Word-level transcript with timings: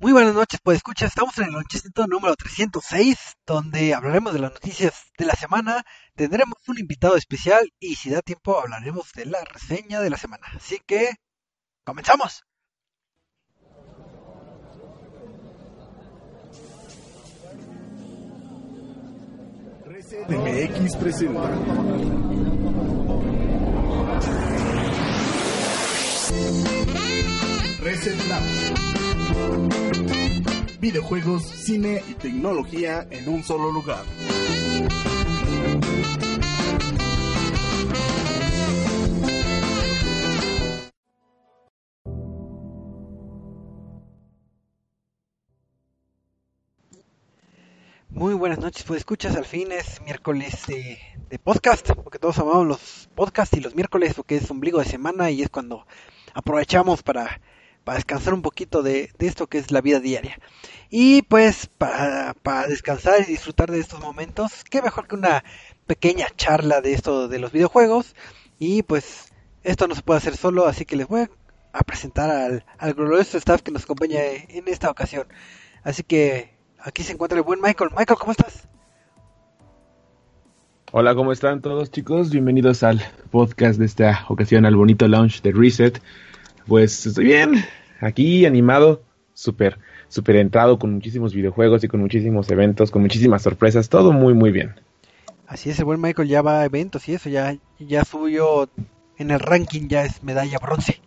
Muy 0.00 0.12
buenas 0.12 0.34
noches, 0.34 0.58
pues 0.62 0.78
escucha, 0.78 1.04
estamos 1.04 1.36
en 1.36 1.44
el 1.44 1.52
lonchecito 1.52 2.06
número 2.06 2.34
306, 2.34 3.36
donde 3.46 3.92
hablaremos 3.92 4.32
de 4.32 4.38
las 4.38 4.50
noticias 4.50 4.94
de 5.18 5.26
la 5.26 5.34
semana, 5.34 5.84
tendremos 6.14 6.56
un 6.68 6.78
invitado 6.78 7.16
especial 7.16 7.70
y 7.78 7.96
si 7.96 8.08
da 8.08 8.22
tiempo 8.22 8.58
hablaremos 8.58 9.12
de 9.12 9.26
la 9.26 9.44
reseña 9.44 10.00
de 10.00 10.08
la 10.08 10.16
semana. 10.16 10.46
Así 10.56 10.80
que, 10.86 11.16
comenzamos. 11.84 12.44
MX 20.30 20.96
presenta. 20.96 21.50
Reset. 27.82 29.09
Videojuegos, 30.80 31.42
cine 31.42 32.02
y 32.08 32.14
tecnología 32.14 33.06
en 33.10 33.28
un 33.28 33.44
solo 33.44 33.70
lugar. 33.70 34.04
Muy 48.20 48.34
buenas 48.34 48.58
noches, 48.58 48.84
pues 48.84 48.98
escuchas, 48.98 49.36
al 49.36 49.46
fin 49.46 49.72
es 49.72 50.02
miércoles 50.02 50.66
de, 50.66 50.98
podcast, 51.38 51.92
porque 51.92 52.18
todos 52.18 52.38
amamos 52.38 52.66
los 52.66 53.08
podcasts 53.14 53.56
y 53.56 53.60
los 53.60 53.74
miércoles 53.74 54.14
porque 54.14 54.36
es 54.36 54.50
ombligo 54.50 54.78
de 54.78 54.84
semana 54.84 55.30
y 55.30 55.40
es 55.40 55.48
cuando 55.48 55.86
aprovechamos 56.34 57.02
para, 57.02 57.40
para 57.84 57.96
descansar 57.96 58.34
un 58.34 58.42
poquito 58.42 58.82
de, 58.82 59.10
de 59.18 59.26
esto 59.26 59.46
que 59.46 59.58
es 59.58 59.70
la 59.70 59.80
vida 59.80 60.00
diaria. 60.00 60.38
Y 60.90 61.22
pues 61.22 61.66
para, 61.66 62.34
para 62.34 62.66
descansar 62.66 63.20
y 63.20 63.24
disfrutar 63.24 63.70
de 63.70 63.80
estos 63.80 64.00
momentos, 64.00 64.64
qué 64.64 64.82
mejor 64.82 65.06
que 65.06 65.14
una 65.14 65.44
pequeña 65.86 66.26
charla 66.36 66.80
de 66.80 66.92
esto 66.92 67.28
de 67.28 67.38
los 67.38 67.52
videojuegos. 67.52 68.14
Y 68.58 68.82
pues 68.82 69.32
esto 69.62 69.88
no 69.88 69.94
se 69.94 70.02
puede 70.02 70.18
hacer 70.18 70.36
solo, 70.36 70.66
así 70.66 70.84
que 70.84 70.96
les 70.96 71.08
voy 71.08 71.28
a 71.72 71.84
presentar 71.84 72.30
al, 72.30 72.64
al 72.78 72.94
glorioso 72.94 73.38
staff 73.38 73.62
que 73.62 73.70
nos 73.70 73.84
acompaña 73.84 74.20
en 74.22 74.68
esta 74.68 74.90
ocasión. 74.90 75.26
Así 75.82 76.02
que 76.02 76.54
aquí 76.78 77.02
se 77.02 77.12
encuentra 77.12 77.38
el 77.38 77.44
buen 77.44 77.60
Michael. 77.60 77.90
Michael, 77.96 78.18
¿cómo 78.18 78.32
estás? 78.32 78.68
Hola, 80.92 81.14
¿cómo 81.14 81.30
están 81.30 81.62
todos 81.62 81.92
chicos? 81.92 82.30
Bienvenidos 82.30 82.82
al 82.82 83.00
podcast 83.30 83.78
de 83.78 83.86
esta 83.86 84.26
ocasión, 84.28 84.66
al 84.66 84.74
bonito 84.74 85.06
launch 85.06 85.40
de 85.40 85.52
Reset. 85.52 86.02
Pues 86.70 87.04
estoy 87.04 87.24
bien, 87.24 87.64
aquí 88.00 88.46
animado, 88.46 89.02
súper, 89.34 89.80
súper 90.06 90.36
entrado 90.36 90.78
con 90.78 90.92
muchísimos 90.92 91.34
videojuegos 91.34 91.82
y 91.82 91.88
con 91.88 91.98
muchísimos 91.98 92.48
eventos, 92.48 92.92
con 92.92 93.02
muchísimas 93.02 93.42
sorpresas, 93.42 93.88
todo 93.88 94.12
muy, 94.12 94.34
muy 94.34 94.52
bien. 94.52 94.76
Así 95.48 95.68
es, 95.68 95.80
el 95.80 95.84
buen 95.84 96.00
Michael 96.00 96.28
ya 96.28 96.42
va 96.42 96.60
a 96.60 96.64
eventos 96.64 97.08
y 97.08 97.14
eso, 97.14 97.28
ya, 97.28 97.56
ya 97.80 98.04
subió 98.04 98.68
en 99.18 99.32
el 99.32 99.40
ranking, 99.40 99.88
ya 99.88 100.04
es 100.04 100.22
medalla 100.22 100.60
bronce. 100.60 101.00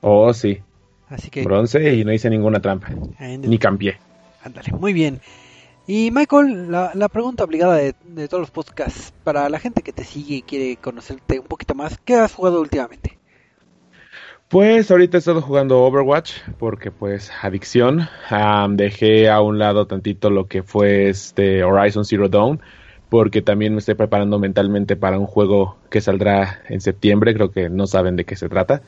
Oh, 0.00 0.32
sí, 0.32 0.60
Así 1.08 1.28
que, 1.28 1.42
bronce 1.42 1.92
y 1.92 2.04
no 2.04 2.12
hice 2.12 2.30
ninguna 2.30 2.60
trampa, 2.60 2.90
ni 3.18 3.58
cambié. 3.58 3.98
ándale, 4.44 4.70
muy 4.78 4.92
bien. 4.92 5.20
Y 5.88 6.12
Michael, 6.12 6.70
la, 6.70 6.92
la 6.94 7.08
pregunta 7.08 7.42
obligada 7.42 7.74
de, 7.74 7.96
de 8.04 8.28
todos 8.28 8.42
los 8.42 8.52
podcasts, 8.52 9.12
para 9.24 9.48
la 9.48 9.58
gente 9.58 9.82
que 9.82 9.92
te 9.92 10.04
sigue 10.04 10.36
y 10.36 10.42
quiere 10.42 10.76
conocerte 10.76 11.40
un 11.40 11.46
poquito 11.48 11.74
más, 11.74 11.98
¿qué 12.04 12.14
has 12.14 12.32
jugado 12.32 12.60
últimamente? 12.60 13.18
Pues 14.54 14.88
ahorita 14.92 15.16
he 15.16 15.18
estado 15.18 15.42
jugando 15.42 15.82
Overwatch 15.82 16.34
porque 16.60 16.92
pues 16.92 17.32
adicción. 17.42 18.08
Dejé 18.76 19.28
a 19.28 19.40
un 19.40 19.58
lado 19.58 19.88
tantito 19.88 20.30
lo 20.30 20.46
que 20.46 20.62
fue 20.62 21.08
este 21.08 21.64
Horizon 21.64 22.04
Zero 22.04 22.28
Dawn 22.28 22.60
porque 23.08 23.42
también 23.42 23.72
me 23.72 23.80
estoy 23.80 23.96
preparando 23.96 24.38
mentalmente 24.38 24.94
para 24.94 25.18
un 25.18 25.26
juego 25.26 25.76
que 25.90 26.00
saldrá 26.00 26.62
en 26.68 26.80
septiembre, 26.80 27.34
creo 27.34 27.50
que 27.50 27.68
no 27.68 27.88
saben 27.88 28.14
de 28.14 28.24
qué 28.24 28.36
se 28.36 28.48
trata. 28.48 28.82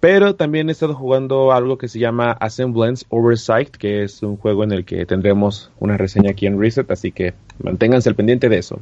Pero 0.00 0.34
también 0.34 0.70
he 0.70 0.72
estado 0.72 0.94
jugando 0.94 1.52
algo 1.52 1.76
que 1.76 1.88
se 1.88 1.98
llama 1.98 2.32
Assemblance 2.32 3.04
Oversight, 3.10 3.68
que 3.68 4.04
es 4.04 4.22
un 4.22 4.38
juego 4.38 4.64
en 4.64 4.72
el 4.72 4.86
que 4.86 5.04
tendremos 5.04 5.70
una 5.78 5.98
reseña 5.98 6.30
aquí 6.30 6.46
en 6.46 6.58
Reset, 6.58 6.90
así 6.90 7.12
que 7.12 7.34
manténganse 7.62 8.08
al 8.08 8.14
pendiente 8.14 8.48
de 8.48 8.56
eso. 8.56 8.80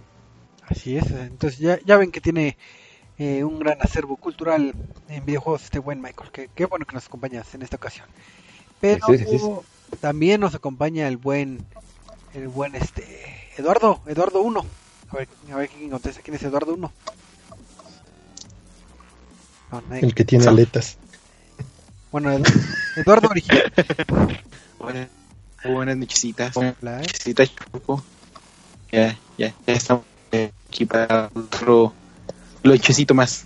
Así 0.69 0.97
es, 0.97 1.11
entonces 1.11 1.59
ya, 1.59 1.81
ya 1.85 1.97
ven 1.97 2.13
que 2.13 2.21
tiene 2.21 2.57
eh, 3.21 3.45
un 3.45 3.59
gran 3.59 3.77
acervo 3.83 4.17
cultural 4.17 4.75
en 5.09 5.25
videojuegos 5.27 5.65
este 5.65 5.79
buen 5.79 6.01
Michael, 6.01 6.31
que 6.33 6.49
qué 6.55 6.65
bueno 6.65 6.87
que 6.87 6.95
nos 6.95 7.07
acompañas 7.07 7.55
en 7.55 7.61
esta 7.63 7.77
ocasión. 7.77 8.07
Pero 8.81 9.07
Sí, 9.09 9.19
sí, 9.19 9.39
sí. 9.39 9.51
también 10.01 10.41
nos 10.41 10.55
acompaña 10.55 11.07
el 11.07 11.19
buen, 11.19 11.65
el 12.35 12.49
buen 12.49 12.75
este 12.75 13.05
Eduardo, 13.59 14.01
Eduardo 14.07 14.41
1. 14.41 14.65
A 15.11 15.17
ver, 15.17 15.29
a 15.53 15.57
ver 15.57 15.69
quién 15.69 15.91
contesta, 15.91 16.23
quién 16.23 16.37
es 16.37 16.43
Eduardo 16.45 16.73
1. 16.75 16.93
No, 19.73 19.81
nadie- 19.83 20.03
El 20.05 20.15
que 20.15 20.25
tiene 20.25 20.47
aletas. 20.47 20.97
Bueno, 22.11 22.33
Edu- 22.33 22.67
Eduardo 22.97 23.29
original. 23.29 23.73
Buenas, 24.79 25.09
buenas 25.63 25.97
Choco. 27.73 28.03
Ya, 28.91 29.17
ya, 29.37 29.55
ya 29.67 29.73
estamos 29.75 30.05
aquí 30.69 30.87
para 30.87 31.31
otro 31.35 31.93
lonchecito 32.63 33.15
más. 33.15 33.45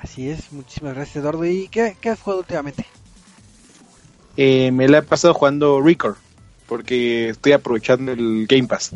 Así 0.00 0.28
es, 0.28 0.52
muchísimas 0.52 0.94
gracias 0.94 1.16
Eduardo. 1.16 1.44
¿Y 1.46 1.68
qué, 1.68 1.96
qué 2.00 2.10
has 2.10 2.20
jugado 2.20 2.40
últimamente? 2.40 2.84
Eh, 4.36 4.70
me 4.72 4.88
la 4.88 4.98
he 4.98 5.02
pasado 5.02 5.32
jugando 5.34 5.80
Record, 5.80 6.16
porque 6.66 7.30
estoy 7.30 7.52
aprovechando 7.52 8.12
el 8.12 8.46
Game 8.46 8.66
Pass. 8.66 8.90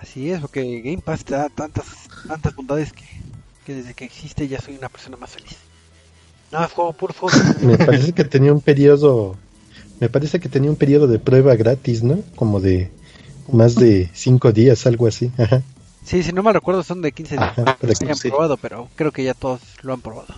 Así 0.00 0.30
es, 0.30 0.40
porque 0.40 0.82
Game 0.82 0.98
Pass 0.98 1.24
te 1.24 1.34
da 1.34 1.48
tantas, 1.48 1.86
tantas 2.28 2.54
bondades 2.54 2.92
que, 2.92 3.04
que 3.64 3.74
desde 3.74 3.94
que 3.94 4.04
existe 4.04 4.46
ya 4.46 4.60
soy 4.60 4.76
una 4.76 4.88
persona 4.88 5.16
más 5.16 5.30
feliz. 5.30 5.56
No, 6.52 6.68
juego 6.68 6.92
puro 6.92 7.14
juego. 7.14 7.36
Me 7.62 7.78
parece 7.78 8.12
que 8.12 8.24
tenía 8.24 8.52
un 8.52 8.60
periodo, 8.60 9.36
me 9.98 10.08
parece 10.08 10.38
que 10.38 10.48
tenía 10.48 10.70
un 10.70 10.76
periodo 10.76 11.06
de 11.06 11.18
prueba 11.18 11.56
gratis, 11.56 12.02
¿no? 12.02 12.20
Como 12.36 12.60
de 12.60 12.90
más 13.50 13.74
de 13.74 14.10
cinco 14.12 14.52
días, 14.52 14.86
algo 14.86 15.06
así. 15.06 15.32
Ajá. 15.38 15.62
Sí, 16.04 16.22
si 16.22 16.32
no 16.32 16.42
me 16.42 16.52
recuerdo 16.52 16.82
son 16.82 17.00
de 17.02 17.12
15 17.12 17.36
días 17.36 17.58
Ajá, 17.58 17.76
que 17.80 17.86
hayan 17.86 18.14
sí. 18.16 18.28
probado, 18.28 18.56
pero 18.58 18.88
creo 18.94 19.10
que 19.10 19.24
ya 19.24 19.34
todos 19.34 19.60
lo 19.82 19.94
han 19.94 20.00
probado. 20.02 20.34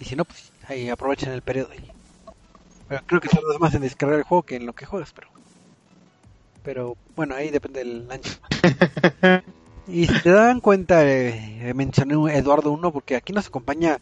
Y 0.00 0.04
si 0.04 0.14
no, 0.16 0.24
pues 0.24 0.50
ahí 0.68 0.88
aprovechen 0.88 1.30
el 1.32 1.42
periodo. 1.42 1.70
y- 1.74 1.90
Pero 2.88 3.02
creo 3.06 3.20
que 3.20 3.28
tardas 3.28 3.58
más 3.60 3.74
en 3.74 3.82
descargar 3.82 4.18
el 4.18 4.24
juego 4.24 4.42
que 4.42 4.56
en 4.56 4.66
lo 4.66 4.72
que 4.72 4.86
juegas, 4.86 5.12
pero... 5.12 5.28
Pero 6.62 6.96
bueno, 7.16 7.34
ahí 7.34 7.50
depende 7.50 7.80
del 7.80 8.10
año. 8.10 8.22
y 9.88 10.06
si 10.06 10.20
te 10.22 10.30
dan 10.30 10.60
cuenta, 10.60 11.02
eh, 11.04 11.72
mencioné 11.74 12.16
un 12.16 12.30
Eduardo 12.30 12.70
1 12.72 12.92
porque 12.92 13.16
aquí 13.16 13.32
nos 13.32 13.48
acompaña 13.48 13.98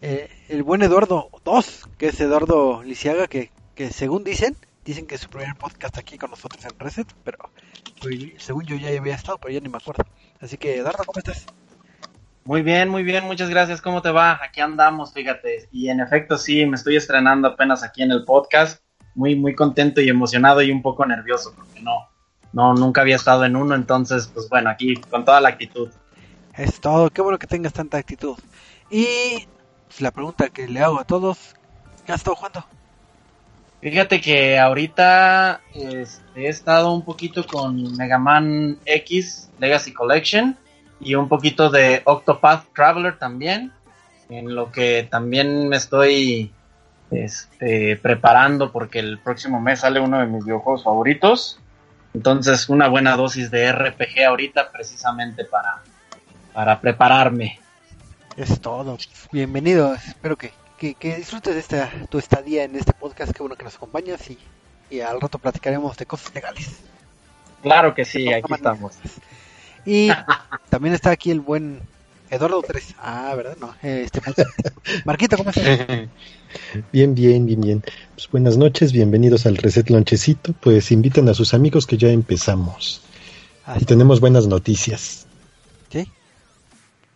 eh, 0.00 0.30
el 0.48 0.62
buen 0.62 0.82
Eduardo 0.82 1.28
2, 1.44 1.88
que 1.98 2.08
es 2.08 2.20
Eduardo 2.20 2.82
Lisiaga, 2.84 3.26
que, 3.26 3.50
que 3.74 3.90
según 3.90 4.22
dicen, 4.24 4.56
dicen 4.84 5.06
que 5.06 5.16
es 5.16 5.22
su 5.22 5.28
primer 5.28 5.56
podcast 5.56 5.98
aquí 5.98 6.18
con 6.18 6.30
nosotros 6.30 6.64
en 6.64 6.78
Reset, 6.78 7.08
pero 7.24 7.38
según 8.38 8.64
yo 8.64 8.76
ya 8.76 8.96
había 8.98 9.14
estado, 9.14 9.38
pero 9.38 9.52
ya 9.52 9.60
ni 9.60 9.68
me 9.68 9.78
acuerdo. 9.78 10.04
Así 10.40 10.56
que 10.56 10.76
Eduardo, 10.76 11.04
¿cómo 11.04 11.18
estás? 11.18 11.46
Muy 12.44 12.62
bien, 12.62 12.88
muy 12.88 13.02
bien, 13.02 13.24
muchas 13.24 13.50
gracias. 13.50 13.82
¿Cómo 13.82 14.00
te 14.00 14.10
va? 14.10 14.40
Aquí 14.42 14.60
andamos, 14.60 15.12
fíjate. 15.12 15.68
Y 15.70 15.90
en 15.90 16.00
efecto, 16.00 16.38
sí, 16.38 16.64
me 16.64 16.76
estoy 16.76 16.96
estrenando 16.96 17.48
apenas 17.48 17.82
aquí 17.82 18.02
en 18.02 18.10
el 18.10 18.24
podcast. 18.24 18.82
Muy, 19.14 19.36
muy 19.36 19.54
contento 19.54 20.00
y 20.00 20.08
emocionado 20.08 20.62
y 20.62 20.70
un 20.70 20.80
poco 20.80 21.04
nervioso 21.04 21.52
porque 21.54 21.80
no, 21.82 22.08
no, 22.52 22.74
nunca 22.74 23.02
había 23.02 23.16
estado 23.16 23.44
en 23.44 23.56
uno. 23.56 23.74
Entonces, 23.74 24.30
pues 24.32 24.48
bueno, 24.48 24.70
aquí 24.70 24.96
con 24.96 25.24
toda 25.24 25.40
la 25.40 25.50
actitud. 25.50 25.90
Es 26.54 26.80
todo, 26.80 27.10
qué 27.10 27.20
bueno 27.20 27.38
que 27.38 27.46
tengas 27.46 27.72
tanta 27.72 27.98
actitud. 27.98 28.38
Y 28.90 29.46
pues, 29.86 30.00
la 30.00 30.10
pregunta 30.10 30.48
que 30.48 30.68
le 30.68 30.80
hago 30.80 30.98
a 31.00 31.04
todos, 31.04 31.54
¿qué 32.06 32.12
has 32.12 32.20
estado 32.20 32.36
jugando? 32.36 32.64
Fíjate 33.80 34.20
que 34.20 34.58
ahorita 34.58 35.60
este, 35.72 36.46
he 36.46 36.48
estado 36.48 36.92
un 36.92 37.02
poquito 37.02 37.46
con 37.46 37.96
Mega 37.96 38.18
Man 38.18 38.78
X 38.84 39.50
Legacy 39.60 39.92
Collection 39.92 40.56
y 41.00 41.14
un 41.14 41.28
poquito 41.28 41.70
de 41.70 42.02
Octopath 42.04 42.72
Traveler 42.74 43.18
también. 43.18 43.72
en 44.28 44.54
lo 44.54 44.70
que 44.72 45.06
también 45.08 45.68
me 45.68 45.76
estoy 45.76 46.52
este, 47.10 47.96
preparando 47.96 48.72
porque 48.72 48.98
el 48.98 49.18
próximo 49.18 49.60
mes 49.60 49.80
sale 49.80 50.00
uno 50.00 50.18
de 50.18 50.26
mis 50.26 50.44
videojuegos 50.44 50.84
favoritos. 50.84 51.60
Entonces, 52.14 52.68
una 52.68 52.88
buena 52.88 53.16
dosis 53.16 53.50
de 53.50 53.70
RPG 53.72 54.24
ahorita 54.26 54.72
precisamente 54.72 55.44
para, 55.44 55.82
para 56.52 56.80
prepararme. 56.80 57.60
Es 58.36 58.60
todo. 58.60 58.98
Bienvenido. 59.32 59.94
Espero 59.94 60.36
que, 60.36 60.52
que, 60.78 60.94
que 60.94 61.16
disfrutes 61.16 61.54
de 61.54 61.60
esta, 61.60 61.90
tu 62.08 62.18
estadía 62.18 62.64
en 62.64 62.76
este 62.76 62.92
podcast. 62.92 63.32
Qué 63.32 63.42
bueno 63.42 63.56
que 63.56 63.64
nos 63.64 63.74
acompañas 63.74 64.30
y, 64.30 64.38
y 64.90 65.00
al 65.00 65.20
rato 65.20 65.38
platicaremos 65.38 65.96
de 65.96 66.06
cosas 66.06 66.34
legales. 66.34 66.78
Claro 67.62 67.94
que 67.94 68.04
sí, 68.04 68.32
aquí 68.32 68.52
estamos. 68.54 68.94
Y 69.84 70.08
también 70.70 70.94
está 70.94 71.10
aquí 71.10 71.30
el 71.30 71.40
buen 71.40 71.80
Eduardo 72.30 72.62
3. 72.62 72.94
Ah, 73.00 73.34
¿verdad? 73.36 73.56
No, 73.60 73.74
este. 73.82 74.20
Marquito, 75.04 75.36
¿cómo 75.36 75.50
estás? 75.50 75.78
Bien, 76.92 77.14
bien, 77.14 77.44
bien, 77.44 77.60
bien. 77.60 77.84
Pues 78.14 78.30
buenas 78.30 78.56
noches, 78.56 78.92
bienvenidos 78.92 79.44
al 79.44 79.58
Reset 79.58 79.90
Lonchecito. 79.90 80.54
Pues 80.54 80.90
inviten 80.90 81.28
a 81.28 81.34
sus 81.34 81.52
amigos 81.52 81.86
que 81.86 81.98
ya 81.98 82.08
empezamos. 82.08 83.02
Ah, 83.66 83.76
Y 83.78 83.84
tenemos 83.84 84.18
buenas 84.20 84.46
noticias. 84.46 85.26
¿Sí? 85.90 86.10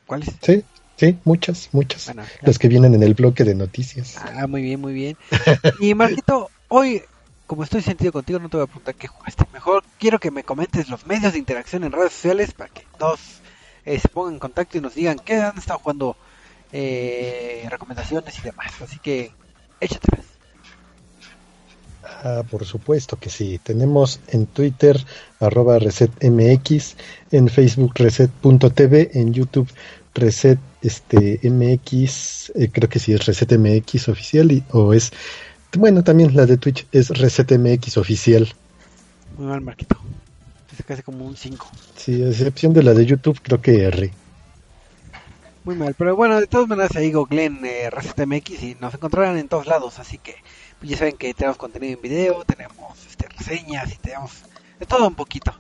¿Cuáles? 0.06 0.28
Sí, 0.42 0.64
sí, 0.96 1.18
muchas, 1.24 1.68
muchas. 1.72 2.06
Bueno, 2.06 2.22
Las 2.42 2.58
que 2.58 2.68
vienen 2.68 2.94
en 2.94 3.02
el 3.02 3.14
bloque 3.14 3.44
de 3.44 3.54
noticias. 3.54 4.16
Ah, 4.18 4.46
muy 4.46 4.62
bien, 4.62 4.80
muy 4.80 4.92
bien. 4.92 5.16
Y 5.80 5.94
Marquito, 5.94 6.50
hoy, 6.68 7.02
como 7.46 7.64
estoy 7.64 7.82
sentido 7.82 8.12
contigo, 8.12 8.38
no 8.38 8.48
te 8.48 8.56
voy 8.56 8.64
a 8.64 8.66
preguntar 8.66 8.94
qué 8.94 9.08
jugaste. 9.08 9.44
Mejor 9.52 9.84
quiero 9.98 10.18
que 10.18 10.30
me 10.30 10.44
comentes 10.44 10.88
los 10.88 11.06
medios 11.06 11.32
de 11.32 11.38
interacción 11.38 11.84
en 11.84 11.92
redes 11.92 12.12
sociales 12.12 12.52
para 12.52 12.70
que 12.70 12.84
todos 12.98 13.20
eh, 13.84 13.98
se 13.98 14.08
pongan 14.08 14.34
en 14.34 14.40
contacto 14.40 14.78
y 14.78 14.80
nos 14.80 14.94
digan 14.94 15.18
qué 15.18 15.36
han 15.36 15.58
estado 15.58 15.80
jugando, 15.80 16.16
eh, 16.72 17.66
recomendaciones 17.70 18.38
y 18.38 18.42
demás. 18.42 18.72
Así 18.80 18.98
que, 18.98 19.32
échatelas. 19.80 20.26
Ah, 22.04 22.42
por 22.48 22.64
supuesto 22.64 23.18
que 23.18 23.30
sí. 23.30 23.58
Tenemos 23.62 24.20
en 24.28 24.46
Twitter 24.46 25.04
arroba 25.40 25.78
resetmx, 25.78 26.96
en 27.30 27.48
Facebook 27.48 27.92
reset.tv, 27.96 29.10
en 29.14 29.32
YouTube 29.32 29.68
reset 30.14 30.58
este 30.82 31.40
mx, 31.42 32.52
eh, 32.54 32.70
creo 32.72 32.88
que 32.88 32.98
sí 32.98 33.12
es 33.12 33.26
resetmx 33.26 34.08
oficial 34.08 34.52
y, 34.52 34.64
o 34.70 34.92
es, 34.92 35.12
bueno, 35.76 36.02
también 36.04 36.34
la 36.36 36.46
de 36.46 36.56
Twitch 36.58 36.86
es 36.92 37.08
resetmx 37.10 37.96
oficial. 37.96 38.52
Muy 39.36 39.46
mal, 39.46 39.60
Marquito. 39.60 39.96
Es 40.76 40.84
casi 40.84 41.02
como 41.02 41.24
un 41.24 41.36
5. 41.36 41.70
Sí, 41.96 42.22
a 42.22 42.28
excepción 42.28 42.72
de 42.72 42.82
la 42.82 42.94
de 42.94 43.06
YouTube, 43.06 43.38
creo 43.42 43.60
que 43.60 43.84
R. 43.84 44.10
Muy 45.64 45.76
mal, 45.76 45.94
pero 45.96 46.16
bueno, 46.16 46.40
de 46.40 46.46
todas 46.48 46.68
maneras 46.68 46.96
ahí 46.96 47.12
googleen 47.12 47.64
eh, 47.64 47.88
ResetMX 47.88 48.62
y 48.62 48.76
nos 48.80 48.94
encontrarán 48.94 49.38
en 49.38 49.48
todos 49.48 49.66
lados, 49.66 50.00
así 50.00 50.18
que 50.18 50.34
pues 50.80 50.90
ya 50.90 50.96
saben 50.96 51.16
que 51.16 51.32
tenemos 51.34 51.56
contenido 51.56 51.94
en 51.94 52.02
video, 52.02 52.44
tenemos 52.44 53.06
este, 53.06 53.28
reseñas 53.28 53.92
y 53.92 53.96
tenemos 53.98 54.42
de 54.80 54.86
todo 54.86 55.06
un 55.06 55.14
poquito. 55.14 55.54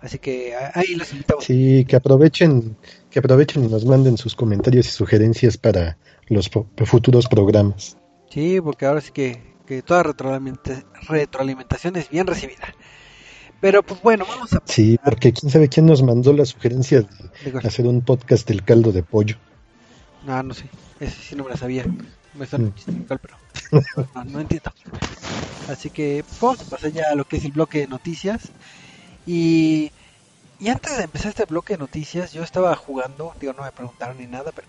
Así 0.00 0.18
que 0.18 0.54
ahí 0.74 0.94
los 0.94 1.12
invitamos. 1.12 1.44
Sí, 1.44 1.84
que 1.86 1.96
aprovechen, 1.96 2.76
que 3.10 3.18
aprovechen 3.18 3.64
y 3.64 3.68
nos 3.68 3.84
manden 3.84 4.16
sus 4.18 4.34
comentarios 4.34 4.86
y 4.86 4.90
sugerencias 4.90 5.56
para 5.56 5.98
los 6.28 6.50
futuros 6.84 7.26
programas. 7.28 7.96
Sí, 8.30 8.60
porque 8.60 8.86
ahora 8.86 9.00
sí 9.00 9.10
que, 9.12 9.42
que 9.66 9.82
toda 9.82 10.02
retroalimenta- 10.04 10.84
retroalimentación 11.08 11.96
es 11.96 12.10
bien 12.10 12.26
recibida. 12.26 12.74
Pero 13.60 13.82
pues 13.82 14.00
bueno, 14.02 14.24
vamos 14.28 14.52
a... 14.52 14.62
Sí, 14.66 14.98
porque 15.04 15.32
quién 15.32 15.50
sabe 15.50 15.68
quién 15.68 15.86
nos 15.86 16.02
mandó 16.02 16.32
la 16.32 16.44
sugerencia 16.44 17.00
de 17.02 17.58
hacer 17.66 17.86
un 17.86 18.02
podcast 18.02 18.46
del 18.46 18.62
caldo 18.64 18.92
de 18.92 19.02
pollo. 19.02 19.36
No, 20.26 20.42
no 20.42 20.54
sé, 20.54 20.66
ese 21.00 21.16
sí 21.22 21.34
no 21.34 21.44
me 21.44 21.50
la 21.50 21.56
sabía. 21.56 21.84
Me 22.34 22.46
suena 22.46 22.66
Mm. 22.68 22.74
chiste 22.74 22.92
pero 23.08 23.34
no, 24.14 24.24
no 24.24 24.40
entiendo. 24.40 24.70
Así 25.70 25.90
que 25.90 26.22
pues, 26.26 26.40
vamos 26.40 26.60
a 26.60 26.64
pasar 26.64 26.92
ya 26.92 27.04
a 27.12 27.14
lo 27.16 27.24
que 27.24 27.38
es 27.38 27.44
el 27.46 27.52
bloque 27.52 27.80
de 27.80 27.86
noticias. 27.88 28.42
Y, 29.26 29.90
y 30.58 30.68
antes 30.68 30.96
de 30.96 31.04
empezar 31.04 31.30
este 31.30 31.44
bloque 31.44 31.74
de 31.74 31.78
noticias, 31.78 32.32
yo 32.32 32.42
estaba 32.42 32.74
jugando, 32.74 33.32
digo, 33.40 33.52
no 33.52 33.62
me 33.62 33.72
preguntaron 33.72 34.18
ni 34.18 34.26
nada, 34.26 34.52
pero, 34.52 34.68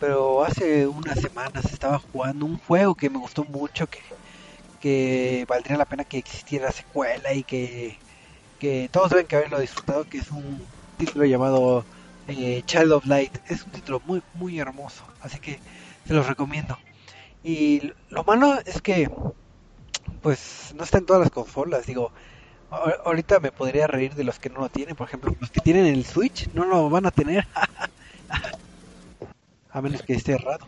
pero 0.00 0.44
hace 0.44 0.86
unas 0.86 1.20
semanas 1.20 1.66
estaba 1.66 1.98
jugando 1.98 2.46
un 2.46 2.58
juego 2.58 2.94
que 2.94 3.10
me 3.10 3.18
gustó 3.18 3.44
mucho, 3.44 3.86
que, 3.88 4.00
que 4.80 5.44
valdría 5.48 5.76
la 5.76 5.84
pena 5.84 6.04
que 6.04 6.18
existiera 6.18 6.72
secuela 6.72 7.34
y 7.34 7.44
que, 7.44 7.98
que 8.58 8.88
todos 8.90 9.10
deben 9.10 9.26
que 9.26 9.36
haberlo 9.36 9.60
disfrutado, 9.60 10.08
que 10.08 10.18
es 10.18 10.30
un 10.30 10.64
título 10.96 11.24
llamado 11.24 11.84
eh, 12.28 12.62
Child 12.64 12.92
of 12.92 13.06
Light. 13.06 13.36
Es 13.48 13.64
un 13.64 13.72
título 13.72 14.00
muy, 14.06 14.22
muy 14.34 14.58
hermoso, 14.58 15.04
así 15.20 15.38
que 15.40 15.58
se 16.06 16.14
los 16.14 16.26
recomiendo. 16.26 16.78
Y 17.44 17.92
lo 18.08 18.24
malo 18.24 18.58
es 18.64 18.80
que, 18.80 19.10
pues, 20.22 20.72
no 20.76 20.84
está 20.84 20.98
en 20.98 21.06
todas 21.06 21.20
las 21.20 21.30
consolas. 21.30 21.86
Digo, 21.86 22.12
ahorita 23.04 23.40
me 23.40 23.52
podría 23.52 23.86
reír 23.86 24.14
de 24.14 24.24
los 24.24 24.38
que 24.38 24.50
no 24.50 24.60
lo 24.60 24.68
tienen. 24.68 24.96
Por 24.96 25.08
ejemplo, 25.08 25.34
los 25.40 25.50
que 25.50 25.60
tienen 25.60 25.86
el 25.86 26.04
Switch 26.04 26.48
no 26.54 26.64
lo 26.64 26.88
van 26.90 27.06
a 27.06 27.10
tener. 27.10 27.46
a 29.72 29.80
menos 29.82 30.02
que 30.02 30.14
esté 30.14 30.32
errado. 30.32 30.66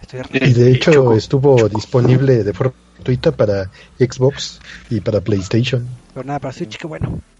Estoy 0.00 0.20
errado. 0.20 0.46
Y 0.46 0.52
de 0.52 0.72
hecho 0.72 0.92
Choco. 0.92 1.14
estuvo 1.14 1.68
disponible 1.68 2.44
de 2.44 2.52
forma 2.52 2.74
gratuita 2.96 3.32
para 3.32 3.70
Xbox 3.98 4.60
y 4.90 5.00
para 5.00 5.20
PlayStation. 5.20 5.86
Pero 6.14 6.26
nada, 6.26 6.38
para 6.38 6.52
Switch, 6.52 6.76
qué 6.76 6.86
bueno. 6.86 7.20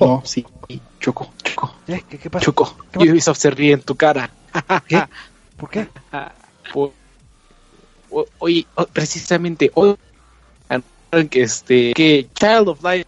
No, 0.00 0.22
sí, 0.24 0.46
Choco, 1.00 1.34
Choco, 1.44 1.74
¿Eh? 1.86 2.02
¿Qué, 2.08 2.16
qué 2.16 2.30
pasa? 2.30 2.46
Choco. 2.46 2.74
¿Qué 2.92 2.98
pasa? 2.98 3.10
Ubisoft 3.12 3.38
se 3.38 3.50
ríe 3.50 3.74
en 3.74 3.82
tu 3.82 3.94
cara. 3.94 4.30
¿Qué? 4.88 5.02
¿Por 5.58 5.68
qué? 5.68 5.86
Por- 6.72 6.92
Hoy, 8.38 8.66
o- 8.74 8.86
precisamente 8.86 9.70
hoy, 9.74 9.96
que 11.10 11.42
este, 11.42 11.92
que 11.92 12.28
Child 12.34 12.68
of 12.68 12.82
Light 12.82 13.06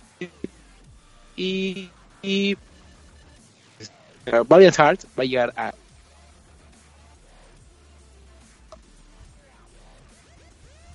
y, 1.36 1.88
y 2.20 2.56
este, 3.78 4.40
Valiant 4.46 4.76
Hearts 4.76 5.06
va 5.18 5.22
a 5.22 5.26
llegar 5.26 5.52
a 5.56 5.72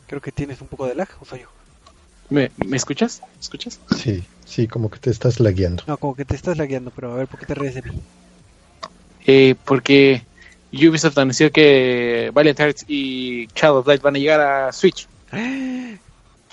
Creo 0.08 0.22
que 0.22 0.32
tienes 0.32 0.62
un 0.62 0.68
poco 0.68 0.86
de 0.86 0.96
lag, 0.96 1.10
o 1.20 1.26
soy 1.26 1.42
yo. 1.42 1.48
¿Me, 2.30 2.50
¿me 2.66 2.78
escuchas? 2.78 3.22
¿Me 3.22 3.42
escuchas? 3.42 3.78
Sí, 3.98 4.24
sí, 4.46 4.66
como 4.66 4.90
que 4.90 5.00
te 5.00 5.10
estás 5.10 5.42
lagueando. 5.42 5.84
No, 5.86 5.98
como 5.98 6.16
que 6.16 6.24
te 6.24 6.34
estás 6.34 6.58
lagueando, 6.58 6.92
pero 6.92 7.12
a 7.12 7.16
ver, 7.16 7.28
¿por 7.28 7.38
qué 7.40 7.46
te 7.46 7.56
ríes 7.56 7.76
de 7.76 7.82
mí? 7.82 7.92
Eh, 9.26 9.56
porque 9.66 10.24
Ubisoft 10.72 11.18
anunció 11.18 11.52
que 11.52 12.32
Valiant 12.34 12.58
Hearts 12.58 12.86
y 12.88 13.48
Child 13.48 13.72
of 13.74 13.88
Light 13.88 14.02
van 14.02 14.16
a 14.16 14.20
llegar 14.20 14.40
a 14.40 14.72
Switch. 14.72 15.10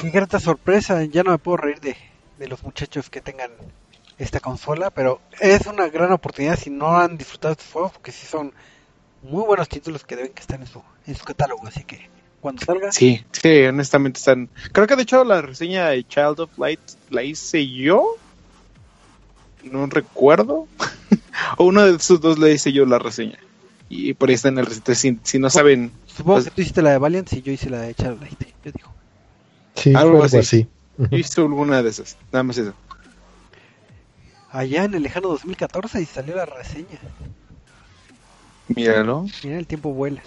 Qué 0.05 0.11
grata 0.11 0.39
sorpresa, 0.39 1.03
ya 1.05 1.23
no 1.23 1.31
me 1.31 1.39
puedo 1.39 1.57
reír 1.57 1.81
de, 1.81 1.97
de 2.39 2.47
los 2.49 2.63
muchachos 2.63 3.09
que 3.09 3.23
tengan 3.23 3.51
esta 4.19 4.39
consola, 4.39 4.91
pero 4.91 5.21
es 5.41 5.67
una 5.67 5.89
gran 5.89 6.13
oportunidad 6.13 6.59
si 6.59 6.69
no 6.69 6.97
han 6.99 7.17
disfrutado 7.17 7.53
estos 7.53 7.73
juegos, 7.73 7.93
porque 7.93 8.13
sí 8.13 8.27
son 8.27 8.53
muy 9.23 9.45
buenos 9.45 9.67
títulos 9.69 10.05
que 10.05 10.15
deben 10.17 10.33
que 10.33 10.41
estar 10.43 10.61
en 10.61 10.67
su, 10.67 10.83
en 11.07 11.15
su 11.15 11.25
catálogo, 11.25 11.67
así 11.67 11.85
que 11.85 12.11
cuando 12.43 12.63
salga, 12.63 12.93
Sí, 12.93 13.25
sí, 13.33 13.63
honestamente 13.65 14.19
están. 14.19 14.51
Creo 14.73 14.87
que 14.87 14.97
de 14.97 15.05
hecho 15.05 15.25
la 15.25 15.41
reseña 15.41 15.89
de 15.89 16.07
Child 16.07 16.41
of 16.41 16.59
Light 16.59 16.81
la 17.09 17.23
hice 17.23 17.67
yo. 17.67 18.19
No 19.63 19.87
recuerdo. 19.87 20.69
o 21.57 21.65
uno 21.65 21.83
de 21.87 21.97
esos 21.97 22.21
dos 22.21 22.39
le 22.39 22.53
hice 22.53 22.73
yo 22.73 22.85
la 22.85 22.99
reseña. 22.99 23.39
Y 23.89 24.13
por 24.13 24.29
ahí 24.29 24.35
está 24.35 24.49
en 24.49 24.59
el. 24.59 24.67
Si, 24.95 25.19
si 25.23 25.39
no 25.39 25.49
saben, 25.49 25.91
supongo 26.07 26.35
pues- 26.35 26.45
que 26.45 26.51
tú 26.51 26.61
hiciste 26.61 26.83
la 26.83 26.91
de 26.91 26.99
Valiant 26.99 27.33
y 27.33 27.41
yo 27.41 27.51
hice 27.51 27.71
la 27.71 27.81
de 27.81 27.95
Child 27.95 28.21
Light, 28.21 28.41
yo 28.63 28.73
digo. 28.73 28.94
Sí, 29.75 29.95
Algo 29.95 30.23
así. 30.23 30.39
así. 30.39 30.69
yo 30.99 31.17
hice 31.17 31.41
alguna 31.41 31.83
de 31.83 31.91
esas. 31.91 32.17
Nada 32.33 32.43
más 32.45 32.59
eso. 32.59 32.75
Allá 34.51 34.85
en 34.85 34.95
el 34.95 35.03
lejano 35.03 35.29
2014 35.29 36.01
y 36.01 36.07
salió 36.07 36.37
la 36.37 36.47
reseña. 36.47 36.99
Míralo. 38.69 39.27
Mira, 39.43 39.59
el 39.59 39.67
tiempo 39.67 39.93
vuela. 39.93 40.23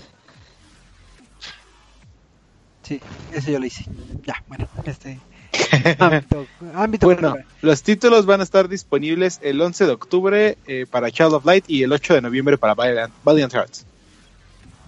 Sí, 2.83 3.01
eso 3.33 3.51
yo 3.51 3.59
lo 3.59 3.65
hice. 3.65 3.85
Ya, 4.25 4.43
bueno, 4.47 4.67
este... 4.85 5.19
ámbito, 5.99 6.45
ámbito 6.75 7.07
Bueno, 7.07 7.21
cultural. 7.31 7.45
los 7.61 7.81
títulos 7.83 8.25
van 8.25 8.41
a 8.41 8.43
estar 8.43 8.67
disponibles 8.69 9.39
el 9.41 9.59
11 9.61 9.85
de 9.85 9.91
octubre 9.91 10.57
eh, 10.67 10.85
para 10.89 11.09
Child 11.09 11.33
of 11.33 11.45
Light 11.45 11.65
y 11.67 11.83
el 11.83 11.91
8 11.91 12.15
de 12.15 12.21
noviembre 12.21 12.57
para 12.57 12.75
Valiant, 12.75 13.13
Valiant 13.23 13.53
Hearts. 13.53 13.85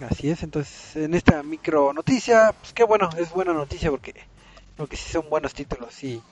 Así 0.09 0.29
es, 0.29 0.43
entonces 0.43 0.95
en 0.95 1.13
esta 1.13 1.43
micro 1.43 1.91
noticia, 1.93 2.53
pues 2.59 2.71
qué 2.73 2.83
bueno, 2.83 3.09
es 3.17 3.31
buena 3.31 3.51
noticia 3.53 3.89
porque, 3.89 4.13
porque 4.79 4.97
sí 4.97 5.11
son 5.11 5.29
buenos 5.29 5.53
títulos 5.53 6.03
y, 6.03 6.25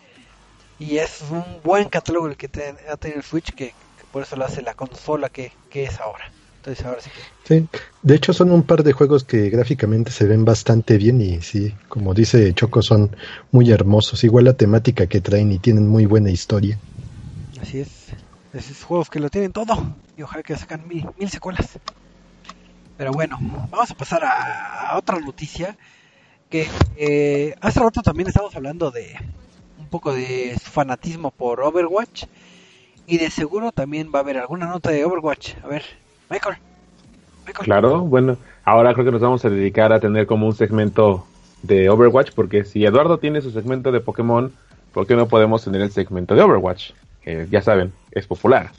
y 0.78 0.98
es 1.00 1.22
un 1.32 1.62
buen 1.64 1.90
catálogo 1.90 2.28
el 2.28 2.38
que 2.38 2.50
te- 2.50 2.76
ha 2.90 2.98
tenido 2.98 3.20
el 3.20 3.26
Switch 3.26 3.54
que, 3.56 3.76
que 3.96 4.08
por 4.08 4.24
eso 4.24 4.36
lo 4.38 4.46
hace 4.46 4.62
la 4.64 4.76
consola 4.76 5.30
que, 5.30 5.60
que 5.70 5.86
es 5.86 6.00
ahora. 6.02 6.26
Entonces 6.58 6.86
ahora 6.86 7.02
sí 7.02 7.12
que... 7.12 7.28
Sí, 7.44 7.68
de 8.02 8.16
hecho 8.16 8.32
son 8.34 8.52
un 8.52 8.64
par 8.68 8.84
de 8.84 8.92
juegos 8.94 9.24
que 9.24 9.50
gráficamente 9.50 10.12
se 10.12 10.28
ven 10.28 10.46
bastante 10.46 10.98
bien 10.98 11.20
y 11.22 11.42
sí, 11.42 11.76
como 11.88 12.14
dice 12.14 12.54
Choco, 12.54 12.82
son 12.82 13.16
muy 13.52 13.72
hermosos. 13.72 14.24
Igual 14.24 14.46
la 14.46 14.54
temática 14.58 15.08
que 15.08 15.22
traen 15.22 15.52
y 15.52 15.60
tienen 15.60 15.88
muy 15.88 16.06
buena 16.06 16.30
historia. 16.30 16.80
Así 17.60 17.80
es. 17.82 18.16
Esos 18.54 18.84
juegos 18.84 19.10
que 19.10 19.20
lo 19.20 19.30
tienen 19.30 19.52
todo. 19.52 19.76
Y 20.16 20.24
ojalá 20.24 20.44
que 20.44 20.56
sacan 20.56 20.88
mil, 20.88 21.06
mil 21.18 21.30
secuelas. 21.30 21.80
Pero 22.96 23.12
bueno, 23.14 23.38
vamos 23.70 23.92
a 23.92 23.96
pasar 23.96 24.24
a, 24.26 24.90
a 24.92 24.98
otra 24.98 25.20
noticia 25.20 25.78
que 26.50 26.68
eh, 26.96 27.56
hace 27.62 27.80
rato 27.80 28.02
también 28.02 28.28
estamos 28.28 28.56
hablando 28.56 28.92
de 28.92 29.16
un 29.80 29.88
poco 29.88 30.14
de 30.14 30.58
su 30.64 30.70
fanatismo 30.70 31.32
por 31.32 31.62
Overwatch 31.62 32.26
y 33.06 33.18
de 33.18 33.30
seguro 33.30 33.72
también 33.72 34.12
va 34.14 34.20
a 34.20 34.22
haber 34.22 34.38
alguna 34.38 34.68
nota 34.68 34.92
de 34.92 35.06
Overwatch. 35.06 35.56
A 35.64 35.68
ver, 35.68 35.84
Michael. 36.30 36.58
Michael. 37.46 37.66
Claro, 37.66 38.02
bueno, 38.02 38.38
ahora 38.66 38.94
creo 38.94 39.06
que 39.06 39.12
nos 39.12 39.22
vamos 39.22 39.46
a 39.46 39.50
dedicar 39.50 39.94
a 39.94 40.00
tener 40.00 40.28
como 40.28 40.46
un 40.48 40.56
segmento 40.56 41.26
de 41.64 41.90
Overwatch, 41.90 42.32
porque 42.34 42.66
si 42.66 42.86
Eduardo 42.86 43.18
tiene 43.18 43.42
su 43.42 43.52
segmento 43.52 43.92
de 43.92 44.02
Pokémon, 44.02 44.52
¿por 44.94 45.08
qué 45.08 45.16
no 45.16 45.28
podemos 45.28 45.64
tener 45.64 45.82
el 45.82 45.92
segmento 45.92 46.36
de 46.36 46.42
Overwatch? 46.42 46.92
Que 47.22 47.48
ya 47.50 47.62
saben, 47.62 47.94
es 48.12 48.28
popular. 48.28 48.72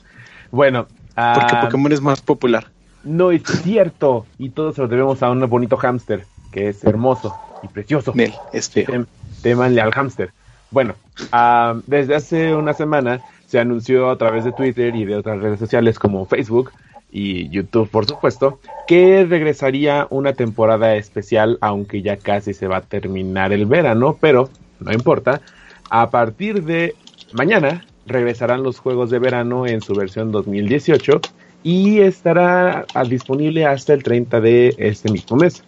Bueno, 0.51 0.87
Porque 1.15 1.55
ah, 1.55 1.61
Pokémon 1.61 1.91
es 1.91 2.01
más 2.01 2.21
popular. 2.21 2.67
no 3.03 3.31
es 3.31 3.43
cierto, 3.43 4.25
y 4.37 4.49
todos 4.49 4.75
se 4.75 4.81
lo 4.81 4.87
debemos 4.87 5.21
a 5.23 5.31
un 5.31 5.47
bonito 5.49 5.77
hámster, 5.77 6.25
que 6.51 6.69
es 6.69 6.83
hermoso 6.83 7.35
y 7.63 7.67
precioso. 7.67 8.11
Nel, 8.15 8.33
es 8.53 8.69
feo. 8.69 8.85
Tem- 8.87 9.05
Témanle 9.41 9.81
al 9.81 9.91
hámster. 9.91 10.31
Bueno, 10.71 10.95
ah, 11.31 11.75
desde 11.87 12.15
hace 12.15 12.53
una 12.53 12.73
semana 12.73 13.21
se 13.47 13.59
anunció 13.59 14.09
a 14.11 14.17
través 14.17 14.43
de 14.45 14.51
Twitter 14.51 14.95
y 14.95 15.05
de 15.05 15.15
otras 15.15 15.39
redes 15.39 15.59
sociales 15.59 15.97
como 15.97 16.25
Facebook 16.25 16.71
y 17.11 17.49
YouTube, 17.49 17.89
por 17.89 18.05
supuesto, 18.05 18.59
que 18.87 19.25
regresaría 19.27 20.05
una 20.11 20.33
temporada 20.33 20.95
especial, 20.95 21.57
aunque 21.61 22.03
ya 22.03 22.17
casi 22.17 22.53
se 22.53 22.67
va 22.67 22.77
a 22.77 22.81
terminar 22.81 23.51
el 23.51 23.65
verano, 23.65 24.17
pero 24.21 24.49
no 24.79 24.93
importa. 24.93 25.41
A 25.89 26.11
partir 26.11 26.63
de 26.65 26.93
mañana 27.33 27.83
regresarán 28.05 28.61
los 28.61 28.77
juegos 28.77 29.09
de 29.09 29.17
verano 29.17 29.65
en 29.65 29.81
su 29.81 29.95
versión 29.95 30.31
2018 30.31 31.19
y 31.63 31.99
estará 32.01 32.85
disponible 33.07 33.65
hasta 33.65 33.93
el 33.93 34.03
30 34.03 34.39
de 34.39 34.75
este 34.77 35.11
mismo 35.11 35.35
mes. 35.37 35.63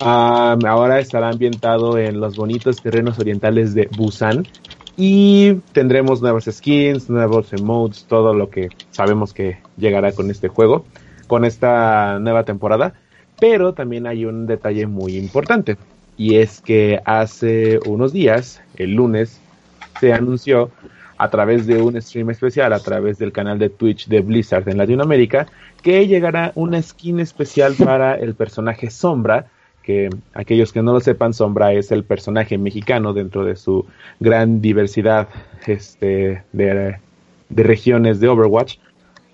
Ah, 0.00 0.56
ahora 0.66 0.98
estará 0.98 1.30
ambientado 1.30 1.98
en 1.98 2.20
los 2.20 2.36
bonitos 2.36 2.82
terrenos 2.82 3.18
orientales 3.18 3.74
de 3.74 3.88
Busan 3.96 4.46
y 4.96 5.54
tendremos 5.72 6.20
nuevas 6.20 6.44
skins, 6.50 7.08
nuevos 7.08 7.52
emotes, 7.52 8.04
todo 8.04 8.34
lo 8.34 8.50
que 8.50 8.68
sabemos 8.90 9.32
que 9.32 9.58
llegará 9.76 10.12
con 10.12 10.30
este 10.30 10.48
juego, 10.48 10.84
con 11.26 11.44
esta 11.44 12.18
nueva 12.18 12.44
temporada. 12.44 12.94
Pero 13.40 13.72
también 13.72 14.06
hay 14.06 14.24
un 14.24 14.46
detalle 14.46 14.86
muy 14.86 15.16
importante 15.16 15.76
y 16.16 16.36
es 16.36 16.60
que 16.60 17.00
hace 17.04 17.80
unos 17.86 18.12
días, 18.12 18.60
el 18.76 18.94
lunes, 18.94 19.40
se 20.00 20.12
anunció 20.12 20.70
a 21.16 21.30
través 21.30 21.66
de 21.66 21.80
un 21.80 22.00
stream 22.00 22.30
especial, 22.30 22.72
a 22.72 22.80
través 22.80 23.18
del 23.18 23.32
canal 23.32 23.58
de 23.58 23.70
Twitch 23.70 24.08
de 24.08 24.20
Blizzard 24.20 24.68
en 24.68 24.78
Latinoamérica, 24.78 25.46
que 25.82 26.06
llegará 26.06 26.52
una 26.54 26.82
skin 26.82 27.20
especial 27.20 27.74
para 27.74 28.16
el 28.16 28.34
personaje 28.34 28.90
Sombra, 28.90 29.46
que 29.84 30.10
aquellos 30.32 30.72
que 30.72 30.82
no 30.82 30.92
lo 30.92 31.00
sepan, 31.00 31.34
Sombra 31.34 31.72
es 31.72 31.92
el 31.92 32.04
personaje 32.04 32.58
mexicano 32.58 33.12
dentro 33.12 33.44
de 33.44 33.56
su 33.56 33.86
gran 34.18 34.60
diversidad 34.60 35.28
este, 35.66 36.42
de, 36.52 36.96
de 37.48 37.62
regiones 37.62 38.18
de 38.20 38.28
Overwatch. 38.28 38.78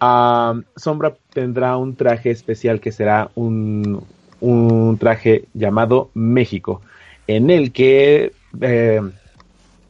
Ah, 0.01 0.61
Sombra 0.77 1.15
tendrá 1.33 1.77
un 1.77 1.95
traje 1.95 2.31
especial 2.31 2.81
que 2.81 2.91
será 2.91 3.31
un, 3.35 4.03
un 4.41 4.99
traje 4.99 5.45
llamado 5.55 6.11
México, 6.15 6.83
en 7.27 7.51
el 7.51 7.71
que 7.73 8.33
eh, 8.61 9.01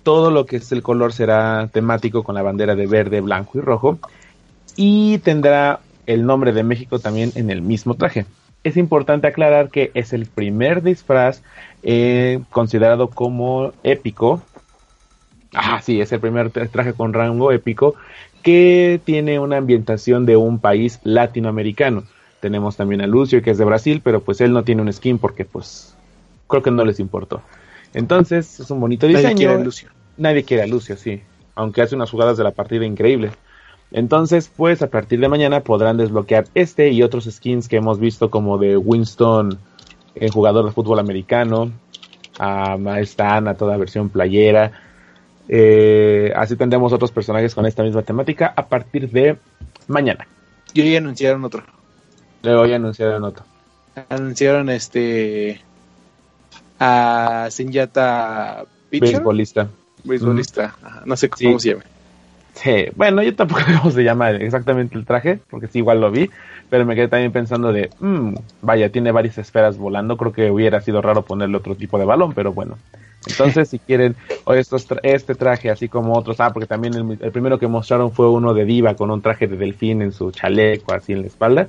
todo 0.03 0.31
lo 0.31 0.47
que 0.47 0.57
es 0.57 0.73
el 0.73 0.83
color 0.83 1.13
será 1.13 1.69
temático 1.73 2.23
con 2.23 2.35
la 2.35 2.43
bandera 2.43 2.75
de 2.75 2.87
verde, 2.87 3.21
blanco 3.21 3.59
y 3.59 3.61
rojo, 3.63 3.99
y 4.77 5.19
tendrá 5.19 5.81
el 6.07 6.27
nombre 6.27 6.53
de 6.53 6.65
México 6.65 6.99
también 6.99 7.33
en 7.35 7.51
el 7.51 7.63
mismo 7.63 7.95
traje 7.95 8.27
es 8.63 8.77
importante 8.77 9.27
aclarar 9.27 9.71
que 9.71 9.91
es 9.95 10.13
el 10.13 10.27
primer 10.27 10.83
disfraz 10.83 11.43
eh, 11.83 12.41
considerado 12.51 13.11
como 13.11 13.73
épico. 13.83 14.43
Ah, 15.53 15.81
sí, 15.83 16.01
es 16.01 16.13
el 16.13 16.21
primer 16.21 16.53
tra- 16.53 16.71
traje 16.71 16.93
con 16.95 17.13
rango 17.13 17.51
épico 17.53 17.95
que 18.43 19.01
tiene 19.05 19.39
una 19.39 19.57
ambientación 19.57 20.25
de 20.25 20.37
un 20.37 20.61
país 20.61 21.01
latinoamericano. 21.03 22.05
Tenemos 22.41 22.77
también 22.77 23.01
a 23.03 23.07
Lucio, 23.07 23.43
que 23.43 23.51
es 23.51 23.59
de 23.59 23.65
Brasil, 23.65 24.01
pero 24.03 24.21
pues 24.23 24.41
él 24.41 24.53
no 24.53 24.65
tiene 24.65 24.83
un 24.83 24.93
skin 24.93 25.19
porque 25.19 25.45
pues 25.45 25.95
creo 26.49 26.63
que 26.63 26.71
no 26.71 26.85
les 26.85 27.01
importó. 27.01 27.43
Entonces 27.93 28.61
es 28.61 28.71
un 28.71 28.81
bonito 28.81 29.07
diseño. 29.07 29.25
Nadie 29.29 29.37
quiere 29.37 29.55
a 29.55 29.65
Lucio. 29.65 29.91
Nadie 30.17 30.45
quiere 30.45 30.63
a 30.63 30.67
Lucio, 30.67 30.97
sí. 30.97 31.23
Aunque 31.55 31.83
hace 31.83 31.97
unas 31.97 32.11
jugadas 32.11 32.39
de 32.39 32.45
la 32.45 32.53
partida 32.53 32.87
increíbles. 32.87 33.33
Entonces, 33.93 34.51
pues 34.57 34.83
a 34.83 34.89
partir 34.89 35.19
de 35.21 35.29
mañana 35.29 35.61
podrán 35.61 35.97
desbloquear 35.97 36.47
este 36.55 36.91
y 36.91 37.03
otros 37.03 37.25
skins 37.25 37.69
que 37.69 37.77
hemos 37.77 37.99
visto 37.99 38.31
como 38.31 38.57
de 38.59 38.77
Winston, 38.77 39.59
el 40.15 40.31
jugador 40.31 40.65
de 40.67 40.73
fútbol 40.73 40.99
americano, 41.01 41.73
a 42.39 42.77
esta 43.01 43.37
Ana, 43.37 43.55
toda 43.55 43.77
versión 43.77 44.09
playera. 44.09 44.73
Eh, 45.49 46.33
así 46.37 46.55
tendremos 46.57 46.93
otros 46.93 47.11
personajes 47.11 47.55
con 47.55 47.67
esta 47.67 47.83
misma 47.83 48.03
temática 48.03 48.53
a 48.57 48.67
partir 48.67 49.11
de 49.11 49.37
mañana. 49.89 50.27
Y 50.73 50.81
hoy 50.83 50.97
anunciaron 50.97 51.45
otro. 51.45 51.65
Le 52.43 52.55
voy 52.55 52.73
a 52.73 52.77
anunciar 52.77 53.13
en 53.15 53.25
otro. 53.25 53.45
Anunciaron 54.09 54.71
este. 54.71 55.61
A 56.79 57.49
Senyata 57.51 58.65
Pitcher. 58.89 59.15
Beisbolista. 59.17 59.69
Beisbolista. 60.05 60.75
No 61.05 61.17
sé 61.17 61.29
cómo 61.29 61.59
Sí. 61.59 61.69
se 61.69 61.69
llama. 61.75 61.85
Sí, 62.55 62.87
bueno, 62.97 63.23
yo 63.23 63.35
tampoco 63.35 63.61
sé 63.67 63.75
cómo 63.79 63.91
se 63.91 64.05
llama 64.05 64.31
exactamente 64.31 64.97
el 64.97 65.07
traje, 65.07 65.41
porque 65.51 65.69
sí, 65.69 65.79
igual 65.79 66.01
lo 66.01 66.11
vi, 66.11 66.31
pero 66.69 66.85
me 66.85 66.95
quedé 66.95 67.09
también 67.09 67.33
pensando 67.33 67.73
de, 67.73 67.91
mm, 68.01 68.35
vaya, 68.63 68.91
tiene 68.91 69.13
varias 69.13 69.39
esferas 69.39 69.79
volando, 69.79 70.17
creo 70.17 70.33
que 70.33 70.51
hubiera 70.51 70.81
sido 70.81 71.01
raro 71.03 71.23
ponerle 71.25 71.57
otro 71.57 71.75
tipo 71.75 71.99
de 71.99 72.05
balón, 72.05 72.33
pero 72.35 72.53
bueno. 72.53 72.77
Entonces, 73.27 73.69
si 73.69 73.79
quieren 73.79 74.17
o 74.45 74.55
estos 74.55 74.89
tra- 74.89 75.01
este 75.03 75.35
traje, 75.35 75.71
así 75.71 75.89
como 75.89 76.17
otros, 76.17 76.41
ah, 76.41 76.53
porque 76.53 76.67
también 76.67 76.95
el, 76.95 77.19
el 77.21 77.33
primero 77.33 77.59
que 77.59 77.67
mostraron 77.67 78.13
fue 78.13 78.31
uno 78.31 78.55
de 78.55 78.65
diva 78.65 78.95
con 78.95 79.11
un 79.11 79.21
traje 79.21 79.47
de 79.47 79.57
delfín 79.59 80.01
en 80.01 80.13
su 80.13 80.31
chaleco, 80.31 80.95
así 80.95 81.13
en 81.13 81.21
la 81.23 81.27
espalda. 81.27 81.67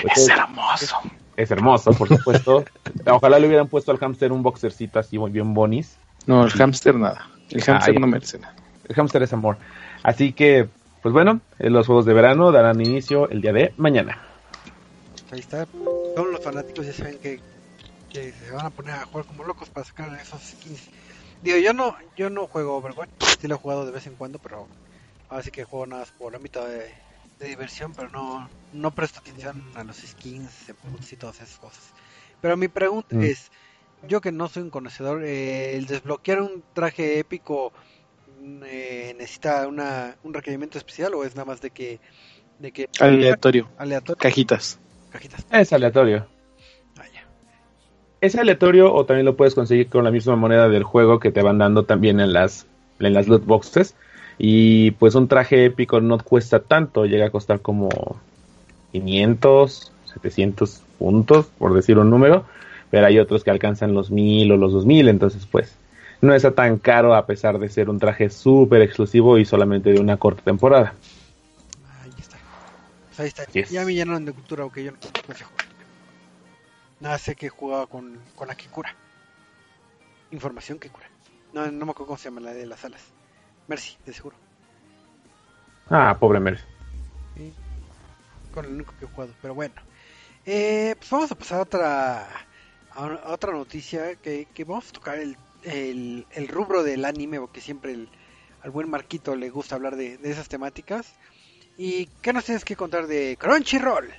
Pues 0.00 0.16
Es 0.16 0.22
es, 0.24 0.28
hermoso. 0.30 0.96
es 1.36 1.50
hermoso, 1.50 1.90
por 1.92 2.08
supuesto. 2.08 2.64
Ojalá 3.06 3.38
le 3.38 3.46
hubieran 3.46 3.68
puesto 3.68 3.92
al 3.92 3.98
hámster 3.98 4.32
un 4.32 4.42
boxercito 4.42 4.98
así 4.98 5.18
muy 5.18 5.30
bien 5.30 5.52
bonis. 5.52 5.98
No, 6.26 6.44
el 6.44 6.50
hámster 6.52 6.94
nada. 6.94 7.28
El 7.50 7.62
hámster 7.62 8.00
no 8.00 8.06
merece 8.06 8.38
nada. 8.38 8.54
El 8.88 8.94
hámster 8.94 9.22
es 9.22 9.32
amor. 9.34 9.58
Así 10.02 10.32
que, 10.32 10.68
pues 11.02 11.12
bueno, 11.12 11.40
eh, 11.58 11.70
los 11.70 11.86
juegos 11.86 12.04
de 12.06 12.14
verano 12.14 12.52
darán 12.52 12.80
inicio 12.80 13.28
el 13.30 13.40
día 13.40 13.52
de 13.52 13.74
mañana. 13.76 14.22
Ahí 15.30 15.40
está. 15.40 15.66
Todos 16.14 16.28
los 16.30 16.40
fanáticos 16.40 16.86
ya 16.86 16.92
saben 16.92 17.18
que, 17.18 17.40
que 18.08 18.32
se 18.32 18.50
van 18.50 18.66
a 18.66 18.70
poner 18.70 18.94
a 18.94 19.04
jugar 19.04 19.26
como 19.26 19.44
locos 19.44 19.68
para 19.70 19.84
sacar 19.84 20.18
esos 20.20 20.42
skins. 20.42 20.88
Digo, 21.42 21.58
yo 21.58 21.72
no, 21.72 21.96
yo 22.16 22.30
no 22.30 22.46
juego 22.46 22.76
Overwatch, 22.76 23.10
sí 23.40 23.46
lo 23.46 23.54
he 23.54 23.58
jugado 23.58 23.86
de 23.86 23.92
vez 23.92 24.06
en 24.06 24.16
cuando, 24.16 24.38
pero 24.38 24.68
ahora 25.28 25.42
sí 25.42 25.50
que 25.50 25.64
juego 25.64 25.86
nada 25.86 26.02
más 26.02 26.12
por 26.12 26.34
ámbito 26.34 26.64
de, 26.66 26.92
de 27.38 27.46
diversión, 27.46 27.92
pero 27.94 28.08
no, 28.10 28.50
no 28.72 28.90
presto 28.90 29.20
atención 29.20 29.62
a 29.74 29.84
los 29.84 29.96
skins, 29.98 30.50
y 31.12 31.16
todas 31.16 31.36
esas 31.36 31.58
cosas. 31.58 31.92
Pero 32.40 32.56
mi 32.56 32.68
pregunta 32.68 33.14
Mm. 33.14 33.22
es, 33.24 33.50
yo 34.02 34.20
que 34.20 34.32
no 34.32 34.48
soy 34.48 34.64
un 34.64 34.70
conocedor, 34.70 35.24
eh, 35.24 35.76
el 35.76 35.86
desbloquear 35.86 36.42
un 36.42 36.64
traje 36.72 37.18
épico 37.18 37.72
eh, 38.64 39.14
necesita 39.18 39.66
una, 39.66 40.16
un 40.22 40.34
requerimiento 40.34 40.78
especial 40.78 41.14
o 41.14 41.24
es 41.24 41.34
nada 41.34 41.44
más 41.46 41.60
de 41.60 41.70
que, 41.70 42.00
de 42.58 42.72
que 42.72 42.88
Aleatorio. 43.00 43.68
aleatorio, 43.78 44.18
Cajitas. 44.20 44.78
cajitas. 45.10 45.46
Es 45.50 45.72
aleatorio. 45.72 46.26
Ah. 46.98 47.04
Es 48.20 48.34
aleatorio 48.36 48.92
o 48.92 49.04
también 49.04 49.26
lo 49.26 49.36
puedes 49.36 49.54
conseguir 49.54 49.88
con 49.88 50.04
la 50.04 50.10
misma 50.10 50.34
moneda 50.36 50.68
del 50.68 50.82
juego 50.82 51.20
que 51.20 51.30
te 51.30 51.42
van 51.42 51.58
dando 51.58 51.84
también 51.84 52.18
en 52.20 52.32
las, 52.32 52.66
en 52.98 53.14
las 53.14 53.28
loot 53.28 53.44
boxes. 53.44 53.94
Y 54.38 54.92
pues 54.92 55.14
un 55.14 55.28
traje 55.28 55.64
épico 55.64 56.00
no 56.00 56.18
cuesta 56.18 56.60
tanto, 56.60 57.06
llega 57.06 57.26
a 57.26 57.30
costar 57.30 57.60
como 57.60 57.88
500, 58.92 59.92
700 60.14 60.82
puntos, 60.98 61.46
por 61.58 61.74
decir 61.74 61.98
un 61.98 62.10
número. 62.10 62.44
Pero 62.90 63.06
hay 63.06 63.18
otros 63.18 63.44
que 63.44 63.50
alcanzan 63.50 63.94
los 63.94 64.10
1000 64.10 64.52
o 64.52 64.56
los 64.56 64.72
2000, 64.72 65.08
entonces 65.08 65.46
pues 65.50 65.76
no 66.20 66.34
está 66.34 66.52
tan 66.54 66.78
caro 66.78 67.14
a 67.14 67.26
pesar 67.26 67.58
de 67.58 67.68
ser 67.68 67.88
un 67.88 67.98
traje 67.98 68.30
súper 68.30 68.82
exclusivo 68.82 69.38
y 69.38 69.44
solamente 69.44 69.92
de 69.92 70.00
una 70.00 70.16
corta 70.16 70.42
temporada. 70.42 70.94
Ahí 72.02 72.12
está. 72.18 72.36
Pues 73.08 73.20
ahí 73.20 73.26
está. 73.28 73.44
Yes. 73.46 73.70
Ya 73.70 73.84
me 73.84 73.94
llenaron 73.94 74.24
de 74.24 74.32
cultura, 74.32 74.62
aunque 74.62 74.84
yo 74.84 74.92
no, 74.92 74.98
sé 75.34 75.44
jugar. 75.44 75.66
Nada 77.00 77.18
sé 77.18 77.36
que 77.36 77.48
jugaba 77.48 77.86
con, 77.86 78.18
con 78.34 78.48
la 78.48 78.56
que 78.56 78.66
cura. 78.66 78.94
Información 80.30 80.78
que 80.78 80.90
cura. 80.90 81.06
No, 81.52 81.70
no 81.70 81.86
me 81.86 81.92
acuerdo 81.92 82.06
cómo 82.08 82.18
se 82.18 82.24
llama 82.28 82.40
la 82.40 82.52
de 82.52 82.66
las 82.66 82.84
alas. 82.84 83.02
Mercy, 83.68 83.96
de 84.04 84.12
seguro. 84.12 84.36
Ah, 85.88 86.16
pobre 86.18 86.40
Mercy. 86.40 86.64
Sí. 87.36 87.52
Con 88.52 88.64
el 88.64 88.72
único 88.72 88.92
que 88.98 89.04
he 89.04 89.08
jugado. 89.08 89.32
Pero 89.40 89.54
bueno. 89.54 89.74
Eh, 90.44 90.94
pues 90.98 91.10
vamos 91.10 91.30
a 91.30 91.34
pasar 91.34 91.58
a 91.58 91.62
otra, 91.62 92.26
a 92.94 93.04
una- 93.04 93.16
a 93.16 93.32
otra 93.32 93.52
noticia 93.52 94.14
que, 94.16 94.46
que 94.54 94.64
vamos 94.64 94.88
a 94.88 94.92
tocar 94.92 95.18
el, 95.18 95.36
el, 95.64 96.48
rubro 96.48 96.82
del 96.82 97.04
anime, 97.04 97.40
porque 97.40 97.60
siempre 97.60 97.92
el, 97.92 98.08
al 98.62 98.70
buen 98.70 98.88
Marquito 98.88 99.36
le 99.36 99.50
gusta 99.50 99.74
hablar 99.74 99.96
de, 99.96 100.18
de 100.18 100.30
esas 100.30 100.48
temáticas. 100.48 101.14
¿Y 101.76 102.06
qué 102.22 102.32
nos 102.32 102.44
tienes 102.44 102.64
que 102.64 102.76
contar 102.76 103.06
de 103.06 103.36
Crunchyroll? 103.38 104.12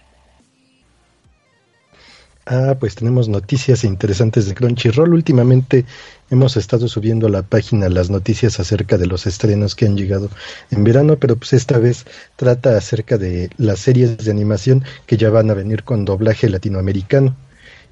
Ah, 2.51 2.75
pues 2.79 2.95
tenemos 2.95 3.29
noticias 3.29 3.83
interesantes 3.83 4.47
de 4.47 4.55
Crunchyroll. 4.55 5.13
Últimamente 5.13 5.85
hemos 6.31 6.57
estado 6.57 6.87
subiendo 6.87 7.27
a 7.27 7.29
la 7.29 7.43
página 7.43 7.89
las 7.89 8.09
noticias 8.09 8.59
acerca 8.59 8.97
de 8.97 9.05
los 9.05 9.27
estrenos 9.27 9.75
que 9.75 9.85
han 9.85 9.95
llegado 9.95 10.31
en 10.71 10.83
verano, 10.83 11.17
pero 11.17 11.35
pues 11.35 11.53
esta 11.53 11.77
vez 11.77 12.07
trata 12.37 12.75
acerca 12.75 13.19
de 13.19 13.51
las 13.57 13.79
series 13.79 14.17
de 14.17 14.31
animación 14.31 14.83
que 15.05 15.15
ya 15.15 15.29
van 15.29 15.51
a 15.51 15.53
venir 15.53 15.83
con 15.83 16.05
doblaje 16.05 16.49
latinoamericano. 16.49 17.35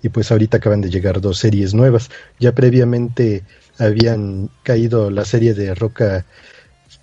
Y 0.03 0.09
pues 0.09 0.31
ahorita 0.31 0.57
acaban 0.57 0.81
de 0.81 0.89
llegar 0.89 1.21
dos 1.21 1.39
series 1.39 1.73
nuevas. 1.73 2.09
Ya 2.39 2.53
previamente 2.53 3.43
habían 3.79 4.49
caído 4.63 5.09
la 5.09 5.25
serie 5.25 5.53
de 5.53 5.73
Roca 5.75 6.25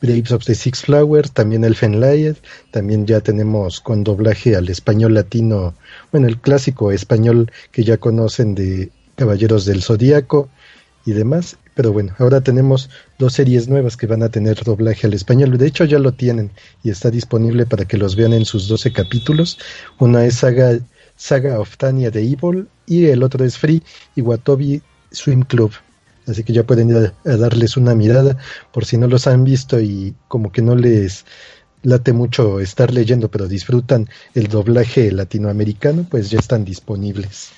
Grapes 0.00 0.32
of 0.32 0.44
the 0.44 0.54
Six 0.54 0.82
Flowers, 0.82 1.32
también 1.32 1.64
Elfen 1.64 2.00
Lied, 2.00 2.36
también 2.72 3.06
ya 3.06 3.20
tenemos 3.20 3.80
con 3.80 4.04
doblaje 4.04 4.54
al 4.54 4.68
español 4.68 5.14
latino, 5.14 5.74
bueno, 6.12 6.26
el 6.26 6.38
clásico 6.38 6.92
español 6.92 7.50
que 7.72 7.84
ya 7.84 7.96
conocen 7.96 8.54
de 8.54 8.90
Caballeros 9.16 9.64
del 9.64 9.82
Zodíaco 9.82 10.50
y 11.06 11.12
demás. 11.12 11.56
Pero 11.74 11.92
bueno, 11.92 12.14
ahora 12.18 12.40
tenemos 12.40 12.88
dos 13.18 13.32
series 13.32 13.66
nuevas 13.66 13.96
que 13.96 14.06
van 14.06 14.22
a 14.22 14.28
tener 14.28 14.62
doblaje 14.62 15.06
al 15.06 15.14
español. 15.14 15.56
De 15.58 15.66
hecho, 15.66 15.84
ya 15.84 15.98
lo 15.98 16.12
tienen 16.12 16.50
y 16.84 16.90
está 16.90 17.10
disponible 17.10 17.66
para 17.66 17.84
que 17.84 17.96
los 17.96 18.14
vean 18.14 18.32
en 18.32 18.44
sus 18.44 18.68
12 18.68 18.92
capítulos. 18.92 19.58
Una 19.98 20.24
es 20.24 20.36
Saga, 20.36 20.78
Saga 21.16 21.60
of 21.60 21.76
Tanya 21.76 22.10
de 22.10 22.22
Evil 22.22 22.68
y 22.86 23.06
el 23.06 23.22
otro 23.22 23.44
es 23.44 23.58
Free 23.58 23.82
y 24.14 24.20
Watobi 24.20 24.82
Swim 25.10 25.42
Club. 25.42 25.72
Así 26.26 26.42
que 26.42 26.52
ya 26.52 26.64
pueden 26.64 26.90
ir 26.90 27.12
a, 27.24 27.36
darles 27.36 27.76
una 27.76 27.94
mirada 27.94 28.38
por 28.72 28.84
si 28.84 28.96
no 28.96 29.06
los 29.06 29.26
han 29.26 29.44
visto 29.44 29.80
y 29.80 30.14
como 30.28 30.50
que 30.50 30.62
no 30.62 30.74
les 30.74 31.24
late 31.82 32.12
mucho 32.12 32.60
estar 32.60 32.92
leyendo, 32.92 33.30
pero 33.30 33.46
disfrutan 33.46 34.08
el 34.34 34.48
doblaje 34.48 35.12
latinoamericano, 35.12 36.06
pues 36.10 36.30
ya 36.30 36.38
están 36.38 36.64
disponibles. 36.64 37.50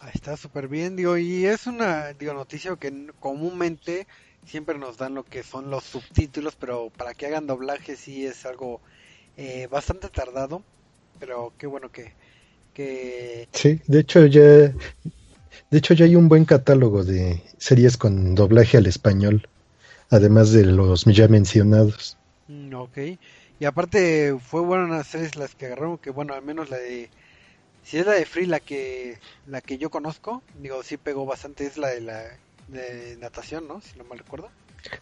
Ahí 0.00 0.12
está 0.14 0.36
súper 0.36 0.68
bien, 0.68 0.94
digo, 0.94 1.16
y 1.16 1.46
es 1.46 1.66
una 1.66 2.12
digo, 2.12 2.34
noticia 2.34 2.76
que 2.76 3.08
comúnmente 3.18 4.06
siempre 4.46 4.78
nos 4.78 4.98
dan 4.98 5.14
lo 5.14 5.24
que 5.24 5.42
son 5.42 5.70
los 5.70 5.84
subtítulos, 5.84 6.54
pero 6.54 6.90
para 6.96 7.14
que 7.14 7.26
hagan 7.26 7.46
doblaje 7.46 7.96
sí 7.96 8.26
es 8.26 8.44
algo 8.44 8.80
eh, 9.38 9.68
bastante 9.70 10.08
tardado, 10.08 10.62
pero 11.18 11.52
qué 11.58 11.66
bueno 11.66 11.90
que, 11.90 12.12
que... 12.76 13.48
Sí, 13.52 13.80
de 13.86 14.00
hecho 14.00 14.26
ya 14.26 14.72
de 15.70 15.78
hecho, 15.78 15.94
ya 15.94 16.04
hay 16.04 16.14
un 16.14 16.28
buen 16.28 16.44
catálogo 16.44 17.02
de 17.02 17.42
series 17.58 17.96
con 17.96 18.36
doblaje 18.36 18.76
al 18.76 18.86
español, 18.86 19.48
además 20.10 20.52
de 20.52 20.64
los 20.64 21.04
ya 21.04 21.26
mencionados. 21.26 22.16
Mm, 22.46 22.72
ok. 22.74 22.98
Y 23.58 23.64
aparte, 23.64 24.36
fue 24.38 24.60
buenas 24.60 24.90
las 24.90 25.06
series 25.08 25.34
las 25.34 25.56
que 25.56 25.66
agarraron, 25.66 25.98
que 25.98 26.10
bueno, 26.10 26.34
al 26.34 26.42
menos 26.42 26.70
la 26.70 26.76
de... 26.76 27.10
Si 27.82 27.98
es 27.98 28.06
la 28.06 28.12
de 28.12 28.26
Free 28.26 28.46
la 28.46 28.60
que 28.60 29.18
la 29.46 29.60
que 29.60 29.78
yo 29.78 29.90
conozco, 29.90 30.42
digo, 30.60 30.82
sí 30.82 30.96
pegó 30.96 31.24
bastante, 31.24 31.66
es 31.66 31.78
la 31.78 31.88
de 31.88 32.00
la 32.00 32.22
de 32.68 33.16
natación, 33.20 33.68
¿no? 33.68 33.80
Si 33.80 33.96
no 33.96 34.04
mal 34.04 34.18
recuerdo. 34.18 34.50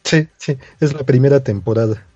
Sí, 0.03 0.29
sí, 0.37 0.59
es 0.81 0.93
la 0.93 1.03
primera 1.03 1.43
temporada. 1.43 2.07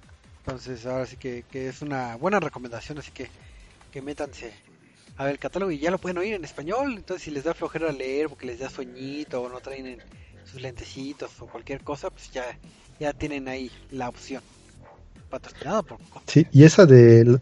Entonces, 0.40 0.84
ahora 0.84 1.06
sí 1.06 1.16
que, 1.16 1.44
que 1.50 1.68
es 1.68 1.80
una 1.80 2.16
buena 2.16 2.38
recomendación, 2.38 2.98
así 2.98 3.10
que 3.12 3.28
que 3.92 4.02
métanse 4.02 4.52
a 5.18 5.24
ver 5.24 5.32
el 5.32 5.38
catálogo 5.38 5.72
y 5.72 5.78
ya 5.78 5.90
lo 5.90 5.98
pueden 5.98 6.18
oír 6.18 6.34
en 6.34 6.44
español. 6.44 6.94
Entonces, 6.96 7.24
si 7.24 7.30
les 7.32 7.44
da 7.44 7.52
flojera 7.52 7.90
leer 7.90 8.28
porque 8.28 8.46
les 8.46 8.60
da 8.60 8.70
sueñito 8.70 9.42
o 9.42 9.48
no 9.48 9.60
traen 9.60 9.98
sus 10.44 10.62
lentecitos 10.62 11.30
o 11.40 11.46
cualquier 11.46 11.82
cosa, 11.82 12.08
pues 12.08 12.30
ya, 12.30 12.44
ya 13.00 13.12
tienen 13.12 13.48
ahí 13.48 13.70
la 13.90 14.08
opción. 14.08 14.42
Patrocinado 15.28 15.82
por. 15.82 15.98
Sí, 16.26 16.46
y 16.52 16.64
esa 16.64 16.86
de. 16.86 17.38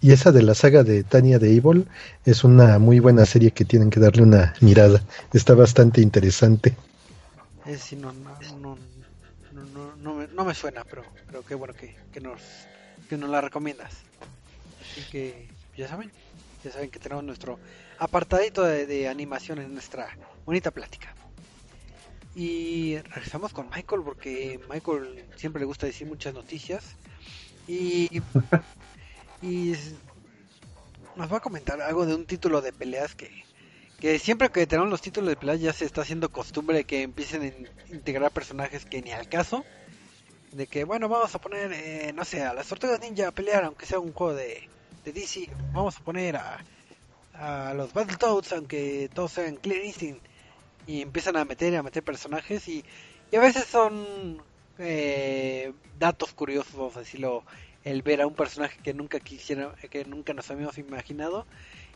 Y 0.00 0.10
esa 0.12 0.32
de 0.32 0.42
la 0.42 0.54
saga 0.54 0.82
de 0.82 1.04
Tania 1.04 1.38
de 1.38 1.54
Evil 1.54 1.86
es 2.24 2.42
una 2.42 2.78
muy 2.78 2.98
buena 2.98 3.24
serie 3.26 3.52
que 3.52 3.64
tienen 3.64 3.90
que 3.90 4.00
darle 4.00 4.22
una 4.22 4.54
mirada. 4.60 5.02
Está 5.32 5.54
bastante 5.54 6.00
interesante. 6.00 6.74
Es, 7.66 7.92
no, 7.92 8.12
no, 8.12 8.36
no, 8.60 8.76
no, 9.52 9.96
no, 9.96 10.14
me, 10.14 10.26
no 10.28 10.44
me 10.44 10.54
suena, 10.54 10.82
pero, 10.82 11.04
pero 11.26 11.44
qué 11.44 11.54
bueno 11.54 11.74
que, 11.74 11.94
que, 12.12 12.20
nos, 12.20 12.40
que 13.08 13.16
nos 13.16 13.30
la 13.30 13.40
recomiendas. 13.40 13.92
Así 14.80 15.02
que, 15.12 15.46
ya 15.76 15.86
saben, 15.86 16.10
ya 16.62 16.70
saben 16.70 16.90
que 16.90 16.98
tenemos 16.98 17.24
nuestro 17.24 17.58
apartadito 17.98 18.62
de, 18.62 19.08
animación 19.08 19.58
en 19.58 19.72
nuestra 19.72 20.16
bonita 20.44 20.70
plática. 20.70 21.14
Y 22.34 22.98
regresamos 22.98 23.52
con 23.52 23.68
Michael 23.68 24.02
porque 24.04 24.60
Michael 24.70 25.24
siempre 25.36 25.60
le 25.60 25.66
gusta 25.66 25.86
decir 25.86 26.06
muchas 26.06 26.32
noticias. 26.32 26.96
Y, 27.68 28.22
y 29.42 29.74
nos 31.16 31.32
va 31.32 31.38
a 31.38 31.40
comentar 31.40 31.80
algo 31.82 32.06
de 32.06 32.14
un 32.14 32.24
título 32.24 32.62
de 32.62 32.72
peleas 32.72 33.14
que, 33.14 33.44
que 34.00 34.18
siempre 34.18 34.50
que 34.50 34.66
tenemos 34.66 34.90
los 34.90 35.02
títulos 35.02 35.30
de 35.30 35.36
peleas 35.36 35.60
ya 35.60 35.72
se 35.72 35.84
está 35.84 36.02
haciendo 36.02 36.30
costumbre 36.30 36.84
que 36.84 37.02
empiecen 37.02 37.42
a 37.42 37.92
integrar 37.94 38.30
personajes 38.30 38.84
que 38.84 39.02
ni 39.02 39.12
al 39.12 39.28
caso. 39.28 39.64
De 40.52 40.66
que, 40.66 40.84
bueno, 40.84 41.08
vamos 41.08 41.34
a 41.34 41.40
poner, 41.40 41.72
eh, 41.72 42.12
no 42.14 42.26
sé, 42.26 42.42
a 42.42 42.52
las 42.52 42.66
tortugas 42.66 43.00
ninja 43.00 43.28
a 43.28 43.32
pelear, 43.32 43.64
aunque 43.64 43.86
sea 43.86 43.98
un 43.98 44.12
juego 44.12 44.34
de, 44.34 44.68
de 45.04 45.12
DC, 45.12 45.48
vamos 45.72 45.96
a 45.96 46.00
poner 46.00 46.36
a, 46.36 46.58
a 47.34 47.74
los 47.74 47.92
Battletoads, 47.92 48.52
aunque 48.52 49.10
todos 49.12 49.32
sean 49.32 49.56
Clear 49.56 49.84
Instinct, 49.84 50.24
y 50.86 51.02
empiezan 51.02 51.36
a 51.36 51.44
meter 51.44 51.74
a 51.76 51.82
meter 51.82 52.02
personajes, 52.02 52.68
y, 52.68 52.84
y 53.30 53.36
a 53.36 53.40
veces 53.40 53.64
son 53.64 54.42
eh, 54.78 55.72
datos 55.98 56.32
curiosos, 56.32 56.74
vamos 56.74 56.96
a 56.96 57.00
decirlo, 57.00 57.44
el 57.84 58.02
ver 58.02 58.20
a 58.20 58.26
un 58.26 58.34
personaje 58.34 58.78
que 58.82 58.94
nunca 58.94 59.18
quisiera, 59.18 59.74
que 59.90 60.04
nunca 60.04 60.34
nos 60.34 60.50
habíamos 60.50 60.78
imaginado, 60.78 61.46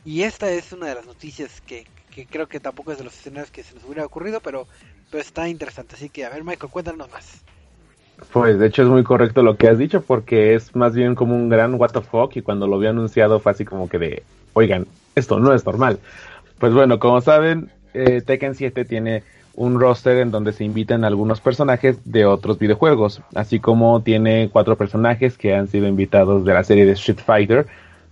y 0.05 0.23
esta 0.23 0.51
es 0.51 0.73
una 0.73 0.87
de 0.87 0.95
las 0.95 1.07
noticias 1.07 1.61
que, 1.61 1.87
que 2.11 2.27
creo 2.27 2.49
que 2.49 2.61
tampoco 2.61 2.92
es 2.92 2.99
de 2.99 3.05
los 3.05 3.14
escenarios 3.14 3.51
que 3.51 3.62
se 3.62 3.75
nos 3.75 3.85
hubiera 3.85 4.05
ocurrido, 4.07 4.40
pero, 4.40 4.66
pero 5.11 5.21
está 5.21 5.49
interesante, 5.49 5.95
así 5.97 6.09
que 6.09 6.25
a 6.25 6.31
ver 6.31 6.45
Michael, 6.45 6.73
cuéntanos 6.73 7.11
más. 7.11 7.42
Pues 8.33 8.59
de 8.59 8.67
hecho 8.67 8.83
es 8.83 8.89
muy 8.89 9.03
correcto 9.03 9.43
lo 9.43 9.57
que 9.57 9.69
has 9.69 9.79
dicho 9.79 10.01
porque 10.01 10.55
es 10.55 10.75
más 10.75 10.95
bien 10.95 11.15
como 11.15 11.35
un 11.35 11.49
gran 11.49 11.75
what 11.75 11.91
the 11.91 12.01
fuck 12.01 12.35
y 12.37 12.43
cuando 12.43 12.67
lo 12.67 12.79
vi 12.79 12.87
anunciado 12.87 13.41
fue 13.41 13.53
así 13.53 13.65
como 13.65 13.89
que 13.89 13.99
de, 13.99 14.23
oigan, 14.55 14.87
esto 15.15 15.39
no 15.39 15.53
es 15.53 15.65
normal. 15.65 15.99
Pues 16.59 16.73
bueno, 16.73 16.99
como 16.99 17.21
saben, 17.21 17.71
eh, 17.93 18.23
Tekken 18.25 18.55
7 18.55 18.85
tiene 18.85 19.23
un 19.55 19.81
roster 19.81 20.19
en 20.19 20.31
donde 20.31 20.53
se 20.53 20.65
invitan 20.65 21.05
algunos 21.05 21.41
personajes 21.41 21.99
de 22.05 22.27
otros 22.27 22.59
videojuegos, 22.59 23.23
así 23.35 23.59
como 23.59 24.03
tiene 24.03 24.51
cuatro 24.53 24.77
personajes 24.77 25.39
que 25.39 25.55
han 25.55 25.69
sido 25.69 25.89
invitados 25.89 26.45
de 26.45 26.55
la 26.55 26.63
serie 26.63 26.85
de 26.85 26.93
Street 26.93 27.21
Fighter, 27.25 27.67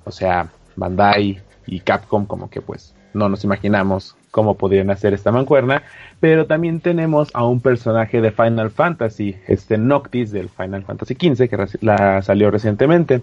o 0.04 0.10
sea, 0.10 0.48
Bandai 0.76 1.40
y 1.66 1.80
Capcom 1.80 2.26
como 2.26 2.48
que 2.50 2.60
pues 2.60 2.94
no 3.12 3.28
nos 3.28 3.44
imaginamos 3.44 4.16
cómo 4.34 4.56
podrían 4.56 4.90
hacer 4.90 5.14
esta 5.14 5.30
mancuerna, 5.30 5.84
pero 6.18 6.46
también 6.46 6.80
tenemos 6.80 7.30
a 7.34 7.46
un 7.46 7.60
personaje 7.60 8.20
de 8.20 8.32
Final 8.32 8.72
Fantasy, 8.72 9.36
este 9.46 9.78
Noctis 9.78 10.32
del 10.32 10.48
Final 10.48 10.82
Fantasy 10.82 11.14
XV, 11.14 11.48
que 11.48 11.66
la 11.82 12.20
salió 12.20 12.50
recientemente. 12.50 13.22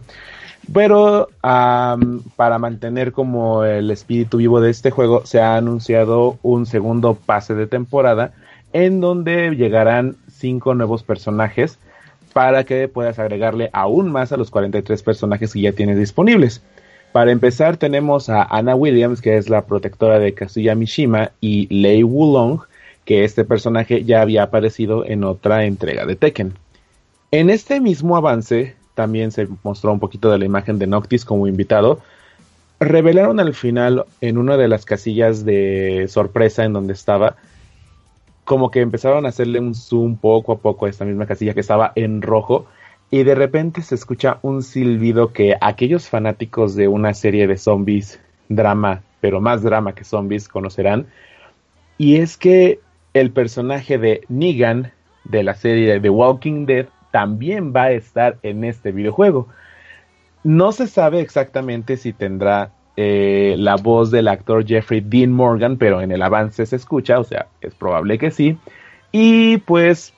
Pero 0.71 1.27
para 1.41 2.57
mantener 2.59 3.11
como 3.11 3.65
el 3.65 3.91
espíritu 3.91 4.37
vivo 4.37 4.61
de 4.61 4.69
este 4.69 4.89
juego, 4.89 5.25
se 5.25 5.41
ha 5.41 5.57
anunciado 5.57 6.37
un 6.43 6.65
segundo 6.65 7.15
pase 7.15 7.55
de 7.55 7.67
temporada 7.67 8.31
en 8.71 9.01
donde 9.01 9.53
llegarán 9.57 10.15
cinco 10.29 10.75
nuevos 10.75 11.03
personajes 11.03 11.77
para 12.31 12.63
que 12.63 12.87
puedas 12.87 13.19
agregarle 13.19 13.69
aún 13.73 14.13
más 14.13 14.31
a 14.31 14.37
los 14.37 14.49
43 14.49 15.03
personajes 15.03 15.51
que 15.51 15.59
ya 15.59 15.73
tienes 15.73 15.97
disponibles. 15.97 16.61
Para 17.11 17.31
empezar 17.31 17.75
tenemos 17.75 18.29
a 18.29 18.43
Anna 18.43 18.73
Williams, 18.73 19.21
que 19.21 19.35
es 19.35 19.49
la 19.49 19.65
protectora 19.65 20.17
de 20.19 20.33
Kazuya 20.33 20.75
Mishima, 20.75 21.31
y 21.41 21.67
Lei 21.67 22.03
Wulong, 22.03 22.61
que 23.03 23.25
este 23.25 23.43
personaje 23.43 24.05
ya 24.05 24.21
había 24.21 24.43
aparecido 24.43 25.05
en 25.05 25.25
otra 25.25 25.65
entrega 25.65 26.05
de 26.05 26.15
Tekken. 26.15 26.53
En 27.31 27.49
este 27.49 27.81
mismo 27.81 28.15
avance 28.15 28.75
también 28.95 29.31
se 29.31 29.47
mostró 29.63 29.91
un 29.91 29.99
poquito 29.99 30.31
de 30.31 30.37
la 30.37 30.45
imagen 30.45 30.79
de 30.79 30.87
Noctis 30.87 31.25
como 31.25 31.47
invitado. 31.47 31.99
Revelaron 32.79 33.41
al 33.41 33.53
final 33.55 34.05
en 34.21 34.37
una 34.37 34.55
de 34.55 34.69
las 34.69 34.85
casillas 34.85 35.43
de 35.43 36.05
sorpresa 36.07 36.63
en 36.63 36.73
donde 36.73 36.93
estaba, 36.93 37.35
como 38.45 38.71
que 38.71 38.79
empezaron 38.79 39.25
a 39.25 39.29
hacerle 39.29 39.59
un 39.59 39.75
zoom 39.75 40.15
poco 40.15 40.53
a 40.53 40.59
poco 40.59 40.85
a 40.85 40.89
esta 40.89 41.03
misma 41.03 41.25
casilla 41.25 41.53
que 41.53 41.59
estaba 41.59 41.91
en 41.95 42.21
rojo 42.21 42.67
y 43.11 43.23
de 43.23 43.35
repente 43.35 43.81
se 43.81 43.95
escucha 43.95 44.39
un 44.41 44.63
silbido 44.63 45.33
que 45.33 45.55
aquellos 45.59 46.07
fanáticos 46.07 46.75
de 46.75 46.87
una 46.87 47.13
serie 47.13 47.45
de 47.45 47.57
zombies, 47.57 48.21
drama, 48.47 49.03
pero 49.19 49.41
más 49.41 49.61
drama 49.61 49.93
que 49.93 50.05
zombies, 50.05 50.47
conocerán. 50.47 51.07
Y 51.97 52.15
es 52.15 52.37
que 52.37 52.79
el 53.13 53.31
personaje 53.31 53.97
de 53.97 54.21
Negan 54.29 54.93
de 55.25 55.43
la 55.43 55.55
serie 55.55 55.91
de 55.91 55.99
The 55.99 56.09
Walking 56.09 56.65
Dead 56.65 56.87
también 57.11 57.73
va 57.75 57.83
a 57.83 57.91
estar 57.91 58.37
en 58.43 58.63
este 58.63 58.93
videojuego. 58.93 59.49
No 60.43 60.71
se 60.71 60.87
sabe 60.87 61.19
exactamente 61.19 61.97
si 61.97 62.13
tendrá 62.13 62.71
eh, 62.95 63.55
la 63.57 63.75
voz 63.75 64.09
del 64.11 64.29
actor 64.29 64.65
Jeffrey 64.65 65.01
Dean 65.01 65.33
Morgan, 65.33 65.75
pero 65.75 66.01
en 66.01 66.13
el 66.13 66.21
avance 66.21 66.65
se 66.65 66.77
escucha, 66.77 67.19
o 67.19 67.25
sea, 67.25 67.47
es 67.59 67.75
probable 67.75 68.17
que 68.17 68.31
sí. 68.31 68.57
Y 69.11 69.57
pues 69.57 70.13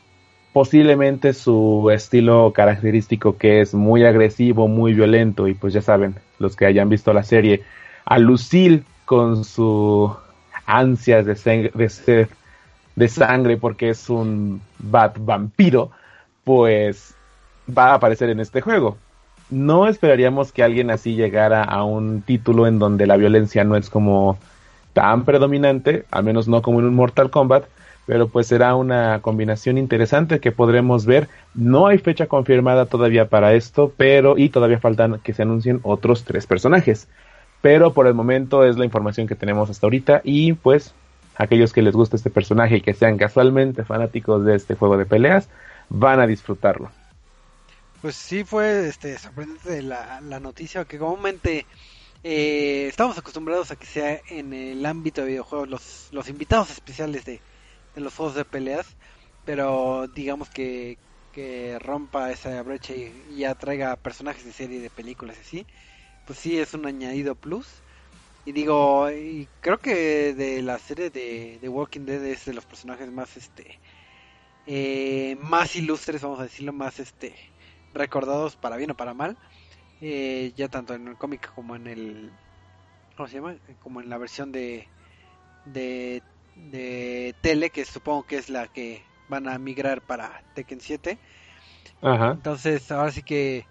posiblemente 0.53 1.33
su 1.33 1.89
estilo 1.91 2.53
característico 2.53 3.37
que 3.37 3.61
es 3.61 3.73
muy 3.73 4.05
agresivo, 4.05 4.67
muy 4.67 4.93
violento 4.93 5.47
y 5.47 5.55
pues 5.55 5.73
ya 5.73 5.81
saben, 5.81 6.15
los 6.39 6.55
que 6.55 6.67
hayan 6.67 6.89
visto 6.89 7.11
la 7.11 7.23
serie, 7.23 7.63
a 8.05 8.19
Lucille 8.19 8.83
con 9.05 9.43
su 9.43 10.15
ansias 10.65 11.25
de, 11.25 11.71
de 11.73 11.89
sed 11.89 12.27
de 12.95 13.07
sangre 13.07 13.57
porque 13.57 13.89
es 13.89 14.09
un 14.09 14.61
bat 14.77 15.17
vampiro, 15.19 15.89
pues 16.43 17.15
va 17.67 17.87
a 17.87 17.93
aparecer 17.95 18.29
en 18.29 18.39
este 18.39 18.61
juego. 18.61 18.97
No 19.49 19.87
esperaríamos 19.87 20.51
que 20.51 20.63
alguien 20.63 20.91
así 20.91 21.15
llegara 21.15 21.63
a 21.63 21.83
un 21.83 22.21
título 22.21 22.67
en 22.67 22.79
donde 22.79 23.07
la 23.07 23.17
violencia 23.17 23.63
no 23.63 23.75
es 23.75 23.89
como 23.89 24.37
tan 24.93 25.25
predominante, 25.25 26.05
al 26.11 26.23
menos 26.23 26.47
no 26.47 26.61
como 26.61 26.79
en 26.79 26.85
un 26.85 26.95
Mortal 26.95 27.31
Kombat, 27.31 27.65
pero 28.05 28.27
pues 28.27 28.47
será 28.47 28.75
una 28.75 29.21
combinación 29.21 29.77
interesante 29.77 30.39
que 30.39 30.51
podremos 30.51 31.05
ver. 31.05 31.29
No 31.53 31.87
hay 31.87 31.97
fecha 31.97 32.27
confirmada 32.27 32.85
todavía 32.85 33.29
para 33.29 33.53
esto, 33.53 33.93
pero 33.95 34.37
y 34.37 34.49
todavía 34.49 34.79
faltan 34.79 35.19
que 35.19 35.33
se 35.33 35.43
anuncien 35.43 35.79
otros 35.83 36.23
tres 36.25 36.45
personajes. 36.45 37.07
Pero 37.61 37.93
por 37.93 38.07
el 38.07 38.13
momento 38.13 38.65
es 38.65 38.77
la 38.77 38.85
información 38.85 39.27
que 39.27 39.35
tenemos 39.35 39.69
hasta 39.69 39.85
ahorita 39.85 40.21
y 40.23 40.53
pues 40.53 40.93
aquellos 41.37 41.71
que 41.71 41.81
les 41.81 41.95
guste 41.95 42.17
este 42.17 42.29
personaje 42.29 42.77
y 42.77 42.81
que 42.81 42.93
sean 42.93 43.17
casualmente 43.17 43.85
fanáticos 43.85 44.45
de 44.45 44.55
este 44.55 44.75
juego 44.75 44.97
de 44.97 45.05
peleas 45.05 45.47
van 45.89 46.19
a 46.19 46.27
disfrutarlo. 46.27 46.91
Pues 48.01 48.15
sí 48.15 48.43
fue 48.43 48.89
este 48.89 49.17
sorprendente 49.17 49.81
la, 49.81 50.19
la 50.19 50.41
noticia 50.41 50.83
que 50.83 50.99
comúnmente 50.99 51.65
eh, 52.25 52.87
estamos 52.89 53.17
acostumbrados 53.17 53.71
a 53.71 53.77
que 53.77 53.85
sea 53.85 54.21
en 54.29 54.53
el 54.53 54.85
ámbito 54.85 55.21
de 55.21 55.27
videojuegos 55.27 55.69
los, 55.69 56.07
los 56.11 56.27
invitados 56.27 56.69
especiales 56.69 57.23
de, 57.23 57.39
de 57.93 58.01
los 58.01 58.15
juegos 58.15 58.35
de 58.35 58.45
peleas, 58.45 58.97
pero 59.43 60.07
digamos 60.07 60.49
que, 60.49 60.99
que 61.31 61.77
rompa 61.79 62.31
esa 62.31 62.61
brecha 62.63 62.93
y, 62.95 63.25
y 63.27 63.37
ya 63.39 63.55
traiga 63.55 63.95
personajes 63.97 64.45
de 64.45 64.53
serie 64.53 64.79
de 64.81 64.89
películas 64.91 65.37
así, 65.39 65.67
pues 66.25 66.39
sí 66.39 66.59
es 66.59 66.73
un 66.73 66.85
añadido 66.85 67.35
plus. 67.35 67.83
Y 68.45 68.53
digo, 68.53 69.09
y 69.11 69.49
creo 69.61 69.79
que 69.79 70.33
de 70.33 70.61
la 70.63 70.79
serie 70.79 71.09
de, 71.11 71.59
de 71.61 71.69
Walking 71.69 72.05
Dead 72.05 72.23
es 72.25 72.45
de 72.45 72.53
los 72.53 72.65
personajes 72.65 73.11
más 73.11 73.37
este 73.37 73.81
eh, 74.65 75.35
más 75.39 75.75
ilustres, 75.75 76.21
vamos 76.21 76.39
a 76.39 76.43
decirlo, 76.43 76.73
más 76.73 76.99
este 76.99 77.35
recordados 77.93 78.57
para 78.57 78.77
bien 78.77 78.91
o 78.91 78.95
para 78.97 79.13
mal. 79.13 79.37
Eh, 80.01 80.53
ya 80.55 80.69
tanto 80.69 80.93
en 80.95 81.07
el 81.07 81.17
cómic 81.17 81.51
como 81.53 81.75
en 81.75 81.87
el 81.87 82.39
¿cómo 83.15 83.27
se 83.27 83.35
llama? 83.35 83.57
como 83.79 84.01
en 84.01 84.09
la 84.09 84.17
versión 84.17 84.51
de 84.51 84.91
de 85.63 86.23
de 86.55 87.35
tele 87.41 87.71
que 87.71 87.85
supongo 87.85 88.25
que 88.25 88.37
es 88.37 88.49
la 88.49 88.67
que 88.67 89.11
van 89.27 89.47
a 89.47 89.57
migrar 89.59 90.03
para 90.03 90.43
Tekken 90.53 90.81
7 90.81 91.19
Ajá. 92.01 92.37
entonces 92.37 92.89
ahora 92.91 93.11
sí 93.11 93.23
que 93.23 93.69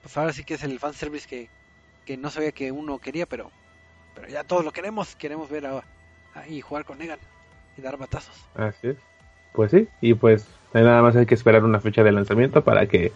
pues 0.00 0.16
ahora 0.16 0.32
sí 0.32 0.44
que 0.44 0.54
es 0.54 0.62
el 0.64 0.78
fanservice 0.80 1.26
que, 1.28 1.52
que 2.04 2.16
no 2.16 2.30
sabía 2.30 2.52
que 2.52 2.72
uno 2.72 3.00
quería 3.00 3.26
pero 3.26 3.52
pero 4.14 4.28
ya 4.28 4.44
todos 4.44 4.64
lo 4.64 4.72
queremos 4.72 5.16
queremos 5.16 5.50
ver 5.50 5.66
a, 5.66 5.88
a- 6.32 6.48
y 6.48 6.60
jugar 6.62 6.84
con 6.84 6.98
Negan 6.98 7.20
y 7.76 7.82
dar 7.82 7.96
batazos 7.98 8.50
Así 8.54 8.88
es. 8.88 8.96
Pues 9.52 9.70
sí, 9.72 9.88
y 10.00 10.14
pues 10.14 10.46
nada 10.72 11.02
más 11.02 11.16
hay 11.16 11.26
que 11.26 11.34
esperar 11.34 11.64
una 11.64 11.80
fecha 11.80 12.04
de 12.04 12.12
lanzamiento 12.12 12.62
para 12.62 12.86
que 12.86 13.12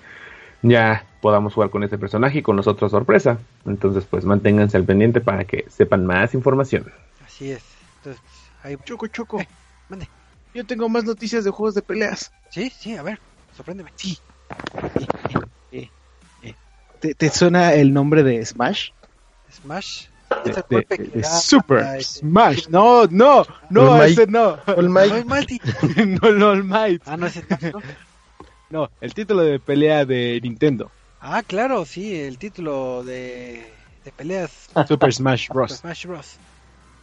ya 0.62 1.06
podamos 1.20 1.54
jugar 1.54 1.70
con 1.70 1.84
ese 1.84 1.98
personaje 1.98 2.40
y 2.40 2.42
con 2.42 2.56
nosotros 2.56 2.92
sorpresa. 2.92 3.38
Entonces 3.66 4.06
pues 4.06 4.24
manténganse 4.24 4.76
al 4.78 4.84
pendiente 4.84 5.20
para 5.20 5.44
que 5.44 5.66
sepan 5.70 6.06
más 6.06 6.34
información. 6.34 6.92
así 7.18 7.50
es 7.50 7.64
entonces 7.96 8.20
pues, 8.22 8.33
ahí 8.64 8.76
Choco, 8.84 9.06
Choco. 9.06 9.40
Eh, 9.40 9.48
mande. 9.88 10.08
Yo 10.52 10.64
tengo 10.64 10.88
más 10.88 11.04
noticias 11.04 11.44
de 11.44 11.50
juegos 11.50 11.74
de 11.74 11.82
peleas. 11.82 12.32
sí 12.50 12.70
sí 12.70 12.96
a 12.96 13.02
ver 13.02 13.18
sorpréndeme 13.56 13.90
Sí. 13.96 14.18
Eh, 15.72 15.88
¿Te, 17.00 17.14
te 17.14 17.28
suena 17.30 17.74
el 17.74 17.92
nombre 17.92 18.22
de 18.22 18.44
Smash? 18.44 18.90
Smash 19.52 20.06
De, 20.44 20.64
de- 20.68 20.84
que 20.84 20.96
de 21.02 21.20
da 21.20 21.28
Super 21.28 21.78
a 21.80 22.00
Smash. 22.00 22.68
No, 22.68 23.04
no, 23.06 23.44
no, 23.70 23.92
All 23.92 23.98
Might. 23.98 24.18
ese 24.18 24.26
no. 24.26 24.58
All 24.66 24.84
No, 24.88 24.90
Might. 24.90 25.50
no, 26.22 26.32
no, 26.32 26.48
All 26.50 26.64
Might. 26.64 27.02
Ah, 27.06 27.16
no 27.16 27.26
es 27.26 27.34
Smash, 27.34 27.72
¿no? 27.72 27.82
No, 28.70 28.90
el 29.00 29.12
título 29.14 29.42
de 29.42 29.60
pelea 29.60 30.04
de 30.04 30.40
Nintendo. 30.42 30.90
Ah, 31.20 31.42
claro, 31.46 31.84
sí, 31.84 32.16
el 32.18 32.38
título 32.38 33.04
de, 33.04 33.70
de 34.04 34.12
peleas 34.12 34.68
Super 34.88 35.12
Smash 35.12 35.48
de 35.48 35.54
Bros. 35.54 35.72
Smash 35.78 36.06
Bros. 36.06 36.36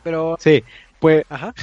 Pero, 0.03 0.37
Sí, 0.39 0.63
pues, 1.01 1.25
ajá. 1.29 1.53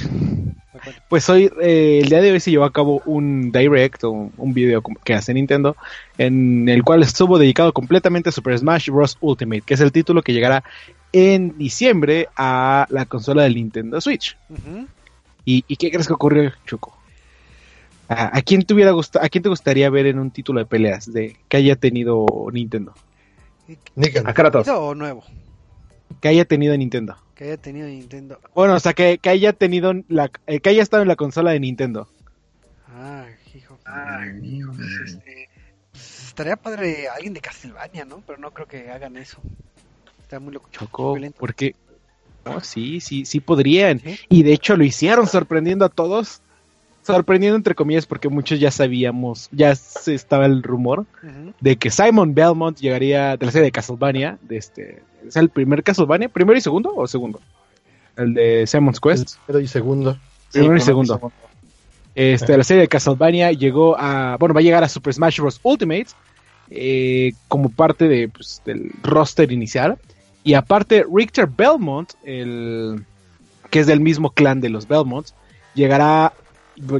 Pues 1.07 1.27
hoy, 1.29 1.51
eh, 1.61 2.01
el 2.03 2.09
día 2.09 2.21
de 2.21 2.31
hoy 2.31 2.39
se 2.39 2.51
llevó 2.51 2.65
a 2.65 2.71
cabo 2.71 3.01
un 3.05 3.51
direct 3.51 4.03
o 4.03 4.29
un 4.37 4.53
video 4.53 4.83
que 5.03 5.13
hace 5.13 5.33
Nintendo 5.33 5.75
en 6.17 6.69
el 6.69 6.83
cual 6.83 7.01
estuvo 7.01 7.39
dedicado 7.39 7.73
completamente 7.73 8.29
a 8.29 8.31
Super 8.31 8.57
Smash 8.57 8.89
Bros. 8.89 9.17
Ultimate, 9.19 9.61
que 9.61 9.73
es 9.73 9.79
el 9.81 9.91
título 9.91 10.21
que 10.21 10.33
llegará 10.33 10.63
en 11.11 11.57
diciembre 11.57 12.27
a 12.35 12.85
la 12.89 13.05
consola 13.05 13.43
del 13.43 13.55
Nintendo 13.55 13.99
Switch. 13.99 14.37
¿Y, 15.45 15.63
y 15.67 15.75
qué 15.77 15.89
crees 15.89 16.07
que 16.07 16.13
ocurrió, 16.13 16.51
Choco? 16.67 16.95
¿A, 18.07 18.37
a 18.37 18.41
quién 18.41 18.63
te 18.63 18.73
hubiera 18.73 18.91
gusta, 18.91 19.23
a 19.23 19.29
quién 19.29 19.41
te 19.41 19.49
gustaría 19.49 19.89
ver 19.89 20.05
en 20.05 20.19
un 20.19 20.31
título 20.31 20.59
de 20.59 20.65
peleas 20.65 21.11
de 21.11 21.37
que 21.47 21.57
haya 21.57 21.75
tenido 21.75 22.25
Nintendo? 22.51 22.93
A 24.25 24.33
Kratos. 24.33 24.67
¿Ido 24.67 24.81
o 24.81 24.95
nuevo? 24.95 25.23
Que 26.21 26.27
haya 26.27 26.45
tenido 26.45 26.75
Nintendo. 26.77 27.15
Que 27.39 27.45
haya 27.45 27.55
tenido 27.55 27.87
Nintendo. 27.87 28.37
Bueno, 28.53 28.73
o 28.73 28.79
sea, 28.81 28.91
que, 28.91 29.17
que 29.17 29.29
haya 29.29 29.53
tenido 29.53 29.93
la, 30.09 30.29
eh, 30.45 30.59
que 30.59 30.71
haya 30.71 30.83
estado 30.83 31.03
en 31.03 31.07
la 31.07 31.15
consola 31.15 31.51
de 31.51 31.61
Nintendo. 31.61 32.09
Ah, 32.89 33.27
hijo. 33.55 33.79
Ah, 33.85 34.25
hijo. 34.43 34.73
pues, 34.75 34.89
este, 35.05 35.47
pues, 35.89 36.27
estaría 36.27 36.57
padre 36.57 37.07
alguien 37.07 37.33
de 37.33 37.39
Castlevania, 37.39 38.03
¿no? 38.03 38.21
Pero 38.27 38.39
no 38.39 38.51
creo 38.51 38.67
que 38.67 38.91
hagan 38.91 39.15
eso. 39.15 39.39
Está 40.21 40.41
muy 40.41 40.51
loco. 40.51 40.67
Choco, 40.73 41.13
violento. 41.13 41.37
porque 41.39 41.77
no, 42.43 42.59
sí, 42.59 42.99
sí, 42.99 43.23
sí 43.23 43.39
podrían. 43.39 44.01
¿Sí? 44.01 44.19
Y 44.27 44.43
de 44.43 44.51
hecho 44.51 44.75
lo 44.75 44.83
hicieron 44.83 45.25
sorprendiendo 45.25 45.85
a 45.85 45.89
todos. 45.89 46.41
Sorprendiendo 47.03 47.55
entre 47.55 47.73
comillas 47.73 48.05
porque 48.05 48.27
muchos 48.27 48.59
ya 48.59 48.69
sabíamos, 48.69 49.47
ya 49.53 49.73
se 49.75 50.13
estaba 50.13 50.45
el 50.45 50.61
rumor 50.61 51.05
de 51.61 51.77
que 51.77 51.89
Simon 51.89 52.35
Belmont 52.35 52.77
llegaría 52.77 53.37
de 53.37 53.45
la 53.45 53.51
serie 53.53 53.67
de 53.67 53.71
Castlevania, 53.71 54.37
de 54.41 54.57
este, 54.57 55.01
¿es 55.27 55.35
el 55.35 55.49
primer 55.49 55.83
Castlevania? 55.83 56.29
¿Primero 56.29 56.57
y 56.57 56.61
segundo 56.61 56.93
o 56.95 57.07
segundo? 57.07 57.39
El 58.15 58.33
de 58.33 58.67
Simon's 58.67 58.99
Quest. 58.99 59.37
Primero 59.45 59.63
y 59.63 59.67
segundo. 59.67 60.17
Primero 60.51 60.77
y 60.77 60.81
segundo. 60.81 61.31
Este, 62.15 62.57
la 62.57 62.63
serie 62.63 62.81
de 62.81 62.87
Castlevania 62.87 63.51
llegó 63.51 63.97
a, 63.97 64.35
bueno, 64.37 64.53
va 64.53 64.59
a 64.59 64.63
llegar 64.63 64.83
a 64.83 64.89
Super 64.89 65.13
Smash 65.13 65.39
Bros. 65.39 65.59
Ultimate 65.63 66.07
eh, 66.69 67.33
como 67.47 67.69
parte 67.69 68.07
de, 68.07 68.29
pues, 68.29 68.61
del 68.65 68.91
roster 69.03 69.51
inicial. 69.51 69.97
Y 70.43 70.53
aparte, 70.53 71.05
Richter 71.11 71.47
Belmont, 71.47 72.11
el, 72.23 73.05
que 73.69 73.79
es 73.79 73.87
del 73.87 73.99
mismo 73.99 74.31
clan 74.31 74.61
de 74.61 74.69
los 74.69 74.87
Belmonts, 74.87 75.33
llegará, 75.73 76.33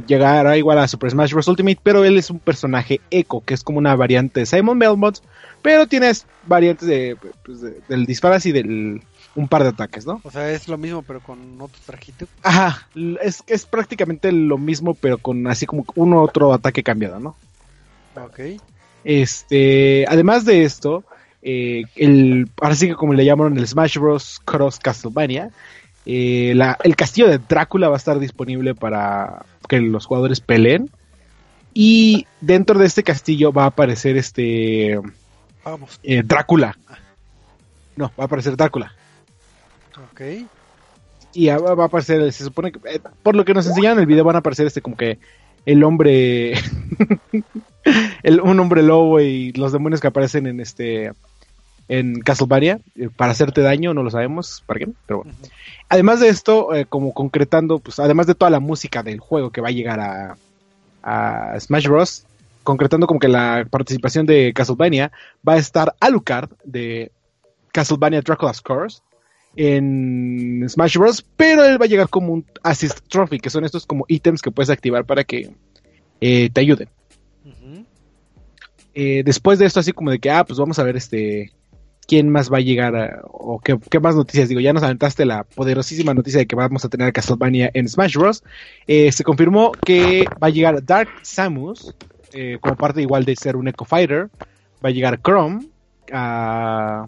llegará 0.06 0.56
igual 0.56 0.78
a 0.78 0.88
Super 0.88 1.10
Smash 1.10 1.32
Bros. 1.32 1.48
Ultimate, 1.48 1.80
pero 1.82 2.04
él 2.04 2.18
es 2.18 2.30
un 2.30 2.38
personaje 2.38 3.00
eco, 3.10 3.42
que 3.44 3.54
es 3.54 3.62
como 3.62 3.78
una 3.78 3.94
variante 3.96 4.40
de 4.40 4.46
Simon 4.46 4.78
Belmont, 4.78 5.18
pero 5.62 5.86
tienes 5.86 6.26
variantes 6.46 6.88
de, 6.88 7.16
pues, 7.44 7.60
de- 7.60 7.80
del 7.88 8.06
disparo 8.06 8.36
y 8.42 8.52
del 8.52 9.02
un 9.36 9.46
par 9.48 9.62
de 9.62 9.68
ataques, 9.68 10.06
¿no? 10.06 10.20
O 10.24 10.30
sea, 10.30 10.50
es 10.50 10.66
lo 10.66 10.76
mismo, 10.76 11.02
pero 11.02 11.20
con 11.20 11.60
otro 11.60 11.80
trajito. 11.86 12.26
Ajá, 12.42 12.88
es, 13.22 13.42
es 13.46 13.64
prácticamente 13.64 14.32
lo 14.32 14.58
mismo, 14.58 14.94
pero 14.94 15.18
con 15.18 15.46
así 15.46 15.66
como 15.66 15.84
uno 15.94 16.20
otro 16.22 16.52
ataque 16.52 16.82
cambiado, 16.82 17.20
¿no? 17.20 17.36
Ok. 18.16 18.40
Este, 19.04 20.04
además 20.08 20.44
de 20.44 20.64
esto, 20.64 21.04
eh, 21.42 21.84
el, 21.96 22.48
ahora 22.60 22.74
sí 22.74 22.88
que 22.88 22.94
como 22.94 23.14
le 23.14 23.24
llamaron 23.24 23.56
el 23.56 23.66
Smash 23.66 23.98
Bros. 23.98 24.40
Cross 24.44 24.78
Castlevania, 24.80 25.50
eh, 26.06 26.52
la- 26.56 26.76
el 26.82 26.96
castillo 26.96 27.28
de 27.28 27.38
Drácula 27.38 27.88
va 27.88 27.94
a 27.94 27.98
estar 27.98 28.18
disponible 28.18 28.74
para 28.74 29.44
que 29.68 29.80
los 29.80 30.06
jugadores 30.06 30.40
peleen. 30.40 30.90
Y 31.72 32.26
dentro 32.40 32.78
de 32.80 32.86
este 32.86 33.04
castillo 33.04 33.52
va 33.52 33.62
a 33.64 33.66
aparecer 33.68 34.16
este 34.16 34.98
Vamos. 35.64 36.00
eh, 36.02 36.22
Drácula. 36.24 36.76
No, 37.96 38.06
va 38.18 38.24
a 38.24 38.26
aparecer 38.26 38.56
Drácula. 38.56 38.94
Ok. 40.12 40.20
Y 41.32 41.46
va 41.48 41.82
a 41.82 41.86
aparecer, 41.86 42.32
se 42.32 42.44
supone 42.44 42.72
que, 42.72 42.78
eh, 42.88 43.00
por 43.22 43.36
lo 43.36 43.44
que 43.44 43.54
nos 43.54 43.66
enseñaron 43.66 43.98
en 43.98 44.02
el 44.02 44.06
video, 44.06 44.24
van 44.24 44.36
a 44.36 44.40
aparecer 44.40 44.66
este 44.66 44.80
como 44.80 44.96
que 44.96 45.18
el 45.66 45.84
hombre, 45.84 46.54
el, 48.22 48.40
un 48.40 48.58
hombre 48.58 48.82
lobo 48.82 49.20
y 49.20 49.52
los 49.52 49.72
demonios 49.72 50.00
que 50.00 50.08
aparecen 50.08 50.46
en 50.46 50.58
este, 50.60 51.12
en 51.88 52.20
Castlevania, 52.20 52.80
eh, 52.96 53.10
para 53.14 53.32
hacerte 53.32 53.60
daño, 53.60 53.94
no 53.94 54.02
lo 54.02 54.10
sabemos, 54.10 54.64
para 54.66 54.80
qué, 54.80 54.88
pero 55.06 55.22
bueno. 55.22 55.38
Además 55.88 56.20
de 56.20 56.28
esto, 56.28 56.70
como 56.88 57.12
concretando, 57.12 57.78
pues 57.80 57.98
además 57.98 58.26
de 58.26 58.34
toda 58.34 58.50
la 58.50 58.60
música 58.60 59.02
del 59.02 59.18
juego 59.20 59.50
que 59.50 59.60
va 59.60 59.68
a 59.68 59.72
llegar 59.72 60.00
a, 60.00 60.36
a 61.02 61.58
Smash 61.60 61.88
Bros., 61.88 62.26
concretando 62.62 63.06
como 63.06 63.20
que 63.20 63.28
la 63.28 63.66
participación 63.70 64.26
de 64.26 64.52
Castlevania, 64.54 65.10
va 65.46 65.54
a 65.54 65.58
estar 65.58 65.94
Alucard 66.00 66.50
de 66.64 67.10
Castlevania 67.72 68.20
Dracula's 68.22 68.60
Curse 68.60 69.00
en 69.56 70.64
Smash 70.68 70.96
Bros. 70.96 71.24
Pero 71.36 71.64
él 71.64 71.80
va 71.80 71.84
a 71.86 71.88
llegar 71.88 72.08
como 72.08 72.32
un 72.32 72.46
Assist 72.62 73.00
Trophy, 73.08 73.38
que 73.40 73.50
son 73.50 73.64
estos 73.64 73.86
como 73.86 74.04
ítems 74.08 74.42
que 74.42 74.50
puedes 74.50 74.70
activar 74.70 75.04
para 75.04 75.24
que 75.24 75.50
eh, 76.20 76.50
te 76.52 76.60
ayuden. 76.60 76.88
Eh, 78.94 79.22
después 79.24 79.58
de 79.58 79.66
esto, 79.66 79.80
así 79.80 79.92
como 79.92 80.10
de 80.10 80.18
que, 80.18 80.30
ah, 80.30 80.44
pues 80.44 80.58
vamos 80.58 80.78
a 80.78 80.82
ver 80.82 80.96
este 80.96 81.52
quién 82.06 82.28
más 82.28 82.52
va 82.52 82.58
a 82.58 82.60
llegar 82.60 82.96
a- 82.96 83.20
o 83.24 83.60
qué, 83.60 83.78
qué 83.88 84.00
más 84.00 84.16
noticias. 84.16 84.48
Digo, 84.48 84.60
ya 84.60 84.72
nos 84.72 84.82
aventaste 84.82 85.24
la 85.24 85.44
poderosísima 85.44 86.12
noticia 86.12 86.40
de 86.40 86.46
que 86.46 86.56
vamos 86.56 86.84
a 86.84 86.88
tener 86.88 87.06
a 87.06 87.12
Castlevania 87.12 87.70
en 87.72 87.88
Smash 87.88 88.16
Bros. 88.16 88.42
Eh, 88.88 89.12
se 89.12 89.22
confirmó 89.22 89.70
que 89.72 90.24
va 90.42 90.48
a 90.48 90.50
llegar 90.50 90.84
Dark 90.84 91.08
Samus, 91.22 91.94
eh, 92.32 92.58
como 92.60 92.76
parte 92.76 93.00
igual 93.02 93.24
de 93.24 93.36
ser 93.36 93.56
un 93.56 93.68
Echo 93.68 93.84
Fighter. 93.84 94.28
Va 94.84 94.88
a 94.88 94.92
llegar 94.92 95.20
Chrome, 95.20 95.66
ah, 96.12 97.06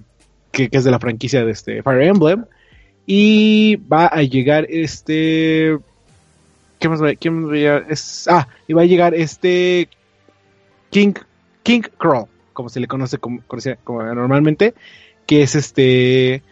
que, 0.51 0.69
que 0.69 0.77
es 0.79 0.85
de 0.85 0.91
la 0.91 0.99
franquicia 0.99 1.45
de 1.45 1.53
este 1.53 1.83
Fire 1.83 2.03
Emblem. 2.03 2.45
Y 3.07 3.77
va 3.77 4.07
a 4.07 4.23
llegar 4.23 4.67
este. 4.69 5.79
¿Qué 6.79 6.89
más 6.89 7.03
va, 7.03 7.15
quién 7.15 7.49
va 7.49 7.53
a 7.53 7.57
llegar? 7.57 7.87
Ah, 8.29 8.49
y 8.69 8.73
va 8.73 8.83
a 8.83 8.87
llegar 8.87 9.15
este. 9.15 9.89
King, 10.91 11.15
King 11.63 11.83
como 12.53 12.69
se 12.69 12.81
le 12.81 12.87
conoce 12.87 13.19
como 13.19 13.41
normalmente. 14.15 14.75
Que 15.27 15.43
es 15.43 15.55
este. 15.55 16.43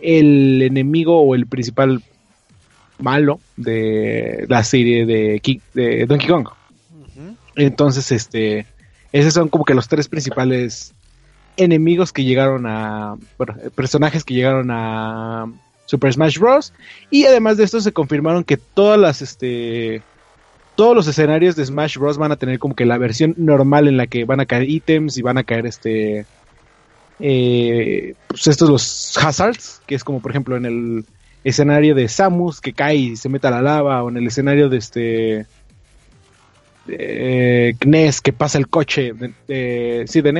El 0.00 0.62
enemigo 0.62 1.20
o 1.20 1.34
el 1.34 1.46
principal 1.46 2.02
malo 3.00 3.40
de 3.56 4.44
la 4.48 4.62
serie 4.62 5.06
de, 5.06 5.40
King- 5.40 5.60
de 5.74 6.06
Donkey 6.06 6.28
Kong. 6.28 6.48
Entonces, 7.58 8.12
este, 8.12 8.66
esos 9.12 9.34
son 9.34 9.48
como 9.48 9.64
que 9.64 9.74
los 9.74 9.88
tres 9.88 10.08
principales 10.08 10.94
enemigos 11.56 12.12
que 12.12 12.24
llegaron 12.24 12.66
a, 12.66 13.16
eh, 13.40 13.70
personajes 13.74 14.22
que 14.24 14.34
llegaron 14.34 14.70
a 14.70 15.46
Super 15.86 16.12
Smash 16.12 16.38
Bros. 16.38 16.72
Y 17.10 17.24
además 17.24 17.56
de 17.56 17.64
esto 17.64 17.80
se 17.80 17.92
confirmaron 17.92 18.44
que 18.44 18.56
todas 18.56 18.98
las, 18.98 19.22
este, 19.22 20.02
todos 20.76 20.94
los 20.94 21.08
escenarios 21.08 21.56
de 21.56 21.66
Smash 21.66 21.98
Bros. 21.98 22.16
van 22.16 22.30
a 22.30 22.36
tener 22.36 22.60
como 22.60 22.76
que 22.76 22.86
la 22.86 22.96
versión 22.96 23.34
normal 23.36 23.88
en 23.88 23.96
la 23.96 24.06
que 24.06 24.24
van 24.24 24.40
a 24.40 24.46
caer 24.46 24.70
ítems 24.70 25.18
y 25.18 25.22
van 25.22 25.38
a 25.38 25.44
caer, 25.44 25.66
este, 25.66 26.26
eh, 27.18 28.14
pues 28.28 28.46
estos 28.46 28.70
los 28.70 29.18
hazards, 29.18 29.82
que 29.86 29.96
es 29.96 30.04
como 30.04 30.20
por 30.20 30.30
ejemplo 30.30 30.56
en 30.56 30.64
el 30.64 31.04
escenario 31.42 31.96
de 31.96 32.08
Samus 32.08 32.60
que 32.60 32.72
cae 32.72 32.96
y 32.96 33.16
se 33.16 33.28
mete 33.28 33.48
a 33.48 33.50
la 33.50 33.62
lava, 33.62 34.04
o 34.04 34.10
en 34.10 34.18
el 34.18 34.26
escenario 34.28 34.68
de 34.68 34.76
este 34.76 35.46
NES 36.88 38.20
que 38.20 38.32
pasa 38.32 38.58
el 38.58 38.68
coche, 38.68 39.12
sí, 40.06 40.20
de 40.20 40.32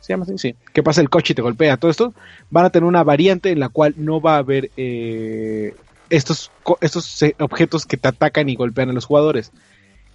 se 0.00 0.14
llama 0.14 0.24
así, 0.24 0.38
sí, 0.38 0.54
que 0.72 0.82
pasa 0.82 1.00
el 1.00 1.10
coche 1.10 1.32
y 1.32 1.36
te 1.36 1.42
golpea, 1.42 1.76
todo 1.76 1.90
esto, 1.90 2.14
van 2.50 2.64
a 2.64 2.70
tener 2.70 2.86
una 2.86 3.04
variante 3.04 3.50
en 3.50 3.60
la 3.60 3.68
cual 3.68 3.94
no 3.96 4.20
va 4.20 4.36
a 4.36 4.38
haber 4.38 4.70
eh, 4.76 5.74
estos, 6.08 6.50
estos 6.80 7.22
eh, 7.22 7.34
objetos 7.38 7.86
que 7.86 7.96
te 7.96 8.08
atacan 8.08 8.48
y 8.48 8.56
golpean 8.56 8.90
a 8.90 8.92
los 8.92 9.04
jugadores. 9.04 9.52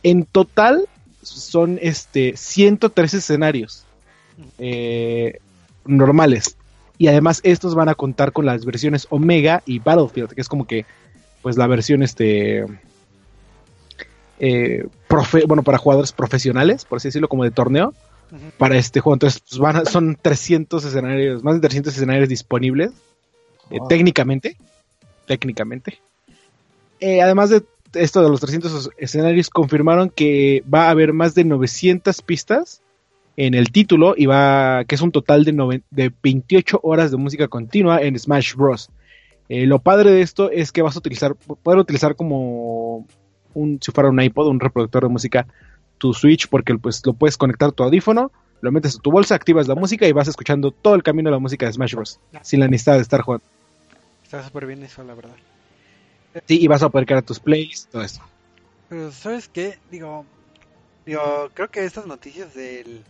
En 0.04 0.26
total 0.26 0.88
son 1.22 1.80
este 1.82 2.36
103 2.36 3.14
escenarios 3.14 3.86
eh, 4.60 5.40
normales. 5.86 6.58
Y 6.98 7.08
además 7.08 7.42
estos 7.44 7.76
van 7.76 7.90
a 7.90 7.96
contar 7.96 8.32
con 8.32 8.46
las 8.46 8.66
versiones 8.66 9.08
Omega 9.10 9.64
y 9.66 9.80
Battlefield, 9.80 10.34
que 10.34 10.42
es 10.42 10.48
como 10.48 10.66
que 10.66 10.86
pues 11.42 11.58
la 11.58 11.68
versión 11.68 12.04
este 12.04 12.66
eh, 14.40 14.86
profe- 15.08 15.46
bueno 15.48 15.64
para 15.64 15.78
jugadores 15.78 16.12
profesionales, 16.12 16.86
por 16.86 16.98
así 16.98 17.08
decirlo, 17.10 17.28
como 17.30 17.44
de 17.44 17.52
torneo 17.52 17.94
para 18.58 18.76
este 18.78 19.00
juego. 19.00 19.16
Entonces 19.16 19.42
pues, 19.48 19.60
van 19.60 19.76
a- 19.78 19.86
son 19.86 20.18
300 20.22 20.84
escenarios, 20.84 21.44
más 21.44 21.56
de 21.56 21.62
300 21.62 21.94
escenarios 21.96 22.28
disponibles 22.30 22.92
eh, 23.72 23.78
técnicamente, 23.88 24.58
técnicamente. 25.26 26.00
Eh, 27.00 27.22
además 27.22 27.50
de 27.50 27.64
esto 27.94 28.22
de 28.22 28.30
los 28.30 28.42
300 28.42 28.90
escenarios 28.98 29.50
confirmaron 29.50 30.10
que 30.10 30.64
va 30.72 30.88
a 30.88 30.90
haber 30.90 31.14
más 31.14 31.34
de 31.36 31.44
900 31.46 32.22
pistas 32.24 32.82
en 33.38 33.54
el 33.54 33.72
título 33.72 34.16
y 34.18 34.26
va 34.26 34.84
que 34.86 34.96
es 34.96 35.02
un 35.02 35.12
total 35.12 35.44
de, 35.46 35.54
noven- 35.54 35.84
de 35.92 36.12
28 36.24 36.80
horas 36.84 37.12
de 37.12 37.18
música 37.18 37.48
continua 37.48 38.02
en 38.02 38.18
Smash 38.18 38.56
Bros. 38.56 38.90
Eh, 39.50 39.66
lo 39.66 39.80
padre 39.80 40.12
de 40.12 40.22
esto 40.22 40.50
es 40.52 40.72
que 40.72 40.82
vas 40.82 40.96
a 40.96 41.00
utilizar 41.00 41.36
poder 41.36 41.80
utilizar 41.80 42.16
como 42.16 43.06
un 43.56 43.80
si 43.82 43.92
fuera 43.92 44.10
un 44.10 44.22
iPod, 44.22 44.48
un 44.48 44.60
reproductor 44.60 45.04
de 45.04 45.10
música 45.10 45.48
tu 45.98 46.14
Switch 46.14 46.48
porque 46.48 46.76
pues 46.78 47.02
lo 47.06 47.14
puedes 47.14 47.38
conectar 47.38 47.70
a 47.70 47.72
tu 47.72 47.84
audífono, 47.84 48.32
lo 48.62 48.72
metes 48.72 48.98
a 48.98 49.00
tu 49.00 49.12
bolsa, 49.12 49.36
activas 49.36 49.68
la 49.68 49.76
música 49.76 50.08
y 50.08 50.12
vas 50.12 50.28
escuchando 50.28 50.72
todo 50.72 50.96
el 50.96 51.04
camino 51.04 51.30
de 51.30 51.36
la 51.36 51.40
música 51.40 51.66
de 51.66 51.74
Smash 51.74 51.96
Bros. 51.96 52.20
sin 52.42 52.60
la 52.60 52.68
necesidad 52.68 52.96
de 52.96 53.02
estar 53.02 53.22
jugando. 53.22 53.46
Está 54.24 54.44
súper 54.44 54.66
bien 54.66 54.84
eso, 54.84 55.04
la 55.04 55.16
verdad. 55.16 55.36
Sí, 56.48 56.60
y 56.62 56.68
vas 56.68 56.84
a 56.84 56.90
poder 56.90 57.06
crear 57.06 57.24
tus 57.24 57.40
plays, 57.40 57.88
todo 57.92 58.04
esto. 58.04 58.22
Pero 58.90 59.12
¿sabes 59.12 59.48
qué? 59.48 59.80
Digo, 59.90 60.26
digo, 61.06 61.50
creo 61.54 61.70
que 61.70 61.86
estas 61.86 62.06
noticias 62.06 62.54
del, 62.54 63.04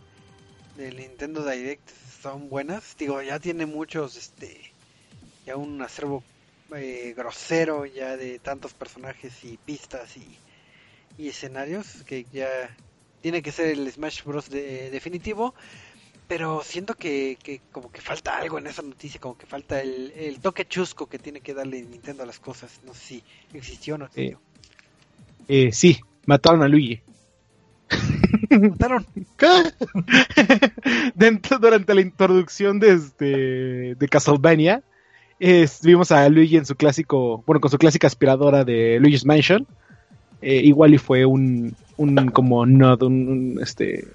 del 0.76 0.96
Nintendo 0.96 1.44
Direct 1.44 1.88
son 2.22 2.48
buenas. 2.48 2.96
Digo, 2.98 3.20
ya 3.20 3.40
tiene 3.40 3.66
muchos, 3.66 4.16
este, 4.16 4.72
ya 5.44 5.56
un 5.56 5.82
acervo 5.82 6.22
eh, 6.74 7.14
grosero 7.16 7.86
ya 7.86 8.16
de 8.16 8.38
tantos 8.38 8.74
personajes 8.74 9.44
y 9.44 9.56
pistas 9.58 10.16
y, 10.16 10.36
y 11.18 11.28
escenarios 11.28 12.02
que 12.04 12.24
ya 12.32 12.48
tiene 13.22 13.42
que 13.42 13.52
ser 13.52 13.68
el 13.68 13.90
Smash 13.90 14.22
Bros. 14.24 14.50
de- 14.50 14.90
definitivo. 14.90 15.54
Pero 16.28 16.62
siento 16.64 16.94
que, 16.94 17.38
que 17.40 17.60
como 17.70 17.92
que 17.92 18.00
falta 18.00 18.36
algo 18.36 18.58
en 18.58 18.66
esa 18.66 18.82
noticia, 18.82 19.20
como 19.20 19.38
que 19.38 19.46
falta 19.46 19.80
el, 19.80 20.12
el 20.16 20.40
toque 20.40 20.66
chusco 20.66 21.06
que 21.08 21.20
tiene 21.20 21.40
que 21.40 21.54
darle 21.54 21.82
Nintendo 21.82 22.24
a 22.24 22.26
las 22.26 22.40
cosas. 22.40 22.80
No 22.84 22.94
sé 22.94 23.00
si 23.00 23.22
existió 23.54 23.94
o 23.94 23.98
no 23.98 24.06
Sí. 24.12 24.22
existió. 24.22 24.40
Eh, 25.46 25.70
sí, 25.72 26.00
mataron 26.26 26.62
a 26.64 26.68
Luigi. 26.68 27.00
Mataron. 28.50 29.06
Dentro, 31.14 31.58
durante 31.58 31.94
la 31.94 32.00
introducción 32.00 32.80
de, 32.80 32.92
este, 32.94 33.94
de 33.94 34.08
Castlevania, 34.10 34.82
vimos 35.82 36.12
a 36.12 36.28
Luigi 36.28 36.56
en 36.56 36.66
su 36.66 36.76
clásico, 36.76 37.42
bueno, 37.46 37.60
con 37.60 37.70
su 37.70 37.78
clásica 37.78 38.06
aspiradora 38.06 38.64
de 38.64 38.98
Luigi's 39.00 39.24
Mansion. 39.24 39.66
Eh, 40.42 40.60
igual 40.64 40.94
y 40.94 40.98
fue 40.98 41.24
un, 41.24 41.74
un 41.96 42.28
como 42.28 42.66
nod, 42.66 43.02
un, 43.02 43.58
este, 43.62 44.06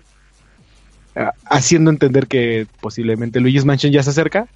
haciendo 1.45 1.89
entender 1.89 2.27
que 2.27 2.67
posiblemente 2.79 3.39
Luigi's 3.39 3.65
Mansion 3.65 3.91
ya 3.91 4.03
se 4.03 4.11
acerca. 4.11 4.47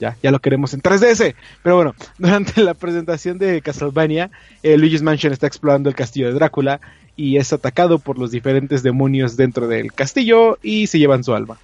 Ya, 0.00 0.16
ya 0.22 0.30
lo 0.30 0.38
queremos 0.38 0.74
en 0.74 0.80
3DS. 0.80 1.34
Pero 1.62 1.76
bueno, 1.76 1.94
durante 2.18 2.62
la 2.62 2.74
presentación 2.74 3.38
de 3.38 3.60
Castlevania, 3.62 4.30
eh, 4.62 4.76
Luigi's 4.76 5.02
Mansion 5.02 5.32
está 5.32 5.46
explorando 5.46 5.88
el 5.88 5.96
castillo 5.96 6.28
de 6.28 6.34
Drácula 6.34 6.80
y 7.16 7.36
es 7.36 7.52
atacado 7.52 7.98
por 7.98 8.16
los 8.16 8.30
diferentes 8.30 8.84
demonios 8.84 9.36
dentro 9.36 9.66
del 9.66 9.92
castillo 9.92 10.58
y 10.62 10.86
se 10.86 11.00
llevan 11.00 11.24
su 11.24 11.34
alma. 11.34 11.58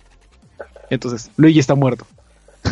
Entonces, 0.91 1.31
Luigi 1.37 1.61
está 1.61 1.77
muerto. 1.77 2.07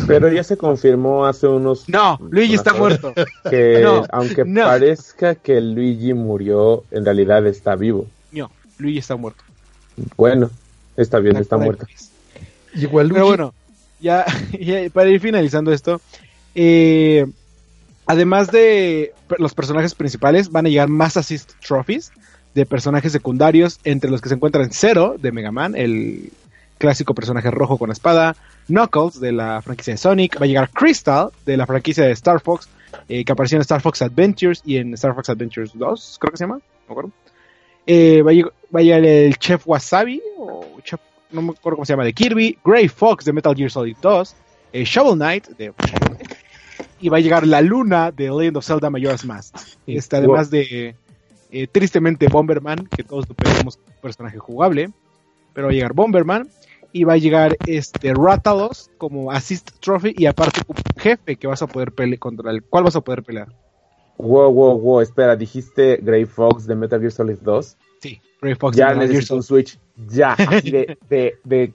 Pero 0.07 0.31
ya 0.31 0.43
se 0.43 0.57
confirmó 0.57 1.25
hace 1.25 1.47
unos... 1.47 1.87
No, 1.87 2.19
Luigi 2.29 2.55
está 2.55 2.73
muerto. 2.73 3.13
Que 3.49 3.81
No, 3.83 4.03
aunque 4.11 4.43
no. 4.45 4.63
parezca 4.63 5.35
que 5.35 5.61
Luigi 5.61 6.13
murió, 6.13 6.83
en 6.91 7.05
realidad 7.05 7.45
está 7.47 7.75
vivo. 7.75 8.07
No, 8.31 8.51
Luigi 8.77 8.99
está 8.99 9.15
muerto. 9.15 9.43
Bueno, 10.17 10.49
está 10.97 11.19
bien, 11.19 11.37
está 11.37 11.57
muerto. 11.57 11.85
Igual 12.75 13.09
Pero 13.11 13.25
bueno, 13.25 13.53
ya, 13.99 14.25
ya 14.59 14.89
para 14.91 15.09
ir 15.09 15.19
finalizando 15.19 15.71
esto, 15.71 16.01
eh, 16.55 17.25
además 18.05 18.51
de 18.51 19.13
los 19.37 19.53
personajes 19.53 19.95
principales, 19.95 20.51
van 20.51 20.65
a 20.65 20.69
llegar 20.69 20.89
más 20.89 21.17
assist 21.17 21.51
trophies 21.65 22.11
de 22.53 22.65
personajes 22.65 23.11
secundarios, 23.11 23.79
entre 23.83 24.11
los 24.11 24.21
que 24.21 24.29
se 24.29 24.35
encuentran 24.35 24.71
Zero 24.71 25.15
de 25.19 25.31
Mega 25.31 25.51
Man, 25.51 25.75
el 25.75 26.31
clásico 26.77 27.15
personaje 27.15 27.49
rojo 27.49 27.77
con 27.77 27.91
espada, 27.91 28.35
Knuckles 28.67 29.19
de 29.19 29.31
la 29.31 29.61
franquicia 29.61 29.93
de 29.93 29.97
Sonic, 29.97 30.39
va 30.39 30.45
a 30.45 30.47
llegar 30.47 30.69
Crystal 30.69 31.29
de 31.45 31.57
la 31.57 31.65
franquicia 31.65 32.03
de 32.05 32.11
Star 32.11 32.39
Fox, 32.39 32.69
eh, 33.09 33.23
que 33.25 33.31
apareció 33.31 33.57
en 33.57 33.61
Star 33.61 33.81
Fox 33.81 34.01
Adventures 34.01 34.61
y 34.65 34.77
en 34.77 34.93
Star 34.93 35.13
Fox 35.15 35.29
Adventures 35.29 35.71
2, 35.73 36.17
creo 36.19 36.31
que 36.31 36.37
se 36.37 36.43
llama, 36.43 36.55
no 36.57 36.61
me 36.87 36.91
acuerdo. 36.91 37.11
Eh, 37.85 38.21
va, 38.21 38.31
a 38.31 38.33
lleg- 38.33 38.51
va 38.73 38.79
a 38.79 38.83
llegar 38.83 39.03
el 39.05 39.37
Chef 39.37 39.63
Wasabi, 39.67 40.21
o 40.37 40.79
Chef, 40.83 40.99
no 41.31 41.41
me 41.41 41.51
acuerdo 41.51 41.77
cómo 41.77 41.85
se 41.85 41.93
llama, 41.93 42.05
de 42.05 42.13
Kirby, 42.13 42.57
Grey 42.63 42.87
Fox 42.87 43.25
de 43.25 43.33
Metal 43.33 43.55
Gear 43.55 43.69
Solid 43.71 43.97
2, 44.01 44.35
eh, 44.73 44.83
Shovel 44.85 45.15
Knight 45.15 45.47
de 45.57 45.73
y 46.99 47.09
va 47.09 47.17
a 47.17 47.19
llegar 47.19 47.45
la 47.45 47.61
luna 47.61 48.11
de 48.11 48.29
Legend 48.31 48.57
of 48.57 48.65
Zelda 48.65 48.89
Majora's 48.89 49.25
Mask. 49.25 49.55
Este, 49.85 50.15
además 50.15 50.49
de 50.49 50.95
tristemente 51.71 52.27
Bomberman, 52.29 52.87
que 52.87 53.03
todos 53.03 53.27
lo 53.27 53.35
como 53.35 53.71
personaje 54.01 54.39
jugable, 54.39 54.89
pero 55.53 55.67
va 55.67 55.71
a 55.71 55.75
llegar 55.75 55.93
Bomberman 55.93 56.47
y 56.93 57.03
va 57.03 57.13
a 57.13 57.17
llegar 57.17 57.57
este 57.67 58.13
Rathalos 58.13 58.89
como 58.97 59.31
assist 59.31 59.71
trophy 59.79 60.13
y 60.15 60.27
aparte 60.27 60.61
como 60.65 60.79
jefe 60.97 61.35
que 61.35 61.47
vas 61.47 61.61
a 61.61 61.67
poder 61.67 61.91
pelear 61.91 62.19
contra 62.19 62.51
el 62.51 62.63
cual 62.63 62.83
vas 62.85 62.95
a 62.95 63.01
poder 63.01 63.23
pelear. 63.23 63.47
Wow, 64.19 64.51
wow, 64.53 64.79
wow, 64.79 65.01
espera, 65.01 65.35
dijiste 65.35 65.97
Grey 66.01 66.25
Fox 66.25 66.67
de 66.67 66.75
Metal 66.75 66.99
Gear 66.99 67.11
Solid 67.11 67.39
2. 67.41 67.77
Sí, 67.99 68.21
Grey 68.41 68.53
Fox. 68.55 68.77
ya 68.77 68.89
de 68.89 68.93
Metal 68.93 69.07
Gear 69.07 69.13
necesito 69.15 69.35
un 69.35 69.43
Switch. 69.43 69.79
Ya, 70.07 70.33
así 70.33 70.69
de, 70.71 70.97
de, 71.09 71.35
de- 71.43 71.73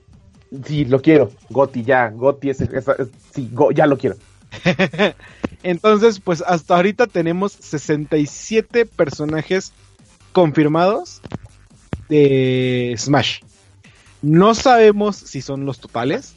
Sí, 0.65 0.85
lo 0.85 0.99
quiero. 0.99 1.29
Goti, 1.51 1.83
ya. 1.83 2.09
Goti 2.09 2.49
es, 2.49 2.61
es- 2.61 2.87
es- 2.87 3.07
sí, 3.31 3.49
go- 3.53 3.71
ya 3.71 3.85
lo 3.85 3.97
quiero. 3.97 4.15
Entonces, 5.63 6.19
pues 6.19 6.41
hasta 6.47 6.75
ahorita 6.75 7.05
tenemos 7.07 7.51
67 7.51 8.85
personajes 8.85 9.73
confirmados 10.31 11.21
de 12.07 12.95
Smash. 12.97 13.41
No 14.21 14.53
sabemos 14.53 15.15
si 15.15 15.41
son 15.41 15.65
los 15.65 15.79
totales, 15.79 16.35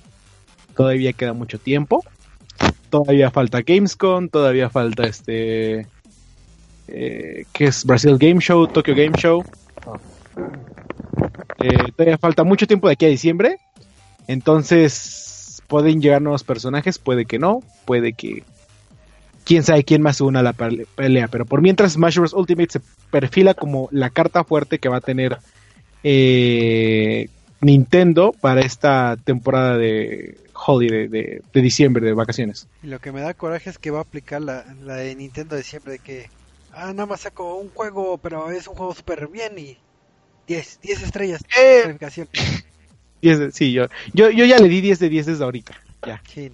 todavía 0.76 1.12
queda 1.12 1.32
mucho 1.32 1.58
tiempo. 1.58 2.04
Todavía 2.90 3.30
falta 3.30 3.62
Gamescom, 3.62 4.28
todavía 4.28 4.70
falta 4.70 5.04
este... 5.04 5.86
Eh, 6.88 7.46
que 7.52 7.66
es 7.66 7.84
Brasil 7.84 8.18
Game 8.18 8.40
Show, 8.40 8.66
Tokyo 8.66 8.94
Game 8.94 9.16
Show. 9.16 9.42
Eh, 11.62 11.92
todavía 11.96 12.18
falta 12.18 12.44
mucho 12.44 12.66
tiempo 12.66 12.88
de 12.88 12.94
aquí 12.94 13.06
a 13.06 13.08
diciembre. 13.08 13.58
Entonces, 14.26 15.62
pueden 15.68 16.02
llegar 16.02 16.20
nuevos 16.20 16.44
personajes, 16.44 16.98
puede 16.98 17.24
que 17.24 17.38
no, 17.38 17.60
puede 17.84 18.12
que. 18.12 18.42
Quién 19.44 19.64
sabe 19.64 19.82
quién 19.82 20.02
más 20.02 20.20
una 20.20 20.40
a 20.40 20.42
la 20.42 20.52
pelea. 20.52 21.28
Pero 21.28 21.46
por 21.46 21.62
mientras, 21.62 21.92
Smash 21.92 22.18
Bros. 22.18 22.32
Ultimate 22.32 22.72
se 22.72 22.80
perfila 23.10 23.54
como 23.54 23.88
la 23.90 24.10
carta 24.10 24.44
fuerte 24.44 24.78
que 24.78 24.88
va 24.88 24.98
a 24.98 25.00
tener 25.00 25.38
eh, 26.04 27.28
Nintendo 27.62 28.32
para 28.32 28.60
esta 28.60 29.16
temporada 29.16 29.78
de 29.78 30.36
holiday 30.66 31.08
de, 31.08 31.42
de, 31.52 31.62
diciembre, 31.62 32.04
de 32.04 32.12
vacaciones. 32.12 32.68
Lo 32.82 32.98
que 33.00 33.12
me 33.12 33.20
da 33.20 33.34
coraje 33.34 33.70
es 33.70 33.78
que 33.78 33.90
va 33.90 33.98
a 33.98 34.02
aplicar 34.02 34.42
la, 34.42 34.64
la 34.82 34.96
de 34.96 35.14
Nintendo 35.14 35.56
de 35.56 35.62
siempre, 35.62 35.92
de 35.92 35.98
que, 36.00 36.28
ah, 36.72 36.92
nada 36.92 37.06
más 37.06 37.20
saco 37.20 37.54
un 37.56 37.70
juego, 37.70 38.18
pero 38.18 38.50
es 38.50 38.66
un 38.66 38.74
juego 38.74 38.94
súper 38.94 39.28
bien 39.28 39.58
y 39.58 39.78
10, 40.48 40.80
10 40.82 41.02
estrellas. 41.02 41.44
Eh, 41.58 41.96
10 43.20 43.38
de, 43.38 43.52
sí, 43.52 43.72
yo, 43.72 43.86
yo, 44.12 44.30
yo 44.30 44.44
ya 44.44 44.58
le 44.58 44.68
di 44.68 44.80
10 44.80 44.98
de 44.98 45.08
10 45.08 45.26
desde 45.26 45.44
ahorita. 45.44 45.74
Ya. 46.06 46.20
Sí. 46.28 46.50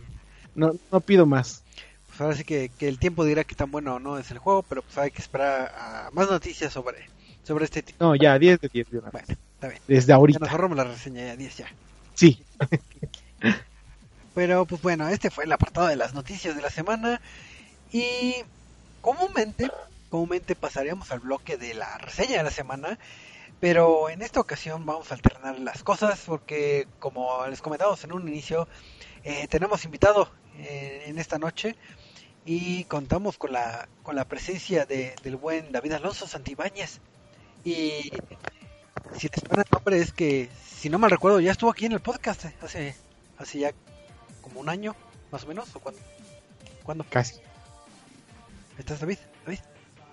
No, 0.54 0.72
no 0.92 1.00
pido 1.00 1.24
más. 1.24 1.62
Pues 2.06 2.20
ahora 2.20 2.36
sí 2.36 2.44
que, 2.44 2.70
que, 2.78 2.88
el 2.88 2.98
tiempo 2.98 3.24
dirá 3.24 3.44
que 3.44 3.54
tan 3.54 3.70
bueno 3.70 3.94
o 3.94 3.98
no 3.98 4.18
es 4.18 4.30
el 4.30 4.38
juego, 4.38 4.62
pero 4.62 4.82
pues 4.82 4.98
hay 4.98 5.10
que 5.10 5.22
esperar 5.22 5.72
a 5.74 6.10
más 6.12 6.30
noticias 6.30 6.72
sobre, 6.72 6.98
sobre 7.48 7.64
este 7.64 7.82
tipo. 7.82 8.04
No, 8.04 8.14
ya, 8.14 8.38
10 8.38 8.60
de 8.60 8.68
10. 8.68 8.90
Bueno, 8.90 9.08
está 9.08 9.68
bien. 9.68 9.80
Desde 9.88 10.12
ahorita. 10.12 10.38
Ya 10.38 10.44
nos 10.44 10.52
ahorramos 10.52 10.76
la 10.76 10.84
reseña, 10.84 11.24
ya 11.24 11.36
10 11.36 11.56
ya. 11.56 11.66
Sí. 12.14 12.44
pero 14.34 14.66
pues 14.66 14.82
bueno, 14.82 15.08
este 15.08 15.30
fue 15.30 15.44
el 15.44 15.52
apartado 15.52 15.86
de 15.86 15.96
las 15.96 16.12
noticias 16.12 16.54
de 16.54 16.60
la 16.60 16.68
semana. 16.68 17.22
Y 17.90 18.34
comúnmente, 19.00 19.70
comúnmente 20.10 20.54
pasaríamos 20.54 21.10
al 21.10 21.20
bloque 21.20 21.56
de 21.56 21.72
la 21.72 21.96
reseña 21.96 22.36
de 22.36 22.42
la 22.44 22.50
semana. 22.50 22.98
Pero 23.60 24.10
en 24.10 24.20
esta 24.20 24.40
ocasión 24.40 24.84
vamos 24.84 25.10
a 25.10 25.14
alternar 25.14 25.58
las 25.58 25.82
cosas 25.82 26.22
porque, 26.26 26.86
como 26.98 27.46
les 27.46 27.62
comentamos 27.62 28.04
en 28.04 28.12
un 28.12 28.28
inicio, 28.28 28.68
eh, 29.24 29.48
tenemos 29.48 29.84
invitado 29.86 30.30
eh, 30.58 31.04
en 31.06 31.18
esta 31.18 31.38
noche 31.38 31.76
y 32.44 32.84
contamos 32.84 33.38
con 33.38 33.52
la, 33.52 33.88
con 34.02 34.16
la 34.16 34.26
presencia 34.26 34.84
de, 34.84 35.14
del 35.22 35.36
buen 35.36 35.72
David 35.72 35.92
Alonso 35.92 36.28
Santibáñez. 36.28 37.00
Y 37.64 38.12
si 39.16 39.28
te 39.28 39.40
suena 39.40 39.62
el 39.62 39.68
nombre 39.72 39.98
es 39.98 40.12
que, 40.12 40.48
si 40.64 40.88
no 40.88 40.98
mal 40.98 41.10
recuerdo, 41.10 41.40
ya 41.40 41.52
estuvo 41.52 41.70
aquí 41.70 41.86
en 41.86 41.92
el 41.92 42.00
podcast 42.00 42.44
eh, 42.44 42.54
hace, 42.62 42.94
hace 43.38 43.58
ya 43.58 43.72
como 44.40 44.60
un 44.60 44.68
año, 44.68 44.94
más 45.30 45.44
o 45.44 45.46
menos, 45.48 45.74
o 45.74 45.80
cuando. 45.80 46.00
¿Cuándo? 46.82 47.04
Casi. 47.10 47.36
¿Estás 48.78 49.00
David? 49.00 49.18
David. 49.44 49.60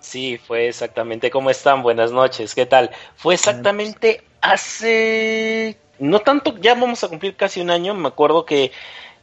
Sí, 0.00 0.38
fue 0.38 0.68
exactamente 0.68 1.30
como 1.30 1.50
están. 1.50 1.82
Buenas 1.82 2.12
noches, 2.12 2.54
¿qué 2.54 2.66
tal? 2.66 2.90
Fue 3.16 3.34
exactamente 3.34 4.22
hace 4.40 5.78
no 5.98 6.20
tanto, 6.20 6.56
ya 6.58 6.74
vamos 6.74 7.02
a 7.04 7.08
cumplir 7.08 7.36
casi 7.36 7.60
un 7.60 7.70
año. 7.70 7.94
Me 7.94 8.08
acuerdo 8.08 8.44
que 8.44 8.72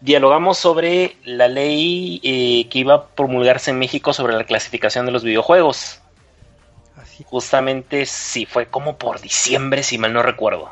dialogamos 0.01 0.57
sobre 0.57 1.17
la 1.23 1.47
ley 1.47 2.19
eh, 2.23 2.67
que 2.69 2.79
iba 2.79 2.95
a 2.95 3.07
promulgarse 3.07 3.71
en 3.71 3.79
México 3.79 4.13
sobre 4.13 4.33
la 4.33 4.45
clasificación 4.45 5.05
de 5.05 5.12
los 5.12 5.23
videojuegos. 5.23 6.01
Justamente 7.26 8.06
sí, 8.06 8.45
fue 8.45 8.67
como 8.67 8.97
por 8.97 9.21
diciembre, 9.21 9.84
si 9.84 9.97
mal 9.97 10.13
no 10.13 10.23
recuerdo. 10.23 10.71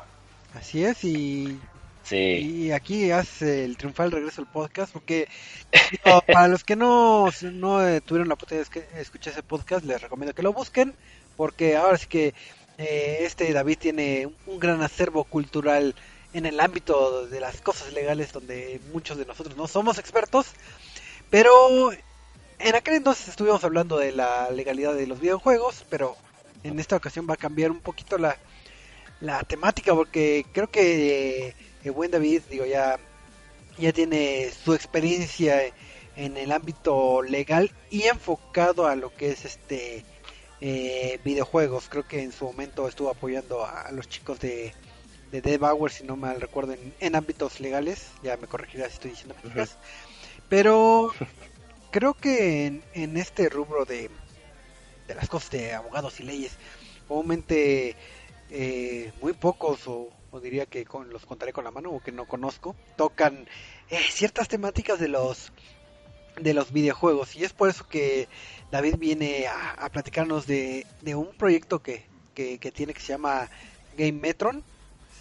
Así 0.54 0.84
es, 0.84 1.04
y 1.04 1.60
Sí. 2.04 2.18
Y 2.18 2.72
aquí 2.72 3.12
hace 3.12 3.64
el 3.64 3.78
triunfal 3.78 4.12
regreso 4.12 4.42
al 4.42 4.48
podcast, 4.48 4.92
porque 4.92 5.30
no, 6.06 6.22
para 6.28 6.48
los 6.48 6.64
que 6.64 6.76
no, 6.76 7.30
no 7.54 7.88
eh, 7.88 8.02
tuvieron 8.02 8.28
la 8.28 8.34
oportunidad 8.34 8.68
de 8.68 9.02
escuchar 9.02 9.34
ese 9.34 9.44
podcast, 9.44 9.86
les 9.86 10.02
recomiendo 10.02 10.34
que 10.34 10.44
lo 10.44 10.52
busquen, 10.52 10.94
porque 11.38 11.78
ahora 11.78 11.98
sí 11.98 12.08
que 12.08 12.34
eh, 12.78 13.20
este 13.22 13.54
David 13.54 13.78
tiene 13.80 14.30
un 14.46 14.60
gran 14.60 14.82
acervo 14.82 15.24
cultural 15.24 15.96
en 16.34 16.46
el 16.46 16.60
ámbito 16.60 17.28
de 17.28 17.40
las 17.40 17.62
cosas 17.62 17.94
legales, 17.94 18.34
donde 18.34 18.82
muchos 18.92 19.18
de 19.18 19.26
nosotros 19.26 19.56
no 19.56 19.68
somos 19.68 19.98
expertos, 19.98 20.48
pero 21.30 21.92
en 22.60 22.76
aquel 22.76 22.96
entonces 22.96 23.28
estuvimos 23.28 23.64
hablando 23.64 23.98
de 23.98 24.12
la 24.12 24.50
legalidad 24.52 24.96
de 24.96 25.08
los 25.08 25.20
videojuegos, 25.20 25.86
pero 25.90 26.18
en 26.64 26.80
esta 26.80 26.96
ocasión 26.96 27.28
va 27.30 27.36
a 27.36 27.38
cambiar 27.38 27.72
un 27.72 27.80
poquito 27.80 28.18
la, 28.18 28.38
la 29.20 29.42
temática, 29.44 29.94
porque 29.94 30.46
creo 30.52 30.70
que 30.70 31.56
el 31.84 31.92
buen 31.92 32.12
David, 32.12 32.42
digo, 32.50 32.66
ya, 32.66 33.00
ya 33.78 33.92
tiene 33.94 34.52
su 34.52 34.74
experiencia 34.74 35.62
en 36.16 36.38
el 36.38 36.52
ámbito 36.52 37.22
legal 37.22 37.72
y 37.90 38.04
enfocado 38.04 38.88
a 38.88 38.96
lo 38.96 39.16
que 39.16 39.32
es 39.32 39.46
este 39.46 40.06
eh, 40.60 41.20
videojuegos. 41.24 41.88
Creo 41.90 42.08
que 42.08 42.22
en 42.22 42.32
su 42.32 42.46
momento 42.46 42.88
estuvo 42.88 43.10
apoyando 43.10 43.66
a, 43.66 43.84
a 43.84 43.92
los 43.92 44.08
chicos 44.08 44.40
de, 44.40 44.74
de 45.32 45.42
Dead 45.42 45.60
Bauer, 45.60 45.92
si 45.92 46.04
no 46.04 46.16
mal 46.16 46.40
recuerdo, 46.40 46.74
en, 46.74 46.94
en, 47.00 47.16
ámbitos 47.16 47.60
legales. 47.60 48.08
Ya 48.24 48.38
me 48.38 48.48
corregirá 48.48 48.88
si 48.88 48.94
estoy 48.94 49.12
diciendo 49.12 49.36
mentiras. 49.44 49.78
Pero 50.50 51.12
creo 51.92 52.14
que 52.14 52.66
en, 52.68 52.84
en, 52.94 53.18
este 53.18 53.50
rubro 53.50 53.86
de, 53.86 54.10
de 55.14 55.16
las 55.16 55.30
cosas 55.30 55.52
de 55.52 55.74
abogados 55.74 56.20
y 56.20 56.24
leyes, 56.24 56.54
obviamente 57.08 57.96
eh, 58.50 59.12
muy 59.22 59.34
pocos 59.34 59.88
o 59.88 60.10
o 60.32 60.40
diría 60.40 60.66
que 60.66 60.86
con, 60.86 61.10
los 61.10 61.26
contaré 61.26 61.54
con 61.54 61.64
la 61.64 61.72
mano 61.72 61.92
o 61.92 62.00
que 62.00 62.12
no 62.12 62.26
conozco, 62.26 62.76
tocan 62.96 63.46
eh, 63.90 64.00
ciertas 64.10 64.48
temáticas 64.48 65.00
de 65.00 65.10
los 65.10 65.52
de 66.40 66.54
los 66.54 66.72
videojuegos 66.72 67.36
y 67.36 67.44
es 67.44 67.52
por 67.52 67.70
eso 67.70 67.86
que 67.88 68.30
David 68.72 68.96
viene 68.98 69.48
a, 69.48 69.72
a 69.74 69.90
platicarnos 69.90 70.48
de, 70.48 70.88
de, 71.02 71.14
un 71.14 71.28
proyecto 71.36 71.80
que, 71.84 72.06
que, 72.34 72.58
que, 72.58 72.72
tiene 72.72 72.94
que 72.94 73.02
se 73.02 73.12
llama 73.12 73.50
Game 73.98 74.14
Metron. 74.14 74.64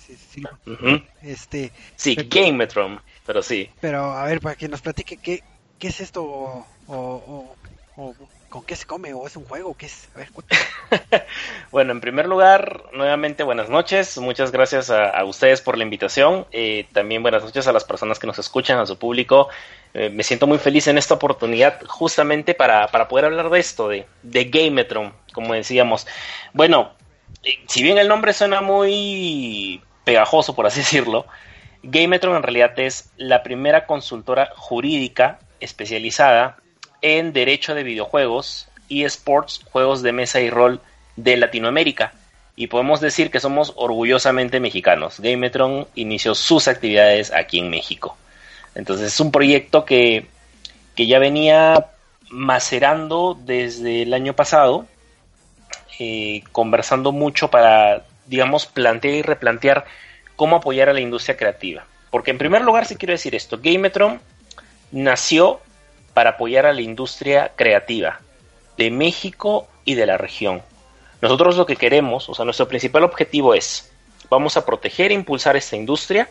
Sí, 0.07 0.17
sí, 0.17 0.43
uh 0.67 0.71
-huh. 0.71 1.05
este, 1.23 1.73
sí 1.97 2.15
pero, 2.15 2.29
Game 2.31 2.53
Metron, 2.53 3.01
pero 3.27 3.43
sí. 3.43 3.69
Pero 3.81 4.13
a 4.13 4.25
ver, 4.25 4.41
para 4.41 4.55
que 4.55 4.69
nos 4.69 4.83
platique 4.83 5.17
qué, 5.17 5.43
qué 5.81 5.89
es 5.89 6.01
esto 6.01 6.23
o, 6.23 6.67
o, 6.87 7.57
o 7.97 8.15
¿Con 8.51 8.65
qué 8.65 8.75
se 8.75 8.85
come? 8.85 9.15
¿O 9.15 9.29
es 9.29 9.37
un 9.37 9.45
juego? 9.45 9.77
¿Qué 9.77 9.87
es? 9.87 10.09
A 10.17 10.19
ver, 10.19 10.29
bueno, 11.71 11.93
en 11.93 12.01
primer 12.01 12.27
lugar, 12.27 12.83
nuevamente 12.93 13.45
buenas 13.45 13.69
noches. 13.69 14.19
Muchas 14.19 14.51
gracias 14.51 14.91
a, 14.91 15.25
ustedes 15.25 15.61
por 15.61 15.79
la 15.79 15.85
invitación. 15.85 16.49
Eh, 16.51 16.89
también 16.93 17.23
buenas 17.23 17.45
noches 17.45 17.69
a 17.69 17.73
las 17.73 17.85
personas 17.85 18.19
que 18.19 18.27
nos 18.27 18.41
escuchan, 18.41 18.81
a 18.81 18.87
su 18.87 18.99
público. 18.99 19.49
Eh, 19.95 20.11
me 20.11 20.25
siento 20.25 20.49
muy 20.49 20.59
feliz 20.59 20.89
en 20.89 20.99
esta 20.99 21.15
oportunidad 21.15 21.81
justamente 21.87 22.55
para, 22.55 22.89
para 22.89 23.07
poder 23.07 23.27
hablar 23.27 23.51
de 23.51 23.61
esto, 23.61 23.89
de, 23.89 24.07
de 24.25 24.45
Gametron, 24.47 25.15
como 25.33 25.55
decíamos. 25.55 26.09
Bueno, 26.53 26.91
eh, 27.45 27.61
si 27.69 27.85
bien 27.85 27.99
el 27.99 28.09
nombre 28.09 28.33
suena 28.33 28.61
muy 28.63 29.81
pegajoso, 30.03 30.57
por 30.57 30.67
así 30.67 30.81
decirlo, 30.81 31.25
Gametron 31.85 32.35
en 32.35 32.43
realidad 32.43 32.77
es 32.81 33.13
la 33.17 33.45
primera 33.45 33.87
consultora 33.87 34.51
jurídica 34.57 35.39
especializada 35.61 36.57
en 37.03 37.33
derecho 37.33 37.75
de 37.75 37.83
videojuegos, 37.83 38.69
eSports, 38.89 39.63
juegos 39.71 40.03
de 40.03 40.13
mesa 40.13 40.41
y 40.41 40.51
rol 40.51 40.81
de 41.17 41.37
Latinoamérica. 41.37 42.13
Y 42.57 42.67
podemos 42.67 43.01
decir 43.01 43.31
que 43.31 43.41
somos 43.41 43.73
orgullosamente 43.77 44.61
mexicanos. 44.61 45.21
Gametron 45.21 45.87
inició 45.95 46.35
sus 46.35 46.69
actividades 46.69 47.33
aquí 47.33 47.59
en 47.59 47.71
México. 47.71 48.17
Entonces 48.75 49.09
es 49.09 49.21
un 49.21 49.33
proyecto 49.33 49.85
que, 49.85 50.27
que 50.95 51.07
ya 51.07 51.19
venía 51.19 51.87
macerando 52.31 53.39
desde 53.39 54.03
el 54.03 54.15
año 54.15 54.35
pasado, 54.35 54.87
eh, 55.99 56.43
conversando 56.53 57.13
mucho 57.13 57.51
para, 57.51 58.05
digamos, 58.27 58.67
plantear 58.67 59.15
y 59.15 59.23
replantear 59.23 59.85
cómo 60.37 60.57
apoyar 60.57 60.89
a 60.89 60.93
la 60.93 61.01
industria 61.01 61.37
creativa. 61.37 61.85
Porque 62.11 62.31
en 62.31 62.39
primer 62.39 62.63
lugar, 62.63 62.87
si 62.87 62.97
quiero 62.97 63.13
decir 63.13 63.35
esto, 63.35 63.59
Gametron 63.63 64.21
nació 64.93 65.61
para 66.15 66.31
apoyar 66.31 66.67
a 66.67 66.73
la 66.73 66.81
industria 66.81 67.53
creativa 67.57 68.21
de 68.77 68.91
México 68.91 69.69
y 69.85 69.95
de 69.95 70.07
la 70.07 70.17
región. 70.17 70.63
Nosotros 71.21 71.57
lo 71.57 71.67
que 71.67 71.77
queremos, 71.77 72.29
o 72.29 72.35
sea, 72.35 72.45
nuestro 72.45 72.69
principal 72.69 73.05
objetivo 73.05 73.55
es, 73.55 73.93
vamos 74.31 74.57
a 74.57 74.65
proteger 74.65 75.11
e 75.11 75.15
impulsar 75.15 75.57
esta 75.57 75.77
industria, 75.77 76.29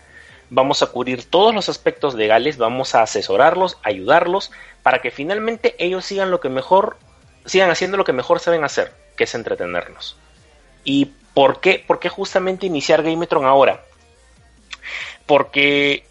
vamos 0.50 0.82
a 0.82 0.88
cubrir 0.88 1.30
todos 1.30 1.54
los 1.54 1.70
aspectos 1.70 2.16
legales, 2.16 2.58
vamos 2.58 2.96
a 2.96 3.04
asesorarlos, 3.04 3.78
ayudarlos, 3.84 4.52
para 4.82 5.00
que 5.02 5.12
finalmente 5.12 5.76
ellos 5.78 6.06
sigan 6.06 6.32
lo 6.32 6.40
que 6.40 6.50
mejor, 6.50 6.98
sigan 7.46 7.70
haciendo 7.70 7.98
lo 7.98 8.04
que 8.04 8.14
mejor 8.14 8.40
saben 8.40 8.64
hacer, 8.64 8.94
que 9.16 9.26
es 9.26 9.36
entretenernos. 9.36 10.18
¿Y 10.84 11.12
por 11.36 11.60
qué, 11.60 11.84
por 11.86 12.00
qué 12.00 12.10
justamente 12.10 12.66
iniciar 12.66 13.04
Gametron 13.04 13.46
ahora? 13.46 13.84
Porque 15.28 16.09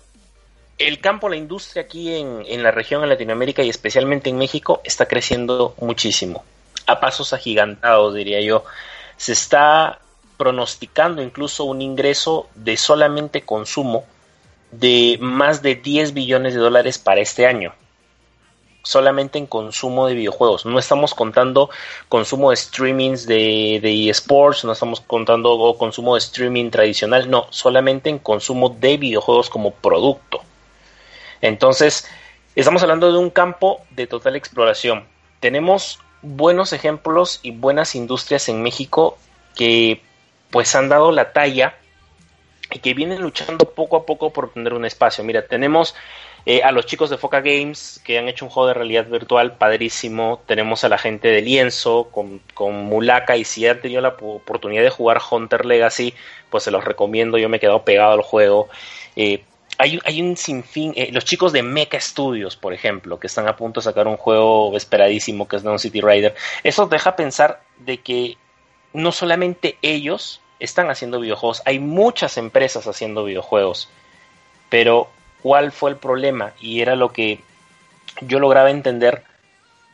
el 0.78 1.00
campo, 1.00 1.28
la 1.28 1.36
industria 1.36 1.82
aquí 1.82 2.14
en, 2.14 2.44
en, 2.46 2.62
la 2.62 2.70
región, 2.70 3.02
en 3.02 3.08
Latinoamérica 3.08 3.62
y 3.62 3.68
especialmente 3.68 4.30
en 4.30 4.38
México, 4.38 4.80
está 4.84 5.06
creciendo 5.06 5.74
muchísimo. 5.80 6.44
A 6.86 7.00
pasos 7.00 7.32
agigantados, 7.32 8.14
diría 8.14 8.40
yo. 8.40 8.64
Se 9.16 9.32
está 9.32 10.00
pronosticando 10.36 11.20
incluso 11.20 11.64
un 11.64 11.82
ingreso 11.82 12.48
de 12.54 12.76
solamente 12.76 13.42
consumo 13.42 14.06
de 14.70 15.18
más 15.20 15.62
de 15.62 15.74
10 15.74 16.14
billones 16.14 16.54
de 16.54 16.60
dólares 16.60 16.98
para 16.98 17.20
este 17.20 17.46
año. 17.46 17.74
Solamente 18.82 19.38
en 19.38 19.46
consumo 19.46 20.06
de 20.06 20.14
videojuegos. 20.14 20.64
No 20.64 20.78
estamos 20.78 21.12
contando 21.12 21.68
consumo 22.08 22.50
de 22.50 22.56
streamings 22.56 23.26
de, 23.26 23.80
de 23.82 24.08
eSports, 24.08 24.64
no 24.64 24.72
estamos 24.72 25.00
contando 25.00 25.74
consumo 25.76 26.14
de 26.14 26.20
streaming 26.20 26.70
tradicional, 26.70 27.28
no, 27.28 27.48
solamente 27.50 28.08
en 28.08 28.18
consumo 28.18 28.70
de 28.70 28.96
videojuegos 28.96 29.50
como 29.50 29.72
producto. 29.72 30.42
Entonces, 31.40 32.08
estamos 32.54 32.82
hablando 32.82 33.12
de 33.12 33.18
un 33.18 33.30
campo 33.30 33.82
de 33.90 34.06
total 34.06 34.36
exploración. 34.36 35.04
Tenemos 35.40 36.00
buenos 36.22 36.72
ejemplos 36.72 37.40
y 37.42 37.52
buenas 37.52 37.94
industrias 37.94 38.48
en 38.48 38.62
México 38.62 39.18
que 39.54 40.02
pues 40.50 40.74
han 40.74 40.88
dado 40.88 41.12
la 41.12 41.32
talla 41.32 41.74
y 42.70 42.80
que 42.80 42.94
vienen 42.94 43.22
luchando 43.22 43.70
poco 43.70 43.96
a 43.96 44.06
poco 44.06 44.32
por 44.32 44.52
tener 44.52 44.74
un 44.74 44.84
espacio. 44.84 45.24
Mira, 45.24 45.46
tenemos 45.46 45.94
eh, 46.46 46.62
a 46.62 46.72
los 46.72 46.86
chicos 46.86 47.10
de 47.10 47.18
Foca 47.18 47.40
Games 47.40 48.00
que 48.04 48.18
han 48.18 48.28
hecho 48.28 48.44
un 48.44 48.50
juego 48.50 48.68
de 48.68 48.74
realidad 48.74 49.06
virtual 49.06 49.56
padrísimo. 49.56 50.40
Tenemos 50.46 50.84
a 50.84 50.88
la 50.88 50.98
gente 50.98 51.28
de 51.28 51.42
Lienzo 51.42 52.08
con, 52.10 52.40
con 52.54 52.84
Mulaka 52.84 53.36
y 53.36 53.44
si 53.44 53.66
han 53.66 53.80
tenido 53.80 54.00
la 54.00 54.16
oportunidad 54.20 54.82
de 54.82 54.90
jugar 54.90 55.20
Hunter 55.30 55.66
Legacy, 55.66 56.14
pues 56.50 56.64
se 56.64 56.70
los 56.70 56.84
recomiendo. 56.84 57.38
Yo 57.38 57.48
me 57.48 57.58
he 57.58 57.60
quedado 57.60 57.84
pegado 57.84 58.12
al 58.12 58.22
juego. 58.22 58.68
Eh, 59.16 59.42
hay, 59.78 60.00
hay, 60.04 60.20
un 60.20 60.36
sinfín, 60.36 60.92
eh, 60.96 61.10
los 61.12 61.24
chicos 61.24 61.52
de 61.52 61.62
Mecha 61.62 62.00
Studios, 62.00 62.56
por 62.56 62.74
ejemplo, 62.74 63.18
que 63.20 63.28
están 63.28 63.46
a 63.46 63.56
punto 63.56 63.80
de 63.80 63.84
sacar 63.84 64.08
un 64.08 64.16
juego 64.16 64.76
esperadísimo 64.76 65.46
que 65.46 65.56
es 65.56 65.64
Neon 65.64 65.78
City 65.78 66.00
Rider, 66.00 66.34
eso 66.64 66.86
deja 66.86 67.14
pensar 67.14 67.62
de 67.78 67.98
que 67.98 68.36
no 68.92 69.12
solamente 69.12 69.78
ellos 69.80 70.40
están 70.58 70.90
haciendo 70.90 71.20
videojuegos, 71.20 71.62
hay 71.64 71.78
muchas 71.78 72.36
empresas 72.36 72.88
haciendo 72.88 73.24
videojuegos, 73.24 73.88
pero 74.68 75.08
¿cuál 75.42 75.70
fue 75.70 75.90
el 75.90 75.96
problema? 75.96 76.52
Y 76.60 76.80
era 76.80 76.96
lo 76.96 77.12
que 77.12 77.40
yo 78.22 78.40
lograba 78.40 78.70
entender 78.70 79.22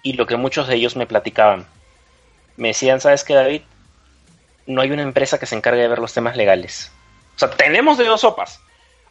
y 0.03 0.15
lo 0.15 0.27
que 0.27 0.37
muchos 0.37 0.67
de 0.67 0.77
ellos 0.77 0.97
me 0.97 1.07
platicaban. 1.07 1.67
Me 2.57 2.69
decían, 2.69 3.01
¿sabes 3.01 3.25
qué, 3.25 3.35
David? 3.35 3.63
No 4.67 4.81
hay 4.81 4.91
una 4.93 5.03
empresa 5.03 5.39
que 5.39 5.47
se 5.47 5.57
encargue 5.57 5.83
de 5.83 5.89
ver 5.89 5.99
los 5.99 6.15
temas 6.15 6.37
legales. 6.37 6.91
O 7.37 7.39
sea, 7.39 7.51
tenemos 7.51 7.99
de 7.99 8.05
dos 8.05 8.23
sopas. 8.23 8.61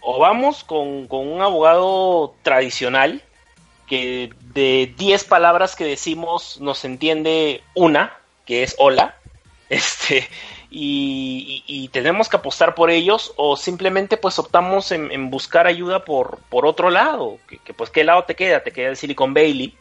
O 0.04 0.20
vamos 0.20 0.64
con, 0.64 1.08
con 1.08 1.28
un 1.28 1.42
abogado 1.42 2.36
tradicional 2.44 3.24
que 3.88 4.32
de 4.54 4.94
10 4.98 5.24
palabras 5.26 5.76
que 5.76 5.86
decimos 5.86 6.60
nos 6.60 6.84
entiende 6.86 7.64
una, 7.74 8.18
que 8.46 8.64
es 8.64 8.76
hola, 8.78 9.18
este, 9.70 10.28
y, 10.70 11.90
tenemos 11.92 12.28
que 12.30 12.38
apostar 12.38 12.74
por 12.74 12.90
ellos 12.90 13.34
o 13.36 13.56
simplemente 13.56 14.18
pues 14.18 14.40
optamos 14.40 14.92
en, 14.92 15.30
buscar 15.30 15.68
ayuda 15.68 16.04
por, 16.04 16.40
por 16.50 16.66
otro 16.66 16.90
lado, 16.90 17.38
que, 17.48 17.74
pues 17.74 17.92
qué 17.92 18.04
lado 18.04 18.24
te 18.24 18.36
queda, 18.36 18.64
te 18.64 18.72
queda 18.72 18.90
el 18.90 18.98
Silicon 18.98 19.34
Valley, 19.34 19.76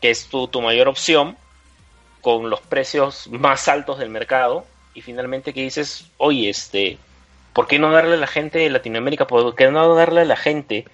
que 0.00 0.10
es 0.10 0.26
tu, 0.26 0.48
tu 0.48 0.60
mayor 0.60 0.88
opción, 0.88 1.36
con 2.20 2.50
los 2.50 2.60
precios 2.60 3.28
más 3.28 3.68
altos 3.68 3.98
del 3.98 4.10
mercado, 4.10 4.66
y 4.94 5.02
finalmente 5.02 5.54
que 5.54 5.62
dices, 5.62 6.06
oye, 6.18 6.50
este, 6.50 6.98
¿por 7.52 7.66
qué 7.66 7.78
no 7.78 7.90
darle 7.90 8.14
a 8.14 8.18
la 8.18 8.26
gente 8.26 8.58
de 8.58 8.70
Latinoamérica, 8.70 9.26
por 9.26 9.54
qué 9.54 9.70
no 9.70 9.94
darle 9.94 10.22
a 10.22 10.24
la 10.24 10.36
gente 10.36 10.86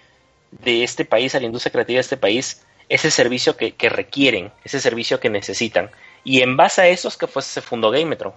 de 0.51 0.85
este 0.85 1.05
país, 1.05 1.35
a 1.35 1.41
la 1.41 1.47
industria 1.47 1.73
creativa 1.73 1.97
de 1.97 2.03
este 2.03 2.17
país, 2.17 2.67
ese 2.89 3.11
servicio 3.11 3.57
que, 3.57 3.75
que 3.75 3.89
requieren, 3.89 4.53
ese 4.65 4.81
servicio 4.81 5.21
que 5.21 5.31
necesitan? 5.31 5.91
Y 6.25 6.43
en 6.43 6.57
base 6.57 6.83
a 6.83 6.89
eso 6.89 7.09
es 7.09 7.17
que 7.17 7.27
fue, 7.27 7.43
se 7.43 7.61
fundó 7.61 7.91
Gametron. 7.91 8.33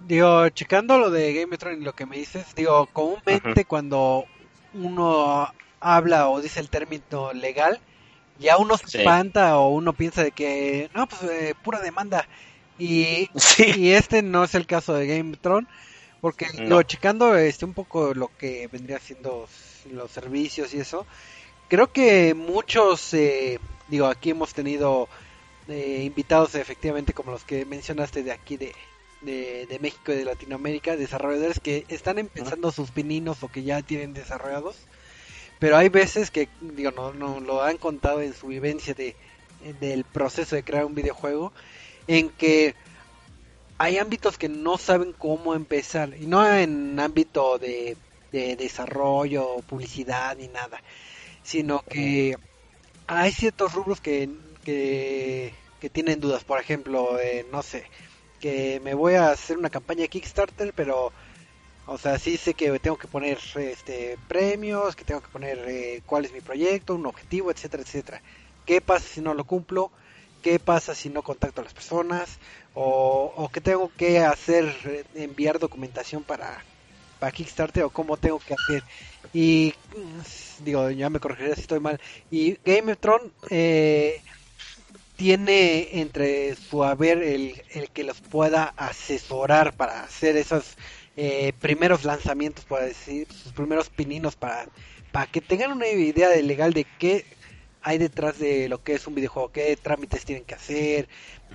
Digo, 0.00 0.48
checando 0.50 0.98
lo 0.98 1.10
de 1.10 1.32
Gametron 1.32 1.80
y 1.80 1.84
lo 1.84 1.94
que 1.94 2.06
me 2.06 2.16
dices, 2.16 2.54
digo, 2.56 2.86
comúnmente 2.92 3.64
cuando 3.64 4.24
uno 4.74 5.52
habla 5.80 6.28
o 6.28 6.40
dice 6.40 6.60
el 6.60 6.70
término 6.70 7.32
legal, 7.32 7.80
ya 8.38 8.56
uno 8.56 8.76
se 8.76 8.98
espanta 8.98 9.58
o 9.58 9.68
uno 9.68 9.92
piensa 9.92 10.24
de 10.24 10.32
que, 10.32 10.90
no, 10.94 11.06
pues 11.06 11.22
eh, 11.22 11.54
pura 11.62 11.80
demanda. 11.80 12.26
Y, 12.78 13.30
y 13.76 13.92
este 13.92 14.22
no 14.22 14.44
es 14.44 14.54
el 14.54 14.66
caso 14.66 14.94
de 14.94 15.06
Gametron, 15.06 15.68
porque 16.22 16.46
no. 16.60 16.82
checando 16.84 17.36
este 17.36 17.64
un 17.64 17.74
poco 17.74 18.14
lo 18.14 18.30
que 18.38 18.68
vendría 18.68 19.00
siendo 19.00 19.48
los 19.90 20.10
servicios 20.10 20.72
y 20.72 20.78
eso, 20.78 21.04
creo 21.68 21.92
que 21.92 22.32
muchos, 22.32 23.12
eh, 23.12 23.58
digo, 23.88 24.06
aquí 24.06 24.30
hemos 24.30 24.54
tenido 24.54 25.08
invitados 25.68 26.54
efectivamente 26.54 27.12
como 27.12 27.32
los 27.32 27.44
que 27.44 27.64
mencionaste 27.64 28.22
de 28.22 28.32
aquí 28.32 28.56
de, 28.56 28.72
de, 29.22 29.78
México 29.80 30.12
y 30.12 30.16
de 30.16 30.24
Latinoamérica, 30.24 30.96
desarrolladores 30.96 31.60
que 31.60 31.84
están 31.88 32.18
empezando 32.18 32.70
sus 32.70 32.90
pininos 32.90 33.42
o 33.42 33.48
que 33.48 33.64
ya 33.64 33.82
tienen 33.82 34.14
desarrollados, 34.14 34.76
pero 35.58 35.76
hay 35.76 35.88
veces 35.88 36.30
que, 36.30 36.48
digo, 36.60 36.92
no, 36.92 37.12
no 37.12 37.40
lo 37.40 37.62
han 37.62 37.78
contado 37.78 38.20
en 38.22 38.34
su 38.34 38.48
vivencia 38.48 38.94
de, 38.94 39.16
del 39.80 40.04
proceso 40.04 40.54
de 40.54 40.64
crear 40.64 40.84
un 40.84 40.94
videojuego, 40.94 41.52
en 42.06 42.30
que 42.30 42.74
hay 43.78 43.98
ámbitos 43.98 44.38
que 44.38 44.48
no 44.48 44.78
saben 44.78 45.12
cómo 45.12 45.54
empezar, 45.54 46.14
y 46.18 46.26
no 46.26 46.46
en 46.48 46.98
ámbito 47.00 47.58
de, 47.58 47.96
de 48.30 48.56
desarrollo, 48.56 49.56
publicidad 49.68 50.36
ni 50.36 50.48
nada, 50.48 50.82
sino 51.42 51.80
que 51.82 52.36
hay 53.06 53.32
ciertos 53.32 53.74
rubros 53.74 54.00
que 54.00 54.28
que, 54.64 55.52
tienen 55.92 56.20
dudas. 56.20 56.44
Por 56.44 56.60
ejemplo, 56.60 57.18
eh, 57.18 57.46
no 57.50 57.62
sé, 57.62 57.84
que 58.40 58.80
me 58.80 58.94
voy 58.94 59.14
a 59.14 59.30
hacer 59.30 59.58
una 59.58 59.70
campaña 59.70 60.06
Kickstarter, 60.06 60.72
pero, 60.74 61.12
o 61.86 61.98
sea, 61.98 62.18
sí 62.18 62.36
sé 62.36 62.54
que 62.54 62.78
tengo 62.78 62.96
que 62.96 63.08
poner 63.08 63.38
este 63.56 64.16
premios, 64.28 64.96
que 64.96 65.04
tengo 65.04 65.20
que 65.20 65.28
poner 65.28 65.58
eh, 65.68 66.02
cuál 66.06 66.24
es 66.24 66.32
mi 66.32 66.40
proyecto, 66.40 66.94
un 66.94 67.06
objetivo, 67.06 67.50
etcétera, 67.50 67.82
etcétera. 67.82 68.22
¿Qué 68.64 68.80
pasa 68.80 69.06
si 69.06 69.20
no 69.20 69.34
lo 69.34 69.44
cumplo? 69.44 69.90
¿Qué 70.42 70.58
pasa 70.58 70.94
si 70.94 71.08
no 71.08 71.22
contacto 71.22 71.60
a 71.60 71.64
las 71.64 71.72
personas? 71.72 72.38
¿O, 72.74 73.32
o 73.36 73.48
qué 73.48 73.60
tengo 73.60 73.90
que 73.96 74.18
hacer? 74.18 74.74
Eh, 74.84 75.04
¿Enviar 75.14 75.58
documentación 75.58 76.24
para, 76.24 76.64
para 77.20 77.32
Kickstarter? 77.32 77.84
¿O 77.84 77.90
cómo 77.90 78.16
tengo 78.16 78.38
que 78.40 78.54
hacer? 78.54 78.82
Y 79.32 79.72
mm, 79.96 80.64
digo, 80.64 80.90
ya 80.90 81.08
me 81.10 81.20
corregiré 81.20 81.54
si 81.54 81.62
estoy 81.62 81.80
mal. 81.80 82.00
Y 82.30 82.58
Game 82.64 82.92
of 82.92 82.98
Thrones, 82.98 83.30
eh, 83.50 84.20
tiene 85.16 86.00
entre 86.00 86.56
su 86.56 86.82
haber 86.82 87.22
el, 87.22 87.62
el 87.70 87.90
que 87.90 88.02
los 88.02 88.20
pueda 88.20 88.74
asesorar 88.76 89.72
para 89.74 90.02
hacer 90.02 90.36
esos 90.36 90.76
eh, 91.16 91.52
primeros 91.60 92.04
lanzamientos, 92.04 92.64
para 92.64 92.86
decir, 92.86 93.28
sus 93.32 93.52
primeros 93.52 93.88
pininos 93.88 94.34
para, 94.34 94.66
para 95.12 95.26
que 95.26 95.40
tengan 95.40 95.70
una 95.70 95.86
idea 95.86 96.28
de 96.28 96.42
legal 96.42 96.72
de 96.72 96.86
qué 96.98 97.24
hay 97.82 97.98
detrás 97.98 98.38
de 98.38 98.68
lo 98.68 98.82
que 98.82 98.94
es 98.94 99.06
un 99.06 99.14
videojuego, 99.14 99.52
qué 99.52 99.76
trámites 99.76 100.24
tienen 100.24 100.44
que 100.44 100.54
hacer, 100.54 101.08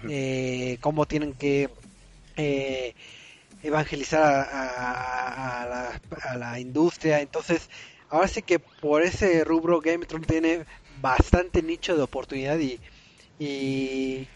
eh, 0.09 0.77
cómo 0.81 1.05
tienen 1.05 1.33
que 1.33 1.69
eh, 2.35 2.93
evangelizar 3.63 4.21
a, 4.23 5.67
la, 5.69 6.01
a, 6.29 6.37
la, 6.37 6.59
industria. 6.59 7.21
Entonces, 7.21 7.69
ahora 8.09 8.27
sí 8.27 8.41
que 8.41 8.59
por 8.59 9.01
ese 9.03 9.43
rubro 9.43 9.81
Gametron 9.81 10.23
tiene 10.23 10.65
bastante 11.01 11.61
nicho 11.61 11.95
de 11.95 12.03
oportunidad 12.03 12.57
y 12.59 12.79
y, 13.39 14.27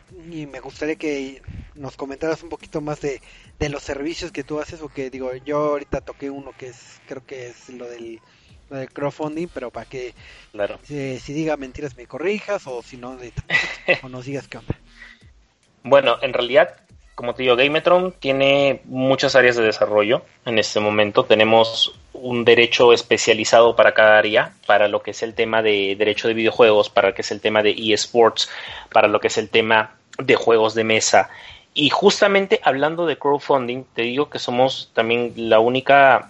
me 0.51 0.59
gustaría 0.59 0.95
que 0.95 1.41
nos 1.75 1.97
comentaras 1.97 2.43
un 2.43 2.49
poquito 2.49 2.81
más 2.81 3.01
de, 3.01 3.21
de 3.59 3.69
los 3.69 3.81
servicios 3.83 4.31
que 4.31 4.43
tú 4.43 4.59
haces, 4.59 4.79
porque 4.79 5.09
digo, 5.09 5.33
yo 5.37 5.57
ahorita 5.57 6.01
toqué 6.01 6.29
uno 6.29 6.53
que 6.57 6.67
es, 6.67 7.01
creo 7.07 7.25
que 7.25 7.47
es 7.47 7.69
lo 7.69 7.87
del, 7.89 8.19
crowdfunding, 8.93 9.47
pero 9.53 9.71
para 9.71 9.85
que 9.85 10.13
claro. 10.51 10.79
si, 10.83 11.33
diga 11.33 11.57
mentiras 11.57 11.95
me 11.95 12.05
corrijas 12.05 12.65
o 12.67 12.81
si 12.81 12.97
no, 12.97 13.17
o 14.03 14.09
nos 14.09 14.25
digas 14.25 14.47
qué 14.47 14.57
onda. 14.57 14.75
Bueno, 15.83 16.17
en 16.21 16.31
realidad, 16.31 16.75
como 17.15 17.33
te 17.33 17.41
digo, 17.41 17.55
Gametron 17.55 18.11
tiene 18.19 18.81
muchas 18.85 19.35
áreas 19.35 19.55
de 19.55 19.63
desarrollo. 19.63 20.23
En 20.45 20.59
este 20.59 20.79
momento 20.79 21.25
tenemos 21.25 21.99
un 22.13 22.45
derecho 22.45 22.93
especializado 22.93 23.75
para 23.75 23.95
cada 23.95 24.19
área, 24.19 24.53
para 24.67 24.87
lo 24.87 25.01
que 25.01 25.09
es 25.09 25.23
el 25.23 25.33
tema 25.33 25.63
de 25.63 25.95
derecho 25.97 26.27
de 26.27 26.35
videojuegos, 26.35 26.91
para 26.91 27.09
lo 27.09 27.15
que 27.15 27.23
es 27.23 27.31
el 27.31 27.41
tema 27.41 27.63
de 27.63 27.71
eSports, 27.71 28.47
para 28.91 29.07
lo 29.07 29.19
que 29.19 29.27
es 29.27 29.39
el 29.39 29.49
tema 29.49 29.95
de 30.19 30.35
juegos 30.35 30.75
de 30.75 30.83
mesa. 30.83 31.29
Y 31.73 31.89
justamente 31.89 32.59
hablando 32.63 33.05
de 33.07 33.17
crowdfunding, 33.17 33.85
te 33.95 34.03
digo 34.03 34.29
que 34.29 34.39
somos 34.39 34.91
también 34.93 35.33
la 35.35 35.59
única 35.59 36.29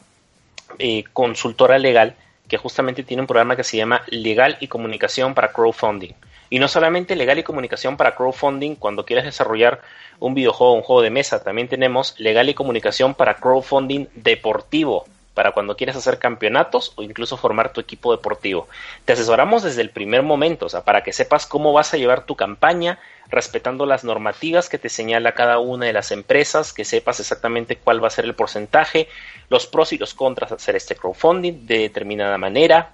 eh, 0.79 1.03
consultora 1.11 1.77
legal 1.77 2.15
que 2.51 2.57
justamente 2.57 3.03
tiene 3.03 3.21
un 3.21 3.27
programa 3.27 3.55
que 3.55 3.63
se 3.63 3.77
llama 3.77 4.01
Legal 4.07 4.57
y 4.59 4.67
Comunicación 4.67 5.33
para 5.33 5.53
Crowdfunding. 5.53 6.11
Y 6.49 6.59
no 6.59 6.67
solamente 6.67 7.15
legal 7.15 7.39
y 7.39 7.43
comunicación 7.43 7.95
para 7.95 8.13
crowdfunding 8.13 8.75
cuando 8.75 9.05
quieres 9.05 9.23
desarrollar 9.23 9.79
un 10.19 10.33
videojuego 10.33 10.73
o 10.73 10.75
un 10.75 10.81
juego 10.81 11.01
de 11.01 11.09
mesa, 11.09 11.41
también 11.41 11.69
tenemos 11.69 12.13
legal 12.19 12.49
y 12.49 12.53
comunicación 12.53 13.13
para 13.15 13.35
crowdfunding 13.35 14.07
deportivo 14.15 15.05
para 15.33 15.51
cuando 15.51 15.77
quieras 15.77 15.95
hacer 15.95 16.19
campeonatos 16.19 16.93
o 16.95 17.03
incluso 17.03 17.37
formar 17.37 17.71
tu 17.71 17.79
equipo 17.79 18.11
deportivo. 18.11 18.67
Te 19.05 19.13
asesoramos 19.13 19.63
desde 19.63 19.81
el 19.81 19.89
primer 19.89 20.23
momento, 20.23 20.65
o 20.65 20.69
sea, 20.69 20.83
para 20.83 21.03
que 21.03 21.13
sepas 21.13 21.45
cómo 21.45 21.71
vas 21.73 21.93
a 21.93 21.97
llevar 21.97 22.25
tu 22.25 22.35
campaña, 22.35 22.99
respetando 23.29 23.85
las 23.85 24.03
normativas 24.03 24.67
que 24.67 24.77
te 24.77 24.89
señala 24.89 25.31
cada 25.33 25.59
una 25.59 25.85
de 25.85 25.93
las 25.93 26.11
empresas, 26.11 26.73
que 26.73 26.83
sepas 26.83 27.19
exactamente 27.19 27.77
cuál 27.77 28.03
va 28.03 28.07
a 28.07 28.11
ser 28.11 28.25
el 28.25 28.35
porcentaje, 28.35 29.07
los 29.49 29.67
pros 29.67 29.93
y 29.93 29.97
los 29.97 30.13
contras 30.13 30.49
de 30.49 30.57
hacer 30.57 30.75
este 30.75 30.95
crowdfunding 30.95 31.65
de 31.65 31.79
determinada 31.79 32.37
manera, 32.37 32.91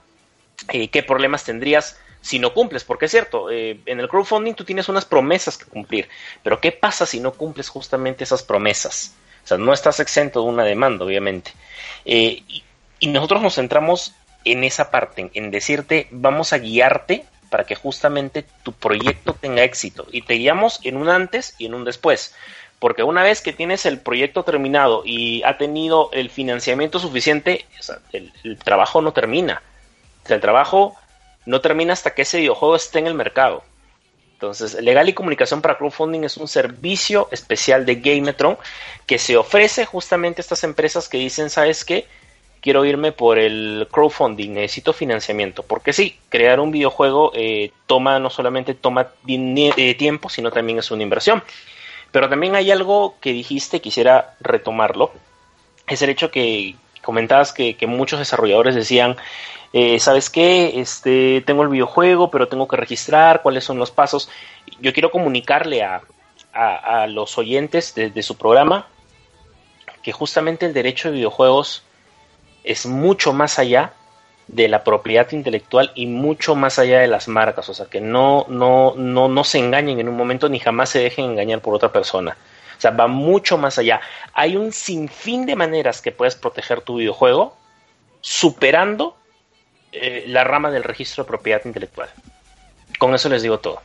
eh, 0.69 0.89
qué 0.89 1.01
problemas 1.01 1.43
tendrías 1.43 1.99
si 2.21 2.39
no 2.39 2.53
cumples, 2.53 2.83
porque 2.83 3.05
es 3.05 3.11
cierto, 3.11 3.49
eh, 3.49 3.79
en 3.85 3.99
el 3.99 4.07
crowdfunding 4.07 4.53
tú 4.53 4.63
tienes 4.63 4.89
unas 4.89 5.05
promesas 5.05 5.57
que 5.57 5.65
cumplir, 5.65 6.09
pero 6.43 6.59
¿qué 6.59 6.71
pasa 6.71 7.05
si 7.05 7.19
no 7.19 7.31
cumples 7.31 7.69
justamente 7.69 8.23
esas 8.23 8.43
promesas? 8.43 9.15
O 9.47 9.49
sea, 9.49 9.57
no 9.57 9.71
estás 9.71 10.01
exento 10.01 10.41
de 10.41 10.49
una 10.49 10.65
demanda, 10.65 11.05
obviamente. 11.05 11.53
Eh, 12.03 12.43
y, 12.99 13.07
nosotros 13.07 13.41
nos 13.41 13.55
centramos 13.55 14.13
en 14.43 14.65
esa 14.65 14.91
parte, 14.91 15.31
en 15.33 15.51
decirte, 15.51 16.09
vamos 16.11 16.51
a 16.51 16.57
guiarte 16.57 17.23
para 17.49 17.63
que 17.63 17.75
justamente 17.75 18.43
tu 18.63 18.73
proyecto 18.73 19.37
tenga 19.39 19.63
éxito. 19.63 20.05
Y 20.11 20.23
te 20.23 20.33
guiamos 20.33 20.81
en 20.83 20.97
un 20.97 21.07
antes 21.07 21.55
y 21.59 21.67
en 21.67 21.75
un 21.75 21.85
después. 21.85 22.35
Porque 22.79 23.03
una 23.03 23.23
vez 23.23 23.41
que 23.41 23.53
tienes 23.53 23.85
el 23.85 24.01
proyecto 24.01 24.43
terminado 24.43 25.03
y 25.05 25.41
ha 25.43 25.57
tenido 25.57 26.09
el 26.11 26.29
financiamiento 26.29 26.99
suficiente, 26.99 27.65
el, 28.11 28.33
el, 28.43 28.57
trabajo 28.57 29.01
no 29.01 29.13
termina. 29.13 29.61
O 30.25 30.27
sea, 30.27 30.35
el 30.35 30.41
trabajo 30.41 30.97
no 31.45 31.61
termina 31.61 31.93
hasta 31.93 32.13
que 32.13 32.23
ese 32.23 32.39
videojuego 32.39 32.75
esté 32.75 32.99
en 32.99 33.07
el 33.07 33.13
mercado. 33.13 33.63
Entonces, 34.37 34.75
Legal 34.83 35.09
y 35.09 35.13
Comunicación 35.13 35.63
para 35.63 35.79
Crowdfunding 35.79 36.23
es 36.23 36.37
un 36.37 36.47
servicio 36.47 37.27
especial 37.31 37.87
de 37.87 37.95
Gametron 37.95 38.55
que 39.07 39.17
se 39.17 39.35
ofrece 39.35 39.83
justamente 39.85 40.41
a 40.41 40.43
estas 40.43 40.63
empresas 40.63 41.09
que 41.09 41.17
dicen, 41.17 41.49
¿sabes 41.49 41.83
qué? 41.83 42.05
Quiero 42.61 42.85
irme 42.85 43.11
por 43.11 43.39
el 43.39 43.87
crowdfunding, 43.91 44.53
necesito 44.53 44.93
financiamiento. 44.93 45.63
Porque 45.63 45.91
sí, 45.91 46.19
crear 46.29 46.59
un 46.59 46.69
videojuego 46.69 47.31
eh, 47.33 47.71
toma, 47.87 48.19
no 48.19 48.29
solamente 48.29 48.75
toma 48.75 49.07
eh, 49.27 49.95
tiempo, 49.95 50.29
sino 50.29 50.51
también 50.51 50.77
es 50.77 50.91
una 50.91 51.01
inversión. 51.01 51.43
Pero 52.11 52.29
también 52.29 52.55
hay 52.55 52.69
algo 52.69 53.15
que 53.19 53.33
dijiste, 53.33 53.81
quisiera 53.81 54.35
retomarlo, 54.39 55.13
es 55.87 56.03
el 56.03 56.11
hecho 56.11 56.29
que 56.29 56.75
comentabas 57.01 57.53
que 57.53 57.75
muchos 57.87 58.19
desarrolladores 58.19 58.75
decían, 58.75 59.17
eh, 59.73 59.99
¿sabes 59.99 60.29
qué? 60.29 60.79
Este, 60.79 61.43
tengo 61.45 61.63
el 61.63 61.69
videojuego, 61.69 62.31
pero 62.31 62.47
tengo 62.47 62.67
que 62.67 62.77
registrar 62.77 63.41
cuáles 63.41 63.63
son 63.63 63.77
los 63.77 63.91
pasos. 63.91 64.29
Yo 64.79 64.93
quiero 64.93 65.11
comunicarle 65.11 65.83
a, 65.83 66.01
los 67.07 67.37
oyentes 67.37 67.93
de, 67.93 68.23
su 68.23 68.35
programa 68.35 68.87
que 70.01 70.11
justamente 70.11 70.65
el 70.65 70.73
derecho 70.73 71.09
de 71.09 71.15
videojuegos 71.15 71.83
es 72.63 72.87
mucho 72.87 73.31
más 73.31 73.59
allá 73.59 73.93
de 74.47 74.67
la 74.67 74.83
propiedad 74.83 75.31
intelectual 75.33 75.91
y 75.93 76.07
mucho 76.07 76.55
más 76.55 76.79
allá 76.79 76.99
de 76.99 77.07
las 77.07 77.27
marcas, 77.27 77.69
o 77.69 77.75
sea, 77.75 77.85
que 77.85 78.01
no, 78.01 78.45
no, 78.49 78.95
no, 78.95 79.27
no 79.27 79.43
se 79.43 79.59
engañen 79.59 79.99
en 79.99 80.09
un 80.09 80.17
momento 80.17 80.49
ni 80.49 80.57
jamás 80.59 80.89
se 80.89 80.99
dejen 80.99 81.25
engañar 81.25 81.61
por 81.61 81.75
otra 81.75 81.91
persona. 81.91 82.35
O 82.75 82.81
sea, 82.81 82.91
va 82.91 83.07
mucho 83.07 83.57
más 83.57 83.77
allá. 83.77 84.01
Hay 84.33 84.55
un 84.55 84.71
sinfín 84.71 85.45
de 85.45 85.55
maneras 85.55 86.01
que 86.01 86.11
puedes 86.11 86.35
proteger 86.35 86.81
tu 86.81 86.97
videojuego 86.97 87.55
superando 88.21 89.15
eh, 89.91 90.25
la 90.27 90.43
rama 90.43 90.71
del 90.71 90.83
registro 90.83 91.23
de 91.23 91.27
propiedad 91.27 91.61
intelectual. 91.65 92.09
Con 92.99 93.13
eso 93.15 93.29
les 93.29 93.41
digo 93.41 93.59
todo. 93.59 93.81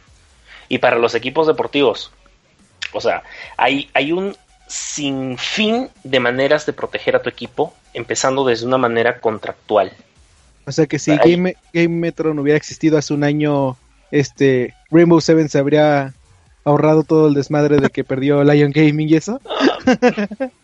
Y 0.69 0.79
para 0.79 0.97
los 0.97 1.15
equipos 1.15 1.47
deportivos, 1.47 2.13
o 2.93 3.01
sea, 3.01 3.23
hay, 3.57 3.91
hay 3.95 4.13
un 4.13 4.37
sinfín 4.67 5.91
de 6.03 6.21
maneras 6.21 6.65
de 6.67 6.73
proteger 6.73 7.17
a 7.17 7.23
tu 7.23 7.29
equipo, 7.29 7.75
empezando 7.93 8.45
desde 8.45 8.67
una 8.67 8.79
manera 8.79 9.21
contractual. 9.21 9.93
O 10.65 10.73
sea 10.73 10.87
que 10.87 10.99
si 10.99 11.17
Game, 11.17 11.57
Game 11.73 11.89
Metro 11.89 12.33
no 12.33 12.43
hubiera 12.43 12.57
existido 12.57 12.97
hace 12.97 13.13
un 13.13 13.25
año, 13.25 13.77
este 14.11 14.75
Rainbow 14.91 15.21
Seven 15.21 15.49
se 15.49 15.59
habría 15.59 16.15
ahorrado 16.65 17.03
todo 17.03 17.29
el 17.29 17.35
desmadre 17.35 17.79
de 17.79 17.91
que 17.91 18.05
perdió 18.05 18.43
Lion 18.45 18.71
Gaming 18.73 19.09
y 19.09 19.17
eso. 19.17 19.41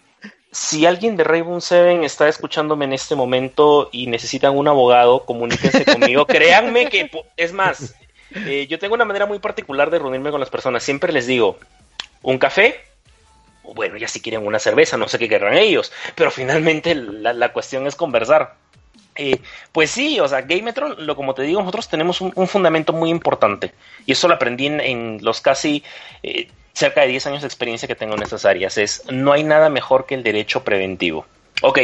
si 0.51 0.87
alguien 0.87 1.17
de 1.17 1.25
Rainbow 1.25 1.61
Seven 1.61 2.05
está 2.05 2.29
escuchándome 2.29 2.87
en 2.87 2.93
este 2.93 3.15
momento 3.15 3.91
y 3.93 4.07
necesitan 4.07 4.57
un 4.57 4.69
abogado, 4.69 5.25
comuníquense 5.25 5.85
conmigo. 5.85 6.27
Créanme 6.27 6.89
que, 6.89 7.11
es 7.37 7.53
más, 7.53 7.95
eh, 8.35 8.67
yo 8.69 8.79
tengo 8.79 8.95
una 8.95 9.05
manera 9.05 9.27
muy 9.27 9.39
particular 9.39 9.91
de 9.91 9.99
reunirme 9.99 10.31
con 10.31 10.41
las 10.41 10.51
personas. 10.51 10.83
Siempre 10.83 11.13
les 11.13 11.27
digo, 11.27 11.59
un 12.23 12.39
café, 12.39 12.81
bueno, 13.75 13.97
ya 13.97 14.09
si 14.09 14.21
quieren 14.21 14.47
una 14.47 14.59
cerveza, 14.59 14.97
no 14.97 15.09
sé 15.09 15.19
qué 15.19 15.29
querrán 15.29 15.59
ellos, 15.59 15.93
pero 16.15 16.31
finalmente 16.31 16.95
la, 16.95 17.53
cuestión 17.53 17.87
es 17.87 17.95
conversar. 17.95 18.55
Eh, 19.17 19.41
pues 19.73 19.91
sí, 19.91 20.21
o 20.21 20.29
sea, 20.29 20.43
Gametron, 20.43 20.95
lo 21.05 21.17
como 21.17 21.35
te 21.35 21.43
digo, 21.43 21.61
nosotros 21.61 21.89
tenemos 21.89 22.21
un, 22.21 22.47
fundamento 22.47 22.93
muy 22.93 23.11
importante 23.11 23.73
y 24.07 24.13
eso 24.13 24.29
lo 24.29 24.35
aprendí 24.35 24.67
en, 24.67 25.19
los 25.23 25.41
casi 25.41 25.83
eh, 26.23 26.49
cerca 26.79 27.01
de 27.01 27.09
10 27.09 27.27
años 27.27 27.41
de 27.43 27.49
experiencia 27.49 27.89
que 27.89 27.97
tengo 27.97 28.15
en 28.15 28.23
estas 28.23 28.45
áreas, 28.45 28.79
es 28.79 29.03
no 29.11 29.33
hay 29.33 29.43
nada 29.43 29.69
mejor 29.69 30.07
que 30.07 30.15
el 30.15 30.23
derecho 30.23 30.63
preventivo. 30.63 31.27
Ok, 31.61 31.81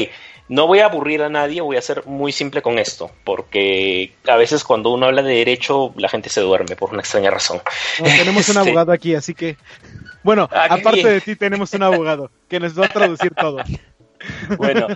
no 0.48 0.68
voy 0.68 0.78
a 0.78 0.86
aburrir 0.86 1.22
a 1.22 1.28
nadie, 1.28 1.60
voy 1.60 1.76
a 1.76 1.82
ser 1.82 2.06
muy 2.06 2.30
simple 2.30 2.62
con 2.62 2.78
esto, 2.78 3.10
porque 3.24 4.12
a 4.28 4.36
veces 4.36 4.62
cuando 4.62 4.90
uno 4.90 5.06
habla 5.06 5.22
de 5.22 5.34
derecho 5.34 5.92
la 5.96 6.08
gente 6.08 6.28
se 6.28 6.42
duerme 6.42 6.76
por 6.76 6.90
una 6.90 7.00
extraña 7.00 7.30
razón. 7.32 7.60
tenemos 7.98 8.48
un 8.48 8.58
abogado 8.58 8.92
aquí, 8.92 9.16
así 9.16 9.34
que... 9.34 9.56
Bueno, 10.22 10.48
aparte 10.52 11.08
de 11.08 11.20
ti 11.20 11.34
tenemos 11.34 11.74
un 11.74 11.82
abogado 11.82 12.30
que 12.48 12.60
nos 12.60 12.78
va 12.78 12.86
a 12.86 12.88
traducir 12.88 13.34
todo. 13.34 13.58
Bueno, 14.56 14.86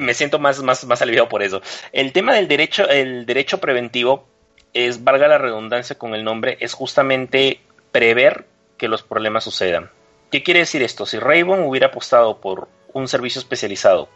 me 0.00 0.14
siento 0.14 0.40
más, 0.40 0.60
más, 0.64 0.84
más 0.84 1.00
aliviado 1.00 1.28
por 1.28 1.44
eso. 1.44 1.62
El 1.92 2.10
tema 2.10 2.34
del 2.34 2.48
derecho, 2.48 2.88
el 2.88 3.24
derecho 3.24 3.58
preventivo 3.58 4.26
es, 4.74 5.04
valga 5.04 5.28
la 5.28 5.38
redundancia 5.38 5.96
con 5.96 6.12
el 6.12 6.24
nombre, 6.24 6.56
es 6.58 6.72
justamente 6.72 7.60
prever 7.92 8.46
que 8.82 8.88
los 8.88 9.04
problemas 9.04 9.44
sucedan. 9.44 9.92
¿Qué 10.32 10.42
quiere 10.42 10.58
decir 10.58 10.82
esto? 10.82 11.06
Si 11.06 11.16
Raven 11.20 11.62
hubiera 11.62 11.86
apostado 11.86 12.40
por 12.40 12.66
un 12.92 13.06
servicio 13.06 13.38
especializado 13.38 14.08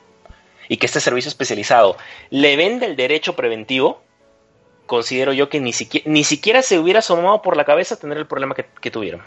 y 0.66 0.78
que 0.78 0.86
este 0.86 0.98
servicio 0.98 1.28
especializado 1.28 1.96
le 2.30 2.56
vende 2.56 2.86
el 2.86 2.96
derecho 2.96 3.36
preventivo, 3.36 4.02
considero 4.86 5.32
yo 5.32 5.48
que 5.48 5.60
ni 5.60 5.72
siquiera, 5.72 6.10
ni 6.10 6.24
siquiera 6.24 6.62
se 6.62 6.80
hubiera 6.80 6.98
asomado 6.98 7.42
por 7.42 7.56
la 7.56 7.64
cabeza 7.64 7.96
tener 7.96 8.18
el 8.18 8.26
problema 8.26 8.56
que, 8.56 8.66
que 8.80 8.90
tuvieron. 8.90 9.22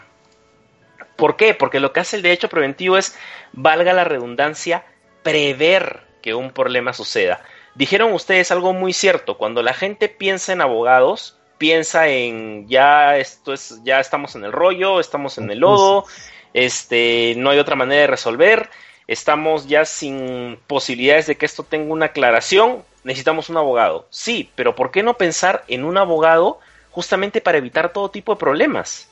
¿Por 1.16 1.36
qué? 1.36 1.54
Porque 1.54 1.80
lo 1.80 1.94
que 1.94 2.00
hace 2.00 2.16
el 2.16 2.22
derecho 2.22 2.50
preventivo 2.50 2.98
es, 2.98 3.16
valga 3.54 3.94
la 3.94 4.04
redundancia, 4.04 4.84
prever 5.22 6.02
que 6.20 6.34
un 6.34 6.50
problema 6.50 6.92
suceda. 6.92 7.40
Dijeron 7.76 8.12
ustedes 8.12 8.50
algo 8.50 8.74
muy 8.74 8.92
cierto, 8.92 9.38
cuando 9.38 9.62
la 9.62 9.72
gente 9.72 10.10
piensa 10.10 10.52
en 10.52 10.60
abogados, 10.60 11.39
piensa 11.60 12.08
en 12.08 12.66
ya 12.68 13.18
esto 13.18 13.52
es, 13.52 13.80
ya 13.84 14.00
estamos 14.00 14.34
en 14.34 14.44
el 14.46 14.50
rollo, 14.50 14.98
estamos 14.98 15.36
en 15.36 15.50
el 15.50 15.58
lodo, 15.58 16.06
este, 16.54 17.34
no 17.36 17.50
hay 17.50 17.58
otra 17.58 17.76
manera 17.76 18.00
de 18.00 18.06
resolver, 18.06 18.70
estamos 19.06 19.68
ya 19.68 19.84
sin 19.84 20.58
posibilidades 20.66 21.26
de 21.26 21.36
que 21.36 21.44
esto 21.44 21.62
tenga 21.62 21.92
una 21.92 22.06
aclaración, 22.06 22.82
necesitamos 23.04 23.50
un 23.50 23.58
abogado. 23.58 24.06
Sí, 24.08 24.50
pero 24.54 24.74
¿por 24.74 24.90
qué 24.90 25.02
no 25.02 25.18
pensar 25.18 25.62
en 25.68 25.84
un 25.84 25.98
abogado 25.98 26.60
justamente 26.92 27.42
para 27.42 27.58
evitar 27.58 27.92
todo 27.92 28.10
tipo 28.10 28.32
de 28.32 28.40
problemas? 28.40 29.10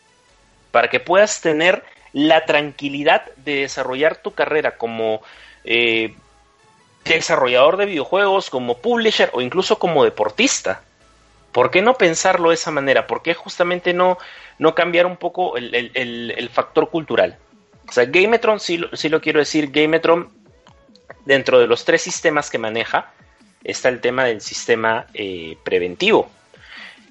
Para 0.70 0.88
que 0.88 1.00
puedas 1.00 1.42
tener 1.42 1.84
la 2.14 2.46
tranquilidad 2.46 3.26
de 3.36 3.56
desarrollar 3.56 4.16
tu 4.16 4.32
carrera 4.32 4.78
como 4.78 5.20
eh, 5.64 6.14
desarrollador 7.04 7.76
de 7.76 7.84
videojuegos, 7.84 8.48
como 8.48 8.78
publisher 8.78 9.28
o 9.34 9.42
incluso 9.42 9.78
como 9.78 10.02
deportista. 10.02 10.80
¿Por 11.52 11.70
qué 11.70 11.82
no 11.82 11.94
pensarlo 11.94 12.50
de 12.50 12.56
esa 12.56 12.70
manera? 12.70 13.06
¿Por 13.06 13.22
qué 13.22 13.34
justamente 13.34 13.94
no, 13.94 14.18
no 14.58 14.74
cambiar 14.74 15.06
un 15.06 15.16
poco 15.16 15.56
el, 15.56 16.50
factor 16.52 16.90
cultural? 16.90 17.38
O 17.88 17.92
sea, 17.92 18.04
Gametron, 18.04 18.60
sí, 18.60 18.80
sí, 18.92 19.08
lo 19.08 19.20
quiero 19.20 19.38
decir, 19.38 19.70
Gametron, 19.70 20.30
dentro 21.24 21.58
de 21.58 21.66
los 21.66 21.84
tres 21.84 22.02
sistemas 22.02 22.50
que 22.50 22.58
maneja, 22.58 23.12
está 23.64 23.88
el 23.88 24.00
tema 24.00 24.24
del 24.24 24.40
sistema 24.40 25.06
eh, 25.14 25.56
preventivo, 25.64 26.30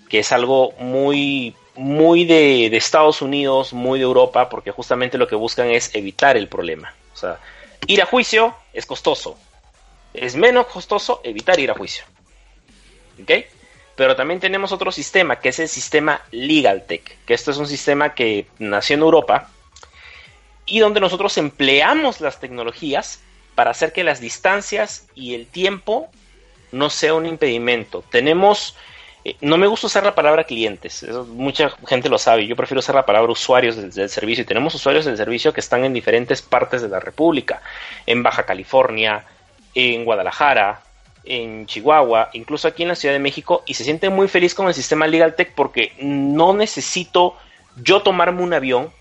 que 0.07 0.19
es 0.19 0.31
algo 0.31 0.73
muy, 0.79 1.55
muy 1.75 2.25
de, 2.25 2.69
de, 2.69 2.77
Estados 2.77 3.23
Unidos, 3.23 3.73
muy 3.73 3.97
de 3.97 4.05
Europa, 4.05 4.49
porque 4.49 4.71
justamente 4.71 5.17
lo 5.17 5.27
que 5.27 5.35
buscan 5.35 5.69
es 5.69 5.95
evitar 5.95 6.38
el 6.38 6.47
problema. 6.47 6.93
O 7.13 7.17
sea, 7.17 7.39
ir 7.88 8.01
a 8.03 8.05
juicio 8.05 8.55
es 8.71 8.85
costoso. 8.85 9.38
Es 10.13 10.35
menos 10.35 10.67
costoso 10.67 11.21
evitar 11.23 11.59
ir 11.59 11.71
a 11.71 11.73
juicio. 11.73 12.05
¿Ok? 13.21 13.31
Pero 13.97 14.15
también 14.15 14.39
tenemos 14.39 14.71
otro 14.71 14.91
sistema, 14.91 15.39
que 15.39 15.49
es 15.49 15.57
el 15.57 15.67
sistema 15.67 16.21
LegalTech, 16.31 17.25
que 17.25 17.33
esto 17.33 17.49
es 17.49 17.57
un 17.57 17.65
sistema 17.65 18.13
que 18.13 18.45
nació 18.59 18.93
en 18.93 19.01
Europa 19.01 19.49
y 20.67 20.79
donde 20.79 20.99
nosotros 20.99 21.35
empleamos 21.39 22.21
las 22.21 22.39
tecnologías 22.39 23.21
para 23.55 23.71
hacer 23.71 23.93
que 23.93 24.03
las 24.03 24.21
distancias 24.21 25.07
y 25.15 25.33
el 25.33 25.47
tiempo 25.47 26.09
no 26.71 26.91
sea 26.91 27.15
un 27.15 27.25
impedimento. 27.25 28.03
Tenemos, 28.11 28.75
eh, 29.25 29.35
no 29.41 29.57
me 29.57 29.65
gusta 29.65 29.87
usar 29.87 30.03
la 30.03 30.13
palabra 30.13 30.43
clientes, 30.43 31.03
mucha 31.29 31.71
gente 31.87 32.07
lo 32.07 32.19
sabe, 32.19 32.45
yo 32.45 32.55
prefiero 32.55 32.79
usar 32.79 32.93
la 32.93 33.05
palabra 33.05 33.31
usuarios 33.31 33.77
del, 33.77 33.89
del, 33.89 34.09
servicio 34.09 34.43
y 34.43 34.45
tenemos 34.45 34.75
usuarios 34.75 35.05
del 35.05 35.17
servicio 35.17 35.53
que 35.53 35.59
están 35.59 35.83
en 35.85 35.93
diferentes 35.93 36.43
partes 36.43 36.83
de 36.83 36.89
la 36.89 36.99
República, 36.99 37.63
en 38.05 38.21
Baja 38.21 38.43
California, 38.45 39.25
en 39.73 40.05
Guadalajara, 40.05 40.81
en 41.28 41.65
Chihuahua, 41.65 42.30
incluso 42.34 42.67
aquí 42.67 42.84
en 42.84 42.89
la 42.89 42.95
Ciudad 42.95 43.13
de 43.13 43.19
México, 43.19 43.63
y 43.65 43.73
se 43.73 43.84
siente 43.84 44.09
muy 44.09 44.28
feliz 44.28 44.53
con 44.53 44.67
el 44.67 44.73
sistema 44.73 45.07
LegalTech 45.07 45.53
porque 45.53 45.93
no 45.99 46.53
necesito 46.53 47.36
yo 47.82 48.01
tomarme 48.01 48.43
un 48.43 48.53
avión 48.53 48.91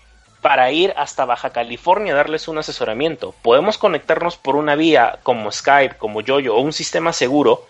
para 0.41 0.71
ir 0.71 0.93
hasta 0.95 1.25
Baja 1.25 1.49
California 1.49 2.13
a 2.13 2.17
darles 2.17 2.47
un 2.47 2.57
asesoramiento. 2.57 3.33
Podemos 3.41 3.77
conectarnos 3.77 4.37
por 4.37 4.55
una 4.55 4.75
vía 4.75 5.19
como 5.23 5.51
Skype, 5.51 5.97
como 5.97 6.21
Yoyo 6.21 6.55
o 6.55 6.61
un 6.61 6.73
sistema 6.73 7.11
seguro 7.11 7.65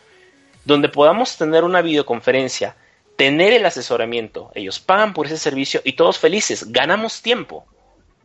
donde 0.65 0.89
podamos 0.89 1.37
tener 1.37 1.63
una 1.63 1.81
videoconferencia, 1.81 2.75
tener 3.15 3.53
el 3.53 3.65
asesoramiento, 3.65 4.51
ellos 4.53 4.79
pagan 4.79 5.13
por 5.13 5.25
ese 5.25 5.37
servicio 5.37 5.81
y 5.83 5.93
todos 5.93 6.19
felices, 6.19 6.71
ganamos 6.71 7.21
tiempo. 7.21 7.65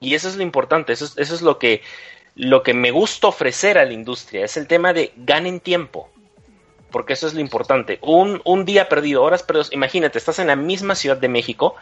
Y 0.00 0.14
eso 0.14 0.28
es 0.28 0.36
lo 0.36 0.42
importante, 0.42 0.92
eso 0.92 1.04
es, 1.04 1.16
eso 1.16 1.34
es 1.34 1.42
lo 1.42 1.58
que 1.58 1.82
lo 2.34 2.62
que 2.62 2.74
me 2.74 2.90
gusta 2.90 3.28
ofrecer 3.28 3.78
a 3.78 3.84
la 3.84 3.92
industria, 3.92 4.44
es 4.44 4.56
el 4.56 4.66
tema 4.66 4.92
de 4.92 5.12
ganen 5.16 5.60
tiempo 5.60 6.10
porque 6.92 7.14
eso 7.14 7.26
es 7.26 7.34
lo 7.34 7.40
importante. 7.40 7.98
Un, 8.02 8.40
un 8.44 8.64
día 8.64 8.88
perdido, 8.88 9.22
horas 9.22 9.42
perdidas. 9.42 9.72
Imagínate, 9.72 10.18
estás 10.18 10.38
en 10.38 10.46
la 10.46 10.56
misma 10.56 10.94
Ciudad 10.94 11.16
de 11.16 11.28
México 11.28 11.74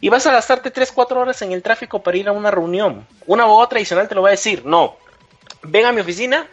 y 0.00 0.08
vas 0.08 0.26
a 0.26 0.32
gastarte 0.32 0.70
3, 0.70 0.92
4 0.92 1.20
horas 1.20 1.42
en 1.42 1.52
el 1.52 1.62
tráfico 1.62 2.02
para 2.02 2.16
ir 2.16 2.28
a 2.28 2.32
una 2.32 2.50
reunión. 2.50 3.06
Un 3.26 3.40
abogado 3.40 3.68
tradicional 3.68 4.08
te 4.08 4.14
lo 4.14 4.22
va 4.22 4.28
a 4.28 4.32
decir, 4.32 4.64
no, 4.64 4.96
ven 5.62 5.86
a 5.86 5.92
mi 5.92 6.00
oficina 6.00 6.48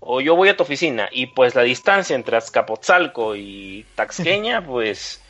o 0.00 0.20
yo 0.20 0.36
voy 0.36 0.48
a 0.48 0.56
tu 0.56 0.62
oficina. 0.62 1.08
Y 1.12 1.26
pues 1.26 1.54
la 1.54 1.62
distancia 1.62 2.16
entre 2.16 2.36
Azcapotzalco 2.36 3.36
y 3.36 3.84
Taxqueña, 3.94 4.64
pues 4.66 5.20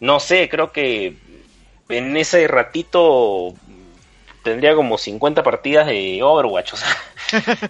no 0.00 0.20
sé, 0.20 0.48
creo 0.48 0.72
que 0.72 1.16
en 1.88 2.16
ese 2.16 2.46
ratito 2.48 3.54
tendría 4.42 4.74
como 4.74 4.98
50 4.98 5.42
partidas 5.42 5.86
de 5.86 6.22
Overwatch, 6.22 6.74
o 6.74 6.76
sea, 6.76 6.96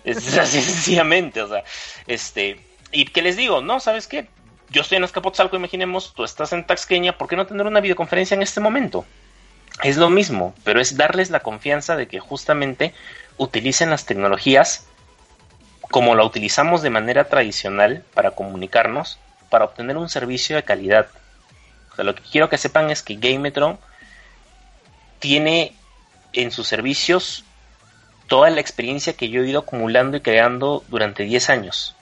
es 0.05 0.39
así 0.39 0.61
sencillamente, 0.61 1.43
o 1.43 1.49
sea, 1.49 1.65
este, 2.07 2.61
y 2.93 3.07
que 3.07 3.23
les 3.23 3.37
digo, 3.37 3.61
no, 3.63 3.81
¿sabes 3.81 4.07
qué? 4.07 4.29
Yo 4.69 4.83
estoy 4.83 4.97
en 4.97 5.05
Azcapotzalco, 5.05 5.57
imaginemos, 5.57 6.15
tú 6.15 6.25
estás 6.25 6.53
en 6.53 6.67
Taxqueña, 6.67 7.19
¿por 7.19 7.29
qué 7.29 7.37
no 7.37 7.47
tener 7.47 7.67
una 7.67 7.81
videoconferencia 7.81 8.35
en 8.35 8.43
este 8.43 8.61
momento? 8.61 9.05
Es 9.83 9.97
lo 9.97 10.11
mismo, 10.11 10.55
pero 10.65 10.81
es 10.81 10.97
darles 10.97 11.31
la 11.31 11.41
confianza 11.41 11.97
de 11.97 12.07
que 12.07 12.21
justamente 12.21 12.95
utilicen 13.39 13.91
las 13.91 14.07
tecnologías 14.07 14.87
como 15.91 16.15
la 16.15 16.25
utilizamos 16.25 16.83
de 16.83 16.91
manera 16.91 17.25
tradicional 17.25 18.03
para 18.15 18.31
comunicarnos, 18.31 19.19
para 19.51 19.67
obtener 19.67 19.97
un 19.97 20.09
servicio 20.09 20.57
de 20.57 20.63
calidad. 20.63 21.09
O 21.93 21.97
sea, 21.97 22.05
lo 22.05 22.15
que 22.15 22.23
quiero 22.23 22.49
que 22.49 22.57
sepan 22.57 22.91
es 22.91 23.03
que 23.03 23.17
Gametron 23.17 23.79
tiene 25.19 25.75
en 26.33 26.51
sus 26.51 26.67
servicios 26.67 27.45
toda 28.27 28.49
la 28.49 28.61
experiencia 28.61 29.13
que 29.13 29.29
yo 29.29 29.43
he 29.43 29.49
ido 29.49 29.61
acumulando 29.61 30.17
y 30.17 30.21
creando 30.21 30.83
durante 30.89 31.25
10 31.25 31.51
años. 31.51 31.95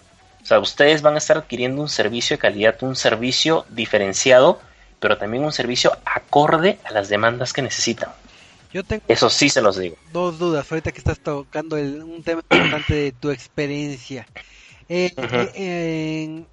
O 0.43 0.47
sea, 0.47 0.59
ustedes 0.59 1.03
van 1.03 1.15
a 1.15 1.19
estar 1.19 1.37
adquiriendo 1.37 1.81
un 1.83 1.89
servicio 1.89 2.35
de 2.37 2.41
calidad, 2.41 2.77
un 2.83 2.97
servicio 2.97 3.67
diferenciado, 3.71 4.61
pero 4.99 5.17
también 5.19 5.45
un 5.45 5.53
servicio 5.53 5.93
acorde 6.05 6.79
a 6.85 6.93
las 6.93 7.09
demandas 7.09 7.53
que 7.53 7.63
necesitan. 7.63 8.11
Yo 8.73 8.83
tengo 8.85 9.03
Eso 9.09 9.29
sí 9.31 9.49
se 9.49 9.61
los 9.63 9.77
digo. 9.79 9.97
dos 10.13 10.39
dudas. 10.39 10.71
Ahorita 10.71 10.93
que 10.93 10.99
estás 10.99 11.19
tocando 11.21 11.77
el- 11.77 12.03
un 12.03 12.23
tema 12.23 12.41
importante 12.51 12.95
de 12.95 13.13
tu 13.13 13.31
experiencia. 13.31 14.27
Eh, 14.89 15.13
eh, 15.17 16.23
en- 16.25 16.47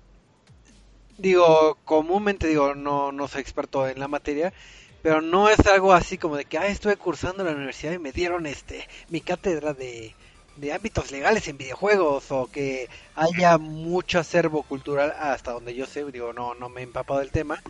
digo, 1.18 1.78
comúnmente 1.86 2.48
digo, 2.48 2.76
no, 2.76 3.12
no 3.12 3.28
soy 3.28 3.42
experto 3.42 3.88
en 3.88 4.00
la 4.00 4.08
materia, 4.08 4.54
pero 5.02 5.22
no 5.22 5.50
es 5.50 5.60
algo 5.68 5.94
así 5.94 6.18
como 6.18 6.36
de 6.38 6.46
que, 6.46 6.58
ah, 6.58 6.68
estuve 6.68 6.98
cursando 6.98 7.44
en 7.44 7.50
la 7.50 7.56
universidad 7.56 7.94
y 7.94 8.00
me 8.00 8.12
dieron 8.12 8.46
este 8.46 8.88
mi 9.10 9.22
cátedra 9.22 9.74
de, 9.74 10.16
de 10.58 10.74
ámbitos 10.74 11.12
legales 11.12 11.48
en 11.48 11.58
videojuegos 11.58 12.32
o 12.32 12.48
que 12.52 12.90
haya 13.16 13.58
mucho 13.58 14.20
acervo 14.20 14.64
cultural 14.64 15.14
hasta 15.20 15.52
donde 15.52 15.76
yo 15.76 15.86
sé, 15.86 16.04
digo, 16.12 16.34
no, 16.34 16.56
no 16.56 16.70
me 16.70 16.82
he 16.82 16.84
empapado 16.84 17.20
del 17.20 17.32
tema. 17.32 17.62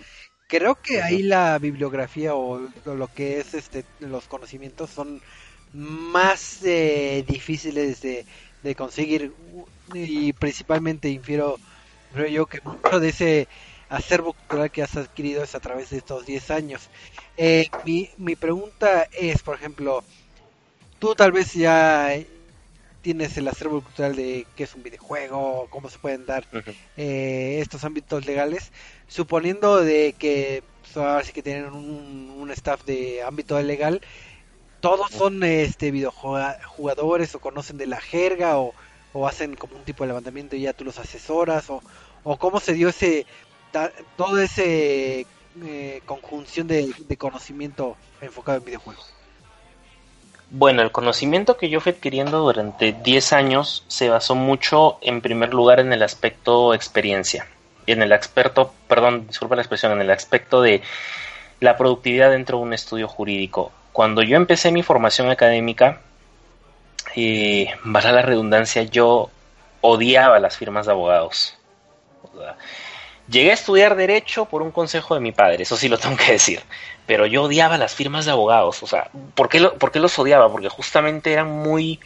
Creo 0.47 0.75
que 0.75 1.01
ahí 1.01 1.23
la 1.23 1.59
bibliografía 1.59 2.33
o, 2.33 2.59
lo 2.85 3.07
que 3.13 3.39
es 3.39 3.53
este 3.53 3.83
los 3.99 4.27
conocimientos 4.27 4.89
son 4.89 5.21
más 5.73 6.63
eh, 6.63 7.25
difíciles 7.27 8.01
de, 8.01 8.25
de 8.63 8.75
conseguir 8.75 9.33
y 9.93 10.31
principalmente 10.33 11.09
infiero 11.09 11.57
creo 12.13 12.27
yo 12.27 12.45
que 12.45 12.61
mucho 12.61 12.99
de 12.99 13.09
ese 13.09 13.47
acervo 13.89 14.33
cultural 14.33 14.71
que 14.71 14.83
has 14.83 14.95
adquirido 14.95 15.43
es 15.43 15.55
a 15.55 15.59
través 15.59 15.89
de 15.89 15.97
estos 15.97 16.25
10 16.25 16.51
años. 16.51 16.89
Eh, 17.37 17.69
mi, 17.85 18.09
mi 18.17 18.35
pregunta 18.35 19.07
es, 19.11 19.43
por 19.43 19.55
ejemplo, 19.55 20.03
tú 20.99 21.15
tal 21.15 21.31
vez 21.31 21.53
ya 21.53 22.13
tienes 23.01 23.37
el 23.37 23.47
acervo 23.47 23.81
cultural 23.81 24.15
de 24.15 24.45
qué 24.55 24.63
es 24.63 24.75
un 24.75 24.83
videojuego, 24.83 25.67
cómo 25.69 25.89
se 25.89 25.99
pueden 25.99 26.25
dar 26.25 26.45
eh, 26.97 27.59
estos 27.61 27.83
ámbitos 27.83 28.25
legales, 28.25 28.71
suponiendo 29.07 29.81
de 29.81 30.13
que 30.17 30.63
pues, 30.81 30.97
ahora 30.97 31.23
sí 31.23 31.33
que 31.33 31.43
tienen 31.43 31.71
un, 31.73 32.35
un 32.37 32.51
staff 32.51 32.83
de 32.85 33.23
ámbito 33.23 33.61
legal, 33.61 34.01
todos 34.79 35.11
son 35.11 35.43
este 35.43 35.91
videojugadores 35.91 37.33
o 37.35 37.39
conocen 37.39 37.77
de 37.77 37.87
la 37.87 37.99
jerga 37.99 38.57
o, 38.57 38.73
o 39.13 39.27
hacen 39.27 39.55
como 39.55 39.75
un 39.75 39.83
tipo 39.83 40.03
de 40.03 40.09
levantamiento 40.09 40.55
y 40.55 40.61
ya 40.61 40.73
tú 40.73 40.85
los 40.85 40.99
asesoras 40.99 41.69
o, 41.69 41.81
o 42.23 42.37
cómo 42.37 42.59
se 42.59 42.73
dio 42.73 42.89
ese 42.89 43.25
todo 44.15 44.39
ese 44.39 45.25
eh, 45.63 46.01
conjunción 46.05 46.67
de, 46.67 46.93
de 46.97 47.17
conocimiento 47.17 47.97
enfocado 48.21 48.59
en 48.59 48.65
videojuegos. 48.65 49.16
Bueno, 50.49 50.81
el 50.81 50.91
conocimiento 50.91 51.57
que 51.57 51.69
yo 51.69 51.81
fui 51.81 51.91
adquiriendo 51.91 52.39
durante 52.39 52.93
10 52.93 53.33
años 53.33 53.83
se 53.87 54.09
basó 54.09 54.33
mucho, 54.33 54.97
en 55.01 55.21
primer 55.21 55.53
lugar, 55.53 55.81
en 55.81 55.91
el 55.91 56.03
aspecto 56.03 56.73
experiencia. 56.73 57.47
En 57.85 58.01
el 58.01 58.13
experto, 58.13 58.73
perdón, 58.87 59.27
disculpa 59.27 59.55
la 59.55 59.61
expresión, 59.61 59.91
en 59.91 60.01
el 60.01 60.11
aspecto 60.11 60.61
de 60.61 60.81
la 61.59 61.75
productividad 61.75 62.31
dentro 62.31 62.59
de 62.59 62.63
un 62.63 62.73
estudio 62.73 63.09
jurídico. 63.09 63.71
Cuando 63.91 64.21
yo 64.21 64.37
empecé 64.37 64.71
mi 64.71 64.83
formación 64.83 65.29
académica, 65.29 66.01
eh, 67.15 67.69
valga 67.83 68.11
la 68.13 68.21
redundancia, 68.21 68.83
yo 68.83 69.29
odiaba 69.81 70.39
las 70.39 70.55
firmas 70.55 70.85
de 70.85 70.93
abogados. 70.93 71.57
O 72.23 72.39
sea, 72.39 72.55
llegué 73.27 73.51
a 73.51 73.53
estudiar 73.55 73.95
derecho 73.95 74.45
por 74.45 74.61
un 74.61 74.71
consejo 74.71 75.15
de 75.15 75.21
mi 75.21 75.31
padre, 75.31 75.63
eso 75.63 75.77
sí 75.77 75.89
lo 75.89 75.97
tengo 75.97 76.17
que 76.17 76.33
decir. 76.33 76.61
Pero 77.05 77.25
yo 77.25 77.43
odiaba 77.43 77.77
las 77.77 77.95
firmas 77.95 78.25
de 78.25 78.31
abogados. 78.31 78.83
O 78.83 78.87
sea, 78.87 79.09
¿por 79.35 79.49
qué, 79.49 79.59
lo- 79.59 79.77
por 79.77 79.91
qué 79.91 79.99
los 79.99 80.17
odiaba? 80.19 80.51
Porque 80.51 80.69
justamente 80.69 81.31
eran 81.33 81.49
muy, 81.51 81.99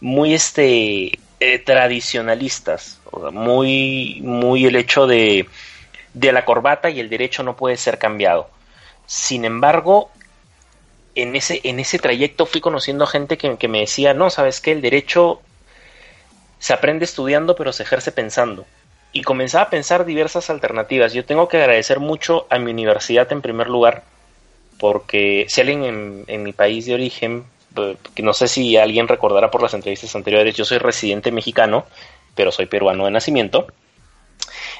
muy 0.00 0.34
este, 0.34 1.20
eh, 1.40 1.58
tradicionalistas. 1.60 3.00
O 3.12 3.22
sea, 3.22 3.30
muy, 3.32 4.20
muy 4.24 4.66
el 4.66 4.76
hecho 4.76 5.06
de, 5.06 5.48
de 6.14 6.32
la 6.32 6.44
corbata 6.44 6.90
y 6.90 7.00
el 7.00 7.10
derecho 7.10 7.42
no 7.44 7.56
puede 7.56 7.76
ser 7.76 7.98
cambiado. 7.98 8.50
Sin 9.06 9.44
embargo, 9.44 10.12
en 11.14 11.36
ese, 11.36 11.60
en 11.64 11.78
ese 11.80 11.98
trayecto 12.00 12.46
fui 12.46 12.60
conociendo 12.60 13.06
gente 13.06 13.38
que, 13.38 13.56
que 13.56 13.68
me 13.68 13.80
decía, 13.80 14.14
no, 14.14 14.30
sabes 14.30 14.60
qué, 14.60 14.72
el 14.72 14.80
derecho 14.82 15.42
se 16.58 16.72
aprende 16.72 17.04
estudiando, 17.04 17.56
pero 17.56 17.72
se 17.72 17.82
ejerce 17.82 18.12
pensando. 18.12 18.66
Y 19.12 19.22
comenzaba 19.22 19.64
a 19.64 19.70
pensar 19.70 20.04
diversas 20.04 20.50
alternativas. 20.50 21.12
Yo 21.12 21.24
tengo 21.24 21.48
que 21.48 21.56
agradecer 21.56 21.98
mucho 21.98 22.46
a 22.48 22.58
mi 22.58 22.70
universidad 22.70 23.30
en 23.32 23.42
primer 23.42 23.68
lugar, 23.68 24.04
porque 24.78 25.46
si 25.48 25.60
alguien 25.60 26.24
en, 26.26 26.42
mi 26.42 26.52
país 26.52 26.86
de 26.86 26.94
origen, 26.94 27.44
eh, 27.76 27.96
que 28.14 28.22
no 28.22 28.32
sé 28.32 28.46
si 28.46 28.76
alguien 28.76 29.08
recordará 29.08 29.50
por 29.50 29.62
las 29.62 29.74
entrevistas 29.74 30.14
anteriores, 30.14 30.54
yo 30.54 30.64
soy 30.64 30.78
residente 30.78 31.32
mexicano, 31.32 31.86
pero 32.36 32.52
soy 32.52 32.66
peruano 32.66 33.04
de 33.04 33.10
nacimiento. 33.10 33.66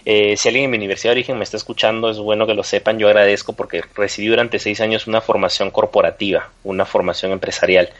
Eh, 0.05 0.37
si 0.37 0.49
alguien 0.49 0.65
en 0.65 0.71
mi 0.71 0.77
universidad 0.79 1.11
de 1.11 1.21
origen 1.21 1.37
me 1.37 1.45
está 1.45 1.57
escuchando, 1.57 2.09
es 2.11 2.19
bueno 2.19 2.47
que 2.47 2.55
lo 2.55 2.63
sepan. 2.63 2.99
Yo 2.99 3.09
agradezco 3.09 3.53
porque 3.53 3.83
recibí 3.95 4.29
durante 4.29 4.59
seis 4.59 4.81
años 4.81 5.07
una 5.07 5.21
formación 5.21 5.71
corporativa, 5.71 6.51
una 6.65 6.87
formación 6.87 7.33
empresarial. 7.33 7.91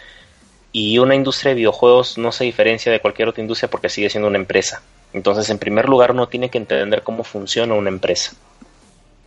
Y 0.73 0.99
una 0.99 1.15
industria 1.15 1.51
de 1.51 1.57
videojuegos 1.57 2.17
no 2.17 2.31
se 2.33 2.45
diferencia 2.45 2.93
de 2.93 3.01
cualquier 3.01 3.29
otra 3.29 3.43
industria 3.43 3.69
porque 3.69 3.89
sigue 3.89 4.09
siendo 4.09 4.29
una 4.29 4.39
empresa. 4.39 4.83
Entonces, 5.13 5.51
en 5.51 5.59
primer 5.59 5.89
lugar, 5.89 6.13
uno 6.13 6.29
tiene 6.29 6.51
que 6.51 6.59
entender 6.59 7.03
cómo 7.03 7.25
funciona 7.25 7.75
una 7.75 7.89
empresa. 7.89 8.33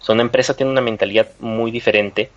Una 0.07 0.21
empresa 0.21 0.53
tiene 0.53 0.71
una 0.71 0.81
mentalidad 0.81 1.29
muy 1.39 1.71
diferente 1.71 2.29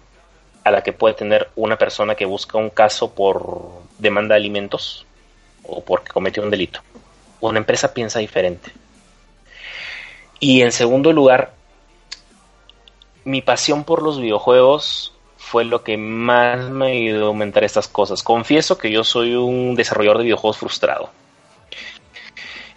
a 0.65 0.71
la 0.71 0.83
que 0.83 0.93
puede 0.93 1.15
tener 1.15 1.49
una 1.57 1.77
persona 1.77 2.15
que 2.15 2.25
busca 2.25 2.59
un 2.59 2.71
caso 2.71 3.13
por 3.13 3.83
demanda 3.99 4.35
de 4.35 4.41
alimentos 4.41 5.07
o 5.63 5.83
porque 5.83 6.13
cometió 6.13 6.43
un 6.43 6.51
delito. 6.51 6.81
Una 7.41 7.59
empresa 7.59 7.93
piensa 7.93 8.19
diferente. 8.19 8.73
Y 10.39 10.63
en 10.63 10.73
segundo 10.73 11.13
lugar, 11.13 11.53
mi 13.25 13.43
pasión 13.43 13.85
por 13.85 14.03
los 14.03 14.21
videojuegos 14.21 15.13
fue 15.37 15.65
lo 15.65 15.83
que 15.83 15.97
más 15.97 16.69
me 16.71 16.93
ayudó 16.93 17.27
a 17.27 17.29
aumentar 17.29 17.65
estas 17.65 17.89
cosas. 17.89 18.23
Confieso 18.23 18.79
que 18.79 18.91
yo 18.91 19.05
soy 19.05 19.35
un 19.35 19.75
desarrollador 19.75 20.19
de 20.19 20.25
videojuegos 20.25 20.59
frustrado. 20.59 21.11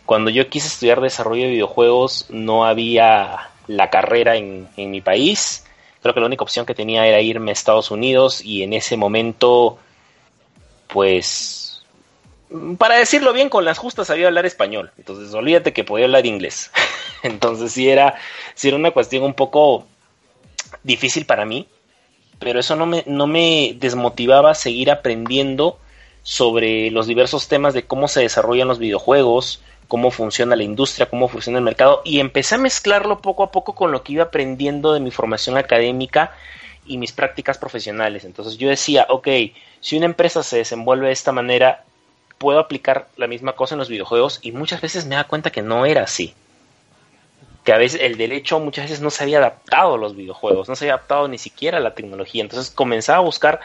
Cuando 0.09 0.31
yo 0.31 0.49
quise 0.49 0.65
estudiar 0.65 1.01
desarrollo 1.01 1.43
de 1.43 1.51
videojuegos 1.51 2.25
no 2.29 2.65
había 2.65 3.51
la 3.67 3.91
carrera 3.91 4.37
en, 4.37 4.67
en 4.75 4.89
mi 4.89 5.01
país. 5.01 5.67
Creo 6.01 6.15
que 6.15 6.19
la 6.19 6.25
única 6.25 6.41
opción 6.41 6.65
que 6.65 6.73
tenía 6.73 7.05
era 7.05 7.21
irme 7.21 7.51
a 7.51 7.53
Estados 7.53 7.91
Unidos 7.91 8.43
y 8.43 8.63
en 8.63 8.73
ese 8.73 8.97
momento 8.97 9.77
pues 10.87 11.83
para 12.79 12.95
decirlo 12.95 13.33
bien, 13.33 13.49
con 13.49 13.65
las 13.65 13.77
justas 13.77 14.07
sabía 14.07 14.25
hablar 14.25 14.47
español. 14.47 14.89
Entonces, 14.97 15.31
olvídate 15.35 15.73
que 15.73 15.83
podía 15.83 16.05
hablar 16.05 16.25
inglés. 16.25 16.71
Entonces, 17.21 17.71
sí 17.71 17.87
era, 17.87 18.15
sí 18.55 18.69
era 18.69 18.77
una 18.77 18.89
cuestión 18.89 19.21
un 19.21 19.35
poco 19.35 19.85
difícil 20.81 21.27
para 21.27 21.45
mí, 21.45 21.67
pero 22.39 22.59
eso 22.59 22.75
no 22.75 22.87
me, 22.87 23.03
no 23.05 23.27
me 23.27 23.75
desmotivaba 23.79 24.55
seguir 24.55 24.89
aprendiendo 24.89 25.77
sobre 26.23 26.89
los 26.89 27.05
diversos 27.05 27.47
temas 27.47 27.75
de 27.75 27.85
cómo 27.85 28.07
se 28.07 28.21
desarrollan 28.21 28.67
los 28.67 28.79
videojuegos, 28.79 29.61
cómo 29.89 30.11
funciona 30.11 30.55
la 30.55 30.63
industria, 30.63 31.09
cómo 31.09 31.27
funciona 31.27 31.57
el 31.57 31.65
mercado, 31.65 32.01
y 32.05 32.19
empecé 32.19 32.55
a 32.55 32.59
mezclarlo 32.59 33.21
poco 33.21 33.43
a 33.43 33.51
poco 33.51 33.73
con 33.73 33.91
lo 33.91 34.03
que 34.03 34.13
iba 34.13 34.23
aprendiendo 34.25 34.93
de 34.93 35.01
mi 35.01 35.09
formación 35.09 35.57
académica 35.57 36.31
y 36.85 36.97
mis 36.97 37.11
prácticas 37.11 37.57
profesionales. 37.57 38.23
Entonces 38.23 38.57
yo 38.57 38.69
decía, 38.69 39.07
ok, 39.09 39.27
si 39.81 39.97
una 39.97 40.05
empresa 40.05 40.43
se 40.43 40.57
desenvuelve 40.57 41.07
de 41.07 41.13
esta 41.13 41.31
manera, 41.31 41.83
puedo 42.37 42.59
aplicar 42.59 43.07
la 43.17 43.25
misma 43.27 43.53
cosa 43.53 43.73
en 43.73 43.79
los 43.79 43.89
videojuegos 43.89 44.39
y 44.43 44.51
muchas 44.51 44.79
veces 44.79 45.07
me 45.07 45.15
da 45.15 45.25
cuenta 45.25 45.49
que 45.49 45.63
no 45.63 45.87
era 45.87 46.03
así. 46.03 46.35
Que 47.63 47.73
a 47.73 47.77
veces 47.79 47.99
el 48.01 48.15
derecho 48.15 48.59
muchas 48.59 48.85
veces 48.85 49.01
no 49.01 49.09
se 49.09 49.23
había 49.23 49.39
adaptado 49.39 49.95
a 49.95 49.97
los 49.97 50.15
videojuegos, 50.15 50.69
no 50.69 50.75
se 50.75 50.85
había 50.85 50.93
adaptado 50.93 51.27
ni 51.27 51.39
siquiera 51.39 51.79
a 51.79 51.81
la 51.81 51.95
tecnología. 51.95 52.43
Entonces 52.43 52.71
comenzaba 52.71 53.17
a 53.17 53.21
buscar 53.21 53.59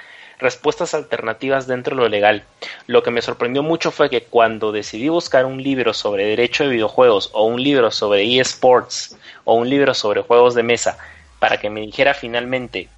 respuestas 0.44 0.94
alternativas 0.94 1.66
dentro 1.66 1.96
de 1.96 2.02
lo 2.02 2.08
legal. 2.08 2.44
Lo 2.86 3.02
que 3.02 3.10
me 3.10 3.22
sorprendió 3.22 3.62
mucho 3.62 3.90
fue 3.90 4.10
que 4.10 4.24
cuando 4.24 4.70
decidí 4.70 5.08
buscar 5.08 5.46
un 5.46 5.62
libro 5.62 5.94
sobre 5.94 6.26
derecho 6.26 6.64
de 6.64 6.70
videojuegos 6.70 7.30
o 7.32 7.46
un 7.46 7.62
libro 7.62 7.90
sobre 7.90 8.38
eSports 8.38 9.16
o 9.44 9.54
un 9.54 9.68
libro 9.68 9.94
sobre 9.94 10.22
juegos 10.22 10.54
de 10.54 10.62
mesa 10.62 10.98
para 11.38 11.56
que 11.56 11.70
me 11.70 11.80
dijera 11.80 12.14
finalmente 12.14 12.88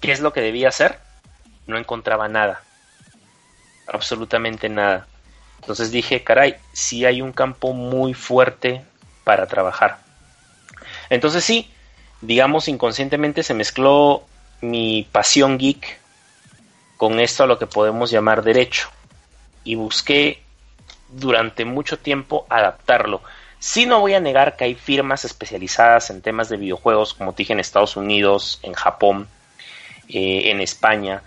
qué 0.00 0.12
es 0.12 0.20
lo 0.20 0.32
que 0.32 0.40
debía 0.40 0.68
hacer, 0.68 0.98
no 1.66 1.78
encontraba 1.78 2.28
nada. 2.28 2.62
Absolutamente 3.86 4.68
nada. 4.68 5.06
Entonces 5.60 5.90
dije, 5.90 6.24
caray, 6.24 6.56
sí 6.72 7.04
hay 7.04 7.22
un 7.22 7.32
campo 7.32 7.72
muy 7.72 8.12
fuerte 8.12 8.82
para 9.22 9.46
trabajar. 9.46 9.98
Entonces 11.10 11.44
sí, 11.44 11.70
digamos 12.20 12.66
inconscientemente 12.66 13.42
se 13.44 13.54
mezcló 13.54 14.24
mi 14.60 15.06
pasión 15.12 15.58
geek 15.58 16.00
con 16.98 17.20
esto 17.20 17.44
a 17.44 17.46
lo 17.46 17.58
que 17.58 17.66
podemos 17.66 18.10
llamar 18.10 18.42
derecho. 18.42 18.90
Y 19.64 19.76
busqué 19.76 20.42
durante 21.08 21.64
mucho 21.64 21.98
tiempo 21.98 22.44
adaptarlo. 22.50 23.22
Sí 23.58 23.86
no 23.86 24.00
voy 24.00 24.14
a 24.14 24.20
negar 24.20 24.56
que 24.56 24.64
hay 24.64 24.74
firmas 24.74 25.24
especializadas 25.24 26.10
en 26.10 26.20
temas 26.20 26.48
de 26.48 26.58
videojuegos, 26.58 27.14
como 27.14 27.32
dije, 27.32 27.54
en 27.54 27.60
Estados 27.60 27.96
Unidos, 27.96 28.60
en 28.62 28.74
Japón, 28.74 29.28
eh, 30.08 30.50
en 30.50 30.60
España, 30.60 31.22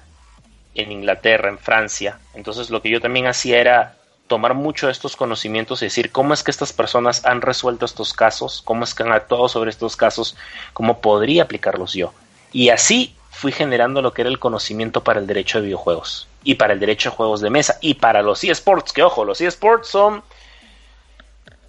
en 0.76 0.92
Inglaterra, 0.92 1.50
en 1.50 1.58
Francia. 1.58 2.20
Entonces 2.34 2.70
lo 2.70 2.82
que 2.82 2.90
yo 2.90 3.02
también 3.02 3.28
hacía 3.28 3.60
era 3.60 3.96
tomar 4.28 4.54
mucho 4.54 4.86
de 4.86 4.94
estos 4.94 5.16
conocimientos 5.16 5.82
y 5.82 5.86
decir 5.86 6.12
cómo 6.12 6.34
es 6.34 6.44
que 6.44 6.52
estas 6.52 6.72
personas 6.72 7.26
han 7.26 7.42
resuelto 7.42 7.86
estos 7.86 8.14
casos, 8.14 8.62
cómo 8.64 8.84
es 8.84 8.94
que 8.94 9.04
han 9.04 9.12
actuado 9.12 9.50
sobre 9.50 9.70
estos 9.70 9.98
casos, 9.98 10.38
cómo 10.74 11.02
podría 11.02 11.44
aplicarlos 11.44 11.94
yo. 11.94 12.14
Y 12.54 12.70
así 12.70 13.16
fui 13.32 13.52
generando 13.52 14.02
lo 14.02 14.14
que 14.14 14.22
era 14.22 14.30
el 14.30 14.38
conocimiento 14.38 15.04
para 15.04 15.20
el 15.20 15.26
derecho 15.26 15.58
de 15.58 15.66
videojuegos 15.66 16.28
y 16.44 16.56
para 16.56 16.74
el 16.74 16.80
derecho 16.80 17.10
de 17.10 17.16
juegos 17.16 17.42
de 17.42 17.50
mesa 17.50 17.78
y 17.82 17.96
para 17.96 18.22
los 18.22 18.44
eSports, 18.44 18.94
que 18.94 19.02
ojo, 19.02 19.26
los 19.26 19.42
eSports 19.42 19.88
son 19.88 20.22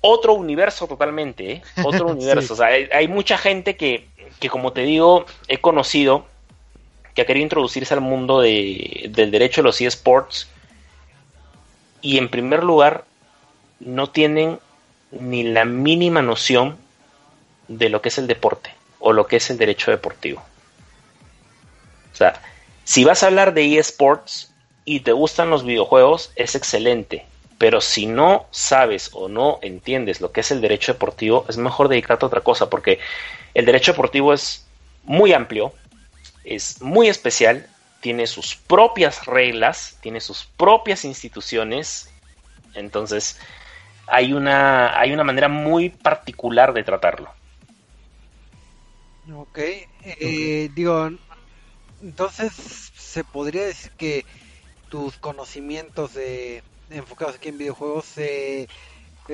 otro 0.01 0.35
universo 0.35 0.89
totalmente, 0.89 1.53
¿eh? 1.53 1.63
otro 1.85 2.07
universo. 2.09 2.55
O 2.55 2.57
sea, 2.57 2.67
hay, 2.67 3.09
mucha 3.09 3.39
gente 3.39 3.77
que, 3.77 4.09
que, 4.41 4.51
como 4.51 4.73
te 4.73 4.83
digo, 4.83 5.25
he 5.47 5.59
conocido 5.59 6.27
que 7.15 7.23
ha 7.23 7.27
querido 7.27 7.45
introducirse 7.45 7.95
al 7.95 8.01
mundo 8.01 8.41
de, 8.41 9.09
del 9.11 9.31
derecho 9.31 9.61
de 9.63 9.67
los 9.67 9.81
eSports 9.81 10.49
y 12.01 12.19
en 12.19 12.29
primer 12.29 12.65
lugar 12.65 13.05
no 13.79 14.11
tienen 14.11 14.59
ni 15.13 15.45
la 15.45 15.65
mínima 15.65 16.23
noción 16.23 16.77
de 17.69 17.89
lo 17.89 18.03
que 18.03 18.09
es 18.09 18.19
el 18.19 18.27
deporte 18.27 18.75
o 18.99 19.13
lo 19.13 19.27
que 19.27 19.37
es 19.37 19.49
el 19.51 19.59
derecho 19.59 19.91
deportivo. 19.91 20.43
O 22.13 22.17
sea, 22.17 22.41
si 22.85 23.05
vas 23.05 23.23
a 23.23 23.27
hablar 23.27 23.55
de 23.55 23.79
eSports 23.79 24.53
y 24.85 25.01
te 25.01 25.13
gustan 25.13 25.51
los 25.51 25.65
videojuegos, 25.65 26.33
es 26.37 26.55
excelente. 26.55 27.27
Pero 27.59 27.81
si 27.81 28.07
no 28.07 28.47
sabes 28.51 29.11
o 29.13 29.29
no 29.29 29.59
entiendes 29.63 30.21
lo 30.21 30.33
que 30.33 30.41
es 30.41 30.51
el 30.51 30.61
derecho 30.61 30.93
deportivo, 30.93 31.47
es 31.49 31.57
mejor 31.57 31.89
dedicarte 31.89 32.25
a 32.25 32.29
otra 32.29 32.41
cosa, 32.41 32.69
porque 32.69 32.99
el 33.55 33.65
derecho 33.65 33.93
deportivo 33.93 34.33
es 34.33 34.67
muy 35.05 35.33
amplio, 35.33 35.73
es 36.45 36.83
muy 36.83 37.09
especial, 37.09 37.69
tiene 38.01 38.27
sus 38.27 38.57
propias 38.57 39.27
reglas, 39.27 39.97
tiene 40.01 40.21
sus 40.21 40.45
propias 40.57 41.05
instituciones, 41.05 42.11
entonces 42.75 43.39
hay 44.09 44.33
una, 44.33 44.99
hay 44.99 45.13
una 45.13 45.23
manera 45.23 45.49
muy 45.49 45.91
particular 45.91 46.73
de 46.73 46.83
tratarlo. 46.83 47.31
Ok, 49.33 49.59
eh, 50.03 50.69
digo, 50.75 51.11
entonces 52.03 52.53
se 52.97 53.25
podría 53.25 53.65
decir 53.65 53.93
que 53.93 54.25
tus 54.89 55.17
conocimientos 55.17 56.15
de, 56.15 56.63
enfocados 56.91 57.37
aquí 57.37 57.49
en 57.49 57.59
videojuegos, 57.59 58.07
eh, 58.19 58.69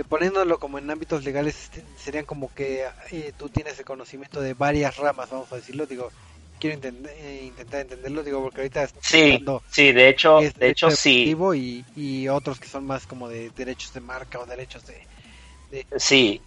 poniéndolo 0.09 0.59
como 0.59 0.79
en 0.79 0.91
ámbitos 0.91 1.25
legales, 1.25 1.65
este, 1.65 1.85
serían 1.97 2.25
como 2.25 2.53
que 2.55 2.85
eh, 3.11 3.33
tú 3.37 3.49
tienes 3.49 3.79
el 3.79 3.85
conocimiento 3.85 4.41
de 4.41 4.55
varias 4.55 4.97
ramas, 4.97 5.31
vamos 5.31 5.51
a 5.53 5.57
decirlo, 5.57 5.87
digo, 5.87 6.11
quiero 6.61 6.75
entender, 6.75 7.13
eh, 7.19 7.43
intentar 7.47 7.81
entenderlo, 7.81 8.23
digo, 8.23 8.43
porque 8.43 8.61
ahorita 8.61 8.89
sí, 9.01 9.45
sí, 9.71 9.93
de 9.93 10.09
hecho, 10.09 10.39
de 10.41 10.69
hecho 10.69 10.91
sí. 10.91 11.35
Y, 11.55 11.85
y 11.97 12.29
otros 12.29 12.61
que 12.61 12.69
son 12.69 12.87
más 12.87 13.07
como 13.07 13.29
de 13.29 13.51
derechos 13.51 13.93
de 13.95 14.01
marca 14.01 14.39
o 14.39 14.47
derechos 14.47 14.85
de... 14.87 15.87
sí. 15.97 16.41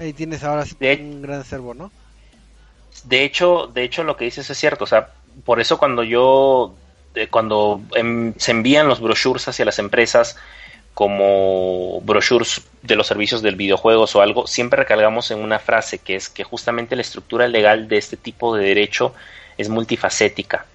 ahí 0.00 0.12
tienes 0.12 0.42
ahora 0.42 0.64
sí 0.64 0.76
un 0.80 1.22
gran 1.22 1.44
servo, 1.44 1.74
¿no? 1.74 1.92
De 3.04 3.24
hecho, 3.24 3.70
de 3.72 3.84
hecho 3.84 4.04
lo 4.04 4.16
que 4.16 4.24
dices 4.24 4.48
es 4.48 4.58
cierto, 4.58 4.84
o 4.84 4.86
sea, 4.86 5.08
por 5.44 5.60
eso 5.60 5.78
cuando 5.78 6.02
yo, 6.02 6.74
cuando 7.30 7.80
em, 7.94 8.34
se 8.36 8.52
envían 8.52 8.88
los 8.88 9.00
brochures 9.00 9.48
hacia 9.48 9.64
las 9.64 9.78
empresas, 9.78 10.36
como 10.94 12.00
brochures 12.02 12.62
de 12.82 12.96
los 12.96 13.06
servicios 13.06 13.40
del 13.40 13.56
videojuegos 13.56 14.14
o 14.14 14.20
algo, 14.20 14.46
siempre 14.46 14.80
recargamos 14.80 15.30
en 15.30 15.38
una 15.38 15.58
frase 15.58 15.98
que 15.98 16.16
es 16.16 16.28
que 16.28 16.44
justamente 16.44 16.96
la 16.96 17.02
estructura 17.02 17.48
legal 17.48 17.88
de 17.88 17.96
este 17.96 18.16
tipo 18.16 18.54
de 18.54 18.64
derecho 18.64 19.14
es 19.56 19.68
multifacética. 19.68 20.66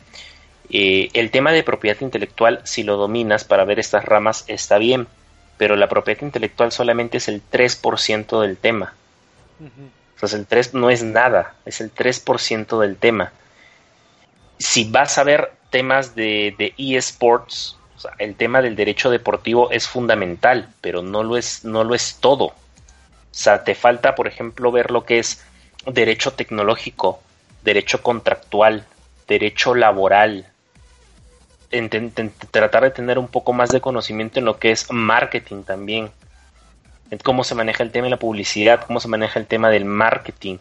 Eh, 0.70 1.10
el 1.14 1.32
tema 1.32 1.52
de 1.52 1.64
propiedad 1.64 2.02
intelectual, 2.02 2.62
si 2.66 2.84
lo 2.84 2.98
dominas 2.98 3.46
para 3.46 3.64
ver 3.64 3.80
estas 3.80 4.04
ramas, 4.04 4.44
está 4.48 4.78
bien, 4.78 5.08
pero 5.58 5.76
la 5.76 5.88
propiedad 5.88 6.24
intelectual 6.24 6.72
solamente 6.72 7.18
es 7.18 7.28
el 7.28 7.42
3% 7.52 8.42
del 8.42 8.58
tema. 8.58 8.94
Entonces 10.18 10.40
el 10.40 10.48
3 10.48 10.74
no 10.74 10.90
es 10.90 11.04
nada, 11.04 11.54
es 11.64 11.80
el 11.80 11.94
3% 11.94 12.80
del 12.80 12.98
tema. 12.98 13.32
Si 14.58 14.90
vas 14.90 15.20
a 15.20 15.24
ver 15.24 15.52
temas 15.70 16.16
de, 16.16 16.56
de 16.58 16.74
eSports, 16.76 17.78
el 18.18 18.34
tema 18.34 18.64
del 18.64 18.76
derecho 18.76 19.12
deportivo 19.12 19.70
es 19.70 19.88
fundamental, 19.88 20.70
pero 20.82 21.04
no 21.04 21.22
lo 21.22 21.38
es, 21.38 21.64
no 21.66 21.84
lo 21.84 21.94
es 21.94 22.18
todo. 22.20 22.46
O 22.46 22.54
sea, 23.30 23.64
te 23.64 23.76
falta, 23.76 24.16
por 24.16 24.28
ejemplo, 24.28 24.72
ver 24.72 24.90
lo 24.90 25.06
que 25.06 25.20
es 25.20 25.46
derecho 25.86 26.34
tecnológico, 26.34 27.22
derecho 27.64 28.02
contractual, 28.02 28.88
derecho 29.28 29.76
laboral, 29.76 30.48
tratar 32.50 32.84
de 32.86 32.90
tener 32.90 33.20
un 33.20 33.28
poco 33.28 33.54
más 33.54 33.70
de 33.70 33.82
conocimiento 33.82 34.40
en 34.40 34.46
lo 34.46 34.58
que 34.58 34.72
es 34.72 34.92
marketing 34.92 35.62
también, 35.62 36.10
cómo 37.24 37.44
se 37.44 37.56
maneja 37.56 37.84
el 37.84 37.92
tema 37.92 38.06
de 38.06 38.12
la 38.12 38.18
publicidad, 38.18 38.86
cómo 38.86 39.00
se 39.00 39.08
maneja 39.08 39.40
el 39.40 39.48
tema 39.48 39.70
del 39.70 39.86
marketing, 39.86 40.58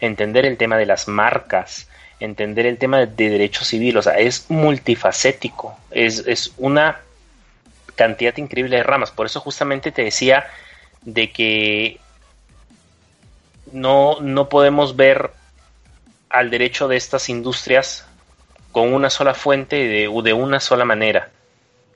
entender 0.00 0.46
el 0.46 0.56
tema 0.56 0.76
de 0.76 0.86
las 0.86 1.08
marcas, 1.08 1.88
entender 2.20 2.66
el 2.66 2.78
tema 2.78 2.98
de, 2.98 3.30
derecho 3.30 3.64
civil, 3.64 3.96
o 3.96 4.02
sea, 4.02 4.18
es 4.18 4.50
multifacético, 4.50 5.76
es, 5.90 6.24
es 6.26 6.52
una 6.58 7.00
cantidad 7.96 8.36
increíble 8.36 8.76
de 8.76 8.82
ramas, 8.82 9.10
por 9.10 9.26
eso 9.26 9.40
justamente 9.40 9.90
te 9.90 10.04
decía 10.04 10.46
de 11.02 11.30
que 11.30 11.98
no, 13.72 14.20
no 14.20 14.48
podemos 14.48 14.96
ver 14.96 15.30
al 16.28 16.50
derecho 16.50 16.88
de 16.88 16.96
estas 16.96 17.28
industrias 17.28 18.06
con 18.72 18.92
una 18.94 19.10
sola 19.10 19.34
fuente 19.34 19.76
de, 19.76 20.08
de 20.22 20.32
una 20.32 20.60
sola 20.60 20.84
manera. 20.84 21.30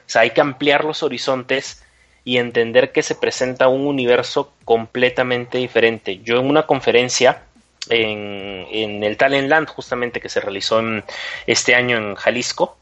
O 0.07 0.11
sea, 0.11 0.23
hay 0.23 0.31
que 0.31 0.41
ampliar 0.41 0.85
los 0.85 1.03
horizontes 1.03 1.84
y 2.25 2.39
entender 2.39 2.93
que 2.93 3.03
se 3.03 3.15
presenta 3.15 3.69
un 3.69 3.87
universo 3.87 4.53
completamente 4.65 5.59
diferente. 5.59 6.21
Yo 6.23 6.39
en 6.41 6.47
una 6.47 6.67
conferencia 6.67 7.43
en, 7.91 9.03
el 9.03 9.17
Talent 9.17 9.49
Land, 9.49 9.69
justamente 9.69 10.21
que 10.21 10.31
se 10.31 10.41
realizó 10.41 10.81
en, 10.81 11.05
este 11.47 11.75
año 11.75 11.99
en 11.99 12.15
Jalisco, 12.15 12.77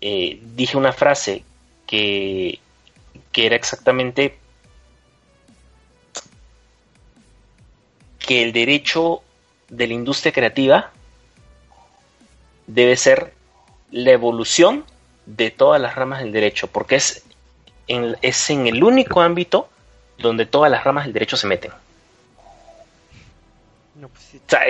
eh, 0.00 0.38
dije 0.54 0.78
una 0.78 0.92
frase 0.92 1.44
que, 1.86 2.58
que 3.32 3.46
era 3.46 3.56
exactamente 3.56 4.38
que 8.18 8.42
el 8.42 8.52
derecho 8.52 9.22
de 9.68 9.86
la 9.86 9.94
industria 9.94 10.32
creativa 10.32 10.92
debe 12.66 12.96
ser 12.96 13.34
la 13.90 14.12
evolución 14.12 14.84
de 15.26 15.50
todas 15.50 15.80
las 15.80 15.94
ramas 15.94 16.20
del 16.20 16.32
derecho, 16.32 16.68
porque 16.68 16.96
es 16.96 17.24
en, 17.90 18.16
es 18.22 18.50
en 18.50 18.66
el 18.66 18.82
único 18.82 19.20
ámbito 19.20 19.68
donde 20.18 20.46
todas 20.46 20.70
las 20.70 20.84
ramas 20.84 21.04
del 21.04 21.12
derecho 21.12 21.36
se 21.36 21.46
meten. 21.46 21.72
Pues 24.00 24.34
o 24.34 24.48
sea, 24.48 24.62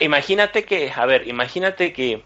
imagínate 0.00 0.64
que, 0.64 0.90
a 0.90 1.06
ver, 1.06 1.28
imagínate 1.28 1.92
que 1.92 2.22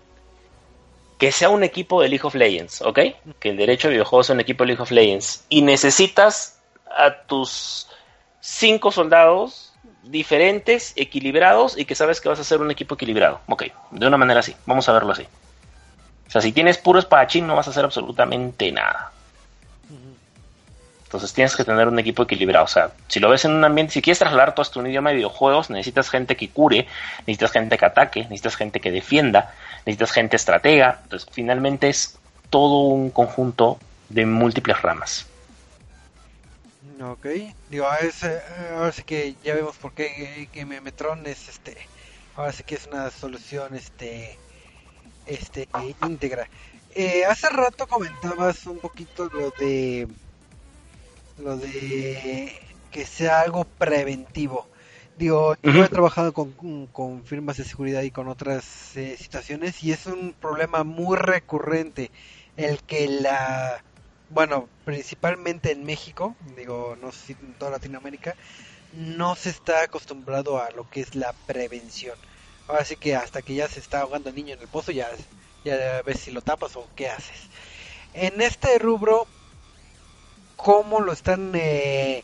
que 1.18 1.30
sea 1.30 1.50
un 1.50 1.62
equipo 1.62 2.02
de 2.02 2.08
League 2.08 2.26
of 2.26 2.34
Legends, 2.34 2.82
¿ok? 2.82 2.98
Que 3.38 3.50
el 3.50 3.56
derecho 3.56 3.86
de 3.86 3.92
videojuegos 3.94 4.26
sea 4.26 4.34
un 4.34 4.40
equipo 4.40 4.64
de 4.64 4.68
League 4.68 4.82
of 4.82 4.90
Legends 4.90 5.44
y 5.48 5.62
necesitas 5.62 6.58
a 6.90 7.14
tus 7.28 7.86
cinco 8.40 8.90
soldados 8.90 9.72
diferentes, 10.02 10.92
equilibrados 10.96 11.78
y 11.78 11.84
que 11.84 11.94
sabes 11.94 12.20
que 12.20 12.28
vas 12.28 12.40
a 12.40 12.44
ser 12.44 12.60
un 12.60 12.72
equipo 12.72 12.96
equilibrado. 12.96 13.40
Ok, 13.46 13.66
de 13.92 14.06
una 14.06 14.16
manera 14.16 14.40
así, 14.40 14.56
vamos 14.66 14.88
a 14.88 14.92
verlo 14.92 15.12
así. 15.12 15.22
O 16.26 16.30
sea, 16.30 16.40
si 16.40 16.50
tienes 16.50 16.76
puro 16.78 16.98
espadachín 16.98 17.46
no 17.46 17.54
vas 17.54 17.68
a 17.68 17.70
hacer 17.70 17.84
absolutamente 17.84 18.72
nada. 18.72 19.12
Entonces 21.12 21.34
tienes 21.34 21.54
que 21.54 21.62
tener 21.62 21.88
un 21.88 21.98
equipo 21.98 22.22
equilibrado. 22.22 22.64
O 22.64 22.68
sea, 22.68 22.90
si 23.06 23.20
lo 23.20 23.28
ves 23.28 23.44
en 23.44 23.50
un 23.52 23.62
ambiente, 23.62 23.92
si 23.92 24.00
quieres 24.00 24.18
trasladar 24.18 24.54
todo 24.54 24.62
esto 24.62 24.80
a 24.80 24.82
un 24.82 24.88
idioma 24.88 25.10
de 25.10 25.16
videojuegos, 25.16 25.68
necesitas 25.68 26.08
gente 26.08 26.36
que 26.36 26.48
cure, 26.48 26.88
necesitas 27.26 27.52
gente 27.52 27.76
que 27.76 27.84
ataque, 27.84 28.20
necesitas 28.22 28.56
gente 28.56 28.80
que 28.80 28.90
defienda, 28.90 29.54
necesitas 29.84 30.10
gente 30.10 30.36
estratega. 30.36 31.00
Entonces, 31.02 31.28
finalmente 31.30 31.90
es 31.90 32.18
todo 32.48 32.86
un 32.86 33.10
conjunto 33.10 33.78
de 34.08 34.24
múltiples 34.24 34.80
ramas. 34.80 35.26
Ok, 37.02 37.26
digo, 37.68 37.86
ahora 37.86 38.92
sí 38.92 39.02
que 39.02 39.34
ya 39.44 39.54
vemos 39.54 39.76
por 39.76 39.92
qué 39.92 40.48
que 40.50 40.64
Metron 40.64 41.26
es 41.26 41.46
este, 41.46 41.76
ahora 42.36 42.52
sí 42.52 42.62
que 42.62 42.76
es 42.76 42.86
una 42.86 43.10
solución 43.10 43.74
este, 43.74 44.38
este 45.26 45.68
íntegra. 46.00 46.48
Eh, 46.94 47.26
hace 47.26 47.50
rato 47.50 47.86
comentabas 47.86 48.66
un 48.66 48.78
poquito 48.78 49.28
lo 49.32 49.50
de 49.58 50.08
lo 51.42 51.56
de 51.56 52.52
que 52.90 53.06
sea 53.06 53.40
algo 53.40 53.64
preventivo. 53.64 54.68
Digo, 55.18 55.56
yo 55.62 55.84
he 55.84 55.88
trabajado 55.88 56.32
con, 56.32 57.22
firmas 57.24 57.56
de 57.56 57.64
seguridad 57.64 58.02
y 58.02 58.10
con 58.10 58.28
otras 58.28 58.96
eh, 58.96 59.16
situaciones 59.18 59.82
y 59.82 59.92
es 59.92 60.06
un 60.06 60.34
problema 60.38 60.84
muy 60.84 61.16
recurrente 61.16 62.10
el 62.56 62.82
que 62.82 63.08
la, 63.08 63.82
bueno, 64.30 64.68
principalmente 64.84 65.72
en 65.72 65.84
México, 65.84 66.34
digo, 66.56 66.96
no 67.00 67.12
sé 67.12 67.18
si 67.26 67.32
en 67.32 67.54
toda 67.54 67.72
Latinoamérica, 67.72 68.34
no 68.94 69.34
se 69.34 69.50
está 69.50 69.82
acostumbrado 69.82 70.62
a 70.62 70.70
lo 70.70 70.88
que 70.88 71.00
es 71.00 71.14
la 71.14 71.32
prevención. 71.46 72.16
Ahora 72.68 72.84
sí 72.84 72.96
que 72.96 73.14
hasta 73.14 73.42
que 73.42 73.54
ya 73.54 73.68
se 73.68 73.80
está 73.80 74.00
ahogando 74.00 74.30
el 74.30 74.34
niño 74.34 74.54
en 74.54 74.60
el 74.60 74.68
pozo, 74.68 74.92
ya, 74.92 75.08
ya 75.64 76.02
ves 76.02 76.20
si 76.20 76.30
lo 76.30 76.40
tapas 76.40 76.76
o 76.76 76.88
qué 76.96 77.08
haces. 77.08 77.48
En 78.14 78.40
este 78.40 78.78
rubro, 78.78 79.26
cómo 80.62 81.00
lo 81.00 81.12
están 81.12 81.52
eh, 81.54 82.22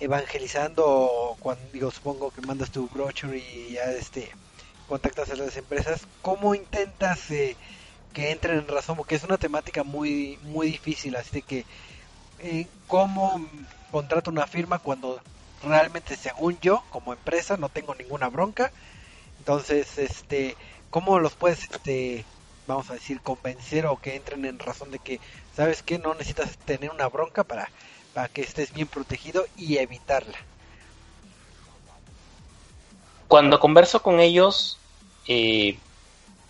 evangelizando 0.00 1.36
cuando 1.38 1.62
digo 1.72 1.90
supongo 1.92 2.32
que 2.32 2.40
mandas 2.40 2.72
tu 2.72 2.88
brochure 2.88 3.38
y 3.38 3.74
ya 3.74 3.84
este 3.92 4.28
contactas 4.88 5.30
a 5.30 5.36
las 5.36 5.56
empresas 5.56 6.02
cómo 6.20 6.54
intentas 6.56 7.30
eh, 7.30 7.56
que 8.12 8.32
entren 8.32 8.58
en 8.58 8.68
razón 8.68 8.96
porque 8.96 9.14
es 9.14 9.22
una 9.22 9.38
temática 9.38 9.84
muy 9.84 10.36
muy 10.42 10.66
difícil 10.72 11.14
así 11.14 11.42
que 11.42 11.64
eh, 12.40 12.66
cómo 12.88 13.46
contrato 13.92 14.30
una 14.32 14.48
firma 14.48 14.80
cuando 14.80 15.20
realmente 15.62 16.16
según 16.16 16.58
yo 16.60 16.82
como 16.90 17.12
empresa 17.12 17.56
no 17.56 17.68
tengo 17.68 17.94
ninguna 17.94 18.28
bronca 18.28 18.72
entonces 19.38 19.96
este 19.98 20.56
cómo 20.90 21.20
los 21.20 21.34
puedes 21.34 21.62
este 21.62 22.24
vamos 22.66 22.90
a 22.90 22.94
decir, 22.94 23.20
convencer 23.20 23.86
o 23.86 23.96
que 24.00 24.16
entren 24.16 24.44
en 24.44 24.58
razón 24.58 24.90
de 24.90 24.98
que, 24.98 25.20
¿sabes 25.54 25.82
que 25.82 25.98
No 25.98 26.14
necesitas 26.14 26.56
tener 26.58 26.90
una 26.90 27.08
bronca 27.08 27.44
para, 27.44 27.70
para 28.14 28.28
que 28.28 28.42
estés 28.42 28.72
bien 28.72 28.88
protegido 28.88 29.46
y 29.56 29.78
evitarla. 29.78 30.38
Cuando 33.28 33.58
converso 33.58 34.02
con 34.02 34.20
ellos, 34.20 34.78
eh, 35.26 35.78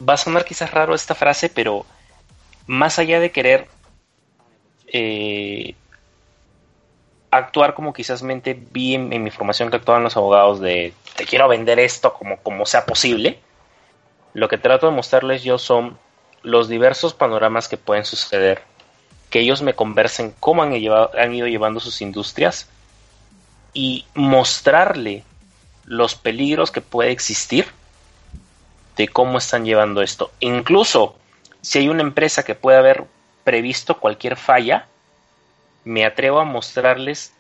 va 0.06 0.14
a 0.14 0.18
sonar 0.18 0.44
quizás 0.44 0.70
raro 0.70 0.94
esta 0.94 1.14
frase, 1.14 1.48
pero 1.48 1.86
más 2.66 2.98
allá 2.98 3.20
de 3.20 3.30
querer 3.30 3.68
eh, 4.88 5.74
actuar 7.30 7.74
como 7.74 7.92
quizás 7.92 8.22
mente 8.22 8.54
vi 8.54 8.94
en, 8.94 9.22
mi 9.22 9.30
formación 9.30 9.70
que 9.70 9.76
actuaban 9.76 10.02
los 10.02 10.16
abogados 10.16 10.60
de 10.60 10.94
te 11.16 11.24
quiero 11.24 11.48
vender 11.48 11.78
esto 11.78 12.12
como, 12.12 12.38
como 12.38 12.66
sea 12.66 12.86
posible, 12.86 13.40
lo 14.34 14.48
que 14.48 14.58
trato 14.58 14.86
de 14.86 14.92
mostrarles 14.92 15.42
yo 15.42 15.58
son 15.58 15.98
los 16.46 16.68
diversos 16.68 17.12
panoramas 17.12 17.66
que 17.66 17.76
pueden 17.76 18.04
suceder, 18.04 18.62
que 19.30 19.40
ellos 19.40 19.62
me 19.62 19.74
conversen 19.74 20.32
cómo 20.38 20.62
han, 20.62 20.72
ido 20.72 21.10
llevando 21.48 21.80
sus 21.80 22.00
industrias 22.00 22.70
y 23.72 24.06
mostrarle 24.14 25.24
los 25.86 26.14
peligros 26.14 26.70
que 26.70 26.80
puede 26.80 27.10
existir 27.10 27.66
de 28.96 29.08
cómo 29.08 29.38
están 29.38 29.64
llevando 29.64 30.02
esto. 30.02 30.30
Incluso 30.38 31.16
si 31.62 31.80
hay 31.80 31.88
una 31.88 32.02
empresa 32.02 32.44
que 32.44 32.54
puede 32.54 32.78
haber 32.78 33.06
previsto 33.42 33.98
cualquier 33.98 34.36
falla, 34.36 34.86
me 35.82 36.06
atrevo 36.06 36.38
a 36.38 36.44
mostrarles 36.44 37.34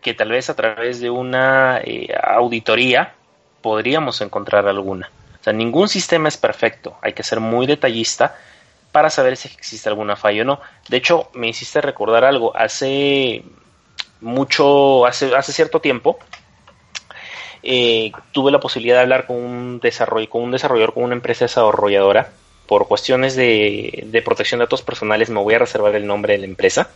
que 0.00 0.14
tal 0.14 0.30
vez 0.30 0.50
a 0.50 0.56
través 0.56 0.98
de 0.98 1.10
una 1.10 1.78
eh, 1.84 2.08
auditoría 2.24 3.14
podríamos 3.60 4.20
encontrar 4.20 4.66
alguna. 4.66 5.12
O 5.42 5.44
sea, 5.44 5.52
ningún 5.52 5.88
sistema 5.88 6.28
es 6.28 6.36
perfecto, 6.36 6.96
hay 7.02 7.14
que 7.14 7.24
ser 7.24 7.40
muy 7.40 7.66
detallista 7.66 8.36
para 8.92 9.10
saber 9.10 9.36
si 9.36 9.48
existe 9.48 9.88
alguna 9.88 10.14
falla 10.14 10.42
o 10.42 10.44
no. 10.44 10.60
De 10.88 10.98
hecho, 10.98 11.30
me 11.34 11.48
hiciste 11.48 11.80
recordar 11.80 12.24
algo, 12.24 12.56
hace 12.56 13.42
mucho, 14.20 15.04
hace, 15.04 15.34
hace 15.34 15.52
cierto 15.52 15.80
tiempo, 15.80 16.16
eh, 17.64 18.12
tuve 18.30 18.52
la 18.52 18.60
posibilidad 18.60 18.98
de 18.98 19.02
hablar 19.02 19.26
con 19.26 19.34
un, 19.34 19.80
desarrollo, 19.80 20.30
con 20.30 20.42
un 20.42 20.52
desarrollador, 20.52 20.94
con 20.94 21.02
una 21.02 21.14
empresa 21.14 21.46
desarrolladora, 21.46 22.30
por 22.68 22.86
cuestiones 22.86 23.34
de, 23.34 24.04
de 24.06 24.22
protección 24.22 24.60
de 24.60 24.66
datos 24.66 24.82
personales 24.82 25.28
me 25.28 25.40
voy 25.40 25.54
a 25.54 25.58
reservar 25.58 25.96
el 25.96 26.06
nombre 26.06 26.34
de 26.34 26.38
la 26.38 26.44
empresa 26.44 26.88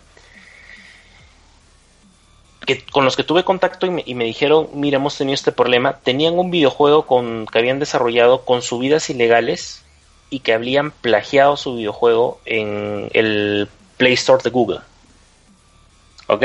que, 2.66 2.84
con 2.84 3.04
los 3.04 3.16
que 3.16 3.24
tuve 3.24 3.44
contacto 3.44 3.86
y 3.86 4.14
me, 4.14 4.24
dijeron, 4.24 4.68
mira, 4.74 4.96
hemos 4.96 5.16
tenido 5.16 5.34
este 5.34 5.52
problema, 5.52 5.98
tenían 6.00 6.38
un 6.38 6.50
videojuego 6.50 7.06
con, 7.06 7.46
que 7.46 7.58
habían 7.58 7.78
desarrollado 7.78 8.44
con 8.44 8.60
subidas 8.60 9.08
ilegales 9.08 9.84
y 10.28 10.40
que 10.40 10.52
habían 10.52 10.90
plagiado 10.90 11.56
su 11.56 11.76
videojuego 11.76 12.40
en 12.44 13.08
el 13.14 13.68
Play 13.96 14.14
Store 14.14 14.42
de 14.42 14.50
Google. 14.50 14.80
¿Ok? 16.26 16.44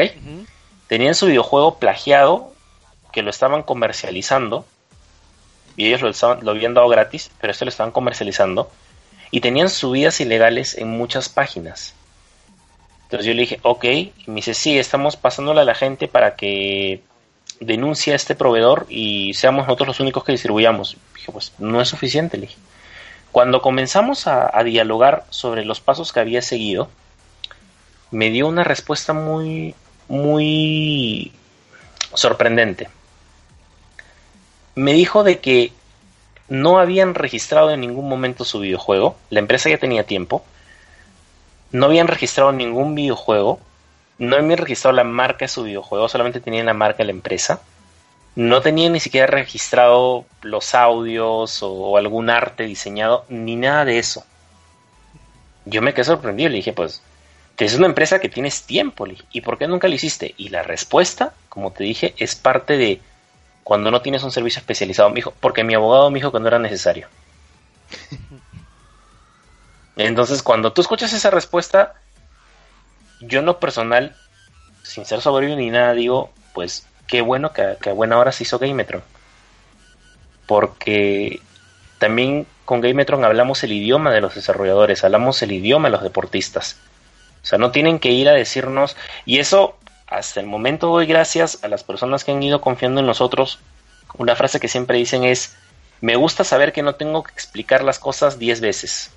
Tenían 0.88 1.15
su 1.15 1.26
videojuego 1.26 1.80
plagiado, 1.80 2.53
que 3.11 3.24
lo 3.24 3.32
estaban 3.32 3.63
comercializando, 3.63 4.65
y 5.76 5.88
ellos 5.88 6.01
lo, 6.22 6.41
lo 6.41 6.51
habían 6.51 6.76
dado 6.76 6.88
gratis, 6.88 7.32
pero 7.41 7.51
este 7.51 7.65
lo 7.65 7.69
estaban 7.69 7.91
comercializando, 7.91 8.69
y 9.32 9.41
tenían 9.41 9.69
subidas 9.69 10.22
ilegales 10.22 10.78
en 10.78 10.89
muchas 10.89 11.30
páginas. 11.30 11.95
Entonces 13.12 13.28
yo 13.28 13.34
le 13.34 13.41
dije, 13.41 13.59
ok, 13.64 13.84
y 13.84 14.14
me 14.28 14.36
dice, 14.36 14.53
sí, 14.53 14.80
estamos 14.80 15.18
pasándole 15.18 15.59
a 15.59 15.66
la 15.66 15.76
gente 15.76 16.07
para 16.07 16.38
que 16.38 17.01
denuncie 17.59 18.14
a 18.14 18.16
este 18.16 18.36
proveedor 18.36 18.86
y 18.88 19.34
seamos 19.34 19.68
nosotros 19.68 19.89
los 19.89 19.99
únicos 19.99 20.24
que 20.24 20.32
distribuyamos. 20.32 20.95
Dije, 21.16 21.30
pues 21.30 21.51
no 21.59 21.82
es 21.82 21.89
suficiente, 21.89 22.38
le 22.38 22.47
dije. 22.47 22.57
Cuando 23.34 23.62
comenzamos 23.62 24.28
a, 24.28 24.64
dialogar 24.64 25.26
sobre 25.30 25.66
los 25.66 25.82
pasos 25.82 26.14
que 26.14 26.22
había 26.22 26.41
seguido, 26.41 26.88
me 28.12 28.30
dio 28.30 28.47
una 28.47 28.64
respuesta 28.64 29.12
muy, 29.12 29.76
muy 30.07 31.34
sorprendente. 32.14 32.88
Me 34.76 34.93
dijo 34.93 35.26
de 35.26 35.39
que 35.39 35.74
no 36.47 36.80
habían 36.80 37.14
registrado 37.14 37.72
en 37.72 37.82
ningún 37.82 38.07
momento 38.07 38.45
su 38.45 38.59
videojuego, 38.59 39.18
la 39.30 39.39
empresa 39.39 39.70
ya 39.70 39.80
tenía 39.80 40.05
tiempo, 40.05 40.45
no 41.72 41.86
habían 41.86 42.07
registrado 42.07 42.51
ningún 42.51 42.95
videojuego, 42.95 43.59
no 44.17 44.36
habían 44.36 44.57
registrado 44.57 44.95
la 44.95 45.03
marca 45.03 45.45
de 45.45 45.49
su 45.49 45.63
videojuego, 45.63 46.09
solamente 46.09 46.41
tenían 46.41 46.65
la 46.65 46.74
marca 46.74 46.99
de 46.99 47.05
la 47.05 47.11
empresa. 47.11 47.61
No 48.36 48.61
tenían 48.61 48.93
ni 48.93 48.99
siquiera 48.99 49.28
registrado 49.28 50.26
los 50.41 50.74
audios 50.74 51.59
o, 51.63 51.97
algún 51.97 52.30
arte 52.30 52.63
diseñado, 52.63 53.26
ni 53.30 53.55
nada 53.55 53.84
de 53.84 53.99
eso. 53.99 54.24
Yo 55.65 55.82
me 55.82 55.93
quedé 55.93 56.05
sorprendido, 56.05 56.49
le 56.49 56.57
dije, 56.57 56.74
pues, 56.74 57.01
es 57.57 57.76
una 57.76 57.86
empresa 57.86 58.19
que 58.19 58.30
tienes 58.30 58.63
tiempo, 58.63 59.05
¿y 59.32 59.41
por 59.41 59.57
qué 59.57 59.67
nunca 59.67 59.88
lo 59.88 59.93
hiciste? 59.93 60.34
Y 60.38 60.49
la 60.49 60.63
respuesta, 60.63 61.34
como 61.49 61.72
te 61.72 61.84
dije, 61.84 62.15
es 62.17 62.36
parte 62.36 62.78
de 62.78 63.01
cuando 63.63 63.91
no 63.91 64.01
tienes 64.01 64.24
un 64.24 64.32
servicio 64.32 64.59
especializado. 64.59 65.09
Me 65.09 65.17
dijo, 65.17 65.34
porque 65.39 65.63
mi 65.63 65.76
abogado 65.76 66.09
me 66.09 66.19
dijo 66.19 66.32
que 66.32 66.39
no 66.39 66.47
era 66.47 66.59
necesario. 66.59 67.07
Entonces, 70.07 70.41
cuando 70.43 70.73
tú 70.73 70.81
escuchas 70.81 71.13
esa 71.13 71.29
respuesta, 71.29 71.93
yo 73.19 73.39
en 73.39 73.45
lo 73.45 73.59
personal, 73.59 74.15
sin 74.83 75.05
ser 75.05 75.21
soberbio 75.21 75.55
ni 75.55 75.69
nada, 75.69 75.93
digo, 75.93 76.31
pues 76.53 76.87
qué 77.07 77.21
bueno 77.21 77.53
que, 77.53 77.61
a 77.61 77.93
buena 77.93 78.17
hora 78.17 78.31
se 78.31 78.43
hizo 78.43 78.59
Gametron. 78.59 79.03
Porque 80.47 81.39
también 81.99 82.47
con 82.65 82.81
Gametron 82.81 83.23
hablamos 83.23 83.63
el 83.63 83.73
idioma 83.73 84.11
de 84.11 84.21
los 84.21 84.35
desarrolladores, 84.35 85.03
hablamos 85.03 85.41
el 85.41 85.51
idioma 85.51 85.87
de 85.87 85.91
los 85.91 86.03
deportistas. 86.03 86.77
O 87.43 87.45
sea, 87.45 87.57
no 87.57 87.71
tienen 87.71 87.99
que 87.99 88.09
ir 88.09 88.29
a 88.29 88.33
decirnos, 88.33 88.95
y 89.25 89.39
eso 89.39 89.77
hasta 90.07 90.39
el 90.39 90.45
momento 90.45 90.87
doy 90.87 91.05
gracias 91.05 91.63
a 91.63 91.67
las 91.67 91.83
personas 91.83 92.23
que 92.23 92.31
han 92.31 92.43
ido 92.43 92.59
confiando 92.61 92.99
en 92.99 93.07
nosotros. 93.07 93.59
Una 94.17 94.35
frase 94.35 94.59
que 94.59 94.67
siempre 94.67 94.97
dicen 94.97 95.23
es, 95.23 95.55
me 96.01 96.15
gusta 96.15 96.43
saber 96.43 96.73
que 96.73 96.81
no 96.81 96.95
tengo 96.95 97.23
que 97.23 97.31
explicar 97.31 97.83
las 97.83 97.99
cosas 97.99 98.39
diez 98.39 98.59
veces. 98.59 99.11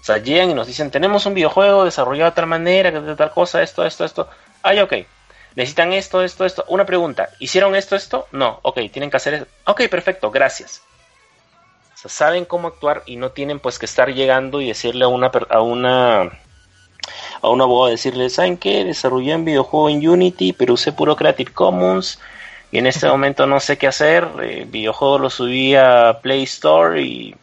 O 0.00 0.04
sea, 0.04 0.18
llegan 0.18 0.50
y 0.50 0.54
nos 0.54 0.66
dicen, 0.66 0.90
tenemos 0.90 1.26
un 1.26 1.34
videojuego 1.34 1.84
desarrollado 1.84 2.30
de 2.30 2.34
tal 2.34 2.46
manera, 2.46 2.90
de 2.90 3.16
tal 3.16 3.30
cosa, 3.30 3.62
esto, 3.62 3.84
esto, 3.84 4.04
esto. 4.04 4.28
Ay, 4.62 4.80
ok. 4.80 4.94
Necesitan 5.56 5.92
esto, 5.92 6.22
esto, 6.22 6.44
esto. 6.44 6.64
Una 6.68 6.86
pregunta, 6.86 7.28
¿hicieron 7.38 7.74
esto, 7.74 7.96
esto? 7.96 8.26
No, 8.32 8.60
ok, 8.62 8.80
tienen 8.92 9.10
que 9.10 9.16
hacer 9.16 9.34
eso. 9.34 9.46
Ok, 9.66 9.82
perfecto, 9.90 10.30
gracias. 10.30 10.82
O 11.94 11.98
sea, 11.98 12.10
saben 12.10 12.44
cómo 12.44 12.68
actuar 12.68 13.02
y 13.04 13.16
no 13.16 13.30
tienen 13.30 13.60
pues 13.60 13.78
que 13.78 13.86
estar 13.86 14.12
llegando 14.14 14.60
y 14.60 14.68
decirle 14.68 15.04
a 15.04 15.08
una, 15.08 15.30
a 15.50 15.60
una, 15.60 16.22
a 17.42 17.48
un 17.48 17.60
abogado, 17.60 17.90
decirle, 17.90 18.30
¿saben 18.30 18.56
qué? 18.56 18.84
Desarrollé 18.84 19.34
un 19.34 19.44
videojuego 19.44 19.90
en 19.90 20.08
Unity, 20.08 20.52
pero 20.52 20.74
usé 20.74 20.92
puro 20.92 21.16
Creative 21.16 21.52
Commons 21.52 22.18
y 22.72 22.78
en 22.78 22.86
este 22.86 23.08
momento 23.08 23.46
no 23.46 23.60
sé 23.60 23.76
qué 23.76 23.88
hacer. 23.88 24.28
El 24.40 24.66
videojuego 24.66 25.18
lo 25.18 25.30
subí 25.30 25.74
a 25.74 26.20
Play 26.22 26.44
Store 26.44 27.02
y 27.02 27.34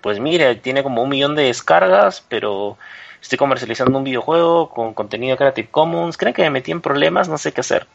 pues 0.00 0.20
mire, 0.20 0.54
tiene 0.56 0.82
como 0.82 1.02
un 1.02 1.08
millón 1.08 1.34
de 1.34 1.44
descargas, 1.44 2.24
pero 2.28 2.78
estoy 3.20 3.38
comercializando 3.38 3.98
un 3.98 4.04
videojuego 4.04 4.70
con 4.70 4.94
contenido 4.94 5.36
Creative 5.36 5.68
Commons, 5.70 6.16
creen 6.16 6.34
que 6.34 6.42
me 6.42 6.50
metí 6.50 6.70
en 6.70 6.80
problemas, 6.80 7.28
no 7.28 7.38
sé 7.38 7.52
qué 7.52 7.60
hacer. 7.60 7.86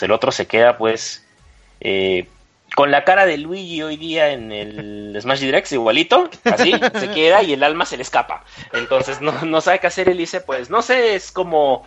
El 0.00 0.12
otro 0.12 0.30
se 0.30 0.46
queda 0.46 0.78
pues 0.78 1.26
eh, 1.80 2.28
con 2.74 2.90
la 2.90 3.04
cara 3.04 3.26
de 3.26 3.38
Luigi 3.38 3.82
hoy 3.82 3.96
día 3.96 4.30
en 4.30 4.52
el 4.52 5.18
Smash 5.20 5.40
Direct, 5.40 5.72
igualito, 5.72 6.30
así, 6.44 6.72
se 6.94 7.10
queda 7.10 7.42
y 7.42 7.52
el 7.52 7.62
alma 7.62 7.86
se 7.86 7.96
le 7.96 8.02
escapa. 8.02 8.44
Entonces 8.72 9.20
no, 9.20 9.32
no 9.44 9.60
sabe 9.60 9.80
qué 9.80 9.86
hacer, 9.86 10.08
él 10.08 10.18
dice, 10.18 10.40
pues 10.40 10.70
no 10.70 10.82
sé, 10.82 11.14
es 11.14 11.32
como 11.32 11.84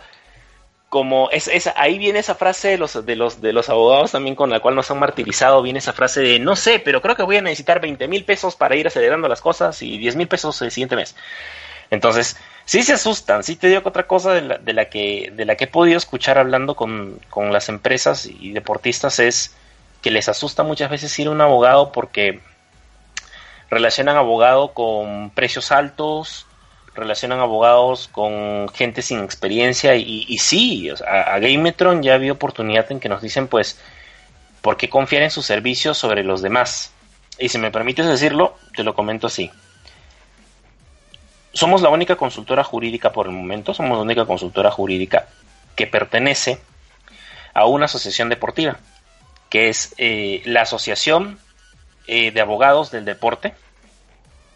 como 0.92 1.30
es, 1.30 1.48
ahí 1.74 1.96
viene 1.96 2.18
esa 2.18 2.34
frase 2.34 2.68
de 2.68 2.76
los, 2.76 3.06
de 3.06 3.16
los 3.16 3.40
de 3.40 3.54
los 3.54 3.70
abogados 3.70 4.12
también 4.12 4.36
con 4.36 4.50
la 4.50 4.60
cual 4.60 4.74
nos 4.74 4.90
han 4.90 4.98
martirizado, 4.98 5.62
viene 5.62 5.78
esa 5.78 5.94
frase 5.94 6.20
de 6.20 6.38
no 6.38 6.54
sé, 6.54 6.80
pero 6.80 7.00
creo 7.00 7.16
que 7.16 7.22
voy 7.22 7.38
a 7.38 7.40
necesitar 7.40 7.80
20 7.80 8.06
mil 8.08 8.26
pesos 8.26 8.56
para 8.56 8.76
ir 8.76 8.86
acelerando 8.86 9.26
las 9.26 9.40
cosas 9.40 9.80
y 9.80 9.96
10 9.96 10.16
mil 10.16 10.28
pesos 10.28 10.60
el 10.60 10.70
siguiente 10.70 10.94
mes. 10.94 11.16
Entonces, 11.90 12.36
sí 12.66 12.82
se 12.82 12.92
asustan, 12.92 13.42
sí 13.42 13.56
te 13.56 13.68
digo 13.68 13.80
que 13.80 13.88
otra 13.88 14.06
cosa 14.06 14.34
de 14.34 14.42
la, 14.42 14.58
de 14.58 14.74
la, 14.74 14.90
que, 14.90 15.32
de 15.34 15.46
la 15.46 15.56
que 15.56 15.64
he 15.64 15.66
podido 15.66 15.96
escuchar 15.96 16.36
hablando 16.36 16.74
con, 16.74 17.18
con 17.30 17.54
las 17.54 17.70
empresas 17.70 18.26
y 18.26 18.52
deportistas 18.52 19.18
es 19.18 19.56
que 20.02 20.10
les 20.10 20.28
asusta 20.28 20.62
muchas 20.62 20.90
veces 20.90 21.18
ir 21.18 21.28
a 21.28 21.30
un 21.30 21.40
abogado 21.40 21.90
porque 21.90 22.42
relacionan 23.70 24.18
abogado 24.18 24.74
con 24.74 25.30
precios 25.30 25.72
altos, 25.72 26.46
relacionan 26.94 27.40
abogados 27.40 28.08
con 28.08 28.68
gente 28.68 29.02
sin 29.02 29.20
experiencia 29.20 29.94
y, 29.96 30.38
sí, 30.38 30.90
a, 31.06 31.38
Gametron 31.38 32.02
ya 32.02 32.14
había 32.14 32.32
oportunidad 32.32 32.90
en 32.92 33.00
que 33.00 33.08
nos 33.08 33.22
dicen 33.22 33.48
pues, 33.48 33.80
¿por 34.60 34.76
qué 34.76 34.88
confiar 34.88 35.22
en 35.22 35.30
sus 35.30 35.46
servicios 35.46 35.96
sobre 35.96 36.22
los 36.22 36.42
demás? 36.42 36.92
Y 37.38 37.48
si 37.48 37.58
me 37.58 37.70
permites 37.70 38.06
decirlo, 38.06 38.56
te 38.76 38.84
lo 38.84 38.94
comento 38.94 39.26
así. 39.26 39.50
Somos 41.54 41.82
la 41.82 41.88
única 41.88 42.16
consultora 42.16 42.64
jurídica 42.64 43.12
por 43.12 43.26
el 43.26 43.32
momento, 43.32 43.74
somos 43.74 43.96
la 43.96 44.04
única 44.04 44.24
consultora 44.26 44.70
jurídica 44.70 45.26
que 45.76 45.86
pertenece 45.86 46.60
a 47.54 47.66
una 47.66 47.86
asociación 47.86 48.28
deportiva, 48.28 48.78
que 49.50 49.68
es 49.68 49.94
eh, 49.98 50.42
la 50.44 50.62
Asociación 50.62 51.38
eh, 52.06 52.30
de 52.30 52.40
Abogados 52.40 52.90
del 52.90 53.04
Deporte, 53.04 53.54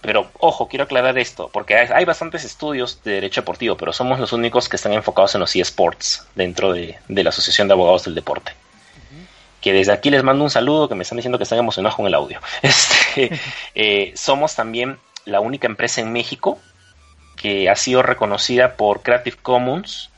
pero 0.00 0.30
ojo, 0.38 0.68
quiero 0.68 0.84
aclarar 0.84 1.18
esto, 1.18 1.50
porque 1.52 1.76
hay, 1.76 2.04
bastantes 2.04 2.44
estudios 2.44 3.02
de 3.02 3.12
derecho 3.12 3.40
deportivo, 3.40 3.76
pero 3.76 3.92
somos 3.92 4.20
los 4.20 4.32
únicos 4.32 4.68
que 4.68 4.76
están 4.76 4.92
enfocados 4.92 5.34
en 5.34 5.40
los 5.40 5.54
eSports 5.56 6.26
dentro 6.34 6.72
de, 6.72 6.98
la 7.08 7.30
Asociación 7.30 7.68
de 7.68 7.74
Abogados 7.74 8.04
del 8.04 8.14
Deporte. 8.14 8.52
Que 9.60 9.72
desde 9.72 9.92
aquí 9.92 10.10
les 10.10 10.22
mando 10.22 10.44
un 10.44 10.50
saludo, 10.50 10.88
que 10.88 10.94
me 10.94 11.02
están 11.02 11.16
diciendo 11.16 11.38
que 11.38 11.44
están 11.44 11.58
emocionados 11.58 11.96
con 11.96 12.06
el 12.06 12.14
audio. 12.14 12.40
Este, 12.62 13.40
eh, 13.74 14.12
somos 14.14 14.54
también 14.54 14.98
la 15.24 15.40
única 15.40 15.66
empresa 15.66 16.00
en 16.00 16.12
México 16.12 16.58
que 17.36 17.68
ha 17.68 17.76
sido 17.76 18.02
reconocida 18.02 18.74
por 18.74 19.02
Creative 19.02 19.36
Commons, 19.42 20.10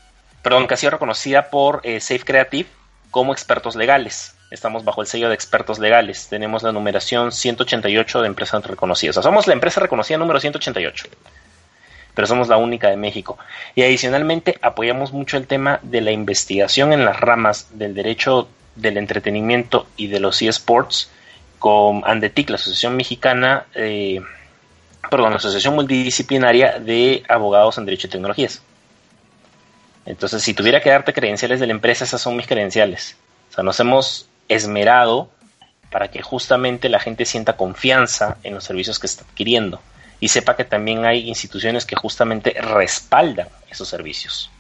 perdón, 0.43 0.66
que 0.66 0.74
ha 0.74 0.76
sido 0.76 0.91
reconocida 0.91 1.51
por 1.51 1.81
eh, 1.83 2.01
Safe 2.01 2.20
Creative 2.20 2.68
como 3.11 3.33
expertos 3.33 3.74
legales. 3.74 4.35
Estamos 4.51 4.85
bajo 4.85 5.03
el 5.03 5.07
sello 5.07 5.29
de 5.29 5.35
expertos 5.35 5.79
legales. 5.79 6.29
Tenemos 6.29 6.63
la 6.63 6.73
numeración 6.73 7.33
188 7.33 8.23
de 8.23 8.27
empresas 8.27 8.65
reconocidas. 8.65 9.17
O 9.17 9.23
sea, 9.23 9.31
somos 9.31 9.47
la 9.47 9.53
empresa 9.53 9.81
reconocida 9.81 10.17
número 10.17 10.41
188. 10.41 11.07
Pero 12.15 12.27
somos 12.27 12.49
la 12.49 12.57
única 12.57 12.89
de 12.89 12.97
México. 12.97 13.39
Y 13.75 13.83
adicionalmente 13.83 14.59
apoyamos 14.63 15.13
mucho 15.13 15.37
el 15.37 15.47
tema 15.47 15.81
de 15.83 16.01
la 16.01 16.13
investigación 16.13 16.93
en 16.93 17.05
las 17.05 17.21
ramas 17.21 17.69
del 17.79 17.95
derecho 17.95 18.49
del 18.75 18.97
entretenimiento 18.97 19.87
y 19.97 20.07
de 20.07 20.21
los 20.21 20.41
eSports 20.41 21.11
con 21.59 22.03
Andetic, 22.07 22.49
la 22.51 22.57
Asociación 22.57 22.97
Mexicana, 22.97 23.67
eh, 23.75 24.21
perdón, 25.11 25.31
la 25.31 25.37
Asociación 25.37 25.75
Multidisciplinaria 25.75 26.79
de 26.79 27.23
Abogados 27.29 27.77
en 27.79 27.85
Derecho 27.85 28.07
y 28.07 28.11
Tecnologías. 28.11 28.63
Entonces, 30.07 30.43
si 30.43 30.55
tuviera 30.55 30.81
que 30.81 30.91
darte 30.91 31.13
credenciales 31.13 31.61
de 31.61 31.67
la 31.67 31.73
empresa, 31.73 32.05
esas 32.05 32.21
son 32.21 32.37
mis 32.37 32.47
credenciales. 32.47 33.17
O 33.51 33.55
sea, 33.55 33.65
nos 33.65 33.79
hemos 33.81 34.28
esmerado 34.49 35.31
para 35.91 36.11
que 36.11 36.23
justamente 36.23 36.89
la 36.89 37.01
gente 37.01 37.25
sienta 37.25 37.57
confianza 37.57 38.37
en 38.43 38.55
los 38.55 38.65
servicios 38.65 38.99
que 38.99 39.07
está 39.07 39.25
adquiriendo 39.25 39.81
y 40.21 40.29
sepa 40.29 40.57
que 40.57 40.65
también 40.65 41.05
hay 41.05 41.29
instituciones 41.29 41.87
que 41.87 41.97
justamente 41.97 42.51
respaldan 42.61 43.49
esos 43.71 43.89
servicios. 43.89 44.51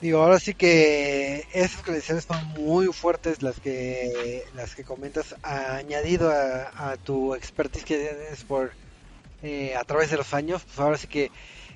Digo, 0.00 0.22
ahora 0.22 0.38
sí 0.38 0.54
que 0.54 1.46
esas 1.52 1.82
credenciales 1.82 2.24
son 2.24 2.46
muy 2.54 2.86
fuertes 2.86 3.42
las 3.42 3.60
que 3.60 4.44
las 4.54 4.74
que 4.74 4.82
comentas, 4.82 5.34
añadido 5.42 6.30
a, 6.30 6.96
tu 7.04 7.34
expertise 7.34 7.84
que 7.84 7.98
tienes 7.98 8.44
por 8.44 8.72
eh, 9.42 9.74
a 9.76 9.84
través 9.84 10.10
de 10.10 10.16
los 10.16 10.32
años, 10.32 10.62
pues 10.64 10.78
ahora 10.78 10.96
sí 10.96 11.06
que, 11.06 11.30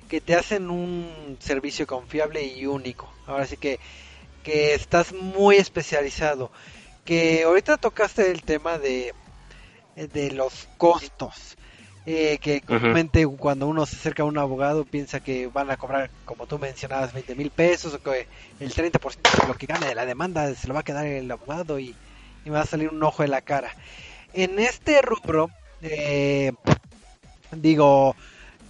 que 0.09 0.21
te 0.21 0.33
hacen 0.33 0.71
un 0.71 1.37
servicio 1.39 1.85
confiable 1.85 2.43
y 2.43 2.65
único. 2.65 3.13
Ahora 3.27 3.45
sí 3.45 3.57
que, 3.57 3.79
que 4.43 4.73
estás 4.73 5.13
muy 5.13 5.57
especializado 5.57 6.51
que 7.05 7.43
ahorita 7.43 7.77
tocaste 7.77 8.31
el 8.31 8.41
tema 8.41 8.77
de, 8.77 9.13
de 9.95 10.31
los 10.31 10.67
costos. 10.77 11.55
Eh, 12.07 12.37
que 12.39 12.61
comúnmente 12.61 13.25
cuando 13.25 13.65
uno 13.65 13.83
se 13.87 13.95
acerca 13.95 14.21
a 14.21 14.27
un 14.27 14.37
abogado 14.37 14.85
piensa 14.85 15.21
que 15.21 15.47
van 15.47 15.71
a 15.71 15.77
cobrar, 15.77 16.11
como 16.25 16.45
tú 16.45 16.59
mencionabas, 16.59 17.13
20 17.13 17.33
mil 17.33 17.49
pesos 17.49 17.95
o 17.95 18.03
que 18.03 18.27
el 18.59 18.71
30% 18.71 19.41
de 19.41 19.47
lo 19.47 19.55
que 19.55 19.65
gane 19.65 19.87
de 19.87 19.95
la 19.95 20.05
demanda 20.05 20.53
se 20.53 20.67
lo 20.67 20.75
va 20.75 20.81
a 20.81 20.83
quedar 20.83 21.07
el 21.07 21.31
abogado 21.31 21.79
y, 21.79 21.95
y 22.45 22.49
va 22.51 22.61
a 22.61 22.65
salir 22.67 22.89
un 22.89 23.01
ojo 23.01 23.23
de 23.23 23.29
la 23.29 23.41
cara. 23.41 23.75
En 24.33 24.59
este 24.59 25.01
rubro, 25.01 25.49
eh, 25.81 26.51
digo, 27.51 28.15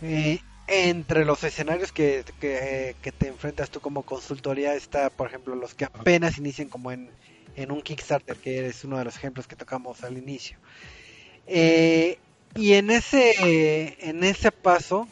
eh, 0.02 0.40
entre 0.68 1.26
los 1.26 1.44
escenarios 1.44 1.92
que, 1.92 2.24
que, 2.40 2.96
que, 3.02 3.12
te 3.12 3.28
enfrentas 3.28 3.70
tú 3.70 3.82
como 3.82 4.04
consultoría 4.04 4.76
está, 4.76 5.10
por 5.10 5.28
ejemplo, 5.28 5.56
los 5.56 5.74
que 5.74 5.84
apenas 5.86 6.38
inician 6.38 6.70
como 6.70 6.94
en 6.94 7.10
en 7.56 7.72
un 7.72 7.82
Kickstarter, 7.82 8.38
que 8.38 8.68
es 8.68 8.84
uno 8.84 8.98
de 8.98 9.06
los 9.06 9.16
ejemplos 9.16 9.48
que 9.48 9.56
tocamos 9.56 10.04
al 10.04 10.18
inicio. 10.18 10.58
Eh, 11.48 12.18
y 12.56 12.74
en 12.74 12.90
ese, 12.90 13.98
en 14.10 14.24
ese 14.24 14.52
paso, 14.52 15.08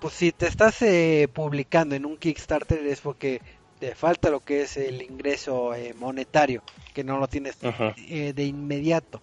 pues 0.00 0.14
si 0.14 0.32
te 0.32 0.46
estás 0.46 0.82
eh, 0.82 1.28
publicando 1.32 1.94
en 1.94 2.06
un 2.06 2.16
Kickstarter 2.16 2.86
es 2.86 3.00
porque 3.00 3.40
te 3.78 3.94
falta 3.94 4.30
lo 4.30 4.40
que 4.40 4.62
es 4.62 4.76
el 4.76 5.02
ingreso 5.02 5.74
eh, 5.74 5.94
monetario, 5.98 6.62
que 6.94 7.04
no 7.04 7.18
lo 7.18 7.28
tienes 7.28 7.58
de 7.60 8.44
inmediato. 8.44 9.20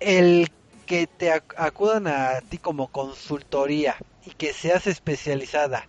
el 0.00 0.50
que 0.86 1.06
te 1.06 1.30
acudan 1.30 2.06
a 2.06 2.40
ti 2.40 2.58
como 2.58 2.88
consultoría 2.88 3.96
y 4.26 4.30
que 4.30 4.52
seas 4.52 4.86
especializada 4.86 5.86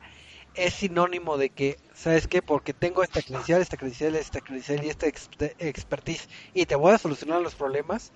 es 0.56 0.74
sinónimo 0.74 1.38
de 1.38 1.49
que 1.49 1.78
¿sabes 2.02 2.28
qué? 2.28 2.41
Porque 2.41 2.74
tengo 2.74 3.04
esta 3.04 3.22
credencial, 3.22 3.62
esta 3.62 3.78
credencial, 3.78 4.16
esta 4.16 4.41
credencial 4.41 4.84
y 4.84 4.89
esta 4.89 5.08
expertise 5.08 6.28
y 6.54 6.66
te 6.66 6.76
voy 6.76 6.93
a 6.93 6.97
solucionar 6.97 7.41
los 7.41 7.56
problemas, 7.56 8.12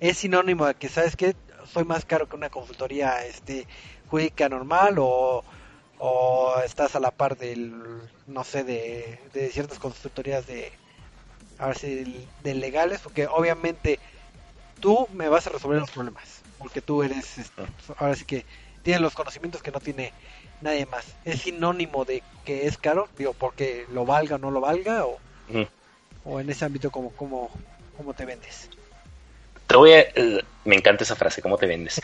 es 0.00 0.18
sinónimo 0.18 0.66
de 0.66 0.74
que, 0.74 0.88
¿sabes 0.88 1.16
qué? 1.16 1.36
Soy 1.70 1.84
más 1.84 2.04
caro 2.04 2.28
que 2.28 2.36
una 2.36 2.50
consultoría 2.50 3.24
este, 3.26 3.66
jurídica 4.08 4.48
normal 4.48 4.96
o, 4.98 5.44
o 5.98 6.54
estás 6.64 6.96
a 6.96 7.00
la 7.00 7.10
par 7.10 7.36
del, 7.36 7.74
no 8.26 8.44
sé, 8.44 8.64
de, 8.64 9.18
de 9.32 9.50
ciertas 9.50 9.78
consultorías 9.78 10.46
de, 10.46 10.72
a 11.58 11.66
ver 11.68 11.78
si, 11.78 12.26
de 12.42 12.54
legales, 12.54 13.00
porque 13.00 13.26
obviamente 13.26 13.98
tú 14.80 15.08
me 15.12 15.28
vas 15.28 15.46
a 15.46 15.50
resolver 15.50 15.80
los 15.80 15.90
problemas, 15.90 16.42
porque 16.58 16.80
tú 16.80 17.02
eres, 17.02 17.38
este, 17.38 17.62
ahora 17.98 18.14
sí 18.14 18.24
que 18.24 18.44
tienes 18.82 19.02
los 19.02 19.14
conocimientos 19.14 19.62
que 19.62 19.72
no 19.72 19.80
tiene 19.80 20.12
nadie 20.60 20.86
más. 20.86 21.04
¿Es 21.24 21.42
sinónimo 21.42 22.04
de 22.04 22.22
que 22.44 22.66
es 22.66 22.78
caro? 22.78 23.08
Digo, 23.18 23.34
porque 23.34 23.86
lo 23.92 24.04
valga 24.04 24.36
o 24.36 24.38
no 24.38 24.50
lo 24.50 24.60
valga, 24.60 25.06
o, 25.06 25.18
o 26.24 26.40
en 26.40 26.50
ese 26.50 26.64
ámbito, 26.64 26.90
como, 26.90 27.10
como, 27.10 27.50
¿cómo 27.96 28.14
te 28.14 28.24
vendes? 28.24 28.68
Te 29.66 29.76
voy 29.76 29.92
a, 29.92 30.00
eh, 30.00 30.44
me 30.64 30.76
encanta 30.76 31.04
esa 31.04 31.16
frase, 31.16 31.42
¿cómo 31.42 31.58
te 31.58 31.66
vendes? 31.66 32.00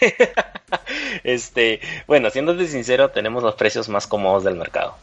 este, 1.24 1.80
bueno, 2.06 2.30
siéndote 2.30 2.66
sincero, 2.68 3.10
tenemos 3.10 3.42
los 3.42 3.54
precios 3.54 3.88
más 3.88 4.06
cómodos 4.06 4.44
del 4.44 4.56
mercado. 4.56 4.96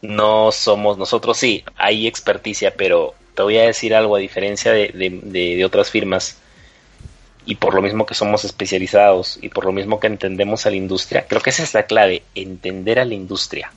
No 0.00 0.52
somos 0.52 0.98
nosotros, 0.98 1.36
sí, 1.36 1.64
hay 1.76 2.06
experticia, 2.06 2.74
pero 2.76 3.14
te 3.34 3.42
voy 3.42 3.58
a 3.58 3.62
decir 3.62 3.94
algo 3.94 4.14
a 4.16 4.20
diferencia 4.20 4.72
de, 4.72 4.90
de 4.92 5.64
otras 5.64 5.90
firmas 5.90 6.36
y 7.44 7.56
por 7.56 7.74
lo 7.74 7.82
mismo 7.82 8.06
que 8.06 8.14
somos 8.14 8.44
especializados 8.44 9.38
y 9.42 9.48
por 9.48 9.64
lo 9.64 9.72
mismo 9.72 9.98
que 9.98 10.06
entendemos 10.06 10.66
a 10.66 10.70
la 10.70 10.76
industria, 10.76 11.26
creo 11.28 11.40
que 11.40 11.50
esa 11.50 11.62
es 11.62 11.74
la 11.74 11.84
clave, 11.84 12.22
entender 12.34 12.98
a 12.98 13.04
la 13.04 13.14
industria. 13.14 13.72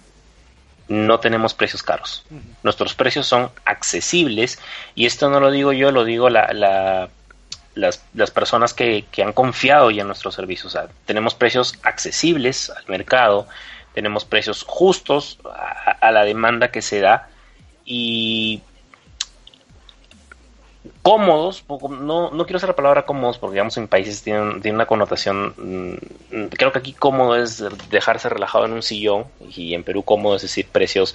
No 0.87 1.19
tenemos 1.19 1.55
precios 1.55 1.81
caros. 1.81 2.25
Nuestros 2.61 2.93
precios 2.93 3.25
son 3.25 3.49
accesibles 3.65 4.59
y 4.93 5.07
esto 5.07 5.29
no 5.29 5.39
lo 5.39 5.49
digo 5.49 5.73
yo, 5.73 5.91
lo 5.91 6.03
digo 6.03 6.29
la, 6.29 6.53
la, 6.53 7.09
las, 7.73 8.03
las, 8.13 8.29
personas 8.29 8.75
que, 8.75 9.05
que, 9.11 9.23
han 9.23 9.33
confiado 9.33 9.89
ya 9.89 10.01
en 10.01 10.07
nuestros 10.07 10.35
servicios. 10.35 10.77
tenemos 11.05 11.33
precios 11.33 11.73
accesibles 11.81 12.69
al 12.69 12.85
mercado, 12.87 13.47
tenemos 13.95 14.25
precios 14.25 14.63
justos 14.67 15.39
a, 15.43 15.97
a 15.99 16.11
la 16.11 16.23
demanda 16.23 16.69
que 16.69 16.83
se 16.83 16.99
da 16.99 17.29
y 17.83 18.61
cómodos, 21.05 21.63
no, 21.69 22.31
no 22.31 22.45
quiero 22.45 22.57
usar 22.57 22.69
la 22.69 22.75
palabra 22.75 23.05
cómodos 23.05 23.37
porque 23.37 23.53
digamos 23.53 23.77
en 23.77 23.87
países 23.87 24.23
tienen, 24.23 24.59
una 24.73 24.87
connotación, 24.87 25.53
mm, 25.55 26.47
creo 26.47 26.71
que 26.71 26.79
aquí 26.79 26.93
cómodo 26.93 27.35
es 27.35 27.63
dejarse 27.91 28.27
relajado 28.27 28.65
en 28.65 28.73
un 28.73 28.81
sillón 28.81 29.25
y 29.55 29.75
en 29.75 29.83
Perú 29.83 30.01
cómodo 30.01 30.35
es 30.35 30.41
decir 30.41 30.65
precios, 30.65 31.13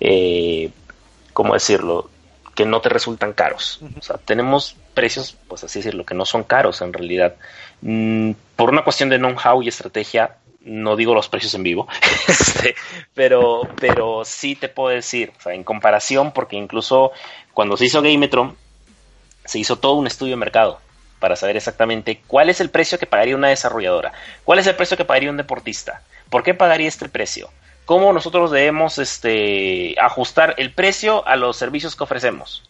eh, 0.00 0.70
¿cómo 1.32 1.54
decirlo? 1.54 2.10
que 2.56 2.66
no 2.66 2.80
te 2.80 2.88
resultan 2.88 3.32
caros. 3.32 3.80
O 3.98 4.02
sea, 4.02 4.18
tenemos 4.18 4.76
precios, 4.92 5.36
pues 5.46 5.62
así 5.62 5.78
decirlo, 5.78 6.04
que 6.04 6.14
no 6.14 6.26
son 6.26 6.42
caros 6.42 6.82
en 6.82 6.92
realidad. 6.92 7.36
Mm, 7.80 8.32
por 8.56 8.70
una 8.70 8.82
cuestión 8.82 9.08
de 9.08 9.18
know-how 9.18 9.62
y 9.62 9.68
estrategia, 9.68 10.38
no 10.62 10.96
digo 10.96 11.14
los 11.14 11.28
precios 11.28 11.54
en 11.54 11.62
vivo, 11.62 11.86
este, 12.28 12.74
pero, 13.14 13.62
pero 13.80 14.24
sí 14.24 14.56
te 14.56 14.68
puedo 14.68 14.88
decir, 14.88 15.32
o 15.38 15.40
sea, 15.40 15.54
en 15.54 15.62
comparación, 15.62 16.32
porque 16.32 16.56
incluso 16.56 17.12
cuando 17.54 17.76
se 17.76 17.86
hizo 17.86 18.02
Gametron, 18.02 18.56
se 19.50 19.58
hizo 19.58 19.80
todo 19.80 19.94
un 19.94 20.06
estudio 20.06 20.34
de 20.34 20.36
mercado 20.36 20.78
para 21.18 21.34
saber 21.34 21.56
exactamente 21.56 22.22
cuál 22.28 22.50
es 22.50 22.60
el 22.60 22.70
precio 22.70 23.00
que 23.00 23.06
pagaría 23.06 23.34
una 23.34 23.48
desarrolladora, 23.48 24.12
cuál 24.44 24.60
es 24.60 24.66
el 24.68 24.76
precio 24.76 24.96
que 24.96 25.04
pagaría 25.04 25.28
un 25.28 25.36
deportista, 25.36 26.02
por 26.30 26.44
qué 26.44 26.54
pagaría 26.54 26.86
este 26.86 27.08
precio, 27.08 27.50
cómo 27.84 28.12
nosotros 28.12 28.52
debemos 28.52 28.98
este, 28.98 29.96
ajustar 30.00 30.54
el 30.56 30.72
precio 30.72 31.26
a 31.26 31.34
los 31.34 31.56
servicios 31.56 31.96
que 31.96 32.04
ofrecemos. 32.04 32.62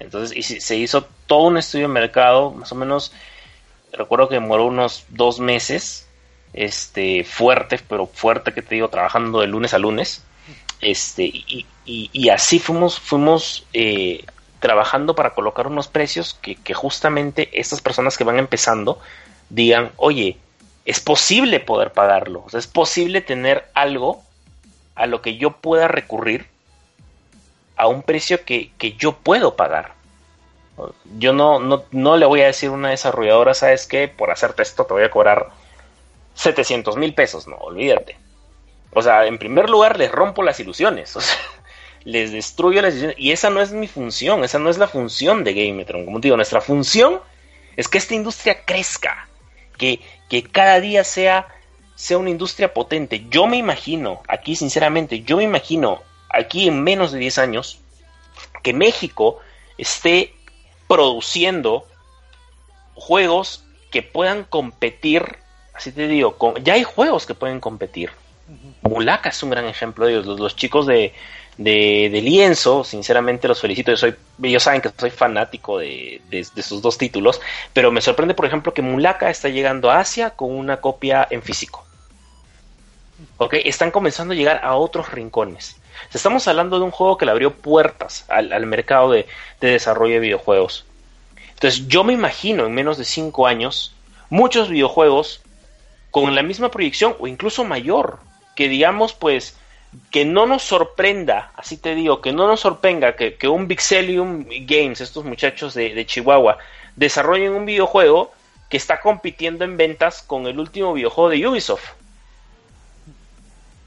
Entonces, 0.00 0.36
y 0.36 0.42
se 0.42 0.74
hizo 0.74 1.06
todo 1.28 1.46
un 1.46 1.58
estudio 1.58 1.86
de 1.86 1.94
mercado, 1.94 2.50
más 2.50 2.72
o 2.72 2.74
menos, 2.74 3.12
recuerdo 3.92 4.28
que 4.28 4.34
demoró 4.34 4.66
unos 4.66 5.04
dos 5.10 5.38
meses, 5.38 6.08
este, 6.54 7.22
fuerte, 7.22 7.78
pero 7.88 8.08
fuerte 8.08 8.52
que 8.52 8.62
te 8.62 8.74
digo, 8.74 8.88
trabajando 8.88 9.42
de 9.42 9.46
lunes 9.46 9.74
a 9.74 9.78
lunes, 9.78 10.24
este, 10.80 11.22
y, 11.22 11.66
y, 11.84 12.28
así 12.30 12.58
fuimos, 12.58 12.98
fuimos 12.98 13.64
eh, 13.72 14.24
trabajando 14.60 15.14
para 15.14 15.34
colocar 15.34 15.66
unos 15.66 15.88
precios 15.88 16.38
que, 16.40 16.74
justamente 16.74 17.48
estas 17.52 17.80
personas 17.80 18.16
que 18.16 18.24
van 18.24 18.38
empezando 18.38 18.98
digan, 19.48 19.92
oye, 19.96 20.38
es 20.84 21.00
posible 21.00 21.60
poder 21.60 21.92
pagarlo, 21.92 22.44
o 22.46 22.50
sea, 22.50 22.60
es 22.60 22.66
posible 22.66 23.20
tener 23.20 23.68
algo 23.74 24.22
a 24.94 25.06
lo 25.06 25.20
que 25.20 25.36
yo 25.36 25.52
pueda 25.52 25.88
recurrir 25.88 26.46
a 27.76 27.86
un 27.86 28.02
precio 28.02 28.44
que, 28.44 28.70
yo 28.98 29.12
puedo 29.12 29.56
pagar. 29.56 29.94
Yo 31.18 31.32
no, 31.32 31.58
no, 31.58 31.84
no, 31.90 32.16
le 32.16 32.26
voy 32.26 32.42
a 32.42 32.46
decir 32.46 32.68
a 32.68 32.72
una 32.72 32.90
desarrolladora, 32.90 33.54
¿sabes 33.54 33.86
qué? 33.86 34.08
Por 34.08 34.30
hacerte 34.30 34.62
esto 34.62 34.84
te 34.84 34.92
voy 34.92 35.04
a 35.04 35.10
cobrar 35.10 35.48
700 36.34 36.96
mil 36.96 37.14
pesos, 37.14 37.46
no, 37.46 37.56
olvídate. 37.56 38.18
O 38.92 39.02
sea, 39.02 39.26
en 39.26 39.38
primer 39.38 39.68
lugar 39.68 39.98
les 39.98 40.10
rompo 40.10 40.42
las 40.42 40.60
ilusiones. 40.60 41.16
O 41.16 41.20
sea, 41.20 41.36
les 42.06 42.30
destruyo 42.30 42.80
las 42.80 42.94
decisiones. 42.94 43.18
Y 43.18 43.32
esa 43.32 43.50
no 43.50 43.60
es 43.60 43.72
mi 43.72 43.88
función, 43.88 44.44
esa 44.44 44.60
no 44.60 44.70
es 44.70 44.78
la 44.78 44.86
función 44.86 45.42
de 45.42 45.52
Gametron. 45.52 46.04
Como 46.04 46.20
te 46.20 46.28
digo, 46.28 46.36
nuestra 46.36 46.60
función 46.60 47.20
es 47.76 47.88
que 47.88 47.98
esta 47.98 48.14
industria 48.14 48.64
crezca, 48.64 49.28
que, 49.76 50.00
que 50.30 50.44
cada 50.44 50.80
día 50.80 51.02
sea, 51.02 51.48
sea 51.96 52.18
una 52.18 52.30
industria 52.30 52.72
potente. 52.72 53.26
Yo 53.28 53.48
me 53.48 53.56
imagino, 53.56 54.22
aquí 54.28 54.54
sinceramente, 54.54 55.22
yo 55.22 55.38
me 55.38 55.42
imagino 55.42 56.00
aquí 56.30 56.68
en 56.68 56.84
menos 56.84 57.10
de 57.10 57.18
10 57.18 57.38
años, 57.38 57.80
que 58.62 58.72
México 58.72 59.40
esté 59.76 60.32
produciendo 60.86 61.88
juegos 62.94 63.64
que 63.90 64.02
puedan 64.02 64.44
competir, 64.44 65.24
así 65.74 65.90
te 65.90 66.06
digo, 66.06 66.38
con, 66.38 66.62
ya 66.62 66.74
hay 66.74 66.84
juegos 66.84 67.26
que 67.26 67.34
pueden 67.34 67.58
competir. 67.58 68.12
Mulaka 68.82 69.30
es 69.30 69.42
un 69.42 69.50
gran 69.50 69.64
ejemplo 69.64 70.06
de 70.06 70.12
ellos. 70.12 70.38
los 70.38 70.54
chicos 70.54 70.86
de, 70.86 71.12
de, 71.58 72.20
lienzo, 72.22 72.84
sinceramente 72.84 73.48
los 73.48 73.60
felicito, 73.60 73.90
yo 73.90 73.96
soy, 73.96 74.14
ellos 74.42 74.62
saben 74.62 74.80
que 74.80 74.90
soy 74.96 75.10
fanático 75.10 75.78
de, 75.78 76.20
de, 76.28 76.44
sus 76.62 76.82
dos 76.82 76.98
títulos, 76.98 77.40
pero 77.72 77.90
me 77.90 78.00
sorprende 78.00 78.34
por 78.34 78.46
ejemplo 78.46 78.74
que 78.74 78.82
Mulaka 78.82 79.30
está 79.30 79.48
llegando 79.48 79.90
a 79.90 80.00
Asia 80.00 80.30
con 80.30 80.50
una 80.52 80.78
copia 80.78 81.26
en 81.30 81.42
físico. 81.42 81.84
¿Ok? 83.38 83.54
Están 83.64 83.90
comenzando 83.90 84.34
a 84.34 84.36
llegar 84.36 84.60
a 84.62 84.76
otros 84.76 85.10
rincones. 85.10 85.76
Estamos 86.12 86.46
hablando 86.48 86.78
de 86.78 86.84
un 86.84 86.90
juego 86.90 87.16
que 87.16 87.24
le 87.24 87.30
abrió 87.30 87.54
puertas 87.54 88.26
al, 88.28 88.66
mercado 88.66 89.10
de, 89.10 89.26
de, 89.60 89.70
desarrollo 89.70 90.14
de 90.14 90.20
videojuegos. 90.20 90.84
Entonces 91.54 91.88
yo 91.88 92.04
me 92.04 92.12
imagino 92.12 92.66
en 92.66 92.74
menos 92.74 92.98
de 92.98 93.04
5 93.04 93.46
años 93.46 93.94
muchos 94.28 94.68
videojuegos 94.68 95.40
con 96.10 96.34
la 96.34 96.42
misma 96.42 96.70
proyección 96.70 97.16
o 97.18 97.26
incluso 97.26 97.64
mayor, 97.64 98.18
que 98.54 98.68
digamos 98.68 99.14
pues 99.14 99.56
que 100.10 100.24
no 100.24 100.46
nos 100.46 100.62
sorprenda, 100.62 101.52
así 101.56 101.76
te 101.76 101.94
digo, 101.94 102.20
que 102.20 102.32
no 102.32 102.46
nos 102.46 102.60
sorprenda 102.60 103.16
que, 103.16 103.48
un 103.48 103.68
Vixelium 103.68 104.46
Games, 104.66 105.00
estos 105.00 105.24
muchachos 105.24 105.74
de, 105.74 106.06
Chihuahua, 106.06 106.58
desarrollen 106.96 107.52
un 107.52 107.66
videojuego 107.66 108.32
que 108.68 108.76
está 108.76 109.00
compitiendo 109.00 109.64
en 109.64 109.76
ventas 109.76 110.22
con 110.22 110.46
el 110.46 110.58
último 110.58 110.92
videojuego 110.94 111.30
de 111.30 111.46
Ubisoft. 111.46 111.92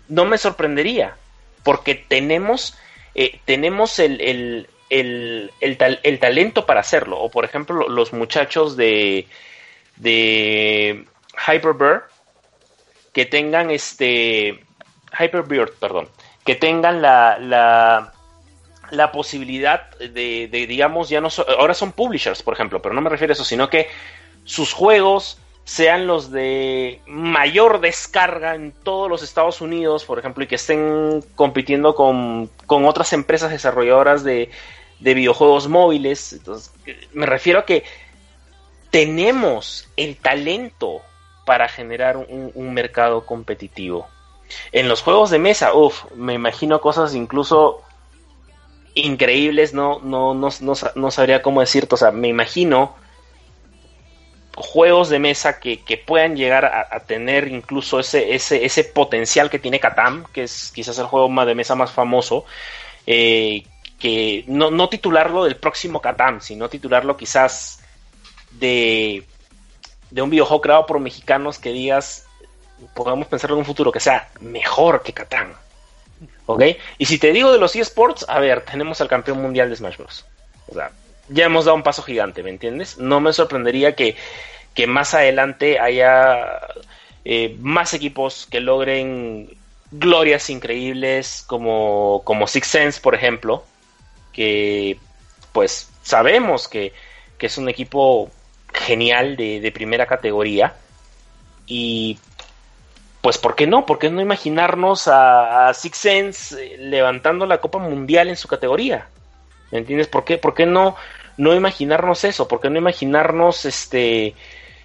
No 0.08 0.26
me 0.26 0.38
sorprendería, 0.38 1.16
porque 1.64 1.96
tenemos, 1.96 2.78
eh, 3.16 3.40
tenemos 3.46 4.00
el, 4.00 4.68
el, 4.90 6.20
talento 6.20 6.66
para 6.66 6.80
hacerlo. 6.80 7.20
O 7.20 7.30
por 7.30 7.46
ejemplo, 7.46 7.88
los 7.88 8.14
muchachos 8.14 8.76
de, 8.76 9.28
de 9.98 11.06
Hyperbird, 11.48 12.04
que 13.14 13.26
tengan 13.26 13.72
este 13.72 14.64
Hyperbird, 15.18 15.74
perdón, 15.80 16.10
que 16.46 16.56
tengan 16.56 17.02
la, 17.02 17.38
la, 18.92 19.12
posibilidad 19.12 19.90
de, 19.98 20.48
digamos, 20.52 21.10
ya 21.10 21.22
no 21.22 21.30
ahora 21.58 21.74
son 21.74 21.92
publishers, 21.92 22.44
por 22.44 22.54
ejemplo, 22.54 22.82
pero 22.82 22.94
no 22.96 23.02
me 23.02 23.10
refiero 23.10 23.32
a 23.32 23.36
eso, 23.36 23.44
sino 23.46 23.70
que 23.70 23.88
sus 24.46 24.74
juegos 24.74 25.40
sean 25.64 26.08
los 26.08 26.32
de 26.32 27.02
mayor 27.06 27.80
descarga 27.80 28.56
en 28.56 28.72
todos 28.72 29.10
los 29.10 29.22
Estados 29.22 29.62
Unidos, 29.62 30.06
por 30.06 30.18
ejemplo, 30.18 30.44
y 30.44 30.48
que 30.48 30.56
estén 30.56 31.24
compitiendo 31.36 31.94
con, 31.94 32.50
con 32.66 32.86
otras 32.86 33.14
empresas 33.14 33.52
desarrolladoras 33.52 34.24
de, 34.24 34.50
de 35.00 35.14
videojuegos 35.14 35.68
móviles. 35.68 36.40
Me 37.14 37.28
refiero 37.28 37.60
a 37.60 37.66
que 37.66 37.84
tenemos 38.90 39.88
el 39.96 40.18
talento 40.18 41.02
para 41.46 41.68
generar 41.68 42.18
un 42.18 42.74
mercado 42.74 43.26
competitivo. 43.26 44.08
En 44.72 44.88
los 44.88 45.02
juegos 45.02 45.30
de 45.30 45.40
mesa, 45.40 45.74
uff, 45.74 46.06
me 46.16 46.34
imagino 46.34 46.82
cosas 46.82 47.16
incluso 47.16 47.84
increíbles, 48.96 49.74
no, 49.74 50.00
no, 50.00 50.34
no, 50.34 50.50
no, 50.96 51.12
sabría 51.12 51.42
cómo 51.42 51.62
decirte, 51.62 51.96
o 51.96 51.98
sea, 51.98 52.12
me 52.12 52.28
imagino 52.28 52.96
juegos 54.56 55.10
de 55.10 55.20
mesa 55.20 55.60
que, 55.60 56.04
puedan 56.06 56.36
llegar 56.36 56.66
a, 56.66 57.00
tener 57.02 57.48
incluso 57.48 58.00
ese, 58.00 58.34
ese, 58.34 58.66
ese 58.66 58.84
potencial 58.84 59.50
que 59.50 59.60
tiene 59.60 59.80
Katam, 59.80 60.26
que 60.34 60.44
es 60.44 60.72
quizás 60.74 60.98
el 61.00 61.06
juego 61.06 61.46
de 61.46 61.56
mesa 61.56 61.76
más 61.76 61.92
famoso, 61.92 62.46
eh, 63.06 63.64
que 64.00 64.44
no, 64.48 64.72
no 64.72 64.90
titularlo 64.90 65.44
del 65.46 65.58
próximo 65.58 66.02
Katam, 66.02 66.42
sino 66.42 66.70
titularlo 66.70 67.16
quizás 67.16 67.82
de, 68.52 69.24
de 70.10 70.22
un 70.22 70.30
videojuego 70.30 70.62
creado 70.62 70.86
por 70.86 71.00
mexicanos 71.00 71.60
que 71.60 71.72
digas, 71.72 72.26
podamos 72.94 73.28
pensar 73.28 73.52
en 73.52 73.58
un 73.58 73.66
futuro 73.66 73.92
que 73.92 74.00
sea 74.00 74.30
mejor 74.42 75.04
que 75.04 75.14
Catán. 75.14 75.54
¿Ok? 76.46 76.64
Y 76.98 77.06
si 77.06 77.20
te 77.20 77.32
digo 77.32 77.52
de 77.52 77.60
los 77.60 77.76
eSports, 77.76 78.26
a 78.28 78.40
ver, 78.40 78.62
tenemos 78.62 79.00
al 79.02 79.08
campeón 79.08 79.42
mundial 79.42 79.70
de 79.70 79.76
Smash 79.76 79.98
Bros. 79.98 80.26
O 80.68 80.74
sea, 80.74 80.92
ya 81.30 81.46
hemos 81.46 81.66
dado 81.66 81.76
un 81.76 81.84
paso 81.84 82.02
gigante, 82.02 82.44
¿me 82.44 82.50
entiendes? 82.50 82.98
No 82.98 83.22
me 83.22 83.34
sorprendería 83.34 83.96
que, 83.96 84.16
que 84.74 84.88
más 84.88 85.14
adelante 85.14 85.80
haya 85.80 86.60
eh, 87.24 87.56
más 87.60 87.94
equipos 87.94 88.48
que 88.50 88.60
logren 88.60 89.56
glorias 89.92 90.50
increíbles 90.50 91.44
como, 91.48 92.22
como 92.24 92.48
Six 92.48 92.68
Sense, 92.68 93.02
por 93.02 93.16
ejemplo, 93.16 93.64
que 94.34 94.98
pues 95.52 95.90
sabemos 96.04 96.68
que, 96.68 96.94
que 97.38 97.48
es 97.48 97.58
un 97.58 97.70
equipo 97.70 98.32
genial 98.74 99.36
de, 99.36 99.60
de 99.60 99.72
primera 99.72 100.06
categoría. 100.06 100.76
Y 101.66 102.18
pues, 103.22 103.38
¿por 103.38 103.56
qué 103.56 103.68
no? 103.68 103.86
¿Por 103.86 104.00
qué 104.00 104.10
no 104.10 104.22
imaginarnos 104.22 105.08
a, 105.08 105.74
Six 105.74 105.98
Sense 105.98 106.56
eh, 106.64 106.78
levantando 106.78 107.46
la 107.46 107.60
Copa 107.60 107.80
Mundial 107.80 108.30
en 108.30 108.38
su 108.38 108.48
categoría? 108.48 109.08
¿Me 109.72 109.80
entiendes? 109.80 110.08
¿Por 110.08 110.24
qué, 110.24 110.38
por 110.38 110.54
qué 110.54 110.66
no, 110.66 110.96
no 111.38 111.54
imaginarnos 111.54 112.24
eso? 112.24 112.48
¿Por 112.48 112.62
qué 112.62 112.70
no 112.70 112.78
imaginarnos 112.78 113.66
este 113.66 114.36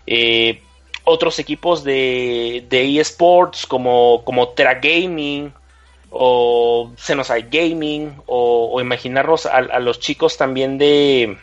eh, 0.07 0.61
otros 1.05 1.39
equipos 1.39 1.85
de, 1.85 2.65
de 2.69 2.99
eSports 3.01 3.67
como, 3.67 4.25
como 4.25 4.49
Terra 4.49 4.75
Gaming 4.75 5.53
o 6.11 6.91
Xenoside 6.97 7.49
Gaming 7.51 8.15
o, 8.27 8.71
o 8.73 8.81
imaginarnos 8.81 9.47
a, 9.47 9.57
a, 9.57 9.79
los 9.79 10.01
chicos 10.01 10.37
también 10.37 10.79
de... 10.79 11.37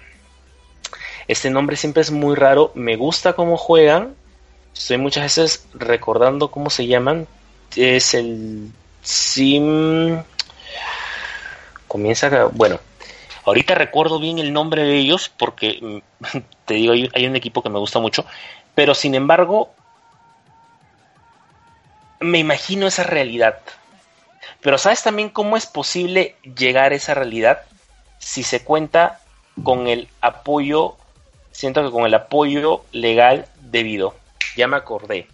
Este 1.28 1.50
nombre 1.50 1.78
siempre 1.78 2.02
es 2.02 2.12
muy 2.12 2.36
raro, 2.36 2.72
me 2.74 2.98
gusta 2.98 3.34
cómo 3.34 3.56
juegan, 3.56 4.16
estoy 4.74 4.98
muchas 4.98 5.24
veces 5.24 5.68
recordando 5.74 6.52
cómo 6.52 6.70
se 6.70 6.88
llaman. 6.88 7.28
Es 7.76 8.14
el 8.14 8.72
Sim. 9.02 10.24
Comienza. 11.88 12.46
Bueno, 12.54 12.80
ahorita 13.46 13.76
recuerdo 13.76 14.20
bien 14.20 14.40
el 14.40 14.54
nombre 14.54 14.84
de 14.84 14.98
ellos 14.98 15.30
porque 15.30 16.02
te 16.66 16.74
digo, 16.76 16.94
hay 16.94 17.26
un 17.26 17.36
equipo 17.36 17.62
que 17.62 17.70
me 17.70 17.80
gusta 17.80 18.00
mucho. 18.00 18.26
Pero 18.76 18.96
sin 18.96 19.16
embargo, 19.16 19.74
me 22.20 22.40
imagino 22.40 22.88
esa 22.88 23.04
realidad. 23.04 23.60
Pero 24.62 24.78
¿sabes 24.78 25.02
también 25.02 25.30
cómo 25.30 25.58
es 25.58 25.66
posible 25.66 26.36
llegar 26.56 26.92
a 26.92 26.96
esa 26.96 27.14
realidad? 27.14 27.64
Si 28.20 28.44
se 28.44 28.64
cuenta 28.64 29.20
con 29.64 29.88
el 29.88 30.08
apoyo, 30.22 30.96
siento 31.52 31.84
que 31.84 31.92
con 31.92 32.06
el 32.06 32.14
apoyo 32.14 32.86
legal 32.92 33.48
debido 33.60 34.21
ya 34.56 34.68
me 34.68 34.78
acordé. 34.78 35.28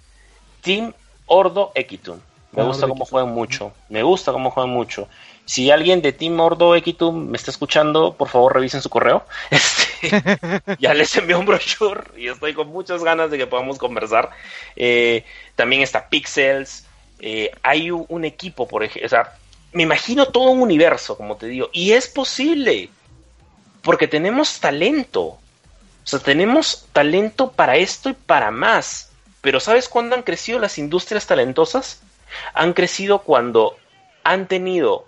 Team 0.61 0.93
Ordo 1.25 1.71
Equitum. 1.75 2.19
Me 2.51 2.63
gusta 2.63 2.87
cómo 2.87 3.05
juegan 3.05 3.33
mucho. 3.33 3.73
Me 3.89 4.03
gusta 4.03 4.31
cómo 4.31 4.51
juegan 4.51 4.71
mucho. 4.71 5.07
Si 5.45 5.71
alguien 5.71 6.01
de 6.01 6.11
Team 6.11 6.39
Ordo 6.39 6.75
Equitum 6.75 7.29
me 7.29 7.37
está 7.37 7.51
escuchando, 7.51 8.13
por 8.15 8.27
favor 8.27 8.53
revisen 8.55 8.81
su 8.81 8.89
correo. 8.89 9.23
Este, 9.99 10.61
ya 10.77 10.93
les 10.93 11.15
envió 11.15 11.39
un 11.39 11.45
brochure 11.47 12.01
y 12.15 12.27
estoy 12.27 12.53
con 12.53 12.67
muchas 12.67 13.03
ganas 13.03 13.31
de 13.31 13.37
que 13.39 13.47
podamos 13.47 13.79
conversar. 13.79 14.29
Eh, 14.75 15.23
también 15.55 15.81
está 15.81 16.07
Pixels. 16.09 16.85
Eh, 17.19 17.49
hay 17.63 17.89
un, 17.89 18.25
equipo, 18.25 18.67
por 18.67 18.83
ejemplo. 18.83 19.07
O 19.07 19.09
sea, 19.09 19.33
me 19.73 19.83
imagino 19.83 20.27
todo 20.27 20.51
un 20.51 20.61
universo, 20.61 21.17
como 21.17 21.35
te 21.35 21.47
digo. 21.47 21.69
Y 21.73 21.93
es 21.93 22.07
posible. 22.07 22.89
Porque 23.81 24.07
tenemos 24.07 24.59
talento. 24.59 25.39
O 26.07 26.09
sea, 26.09 26.19
tenemos 26.19 26.87
talento 26.93 27.51
para 27.51 27.75
esto 27.75 28.07
y 28.07 28.13
para 28.13 28.49
más. 28.49 29.11
Pero 29.41 29.59
¿sabes 29.59 29.89
cuándo 29.89 30.15
han 30.15 30.23
crecido 30.23 30.57
las 30.57 30.77
industrias 30.77 31.27
talentosas? 31.27 32.01
Han 32.53 32.71
crecido 32.71 33.23
cuando 33.23 33.75
han 34.23 34.47
tenido, 34.47 35.05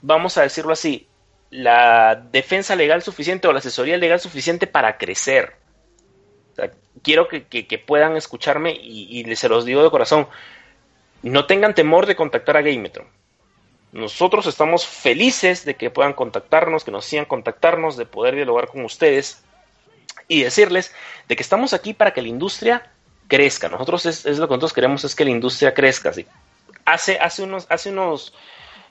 vamos 0.00 0.38
a 0.38 0.42
decirlo 0.42 0.72
así, 0.72 1.08
la 1.50 2.14
defensa 2.30 2.76
legal 2.76 3.02
suficiente 3.02 3.48
o 3.48 3.52
la 3.52 3.58
asesoría 3.58 3.96
legal 3.96 4.20
suficiente 4.20 4.68
para 4.68 4.96
crecer. 4.96 5.56
quiero 7.02 7.26
que, 7.26 7.84
puedan 7.84 8.16
escucharme 8.16 8.78
y, 8.80 9.28
y, 9.28 9.36
se 9.36 9.48
los 9.48 9.64
digo 9.64 9.82
de 9.82 9.90
corazón. 9.90 10.28
No 11.22 11.46
tengan 11.46 11.74
temor 11.74 12.06
de 12.06 12.14
contactar 12.14 12.56
a 12.56 12.62
Gametron. 12.62 13.08
Nosotros 13.90 14.46
estamos 14.46 14.86
felices 14.86 15.64
de 15.64 15.74
que 15.74 15.90
puedan 15.90 16.12
contactarnos, 16.12 16.84
que 16.84 16.92
nos 16.92 17.06
sigan 17.06 17.24
contactarnos, 17.24 17.96
de 17.96 18.06
poder 18.06 18.36
dialogar 18.36 18.68
con 18.68 18.84
ustedes 18.84 19.42
y 20.28 20.42
decirles 20.42 20.92
de 21.26 21.34
que 21.34 21.42
estamos 21.42 21.72
aquí 21.72 21.94
para 21.94 22.12
que 22.12 22.22
la 22.22 22.28
industria 22.28 22.90
crezca. 23.26 23.68
Nosotros 23.68 24.06
es, 24.06 24.24
lo 24.24 24.46
que 24.46 24.54
nosotros 24.54 24.72
queremos 24.72 25.04
es 25.04 25.14
que 25.14 25.24
la 25.24 25.30
industria 25.30 25.74
crezca. 25.74 26.12
Hace, 26.84 27.18
hace 27.18 27.42
unos, 27.42 27.66
hace 27.68 27.90
unos 27.90 28.32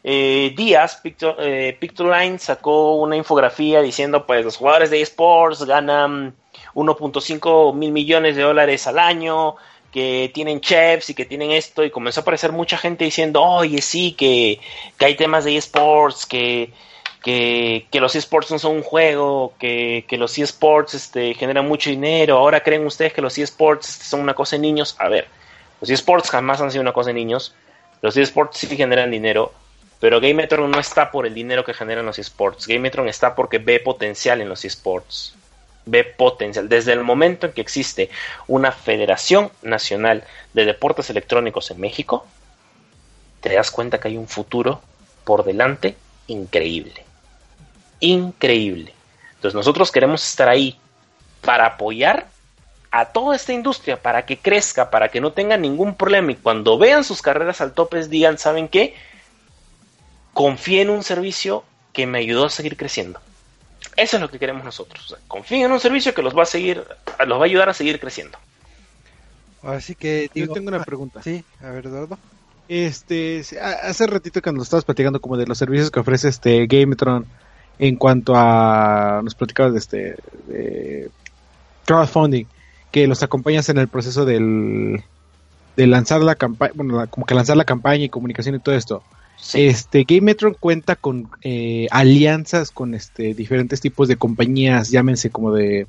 eh, 0.03 0.53
días 0.55 0.97
Picture, 0.97 1.77
Pictoline 1.79 2.39
sacó 2.39 2.95
una 2.95 3.15
infografía 3.15 3.81
diciendo 3.81 4.25
pues 4.25 4.45
los 4.45 4.57
jugadores 4.57 4.89
de 4.89 5.01
esports 5.01 5.65
ganan 5.65 6.35
1.5 6.75 7.73
mil 7.73 7.91
millones 7.91 8.35
de 8.35 8.43
dólares 8.43 8.85
al 8.87 8.99
año, 8.99 9.55
que 9.91 10.29
tienen 10.33 10.61
chefs 10.61 11.09
y 11.09 11.13
que 11.15 11.25
tienen 11.25 11.51
esto, 11.51 11.83
y 11.83 11.89
comenzó 11.89 12.19
a 12.19 12.21
aparecer 12.21 12.51
mucha 12.51 12.77
gente 12.77 13.05
diciendo, 13.05 13.41
oye, 13.41 13.81
sí, 13.81 14.11
que, 14.13 14.59
que 14.97 15.05
hay 15.05 15.15
temas 15.15 15.45
de 15.45 15.57
esports, 15.57 16.25
que, 16.25 16.71
que, 17.27 17.99
los 17.99 18.15
esports 18.15 18.51
no 18.51 18.59
son 18.59 18.77
un 18.77 18.83
juego, 18.83 19.53
que, 19.59 20.05
los 20.11 20.37
esports 20.37 20.93
este, 20.93 21.33
generan 21.33 21.67
mucho 21.67 21.89
dinero, 21.89 22.37
ahora 22.37 22.61
creen 22.61 22.85
ustedes 22.85 23.11
que 23.11 23.21
los 23.21 23.37
esports 23.37 23.85
son 23.85 24.21
una 24.21 24.33
cosa 24.33 24.55
de 24.55 24.61
niños. 24.61 24.95
A 24.97 25.09
ver, 25.09 25.27
los 25.81 25.89
esports 25.89 26.29
jamás 26.29 26.61
han 26.61 26.71
sido 26.71 26.81
una 26.81 26.93
cosa 26.93 27.09
de 27.09 27.15
niños, 27.15 27.53
los 28.01 28.15
esports 28.15 28.57
sí 28.57 28.67
generan 28.77 29.11
dinero, 29.11 29.51
pero 29.99 30.21
Gametron 30.21 30.71
no 30.71 30.79
está 30.79 31.11
por 31.11 31.25
el 31.25 31.33
dinero 31.33 31.65
que 31.65 31.73
generan 31.73 32.05
los 32.05 32.17
esports, 32.17 32.65
Gametron 32.65 33.09
está 33.09 33.35
porque 33.35 33.57
ve 33.57 33.81
potencial 33.81 34.39
en 34.39 34.47
los 34.47 34.63
esports, 34.63 35.35
ve 35.85 36.05
potencial. 36.05 36.69
Desde 36.69 36.93
el 36.93 37.03
momento 37.03 37.47
en 37.47 37.51
que 37.51 37.61
existe 37.61 38.09
una 38.47 38.71
Federación 38.71 39.51
Nacional 39.63 40.23
de 40.53 40.63
Deportes 40.63 41.09
Electrónicos 41.09 41.71
en 41.71 41.81
México, 41.81 42.25
te 43.41 43.53
das 43.53 43.69
cuenta 43.69 43.99
que 43.99 44.07
hay 44.07 44.15
un 44.17 44.29
futuro 44.29 44.81
por 45.25 45.43
delante 45.43 45.97
increíble 46.27 47.06
increíble. 47.99 48.93
Entonces 49.35 49.55
nosotros 49.55 49.91
queremos 49.91 50.27
estar 50.27 50.49
ahí 50.49 50.77
para 51.41 51.65
apoyar 51.65 52.27
a 52.91 53.05
toda 53.05 53.35
esta 53.35 53.53
industria, 53.53 54.01
para 54.01 54.25
que 54.25 54.37
crezca, 54.37 54.89
para 54.89 55.09
que 55.09 55.21
no 55.21 55.31
tenga 55.31 55.57
ningún 55.57 55.95
problema 55.95 56.31
y 56.31 56.35
cuando 56.35 56.77
vean 56.77 57.03
sus 57.03 57.21
carreras 57.21 57.61
al 57.61 57.73
tope 57.73 58.07
digan, 58.07 58.37
¿saben 58.37 58.67
qué? 58.67 58.95
Confíen 60.33 60.89
en 60.89 60.95
un 60.95 61.03
servicio 61.03 61.63
que 61.93 62.07
me 62.07 62.19
ayudó 62.19 62.45
a 62.45 62.49
seguir 62.49 62.77
creciendo. 62.77 63.19
Eso 63.95 64.17
es 64.17 64.21
lo 64.21 64.29
que 64.29 64.39
queremos 64.39 64.63
nosotros. 64.63 65.17
confíen 65.27 65.63
en 65.63 65.71
un 65.71 65.79
servicio 65.79 66.13
que 66.13 66.21
los 66.21 66.37
va 66.37 66.43
a 66.43 66.45
seguir, 66.45 66.83
los 67.25 67.39
va 67.39 67.43
a 67.43 67.45
ayudar 67.45 67.69
a 67.69 67.73
seguir 67.73 67.99
creciendo. 67.99 68.37
Así 69.63 69.95
que 69.95 70.29
yo 70.33 70.51
tengo 70.51 70.69
una 70.69 70.83
pregunta. 70.83 71.21
Sí, 71.23 71.43
a 71.61 71.69
ver, 71.71 71.87
Eduardo. 71.87 72.17
Este, 72.69 73.43
hace 73.61 74.07
ratito 74.07 74.41
cuando 74.41 74.61
estabas 74.61 74.85
platicando 74.85 75.21
como 75.21 75.37
de 75.37 75.47
los 75.47 75.57
servicios 75.57 75.89
que 75.89 75.99
ofrece 75.99 76.29
este 76.29 76.67
Gametron, 76.67 77.25
en 77.79 77.95
cuanto 77.95 78.33
a 78.35 79.21
nos 79.23 79.35
platicabas 79.35 79.73
de 79.73 79.79
este 79.79 80.15
de 80.47 81.09
crowdfunding 81.85 82.45
que 82.91 83.07
los 83.07 83.23
acompañas 83.23 83.69
en 83.69 83.77
el 83.77 83.87
proceso 83.87 84.25
del 84.25 85.03
de 85.75 85.87
lanzar 85.87 86.21
la 86.21 86.35
campaña 86.35 86.73
bueno 86.75 87.05
como 87.09 87.25
que 87.25 87.35
lanzar 87.35 87.57
la 87.57 87.65
campaña 87.65 88.05
y 88.05 88.09
comunicación 88.09 88.55
y 88.55 88.59
todo 88.59 88.75
esto. 88.75 89.03
Este 89.53 90.03
Game 90.03 90.21
Metro 90.21 90.55
cuenta 90.55 90.95
con 90.95 91.29
eh, 91.43 91.87
alianzas 91.91 92.71
con 92.71 92.95
este 92.95 93.35
diferentes 93.35 93.79
tipos 93.79 94.07
de 94.07 94.17
compañías 94.17 94.89
llámense 94.89 95.29
como 95.29 95.53
de 95.53 95.85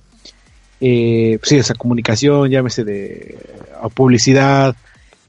eh, 0.81 1.39
sí 1.43 1.57
esa 1.57 1.75
comunicación 1.75 2.51
llámese 2.51 2.85
de 2.85 3.39
publicidad 3.95 4.77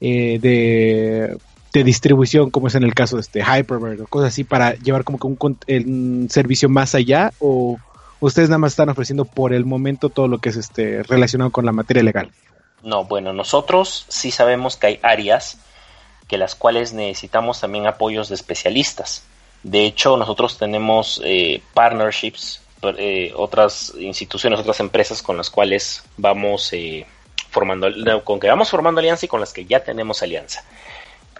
eh, 0.02 0.38
de 0.40 1.38
de 1.72 1.84
distribución, 1.84 2.50
como 2.50 2.66
es 2.66 2.74
en 2.74 2.82
el 2.82 2.94
caso 2.94 3.16
de 3.16 3.22
este 3.22 3.40
Hyperbird 3.40 4.02
o 4.02 4.06
cosas 4.06 4.28
así, 4.28 4.44
para 4.44 4.74
llevar 4.74 5.04
como 5.04 5.18
que 5.18 5.26
un, 5.26 6.28
servicio 6.28 6.68
más 6.68 6.94
allá? 6.94 7.32
¿O 7.38 7.78
ustedes 8.20 8.48
nada 8.48 8.58
más 8.58 8.72
están 8.72 8.88
ofreciendo 8.88 9.24
por 9.24 9.52
el 9.52 9.64
momento 9.64 10.08
todo 10.08 10.28
lo 10.28 10.38
que 10.38 10.48
es 10.48 10.56
este 10.56 11.02
relacionado 11.04 11.50
con 11.50 11.64
la 11.64 11.72
materia 11.72 12.02
legal? 12.02 12.30
No, 12.82 13.04
bueno, 13.04 13.32
nosotros 13.32 14.06
sí 14.08 14.30
sabemos 14.30 14.76
que 14.76 14.86
hay 14.88 15.00
áreas 15.02 15.58
que 16.26 16.38
las 16.38 16.54
cuales 16.54 16.92
necesitamos 16.92 17.60
también 17.60 17.86
apoyos 17.86 18.28
de 18.28 18.36
especialistas. 18.36 19.24
De 19.62 19.84
hecho, 19.84 20.16
nosotros 20.16 20.58
tenemos 20.58 21.20
eh, 21.24 21.60
partnerships, 21.74 22.62
eh, 22.82 23.32
otras 23.36 23.92
instituciones, 23.98 24.58
otras 24.60 24.80
empresas 24.80 25.22
con 25.22 25.36
las 25.36 25.50
cuales 25.50 26.02
vamos 26.16 26.72
eh, 26.72 27.04
formando, 27.50 27.88
con 28.24 28.40
que 28.40 28.48
vamos 28.48 28.70
formando 28.70 29.00
alianza 29.00 29.26
y 29.26 29.28
con 29.28 29.40
las 29.40 29.52
que 29.52 29.66
ya 29.66 29.84
tenemos 29.84 30.22
alianza 30.22 30.64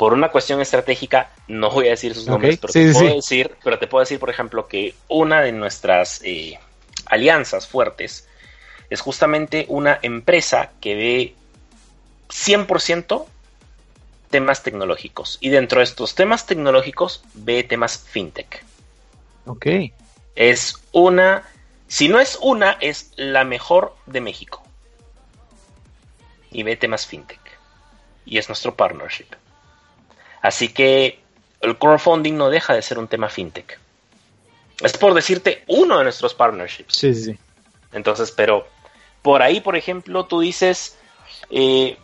por 0.00 0.14
una 0.14 0.30
cuestión 0.30 0.62
estratégica, 0.62 1.30
no 1.46 1.70
voy 1.70 1.88
a 1.88 1.90
decir 1.90 2.14
sus 2.14 2.26
nombres, 2.26 2.56
pero, 2.56 2.72
te 2.72 2.90
puedo 2.90 3.16
decir, 3.16 3.54
pero 3.62 3.78
te 3.78 3.86
puedo 3.86 4.00
decir, 4.00 4.18
por 4.18 4.30
ejemplo, 4.30 4.66
que 4.66 4.94
una 5.08 5.42
de 5.42 5.52
nuestras 5.52 6.22
eh, 6.24 6.58
alianzas 7.04 7.68
fuertes 7.68 8.26
es 8.88 9.02
justamente 9.02 9.66
una 9.68 9.98
empresa 10.00 10.70
que 10.80 10.94
ve 10.94 11.34
100% 12.30 13.26
temas 14.30 14.62
tecnológicos. 14.62 15.36
Y 15.42 15.50
dentro 15.50 15.80
de 15.80 15.84
estos 15.84 16.14
temas 16.14 16.46
tecnológicos 16.46 17.22
ve 17.34 17.62
temas 17.62 17.98
fintech. 17.98 18.64
Ok. 19.44 19.66
Es 20.34 20.82
una, 20.92 21.46
si 21.88 22.08
no 22.08 22.20
es 22.20 22.38
una, 22.40 22.78
es 22.80 23.12
la 23.16 23.44
mejor 23.44 23.94
de 24.06 24.22
México. 24.22 24.62
Y 26.50 26.62
ve 26.62 26.76
temas 26.76 27.06
fintech. 27.06 27.38
Y 28.24 28.38
es 28.38 28.48
nuestro 28.48 28.74
partnership. 28.74 29.26
Así 30.42 30.68
que 30.68 31.18
el 31.60 31.76
crowdfunding 31.76 32.36
no 32.36 32.50
deja 32.50 32.74
de 32.74 32.82
ser 32.82 32.98
un 32.98 33.08
tema 33.08 33.28
fintech. 33.28 33.78
Es 34.80 34.96
por 34.96 35.12
decirte 35.14 35.62
uno 35.66 35.98
de 35.98 36.04
nuestros 36.04 36.34
partnerships. 36.34 36.94
Sí, 36.94 37.14
sí, 37.14 37.24
sí. 37.24 37.38
Entonces, 37.92 38.30
pero 38.30 38.66
por 39.22 39.42
ahí, 39.42 39.60
por 39.60 39.76
ejemplo, 39.76 40.24
tú 40.24 40.40
dices, 40.40 40.96
eh, 41.50 41.98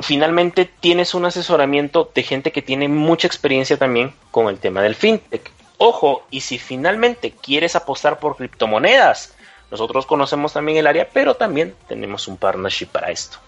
finalmente 0.00 0.64
tienes 0.64 1.14
un 1.14 1.24
asesoramiento 1.24 2.10
de 2.14 2.22
gente 2.22 2.52
que 2.52 2.62
tiene 2.62 2.88
mucha 2.88 3.26
experiencia 3.26 3.76
también 3.76 4.14
con 4.30 4.48
el 4.48 4.58
tema 4.58 4.82
del 4.82 4.94
fintech. 4.94 5.50
Ojo, 5.78 6.24
y 6.30 6.40
si 6.42 6.58
finalmente 6.58 7.32
quieres 7.32 7.74
apostar 7.74 8.20
por 8.20 8.36
criptomonedas, 8.36 9.34
nosotros 9.70 10.06
conocemos 10.06 10.52
también 10.52 10.78
el 10.78 10.86
área, 10.86 11.08
pero 11.12 11.34
también 11.34 11.74
tenemos 11.88 12.28
un 12.28 12.36
partnership 12.36 12.86
para 12.86 13.10
esto. 13.10 13.38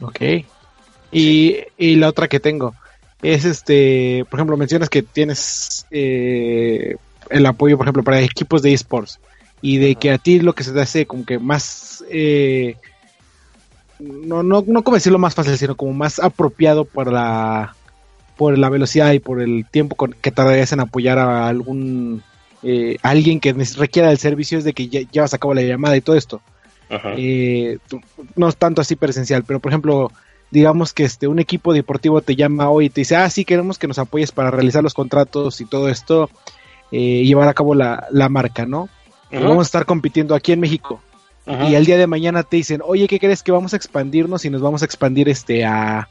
Ok. 0.00 0.20
Y, 1.10 1.56
y 1.76 1.96
la 1.96 2.08
otra 2.08 2.28
que 2.28 2.40
tengo 2.40 2.74
es 3.22 3.44
este, 3.44 4.24
por 4.30 4.38
ejemplo, 4.38 4.56
mencionas 4.56 4.88
que 4.88 5.02
tienes 5.02 5.86
eh, 5.90 6.96
el 7.30 7.46
apoyo, 7.46 7.76
por 7.76 7.86
ejemplo, 7.86 8.02
para 8.02 8.20
equipos 8.20 8.62
de 8.62 8.72
esports 8.72 9.18
y 9.60 9.78
de 9.78 9.96
que 9.96 10.12
a 10.12 10.18
ti 10.18 10.40
lo 10.40 10.54
que 10.54 10.64
se 10.64 10.72
te 10.72 10.80
hace 10.80 11.06
como 11.06 11.24
que 11.24 11.38
más 11.38 12.04
eh, 12.10 12.76
no, 13.98 14.42
no, 14.42 14.62
no 14.66 14.82
como 14.84 14.96
decirlo 14.96 15.18
más 15.18 15.34
fácil, 15.34 15.56
sino 15.58 15.76
como 15.76 15.92
más 15.92 16.20
apropiado 16.20 16.84
por 16.84 17.12
la 17.12 17.74
por 18.36 18.56
la 18.56 18.68
velocidad 18.68 19.12
y 19.12 19.18
por 19.18 19.42
el 19.42 19.66
tiempo 19.68 19.96
que 20.20 20.30
tardarías 20.30 20.72
en 20.72 20.78
apoyar 20.78 21.18
a 21.18 21.48
algún 21.48 22.22
eh, 22.62 22.96
alguien 23.02 23.40
que 23.40 23.52
requiera 23.52 24.08
del 24.08 24.18
servicio 24.18 24.58
es 24.58 24.64
de 24.64 24.72
que 24.72 24.88
ya 24.88 25.00
llevas 25.10 25.34
a 25.34 25.38
cabo 25.38 25.54
la 25.54 25.62
llamada 25.62 25.96
y 25.96 26.00
todo 26.00 26.16
esto. 26.16 26.40
Eh, 27.16 27.78
no 28.36 28.48
es 28.48 28.56
tanto 28.56 28.80
así 28.80 28.96
presencial, 28.96 29.44
pero 29.44 29.60
por 29.60 29.72
ejemplo, 29.72 30.10
digamos 30.50 30.92
que 30.92 31.04
este 31.04 31.26
un 31.26 31.38
equipo 31.38 31.72
deportivo 31.72 32.20
te 32.20 32.36
llama 32.36 32.70
hoy 32.70 32.86
y 32.86 32.90
te 32.90 33.02
dice, 33.02 33.16
ah, 33.16 33.28
sí, 33.30 33.44
queremos 33.44 33.78
que 33.78 33.88
nos 33.88 33.98
apoyes 33.98 34.32
para 34.32 34.50
realizar 34.50 34.82
los 34.82 34.94
contratos 34.94 35.60
y 35.60 35.66
todo 35.66 35.88
esto, 35.88 36.30
eh, 36.90 37.22
llevar 37.24 37.48
a 37.48 37.54
cabo 37.54 37.74
la, 37.74 38.06
la 38.10 38.28
marca, 38.28 38.66
¿no? 38.66 38.88
Vamos 39.30 39.58
a 39.58 39.62
estar 39.68 39.84
compitiendo 39.84 40.34
aquí 40.34 40.52
en 40.52 40.60
México. 40.60 41.02
Y 41.46 41.74
al 41.74 41.86
día 41.86 41.96
de 41.96 42.06
mañana 42.06 42.42
te 42.42 42.58
dicen, 42.58 42.82
oye, 42.84 43.08
¿qué 43.08 43.18
crees 43.18 43.42
que 43.42 43.52
vamos 43.52 43.72
a 43.72 43.76
expandirnos 43.76 44.44
y 44.44 44.50
nos 44.50 44.60
vamos 44.60 44.82
a 44.82 44.84
expandir 44.84 45.30
este 45.30 45.64
a, 45.64 46.06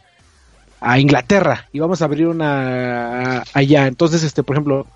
a 0.80 1.00
Inglaterra 1.00 1.68
y 1.72 1.78
vamos 1.78 2.02
a 2.02 2.06
abrir 2.06 2.28
una 2.28 3.44
allá? 3.54 3.86
Entonces, 3.86 4.24
este, 4.24 4.42
por 4.42 4.56
ejemplo, 4.56 4.88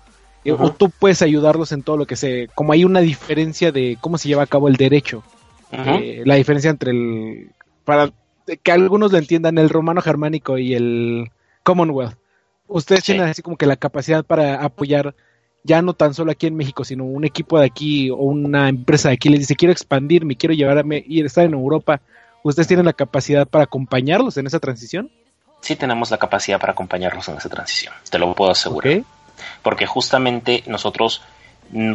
eh, 0.44 0.56
tú 0.76 0.90
puedes 0.90 1.22
ayudarlos 1.22 1.70
en 1.70 1.84
todo 1.84 1.96
lo 1.96 2.06
que 2.06 2.16
se, 2.16 2.48
como 2.56 2.72
hay 2.72 2.84
una 2.84 3.00
diferencia 3.00 3.70
de 3.70 3.96
cómo 4.00 4.18
se 4.18 4.26
lleva 4.26 4.42
a 4.42 4.48
cabo 4.48 4.66
el 4.66 4.74
derecho, 4.74 5.22
eh, 5.70 6.22
la 6.24 6.34
diferencia 6.34 6.70
entre 6.70 6.90
el, 6.90 7.50
para 7.84 8.10
que 8.62 8.72
algunos 8.72 9.12
lo 9.12 9.18
entiendan, 9.18 9.58
el 9.58 9.70
romano 9.70 10.00
germánico 10.00 10.58
y 10.58 10.74
el 10.74 11.30
Commonwealth. 11.62 12.16
Ustedes 12.66 13.04
tienen 13.04 13.28
así 13.28 13.42
como 13.42 13.56
que 13.56 13.66
la 13.66 13.76
capacidad 13.76 14.24
para 14.24 14.62
apoyar 14.62 15.14
ya 15.64 15.82
no 15.82 15.94
tan 15.94 16.14
solo 16.14 16.32
aquí 16.32 16.46
en 16.46 16.56
México, 16.56 16.84
sino 16.84 17.04
un 17.04 17.24
equipo 17.24 17.58
de 17.58 17.66
aquí 17.66 18.10
o 18.10 18.16
una 18.16 18.68
empresa 18.68 19.08
de 19.08 19.14
aquí 19.14 19.28
les 19.28 19.40
dice, 19.40 19.56
quiero 19.56 19.72
expandirme, 19.72 20.36
quiero 20.36 20.54
llevarme, 20.54 21.04
ir 21.06 21.24
a 21.24 21.26
estar 21.26 21.44
en 21.44 21.54
Europa, 21.54 22.00
¿ustedes 22.42 22.66
tienen 22.66 22.86
la 22.86 22.92
capacidad 22.92 23.46
para 23.46 23.64
acompañarlos 23.64 24.36
en 24.36 24.46
esa 24.46 24.58
transición? 24.58 25.10
Sí 25.60 25.76
tenemos 25.76 26.10
la 26.10 26.18
capacidad 26.18 26.58
para 26.58 26.72
acompañarlos 26.72 27.28
en 27.28 27.36
esa 27.36 27.48
transición, 27.48 27.94
te 28.10 28.18
lo 28.18 28.34
puedo 28.34 28.50
asegurar. 28.50 29.02
Porque 29.62 29.86
justamente 29.86 30.62
nosotros, 30.66 31.22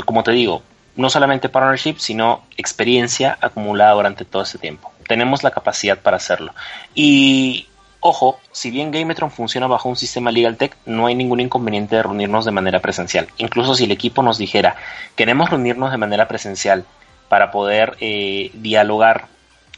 como 0.06 0.24
te 0.24 0.32
digo, 0.32 0.64
no 0.96 1.10
solamente 1.10 1.50
partnership, 1.50 1.96
sino 1.98 2.44
experiencia 2.58 3.38
acumulada 3.40 3.94
durante 3.94 4.26
todo 4.26 4.44
este 4.44 4.58
tiempo. 4.58 4.92
Tenemos 5.08 5.44
la 5.44 5.52
capacidad 5.52 5.98
para 5.98 6.18
hacerlo. 6.18 6.54
Y 6.94 7.68
Ojo, 8.00 8.40
si 8.52 8.70
bien 8.70 8.92
Gametron 8.92 9.32
funciona 9.32 9.66
bajo 9.66 9.90
un 9.90 9.96
sistema 9.96 10.32
LegalTech, 10.32 10.78
no 10.86 11.08
hay 11.08 11.16
ningún 11.16 11.40
inconveniente 11.40 11.96
de 11.96 12.04
reunirnos 12.04 12.46
de 12.46 12.52
manera 12.52 12.80
presencial. 12.80 13.28
Incluso 13.38 13.74
si 13.74 13.86
el 13.86 13.92
equipo 13.92 14.22
nos 14.22 14.38
dijera, 14.38 14.76
queremos 15.16 15.50
reunirnos 15.50 15.92
de 15.92 15.98
manera 15.98 16.28
presencial 16.28 16.86
para 17.28 17.52
poder 17.52 17.98
eh, 18.00 18.52
dialogar 18.54 19.26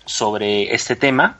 sobre 0.05 0.75
este 0.75 0.95
tema, 0.95 1.37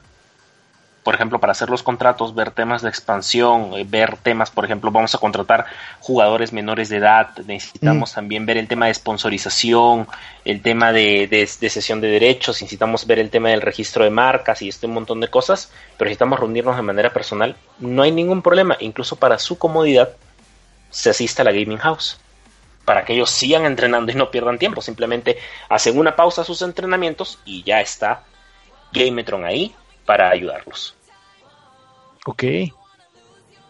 por 1.09 1.15
ejemplo, 1.15 1.39
para 1.39 1.53
hacer 1.53 1.71
los 1.71 1.81
contratos, 1.81 2.35
ver 2.35 2.51
temas 2.51 2.83
de 2.83 2.89
expansión, 2.89 3.71
eh, 3.73 3.83
ver 3.83 4.17
temas, 4.17 4.51
por 4.51 4.63
ejemplo, 4.63 4.91
vamos 4.91 5.15
a 5.15 5.17
contratar 5.17 5.65
jugadores 5.99 6.53
menores 6.53 6.87
de 6.89 6.97
edad, 6.97 7.35
necesitamos 7.47 8.11
mm. 8.11 8.13
también 8.13 8.45
ver 8.45 8.57
el 8.57 8.67
tema 8.67 8.85
de 8.85 8.93
sponsorización, 8.93 10.07
el 10.45 10.61
tema 10.61 10.91
de, 10.91 11.25
de, 11.25 11.47
sesión 11.47 11.99
de 11.99 12.09
derechos, 12.09 12.61
necesitamos 12.61 13.07
ver 13.07 13.17
el 13.17 13.31
tema 13.31 13.49
del 13.49 13.61
registro 13.61 14.03
de 14.03 14.11
marcas 14.11 14.61
y 14.61 14.69
este 14.69 14.85
un 14.85 14.93
montón 14.93 15.19
de 15.19 15.29
cosas, 15.29 15.71
pero 15.97 16.09
necesitamos 16.09 16.39
reunirnos 16.39 16.75
de 16.75 16.83
manera 16.83 17.11
personal, 17.11 17.55
no 17.79 18.03
hay 18.03 18.11
ningún 18.11 18.43
problema, 18.43 18.77
incluso 18.79 19.15
para 19.15 19.39
su 19.39 19.57
comodidad 19.57 20.09
se 20.91 21.09
asista 21.09 21.41
a 21.41 21.45
la 21.45 21.53
gaming 21.53 21.79
house 21.79 22.19
para 22.85 23.03
que 23.03 23.13
ellos 23.13 23.31
sigan 23.31 23.65
entrenando 23.65 24.11
y 24.11 24.15
no 24.15 24.29
pierdan 24.29 24.59
tiempo. 24.59 24.79
Simplemente 24.83 25.39
hacen 25.69 25.97
una 25.97 26.15
pausa 26.15 26.43
a 26.43 26.45
sus 26.45 26.61
entrenamientos 26.61 27.39
y 27.45 27.63
ya 27.63 27.81
está 27.81 28.25
Gametron 28.93 29.43
ahí 29.43 29.73
para 30.09 30.31
ayudarlos. 30.31 30.95
Ok. 32.29 32.43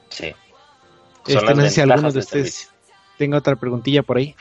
Sí. 0.10 0.36
Este, 1.26 1.56
no 1.56 1.62
sé 1.62 1.70
si 1.70 1.82
alguno 1.82 2.12
de 2.12 2.20
ustedes 2.20 2.70
tenga 3.18 3.38
otra 3.38 3.56
preguntilla 3.56 4.04
por 4.04 4.18
ahí. 4.18 4.36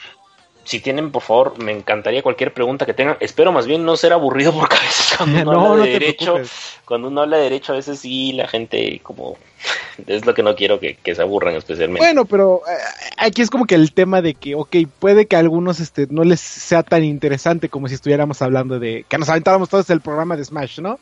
Si 0.65 0.81
tienen, 0.81 1.13
por 1.13 1.23
favor, 1.23 1.63
me 1.63 1.73
encantaría 1.73 2.23
cualquier 2.23 2.53
pregunta 2.53 2.85
que 2.85 2.95
tengan. 2.95 3.17
Espero 3.21 3.53
más 3.53 3.67
bien 3.67 3.85
no 3.85 3.97
ser 3.97 4.13
aburrido 4.13 4.53
porque 4.53 4.77
a 4.77 4.81
veces 4.81 5.15
cuando 5.17 5.43
uno 5.43 5.73
habla 5.73 5.85
de 5.85 5.93
derecho, 5.93 6.37
cuando 6.85 7.09
uno 7.09 7.23
habla 7.23 7.37
de 7.37 7.45
derecho, 7.45 7.73
a 7.73 7.77
veces 7.77 8.01
sí 8.01 8.33
la 8.33 8.49
gente 8.49 9.01
como 9.05 9.39
es 10.07 10.27
lo 10.27 10.35
que 10.35 10.43
no 10.43 10.57
quiero 10.57 10.81
que, 10.81 10.99
se 11.05 11.23
aburran 11.23 11.55
especialmente. 11.55 12.05
Bueno, 12.05 12.25
pero 12.25 12.63
eh, 12.69 12.77
aquí 13.19 13.41
es 13.41 13.51
como 13.51 13.67
que 13.67 13.77
el 13.77 13.93
tema 13.93 14.21
de 14.21 14.35
que, 14.35 14.57
ok, 14.57 14.77
puede 14.99 15.27
que 15.27 15.37
a 15.37 15.39
algunos 15.39 15.79
este, 15.79 16.09
no 16.11 16.25
les 16.25 16.41
sea 16.41 16.83
tan 16.83 17.05
interesante 17.05 17.69
como 17.69 17.87
si 17.87 17.95
estuviéramos 17.95 18.43
hablando 18.43 18.81
de 18.81 19.07
que 19.09 19.17
nos 19.17 19.29
aventáramos 19.29 19.69
todos 19.69 19.89
el 19.91 20.01
programa 20.01 20.37
de 20.37 20.45
Smash, 20.45 20.81
¿no? 20.81 20.99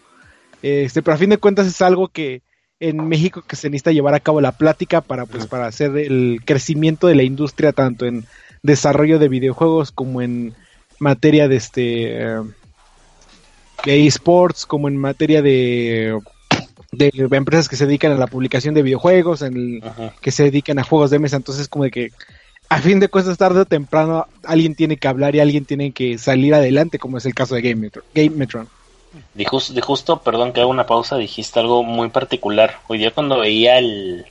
Este, 0.62 1.02
pero 1.02 1.14
a 1.14 1.18
fin 1.18 1.30
de 1.30 1.38
cuentas 1.38 1.66
es 1.66 1.80
algo 1.82 2.08
que 2.08 2.42
en 2.80 3.08
México 3.08 3.42
que 3.46 3.56
se 3.56 3.70
necesita 3.70 3.92
llevar 3.92 4.14
a 4.14 4.20
cabo 4.20 4.40
la 4.40 4.52
plática 4.52 5.00
para 5.00 5.26
pues 5.26 5.46
para 5.46 5.66
hacer 5.66 5.96
el 5.96 6.40
crecimiento 6.44 7.06
de 7.06 7.14
la 7.14 7.22
industria 7.22 7.72
tanto 7.72 8.04
en 8.06 8.26
desarrollo 8.62 9.18
de 9.18 9.28
videojuegos 9.28 9.92
como 9.92 10.20
en 10.20 10.54
materia 10.98 11.48
de 11.48 11.56
este 11.56 12.36
de 13.84 14.06
esports 14.06 14.66
como 14.66 14.88
en 14.88 14.96
materia 14.96 15.40
de 15.40 16.18
de 16.92 17.10
empresas 17.30 17.68
que 17.68 17.76
se 17.76 17.86
dedican 17.86 18.12
a 18.12 18.16
la 18.16 18.26
publicación 18.26 18.74
de 18.74 18.82
videojuegos 18.82 19.42
en 19.42 19.80
que 20.20 20.30
se 20.30 20.44
dedican 20.44 20.78
a 20.78 20.84
juegos 20.84 21.10
de 21.10 21.18
mesa. 21.18 21.36
Entonces 21.36 21.68
como 21.68 21.84
de 21.84 21.90
que 21.90 22.12
a 22.68 22.78
fin 22.80 23.00
de 23.00 23.08
cuentas 23.08 23.38
tarde 23.38 23.60
o 23.60 23.64
temprano 23.64 24.26
alguien 24.44 24.74
tiene 24.74 24.96
que 24.96 25.08
hablar 25.08 25.34
y 25.34 25.40
alguien 25.40 25.64
tiene 25.64 25.92
que 25.92 26.18
salir 26.18 26.54
adelante 26.54 26.98
como 26.98 27.18
es 27.18 27.26
el 27.26 27.34
caso 27.34 27.54
de 27.54 27.62
Game 27.62 27.90
Metron. 28.30 28.68
De, 29.34 29.44
justo, 29.44 30.20
perdón 30.20 30.52
que 30.52 30.60
haga 30.60 30.68
una 30.68 30.86
pausa, 30.86 31.16
dijiste 31.16 31.60
algo 31.60 31.82
muy 31.82 32.08
particular. 32.08 32.78
Hoy 32.88 32.98
día 32.98 33.10
cuando 33.10 33.40
veía 33.40 33.78
el, 33.78 34.26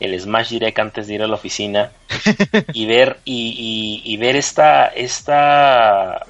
el 0.00 0.20
Smash 0.20 0.50
Direct 0.50 0.78
antes 0.78 1.06
de 1.06 1.14
ir 1.14 1.22
a 1.22 1.26
la 1.26 1.34
oficina 1.34 1.92
y 2.72 2.86
ver 2.86 3.18
y, 3.24 4.02
y, 4.04 4.16
ver 4.16 4.36
esta 4.36 4.86
esta 4.86 6.26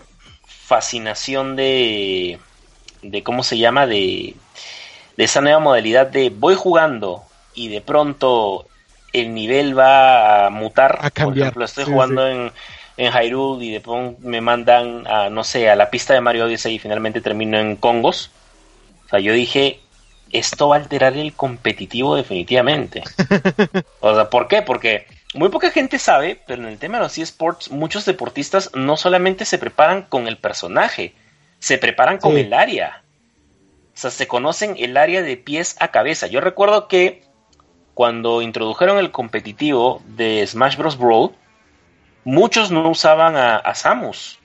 fascinación 0.46 1.56
de 1.56 2.38
de 3.02 3.22
cómo 3.22 3.42
se 3.42 3.58
llama 3.58 3.86
de 3.86 4.34
de 5.16 5.24
esa 5.24 5.40
nueva 5.40 5.58
modalidad 5.60 6.06
de 6.06 6.30
voy 6.30 6.54
jugando 6.54 7.22
y 7.54 7.68
de 7.68 7.80
pronto 7.80 8.66
el 9.14 9.32
nivel 9.32 9.78
va 9.78 10.46
a 10.46 10.50
mutar. 10.50 10.98
A 11.00 11.10
cambiar. 11.10 11.24
Por 11.24 11.38
ejemplo, 11.38 11.64
estoy 11.64 11.84
jugando 11.84 12.26
en 12.26 12.52
en 12.96 13.12
Hyrule 13.12 13.64
y 13.64 13.70
de 13.72 13.80
pronto 13.80 14.18
me 14.20 14.40
mandan 14.40 15.06
a, 15.06 15.28
no 15.30 15.44
sé, 15.44 15.68
a 15.68 15.76
la 15.76 15.90
pista 15.90 16.14
de 16.14 16.20
Mario 16.20 16.46
Odyssey 16.46 16.74
y 16.74 16.78
finalmente 16.78 17.20
termino 17.20 17.58
en 17.58 17.76
Congos. 17.76 18.30
O 19.06 19.08
sea, 19.08 19.20
yo 19.20 19.32
dije, 19.32 19.80
esto 20.30 20.68
va 20.68 20.76
a 20.76 20.78
alterar 20.80 21.16
el 21.16 21.32
competitivo 21.32 22.16
definitivamente. 22.16 23.02
o 24.00 24.14
sea, 24.14 24.30
¿por 24.30 24.48
qué? 24.48 24.62
Porque 24.62 25.06
muy 25.34 25.48
poca 25.48 25.70
gente 25.70 25.98
sabe, 25.98 26.40
pero 26.46 26.62
en 26.62 26.68
el 26.68 26.78
tema 26.78 26.98
de 26.98 27.04
los 27.04 27.18
eSports, 27.18 27.70
muchos 27.70 28.04
deportistas 28.04 28.70
no 28.74 28.96
solamente 28.96 29.44
se 29.44 29.58
preparan 29.58 30.02
con 30.02 30.28
el 30.28 30.38
personaje, 30.38 31.14
se 31.58 31.78
preparan 31.78 32.18
con 32.18 32.38
el 32.38 32.52
área. 32.52 33.02
O 33.94 33.96
sea, 33.96 34.10
se 34.10 34.26
conocen 34.26 34.76
el 34.78 34.96
área 34.96 35.22
de 35.22 35.36
pies 35.36 35.76
a 35.80 35.88
cabeza. 35.88 36.26
Yo 36.26 36.40
recuerdo 36.40 36.88
que 36.88 37.24
cuando 37.94 38.42
introdujeron 38.42 38.98
el 38.98 39.10
competitivo 39.10 40.02
de 40.06 40.44
Smash 40.46 40.76
Bros. 40.76 40.98
Brawl, 40.98 41.32
muchos 42.24 42.70
no 42.70 42.88
usaban 42.88 43.36
a, 43.36 43.74
Samus. 43.74 44.38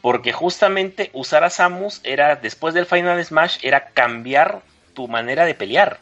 Porque 0.00 0.32
justamente 0.32 1.10
usar 1.12 1.44
a 1.44 1.50
Samus 1.50 2.00
era, 2.04 2.36
después 2.36 2.74
del 2.74 2.86
Final 2.86 3.24
Smash, 3.24 3.58
era 3.62 3.88
cambiar 3.88 4.62
tu 4.94 5.08
manera 5.08 5.44
de 5.44 5.54
pelear. 5.54 5.98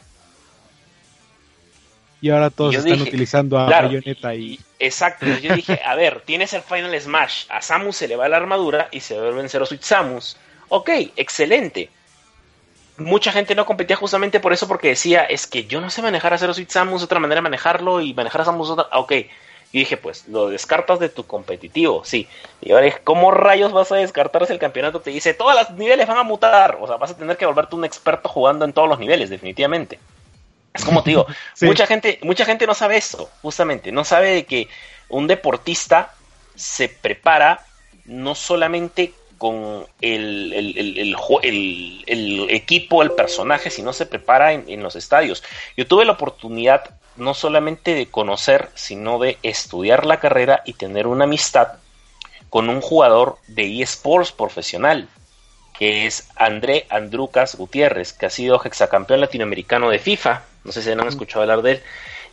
Y 2.21 2.29
ahora 2.29 2.49
todos 2.49 2.75
están 2.75 3.01
utilizando 3.01 3.59
a 3.59 3.65
Bayonetta 3.65 4.33
y... 4.33 4.59
Exacto, 4.79 5.25
yo 5.25 5.53
dije, 5.55 5.81
a 5.85 5.95
ver, 5.95 6.21
tienes 6.21 6.53
el 6.53 6.61
Final 6.61 6.99
Smash, 6.99 7.45
a 7.49 7.61
Samus 7.61 7.97
se 7.97 8.07
le 8.07 8.15
va 8.15 8.27
la 8.27 8.37
armadura 8.37 8.87
y 8.91 9.01
se 9.01 9.19
vuelve 9.19 9.41
en 9.41 9.49
Zero 9.49 9.65
Switch 9.65 9.83
Samus. 9.83 10.37
Ok, 10.69 10.89
excelente. 11.15 11.89
Mucha 12.97 13.31
gente 13.31 13.55
no 13.55 13.65
competía 13.65 13.95
justamente 13.95 14.39
por 14.39 14.53
eso, 14.53 14.67
porque 14.67 14.89
decía, 14.89 15.23
es 15.25 15.47
que 15.47 15.65
yo 15.65 15.81
no 15.81 15.89
sé 15.89 16.01
manejar 16.01 16.33
a 16.33 16.37
Zero 16.37 16.53
Switch 16.53 16.69
Samus, 16.69 17.03
otra 17.03 17.19
manera 17.19 17.39
de 17.39 17.43
manejarlo 17.43 18.01
y 18.01 18.13
manejar 18.13 18.41
a 18.41 18.45
Samus 18.45 18.69
otra... 18.69 18.87
Ok, 18.93 19.13
Y 19.75 19.79
dije, 19.79 19.97
pues, 19.97 20.25
lo 20.29 20.47
descartas 20.47 20.99
de 20.99 21.09
tu 21.09 21.27
competitivo, 21.27 22.05
sí. 22.05 22.29
Y 22.61 22.71
ahora 22.71 22.85
dije, 22.85 23.01
¿cómo 23.03 23.31
rayos 23.31 23.73
vas 23.73 23.91
a 23.91 23.97
descartar 23.97 24.47
si 24.47 24.53
el 24.53 24.57
campeonato 24.57 25.01
te 25.01 25.09
dice, 25.09 25.33
todos 25.33 25.53
los 25.53 25.71
niveles 25.71 26.07
van 26.07 26.17
a 26.17 26.23
mutar? 26.23 26.77
O 26.79 26.87
sea, 26.87 26.95
vas 26.95 27.11
a 27.11 27.17
tener 27.17 27.35
que 27.35 27.45
volverte 27.45 27.75
un 27.75 27.83
experto 27.83 28.29
jugando 28.29 28.63
en 28.63 28.71
todos 28.71 28.87
los 28.87 28.99
niveles, 28.99 29.29
definitivamente. 29.29 29.99
Es 30.73 30.85
como 30.85 31.03
te 31.03 31.09
digo, 31.09 31.27
mucha 31.61 31.85
gente, 31.87 32.19
mucha 32.23 32.45
gente 32.45 32.65
no 32.65 32.73
sabe 32.73 32.95
eso, 32.95 33.29
justamente, 33.41 33.91
no 33.91 34.05
sabe 34.05 34.29
de 34.29 34.45
que 34.45 34.69
un 35.09 35.27
deportista 35.27 36.13
se 36.55 36.87
prepara 36.87 37.65
no 38.05 38.33
solamente 38.33 39.13
con 39.37 39.85
el, 40.01 40.53
el, 40.53 42.47
equipo, 42.49 43.01
el 43.01 43.11
personaje, 43.11 43.69
sino 43.69 43.93
se 43.93 44.05
prepara 44.05 44.53
en, 44.53 44.65
en 44.67 44.83
los 44.83 44.95
estadios. 44.95 45.43
Yo 45.75 45.87
tuve 45.87 46.05
la 46.05 46.13
oportunidad 46.13 46.95
no 47.17 47.33
solamente 47.33 47.93
de 47.93 48.07
conocer, 48.07 48.69
sino 48.75 49.19
de 49.19 49.37
estudiar 49.43 50.05
la 50.05 50.19
carrera 50.19 50.61
y 50.65 50.73
tener 50.73 51.07
una 51.07 51.25
amistad 51.25 51.73
con 52.49 52.69
un 52.69 52.81
jugador 52.81 53.37
de 53.47 53.81
eSports 53.81 54.31
profesional, 54.31 55.09
que 55.77 56.05
es 56.05 56.29
André 56.35 56.85
Andrucas 56.89 57.55
Gutiérrez, 57.55 58.13
que 58.13 58.27
ha 58.27 58.29
sido 58.29 58.61
hexacampeón 58.63 59.21
latinoamericano 59.21 59.89
de 59.89 59.99
FIFA. 59.99 60.43
No 60.63 60.71
sé 60.71 60.81
si 60.81 60.91
han 60.91 61.05
escuchado 61.05 61.41
hablar 61.41 61.61
de 61.61 61.71
él. 61.71 61.83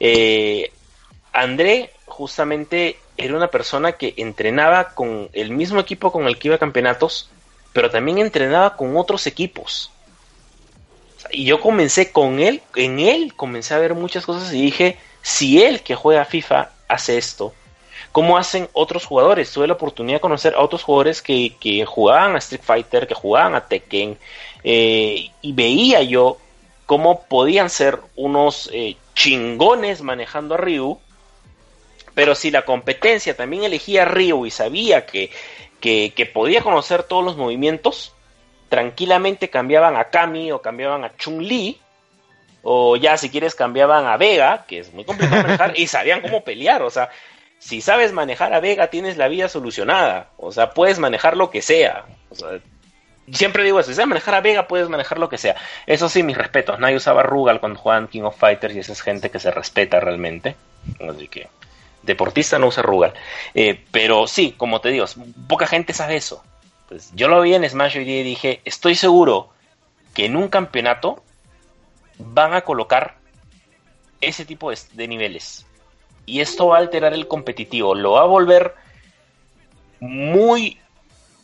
Eh, 0.01 0.73
André 1.33 1.91
justamente 2.07 2.99
era 3.23 3.37
una 3.37 3.49
persona 3.49 3.93
que 3.93 4.15
entrenaba 4.17 4.91
con 4.91 5.29
el 5.33 5.51
mismo 5.51 5.81
equipo 5.81 6.13
con 6.13 6.27
el 6.27 6.39
que 6.39 6.49
iba 6.49 6.57
a 6.57 6.61
campeonatos, 6.61 7.31
pero 7.73 7.91
también 7.91 8.19
entrenaba 8.19 8.77
con 8.77 8.97
otros 8.97 9.27
equipos 9.27 9.93
y 11.31 11.45
yo 11.45 11.61
comencé 11.61 12.13
con 12.13 12.41
él, 12.41 12.63
en 12.77 12.99
él 12.99 13.35
comencé 13.35 13.75
a 13.75 13.79
ver 13.79 13.95
muchas 13.95 14.27
cosas 14.27 14.53
y 14.53 14.63
dije, 14.63 14.99
si 15.23 15.63
él 15.63 15.83
que 15.83 15.95
juega 15.95 16.25
FIFA 16.25 16.71
hace 16.89 17.19
esto, 17.19 17.53
¿cómo 18.13 18.37
hacen 18.37 18.69
otros 18.73 19.07
jugadores? 19.07 19.51
Tuve 19.51 19.67
la 19.67 19.75
oportunidad 19.75 20.17
de 20.17 20.21
conocer 20.21 20.55
a 20.55 20.61
otros 20.61 20.83
jugadores 20.83 21.23
que, 21.23 21.85
jugaban 21.87 22.35
a 22.35 22.39
Street 22.39 22.63
Fighter, 22.63 23.07
que 23.07 23.15
jugaban 23.15 23.55
a 23.55 23.67
Tekken, 23.67 24.19
eh, 24.65 25.31
y 25.41 25.53
veía 25.53 26.03
yo 26.03 26.39
cómo 26.87 27.23
podían 27.23 27.71
ser 27.71 27.99
unos 28.17 28.69
eh, 28.73 28.97
chingones 29.15 30.03
manejando 30.03 30.55
a 30.55 30.59
Ryu, 30.59 30.99
pero 32.15 32.35
si 32.35 32.51
la 32.51 32.63
competencia 32.63 33.37
también 33.37 33.65
elegía 33.65 34.03
a 34.03 34.07
Ryu 34.07 34.47
y 34.47 34.51
sabía 34.51 35.07
que, 35.07 35.31
que 35.81 36.31
podía 36.33 36.63
conocer 36.63 37.03
todos 37.03 37.25
los 37.25 37.37
movimientos, 37.37 38.15
tranquilamente 38.73 39.51
cambiaban 39.51 39.97
a 39.97 40.05
Kami 40.05 40.51
o 40.51 40.63
cambiaban 40.63 41.05
a 41.05 41.15
Chun-Li, 41.15 41.79
o 42.63 42.97
ya 42.97 43.19
si 43.19 43.29
quieres 43.29 43.55
cambiaban 43.55 44.07
a 44.07 44.17
Vega, 44.17 44.65
que 44.67 44.79
es 44.79 44.95
muy 44.95 45.05
complicado 45.05 45.43
manejar, 45.47 45.79
y 45.79 45.87
sabían 45.87 46.23
cómo 46.23 46.43
pelear, 46.43 46.81
o 46.81 46.89
sea, 46.89 47.11
si 47.59 47.83
sabes 47.83 48.13
manejar 48.13 48.55
a 48.55 48.61
Vega 48.61 48.89
tienes 48.89 49.19
la 49.19 49.29
vida 49.29 49.51
solucionada, 49.51 50.29
o 50.39 50.53
sea, 50.53 50.71
puedes 50.71 50.99
manejar 50.99 51.37
lo 51.37 51.51
que 51.51 51.61
sea, 51.61 52.07
o 52.31 52.35
sea, 52.35 52.49
siempre 53.31 53.63
digo 53.63 53.79
eso, 53.79 53.91
si 53.91 53.95
sabes 53.95 54.09
manejar 54.09 54.37
a 54.37 54.41
Vega 54.41 54.67
puedes 54.67 54.89
manejar 54.89 55.19
lo 55.19 55.29
que 55.29 55.37
sea, 55.37 55.57
eso 55.87 56.09
sí, 56.09 56.23
mis 56.23 56.39
respetos, 56.39 56.79
nadie 56.79 56.97
usaba 56.97 57.23
Rugal 57.23 57.61
cuando 57.61 57.79
jugaban 57.79 58.09
King 58.09 58.23
of 58.23 58.39
Fighters 58.39 58.75
y 58.75 58.79
esa 58.79 58.93
es 58.93 59.03
gente 59.03 59.31
que 59.31 59.39
se 59.39 59.51
respeta 59.51 60.01
realmente, 60.01 60.57
así 61.07 61.29
que 61.29 61.49
deportista 62.03 62.59
no 62.59 62.69
usa 62.69 62.83
Rugal, 62.83 63.15
eh, 63.55 63.85
pero 63.91 64.27
sí, 64.27 64.53
como 64.57 64.81
te 64.81 64.91
digo, 64.91 65.07
poca 65.47 65.67
gente 65.67 65.93
sabe 65.93 66.17
eso, 66.17 66.43
pues, 66.93 67.11
yo 67.15 67.29
lo 67.29 67.41
vi 67.41 67.55
en 67.55 67.67
Smash 67.69 67.97
hoy 67.97 68.05
día 68.05 68.21
y 68.21 68.25
dije, 68.25 68.61
estoy 68.67 68.95
seguro 68.95 69.49
que 70.13 70.27
en 70.27 70.37
un 70.37 70.49
campeonato 70.49 71.23
van 72.19 72.53
a 72.53 72.61
colocar 72.61 73.17
ese 74.21 74.45
tipo 74.45 74.71
de, 74.71 75.09
niveles. 75.09 75.65
Y 76.27 76.41
esto 76.41 76.67
va 76.67 76.77
a 76.77 76.81
alterar 76.81 77.15
el 77.15 77.29
competitivo, 77.29 77.95
lo 77.95 78.13
va 78.13 78.21
a 78.21 78.27
volver 78.27 78.75
muy, 80.01 80.79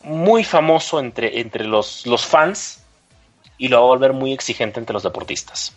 muy 0.05 0.45
famoso 0.45 1.01
entre, 1.01 1.41
entre 1.41 1.65
los, 1.65 2.07
los 2.07 2.27
fans 2.27 2.85
y 3.57 3.69
lo 3.69 3.79
va 3.79 3.85
a 3.85 3.87
volver 3.87 4.13
muy 4.13 4.35
exigente 4.35 4.79
entre 4.81 4.93
los 4.93 5.03
deportistas. 5.03 5.75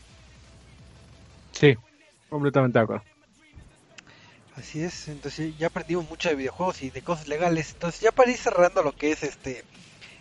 Sí, 1.53 1.75
completamente 2.29 2.77
de 2.77 2.83
acuerdo. 2.83 3.10
Así 4.61 4.83
es, 4.83 5.07
entonces 5.07 5.57
ya 5.57 5.67
aprendimos 5.67 6.07
mucho 6.07 6.29
de 6.29 6.35
videojuegos 6.35 6.83
y 6.83 6.91
de 6.91 7.01
cosas 7.01 7.27
legales. 7.27 7.71
Entonces 7.71 7.99
ya 7.99 8.11
para 8.11 8.29
ir 8.29 8.37
cerrando 8.37 8.83
lo 8.83 8.95
que 8.95 9.11
es 9.11 9.23
este 9.23 9.65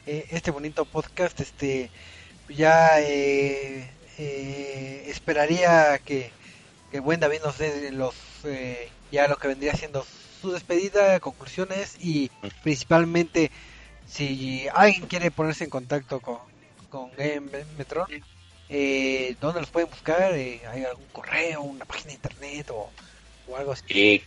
eh, 0.07 0.29
este 0.31 0.51
bonito 0.51 0.87
podcast, 0.87 1.39
este 1.41 1.91
ya 2.49 3.03
eh, 3.03 3.87
eh, 4.17 5.05
esperaría 5.09 5.99
que, 5.99 6.31
que 6.91 7.01
buen 7.01 7.21
David 7.21 7.41
nos 7.45 7.59
dé 7.59 7.93
los 7.93 8.15
ya 9.13 9.29
lo 9.29 9.37
que 9.37 9.49
vendría 9.49 9.75
siendo 9.75 10.07
su 10.41 10.53
despedida, 10.53 11.21
conclusiones 11.21 11.97
y 12.01 12.31
principalmente 12.63 13.51
si 14.07 14.69
alguien 14.73 15.07
quiere 15.07 15.31
ponerse 15.31 15.65
en 15.65 15.71
contacto 15.71 16.19
con, 16.21 16.39
con 16.89 17.13
Game 17.13 17.51
Metron, 17.77 18.07
¿dónde 19.39 19.61
los 19.61 19.69
pueden 19.69 19.91
buscar? 19.91 20.33
¿Hay 20.33 20.63
algún 20.89 21.09
correo, 21.13 21.61
una 21.61 21.85
página 21.85 22.07
de 22.07 22.15
internet 22.15 22.71
o 22.71 22.89
Eh, 23.89 24.23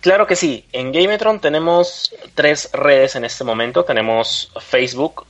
claro 0.00 0.26
que 0.26 0.36
sí. 0.36 0.64
En 0.72 0.92
Gametron 0.92 1.40
tenemos 1.40 2.14
tres 2.34 2.70
redes 2.72 3.16
en 3.16 3.24
este 3.24 3.44
momento. 3.44 3.84
Tenemos 3.84 4.52
Facebook, 4.60 5.26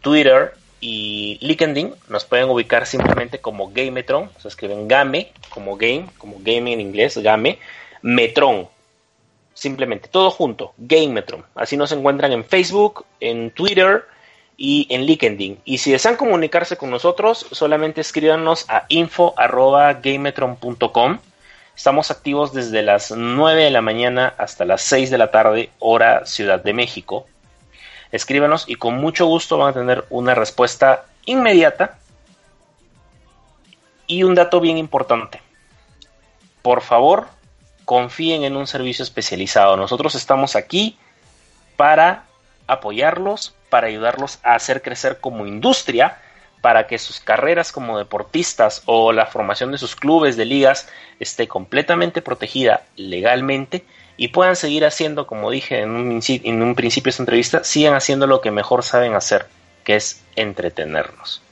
Twitter 0.00 0.54
y 0.80 1.38
LinkedIn. 1.40 1.94
Nos 2.08 2.24
pueden 2.24 2.48
ubicar 2.50 2.86
simplemente 2.86 3.40
como 3.40 3.70
Gametron. 3.72 4.30
Se 4.38 4.48
escriben 4.48 4.88
Game, 4.88 5.32
como 5.50 5.76
Game, 5.76 6.06
como 6.18 6.36
Game 6.40 6.72
en 6.72 6.80
inglés, 6.80 7.18
Game. 7.18 7.58
Metron. 8.02 8.68
Simplemente, 9.54 10.08
todo 10.08 10.30
junto, 10.30 10.72
Gametron. 10.78 11.44
Así 11.56 11.76
nos 11.76 11.90
encuentran 11.90 12.30
en 12.32 12.44
Facebook, 12.44 13.04
en 13.18 13.50
Twitter 13.50 14.04
y 14.56 14.86
en 14.90 15.04
LinkedIn. 15.04 15.58
Y 15.64 15.78
si 15.78 15.90
desean 15.90 16.14
comunicarse 16.16 16.76
con 16.76 16.90
nosotros, 16.90 17.44
solamente 17.50 18.00
escríbanos 18.00 18.66
a 18.68 18.86
info.gametron.com 18.88 21.18
Estamos 21.78 22.10
activos 22.10 22.52
desde 22.52 22.82
las 22.82 23.12
9 23.12 23.62
de 23.62 23.70
la 23.70 23.82
mañana 23.82 24.34
hasta 24.36 24.64
las 24.64 24.82
6 24.82 25.10
de 25.10 25.16
la 25.16 25.30
tarde, 25.30 25.70
hora 25.78 26.26
Ciudad 26.26 26.60
de 26.60 26.72
México. 26.72 27.28
Escríbanos 28.10 28.64
y 28.66 28.74
con 28.74 28.96
mucho 28.96 29.26
gusto 29.26 29.58
van 29.58 29.70
a 29.70 29.74
tener 29.74 30.04
una 30.10 30.34
respuesta 30.34 31.04
inmediata. 31.24 31.96
Y 34.08 34.24
un 34.24 34.34
dato 34.34 34.58
bien 34.60 34.76
importante. 34.76 35.40
Por 36.62 36.80
favor, 36.80 37.28
confíen 37.84 38.42
en 38.42 38.56
un 38.56 38.66
servicio 38.66 39.04
especializado. 39.04 39.76
Nosotros 39.76 40.16
estamos 40.16 40.56
aquí 40.56 40.98
para 41.76 42.24
apoyarlos, 42.66 43.54
para 43.70 43.86
ayudarlos 43.86 44.40
a 44.42 44.56
hacer 44.56 44.82
crecer 44.82 45.20
como 45.20 45.46
industria 45.46 46.18
para 46.60 46.86
que 46.86 46.98
sus 46.98 47.20
carreras 47.20 47.72
como 47.72 47.98
deportistas 47.98 48.82
o 48.86 49.12
la 49.12 49.26
formación 49.26 49.72
de 49.72 49.78
sus 49.78 49.96
clubes 49.96 50.36
de 50.36 50.44
ligas 50.44 50.88
esté 51.20 51.48
completamente 51.48 52.22
protegida 52.22 52.82
legalmente 52.96 53.84
y 54.16 54.28
puedan 54.28 54.56
seguir 54.56 54.84
haciendo, 54.84 55.26
como 55.26 55.50
dije 55.50 55.80
en 55.80 55.90
un, 55.90 56.74
principio 56.74 57.04
de 57.04 57.10
esta 57.10 57.22
entrevista, 57.22 57.64
sigan 57.64 57.94
haciendo 57.94 58.26
lo 58.26 58.40
que 58.40 58.50
mejor 58.50 58.82
saben 58.82 59.14
hacer, 59.14 59.46
que 59.84 59.96
es 59.96 60.22
entretenernos. 60.34 61.42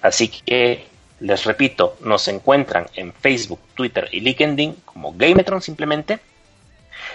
Así 0.00 0.28
que 0.28 0.86
les 1.20 1.44
repito, 1.44 1.96
nos 2.00 2.26
encuentran 2.28 2.86
en 2.94 3.12
Facebook, 3.12 3.60
Twitter 3.74 4.08
y 4.12 4.20
LinkedIn 4.20 4.76
como 4.84 5.12
Gametron 5.12 5.60
simplemente 5.60 6.20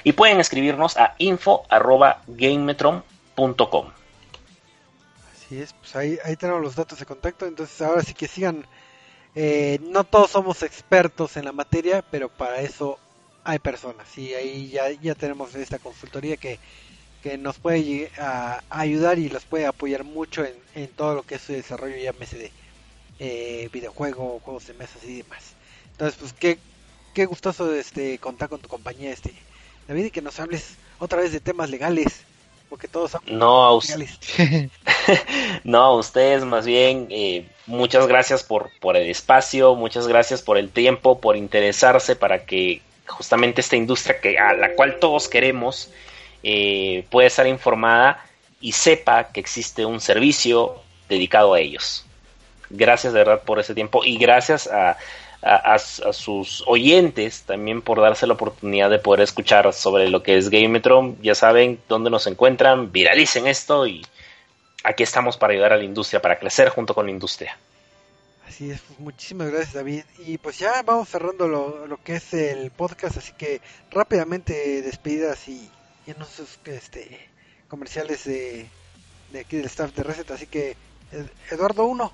y 0.04 0.12
pueden 0.14 0.40
escribirnos 0.40 0.98
a 0.98 1.16
info@gametron.com 1.18 3.92
es, 5.60 5.74
pues 5.74 5.96
ahí, 5.96 6.18
ahí 6.24 6.36
tenemos 6.36 6.62
los 6.62 6.76
datos 6.76 7.00
de 7.00 7.06
contacto, 7.06 7.46
entonces 7.46 7.82
ahora 7.82 8.04
sí 8.04 8.14
que 8.14 8.28
sigan. 8.28 8.66
Eh, 9.34 9.80
no 9.82 10.04
todos 10.04 10.32
somos 10.32 10.62
expertos 10.62 11.38
en 11.38 11.46
la 11.46 11.54
materia, 11.54 12.04
pero 12.12 12.30
para 12.30 12.62
eso 12.62 13.00
hay 13.44 13.60
personas 13.60 14.18
y 14.18 14.34
ahí 14.34 14.70
ya, 14.70 14.92
ya 14.92 15.16
tenemos 15.16 15.56
esta 15.56 15.80
consultoría 15.80 16.38
que, 16.38 16.60
que 17.24 17.38
nos 17.38 17.58
puede 17.58 18.12
ayudar 18.70 19.20
y 19.20 19.30
los 19.30 19.46
puede 19.46 19.66
apoyar 19.66 20.04
mucho 20.04 20.44
en, 20.46 20.54
en 20.76 20.88
todo 20.90 21.16
lo 21.16 21.24
que 21.24 21.36
es 21.36 21.42
su 21.42 21.54
desarrollo 21.54 21.96
ya 21.96 22.12
de 22.12 22.52
eh, 23.20 23.70
videojuego, 23.72 24.40
juegos 24.44 24.68
de 24.68 24.74
mesas 24.74 25.04
y 25.04 25.18
demás. 25.18 25.54
Entonces, 25.92 26.20
pues 26.20 26.34
qué, 26.34 26.58
qué 27.14 27.26
gustoso 27.26 27.74
este 27.74 28.18
contar 28.18 28.50
con 28.50 28.60
tu 28.60 28.68
compañía, 28.68 29.12
este 29.12 29.34
David, 29.88 30.06
y 30.06 30.12
que 30.12 30.22
nos 30.22 30.40
hables 30.40 30.76
otra 31.00 31.22
vez 31.22 31.32
de 31.32 31.40
temas 31.40 31.70
legales 31.70 32.24
porque 32.72 32.88
todos 32.88 33.18
no 33.28 33.64
a 33.64 33.78
no 35.64 35.82
a 35.84 35.96
ustedes 35.96 36.44
más 36.44 36.66
bien 36.66 37.08
eh, 37.12 37.46
muchas 37.68 38.08
gracias 38.08 38.42
por 38.42 38.72
por 38.80 38.98
el 38.98 39.10
espacio 39.10 39.76
muchas 39.76 40.08
gracias 40.08 40.42
por 40.42 40.58
el 40.58 40.72
tiempo 40.72 41.20
por 41.20 41.36
interesarse 41.36 42.16
para 42.16 42.46
que 42.46 42.82
justamente 43.06 43.62
esta 43.62 43.76
industria 43.76 44.20
que 44.20 44.40
a 44.40 44.54
la 44.54 44.74
cual 44.74 44.98
todos 45.00 45.28
queremos 45.28 45.92
eh, 46.44 47.06
pueda 47.12 47.28
estar 47.28 47.46
informada 47.46 48.26
y 48.60 48.72
sepa 48.72 49.32
que 49.32 49.40
existe 49.40 49.86
un 49.86 50.00
servicio 50.00 50.82
dedicado 51.10 51.54
a 51.54 51.60
ellos. 51.60 52.06
Gracias 52.70 53.14
de 53.14 53.20
verdad 53.20 53.42
por 53.44 53.60
ese 53.60 53.76
tiempo 53.76 54.04
y 54.06 54.18
gracias 54.18 54.68
a, 54.68 54.98
a, 55.42 55.80
sus 55.80 56.64
oyentes 56.68 57.44
también 57.44 57.82
por 57.82 58.00
darse 58.00 58.28
la 58.28 58.34
oportunidad 58.34 58.90
de 58.90 59.00
poder 59.00 59.22
escuchar 59.22 59.72
sobre 59.74 60.10
lo 60.10 60.22
que 60.22 60.38
es 60.38 60.50
Gametron. 60.50 61.22
Ya 61.22 61.36
saben 61.36 61.80
dónde 61.90 62.10
nos 62.10 62.28
encuentran, 62.28 62.92
viralicen 62.92 63.48
esto 63.48 63.88
y 63.88 64.06
aquí 64.84 65.04
estamos 65.04 65.38
para 65.38 65.54
ayudar 65.54 65.74
a 65.74 65.78
la 65.78 65.84
industria, 65.84 66.22
para 66.22 66.40
crecer 66.40 66.70
junto 66.70 66.94
con 66.94 67.06
la 67.06 67.12
industria. 67.12 67.58
Así 68.48 68.70
es, 68.70 68.82
pues, 68.82 69.00
muchísimas 69.00 69.50
gracias 69.50 69.74
David. 69.74 70.04
Y 70.26 70.38
pues 70.38 70.60
ya 70.60 70.82
vamos 70.84 71.10
cerrando 71.10 71.48
lo, 71.48 71.88
lo 71.88 71.98
que 72.04 72.16
es 72.16 72.34
el 72.34 72.70
podcast, 72.70 73.18
así 73.18 73.34
que 73.34 73.62
rápidamente 73.90 74.82
despedidas 74.82 75.48
y, 75.48 75.70
y 76.06 76.12
anuncios 76.12 76.60
este, 76.66 77.30
comerciales 77.68 78.26
de, 78.26 78.68
de 79.32 79.40
aquí 79.40 79.58
del 79.58 79.66
staff 79.66 79.96
de 79.96 80.04
Reset. 80.04 80.30
Así 80.32 80.46
que 80.46 80.76
Eduardo 81.50 81.86
1, 81.86 82.12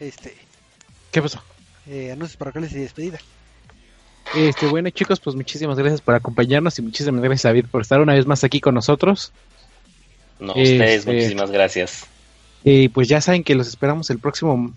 este, 0.00 0.36
¿qué 1.10 1.22
pasó? 1.22 1.42
Eh, 1.86 2.12
anuncios 2.12 2.36
parroquiales 2.36 2.72
y 2.72 2.78
despedida. 2.78 3.18
Este, 4.34 4.66
bueno 4.66 4.88
chicos, 4.90 5.20
pues 5.20 5.36
muchísimas 5.36 5.76
gracias 5.76 6.00
por 6.00 6.14
acompañarnos 6.14 6.78
y 6.78 6.82
muchísimas 6.82 7.20
gracias 7.20 7.42
David 7.42 7.66
por 7.70 7.82
estar 7.82 8.00
una 8.00 8.14
vez 8.14 8.26
más 8.26 8.44
aquí 8.44 8.60
con 8.60 8.74
nosotros. 8.74 9.32
No, 10.38 10.52
ustedes, 10.52 11.00
este, 11.00 11.12
muchísimas 11.12 11.50
gracias. 11.50 12.06
Y 12.64 12.88
pues 12.88 13.08
ya 13.08 13.20
saben 13.20 13.44
que 13.44 13.54
los 13.54 13.66
esperamos 13.66 14.10
el 14.10 14.18
próximo 14.18 14.72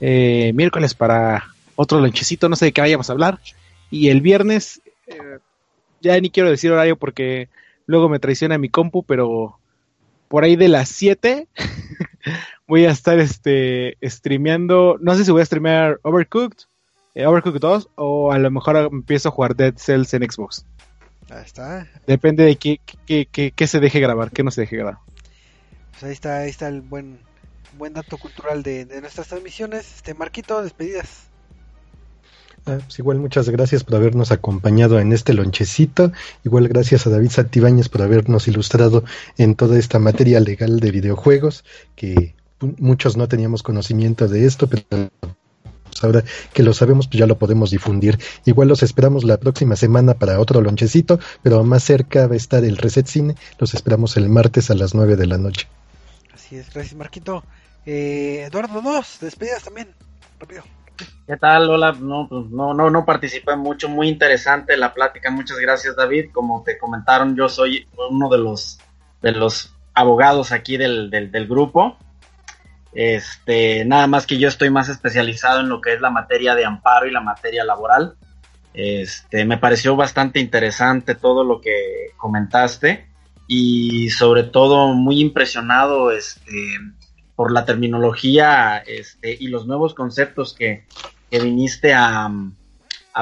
eh, 0.00 0.52
miércoles 0.54 0.94
para 0.94 1.44
otro 1.74 2.00
lonchecito, 2.00 2.48
no 2.48 2.56
sé 2.56 2.66
de 2.66 2.72
qué 2.72 2.80
vayamos 2.80 3.08
a 3.08 3.12
hablar. 3.14 3.38
Y 3.90 4.08
el 4.08 4.20
viernes, 4.20 4.82
eh, 5.06 5.38
ya 6.00 6.20
ni 6.20 6.30
quiero 6.30 6.50
decir 6.50 6.70
horario 6.70 6.96
porque 6.96 7.48
luego 7.86 8.08
me 8.08 8.18
traiciona 8.18 8.58
mi 8.58 8.68
compu, 8.68 9.02
pero 9.02 9.58
por 10.28 10.44
ahí 10.44 10.56
de 10.56 10.68
las 10.68 10.88
7 10.90 11.46
voy 12.66 12.86
a 12.86 12.90
estar 12.90 13.18
este 13.18 13.96
streameando, 14.02 14.98
no 15.00 15.14
sé 15.14 15.24
si 15.24 15.30
voy 15.30 15.42
a 15.42 15.46
streamear 15.46 16.00
Overcooked, 16.02 16.64
eh, 17.14 17.26
Overcooked 17.26 17.60
2 17.60 17.90
o 17.96 18.32
a 18.32 18.38
lo 18.38 18.50
mejor 18.50 18.76
empiezo 18.76 19.28
a 19.28 19.32
jugar 19.32 19.56
Dead 19.56 19.74
Cells 19.76 20.14
en 20.14 20.30
Xbox. 20.30 20.66
Ahí 21.30 21.44
está. 21.44 21.88
Depende 22.06 22.44
de 22.44 22.56
qué, 22.56 22.80
qué, 23.06 23.26
qué, 23.30 23.52
qué 23.52 23.66
se 23.66 23.80
deje 23.80 24.00
grabar, 24.00 24.30
qué 24.30 24.42
no 24.42 24.50
se 24.50 24.62
deje 24.62 24.76
grabar. 24.76 24.98
Pues 25.92 26.02
ahí 26.04 26.12
está, 26.12 26.38
ahí 26.38 26.50
está 26.50 26.68
el 26.68 26.80
buen 26.80 27.18
buen 27.78 27.94
dato 27.94 28.18
cultural 28.18 28.62
de, 28.62 28.86
nuestras 29.00 29.28
transmisiones. 29.28 29.96
Este 29.96 30.14
Marquito, 30.14 30.62
despedidas. 30.62 31.28
Ah, 32.64 32.78
pues 32.84 32.98
igual 33.00 33.18
muchas 33.18 33.48
gracias 33.48 33.82
por 33.82 33.96
habernos 33.96 34.30
acompañado 34.30 35.00
en 35.00 35.12
este 35.12 35.34
lonchecito. 35.34 36.12
Igual 36.44 36.68
gracias 36.68 37.06
a 37.06 37.10
David 37.10 37.30
Santibáñez 37.30 37.88
por 37.88 38.02
habernos 38.02 38.46
ilustrado 38.46 39.04
en 39.36 39.56
toda 39.56 39.78
esta 39.78 39.98
materia 39.98 40.38
legal 40.38 40.78
de 40.78 40.90
videojuegos, 40.92 41.64
que 41.96 42.36
muchos 42.78 43.16
no 43.16 43.26
teníamos 43.26 43.64
conocimiento 43.64 44.28
de 44.28 44.46
esto, 44.46 44.68
pero 44.68 44.84
pues 44.88 46.04
ahora 46.04 46.24
que 46.54 46.62
lo 46.62 46.72
sabemos, 46.72 47.08
pues 47.08 47.18
ya 47.18 47.26
lo 47.26 47.36
podemos 47.36 47.70
difundir. 47.70 48.18
Igual 48.44 48.68
los 48.68 48.84
esperamos 48.84 49.24
la 49.24 49.38
próxima 49.38 49.74
semana 49.74 50.14
para 50.14 50.38
otro 50.38 50.60
lonchecito, 50.60 51.18
pero 51.42 51.64
más 51.64 51.82
cerca 51.82 52.28
va 52.28 52.34
a 52.34 52.36
estar 52.36 52.64
el 52.64 52.76
Reset 52.76 53.06
Cine. 53.06 53.34
Los 53.58 53.74
esperamos 53.74 54.16
el 54.16 54.28
martes 54.28 54.70
a 54.70 54.74
las 54.74 54.94
9 54.94 55.16
de 55.16 55.26
la 55.26 55.36
noche. 55.36 55.66
Así 56.32 56.56
es, 56.56 56.72
gracias 56.72 56.94
Marquito. 56.94 57.42
Eh, 57.84 58.44
Eduardo 58.46 58.80
2, 58.80 59.18
despedidas 59.20 59.64
también, 59.64 59.88
rápido. 60.38 60.62
¿Qué 61.26 61.36
tal? 61.36 61.70
Hola, 61.70 61.92
no, 61.92 62.26
pues, 62.28 62.46
no, 62.50 62.74
no, 62.74 62.90
no 62.90 63.04
participé 63.04 63.56
mucho, 63.56 63.88
muy 63.88 64.08
interesante 64.08 64.76
la 64.76 64.92
plática, 64.92 65.30
muchas 65.30 65.58
gracias 65.58 65.96
David. 65.96 66.30
Como 66.32 66.62
te 66.62 66.78
comentaron, 66.78 67.36
yo 67.36 67.48
soy 67.48 67.86
uno 68.10 68.28
de 68.28 68.38
los, 68.38 68.78
de 69.20 69.32
los 69.32 69.74
abogados 69.94 70.52
aquí 70.52 70.76
del, 70.76 71.10
del, 71.10 71.46
grupo. 71.46 71.96
Este, 72.92 73.84
nada 73.84 74.06
más 74.06 74.26
que 74.26 74.38
yo 74.38 74.48
estoy 74.48 74.70
más 74.70 74.88
especializado 74.88 75.60
en 75.60 75.68
lo 75.68 75.80
que 75.80 75.94
es 75.94 76.00
la 76.00 76.10
materia 76.10 76.54
de 76.54 76.64
amparo 76.64 77.06
y 77.06 77.10
la 77.10 77.20
materia 77.20 77.64
laboral. 77.64 78.16
Este, 78.74 79.44
me 79.44 79.58
pareció 79.58 79.96
bastante 79.96 80.40
interesante 80.40 81.14
todo 81.14 81.44
lo 81.44 81.60
que 81.60 82.10
comentaste 82.16 83.06
y 83.46 84.10
sobre 84.10 84.44
todo 84.44 84.88
muy 84.94 85.20
impresionado 85.20 86.10
este, 86.10 86.78
por 87.42 87.50
la 87.50 87.64
terminología 87.64 88.84
este, 88.86 89.36
y 89.40 89.48
los 89.48 89.66
nuevos 89.66 89.94
conceptos 89.94 90.54
que, 90.54 90.84
viniste 91.28 91.92
a, 91.92 92.30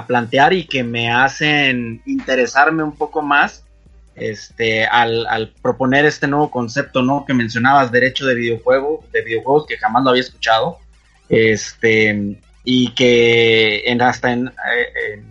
plantear 0.07 0.53
y 0.53 0.65
que 0.67 0.85
me 0.85 1.11
hacen 1.11 2.03
interesarme 2.05 2.83
un 2.83 2.95
poco 2.95 3.23
más 3.23 3.65
este, 4.17 4.85
al, 4.85 5.55
proponer 5.63 6.05
este 6.05 6.27
nuevo 6.27 6.51
concepto 6.51 7.01
¿no? 7.01 7.25
que 7.25 7.33
mencionabas, 7.33 7.91
derecho 7.91 8.27
de 8.27 8.35
videojuego, 8.35 9.03
de 9.11 9.23
videojuegos, 9.23 9.65
que 9.67 9.79
jamás 9.79 10.05
lo 10.05 10.11
había 10.11 10.21
escuchado, 10.21 10.77
este, 11.31 12.39
y 12.63 12.93
que 12.93 13.85
en, 13.87 14.03
hasta, 14.03 14.33
en, 14.33 14.49
eh, 14.49 15.25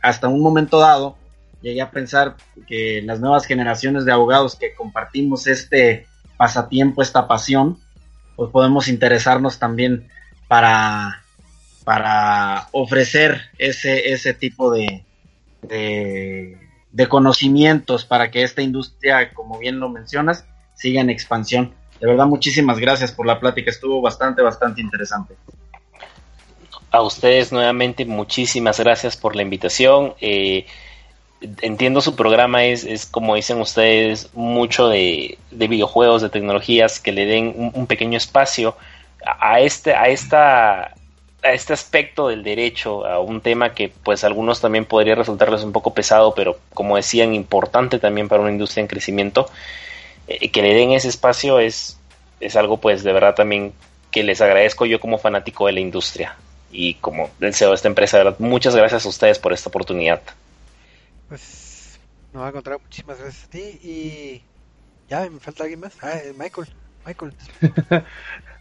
hasta 0.00 0.28
un 0.28 0.40
momento 0.40 0.78
dado 0.78 1.18
llegué 1.60 1.82
a 1.82 1.90
pensar 1.90 2.36
que 2.66 3.02
las 3.04 3.20
nuevas 3.20 3.44
generaciones 3.44 4.06
de 4.06 4.12
abogados 4.12 4.56
que 4.56 4.72
compartimos 4.72 5.46
este 5.46 6.06
pasatiempo, 6.38 7.02
esta 7.02 7.28
pasión, 7.28 7.78
pues 8.36 8.50
podemos 8.50 8.88
interesarnos 8.88 9.58
también 9.58 10.08
para, 10.46 11.24
para 11.84 12.68
ofrecer 12.72 13.50
ese, 13.58 14.12
ese 14.12 14.34
tipo 14.34 14.70
de, 14.70 15.04
de, 15.62 17.08
conocimientos 17.08 18.04
para 18.04 18.30
que 18.30 18.42
esta 18.42 18.62
industria, 18.62 19.32
como 19.32 19.58
bien 19.58 19.80
lo 19.80 19.88
mencionas, 19.88 20.44
siga 20.74 21.00
en 21.00 21.10
expansión. 21.10 21.74
De 22.00 22.06
verdad, 22.06 22.26
muchísimas 22.26 22.78
gracias 22.78 23.12
por 23.12 23.26
la 23.26 23.40
plática, 23.40 23.70
estuvo 23.70 24.02
bastante, 24.02 24.42
bastante 24.42 24.80
interesante. 24.80 25.34
A 26.90 27.02
ustedes 27.02 27.52
nuevamente 27.52 28.04
muchísimas 28.04 28.78
gracias 28.78 29.16
por 29.16 29.34
la 29.34 29.42
invitación. 29.42 30.14
Eh, 30.20 30.66
entiendo 31.40 32.00
su 32.00 32.16
programa 32.16 32.64
es, 32.64 32.84
es 32.84 33.06
como 33.06 33.34
dicen 33.34 33.60
ustedes, 33.60 34.30
mucho 34.34 34.88
de, 34.88 35.38
videojuegos, 35.50 36.22
de 36.22 36.30
tecnologías 36.30 37.00
que 37.00 37.12
le 37.12 37.26
den 37.26 37.72
un, 37.74 37.86
pequeño 37.86 38.16
espacio 38.16 38.76
a, 39.24 39.60
este, 39.60 39.94
a 39.94 40.08
esta 40.08 40.94
a 41.42 41.52
este 41.52 41.72
aspecto 41.72 42.28
del 42.28 42.42
derecho, 42.42 43.06
a 43.06 43.20
un 43.20 43.40
tema 43.40 43.72
que 43.72 43.88
pues 43.88 44.24
a 44.24 44.26
algunos 44.26 44.60
también 44.60 44.84
podría 44.84 45.14
resultarles 45.14 45.62
un 45.62 45.70
poco 45.70 45.94
pesado, 45.94 46.34
pero 46.34 46.58
como 46.74 46.96
decían, 46.96 47.34
importante 47.34 47.98
también 48.00 48.28
para 48.28 48.42
una 48.42 48.50
industria 48.50 48.80
en 48.80 48.88
crecimiento, 48.88 49.48
eh, 50.26 50.50
que 50.50 50.62
le 50.62 50.74
den 50.74 50.90
ese 50.92 51.08
espacio 51.08 51.60
es, 51.60 51.98
es 52.40 52.56
algo 52.56 52.78
pues 52.78 53.04
de 53.04 53.12
verdad 53.12 53.34
también 53.34 53.72
que 54.10 54.24
les 54.24 54.40
agradezco 54.40 54.86
yo 54.86 54.98
como 54.98 55.18
fanático 55.18 55.66
de 55.66 55.72
la 55.72 55.80
industria 55.80 56.36
y 56.72 56.94
como 56.94 57.30
deseo 57.38 57.68
de 57.68 57.76
esta 57.76 57.88
empresa, 57.88 58.18
de 58.18 58.24
verdad, 58.24 58.38
muchas 58.40 58.74
gracias 58.74 59.06
a 59.06 59.08
ustedes 59.08 59.38
por 59.38 59.52
esta 59.52 59.68
oportunidad. 59.68 60.22
Pues 61.28 61.98
nos 62.32 62.42
va 62.42 62.46
a 62.46 62.50
encontrar 62.50 62.78
muchísimas 62.80 63.18
gracias 63.18 63.44
a 63.44 63.50
ti 63.50 63.58
y 63.82 64.42
ya 65.08 65.28
me 65.30 65.40
falta 65.40 65.64
alguien 65.64 65.80
más. 65.80 65.96
Ah, 66.02 66.12
eh, 66.14 66.32
Michael, 66.38 66.68
Michael. 67.04 67.32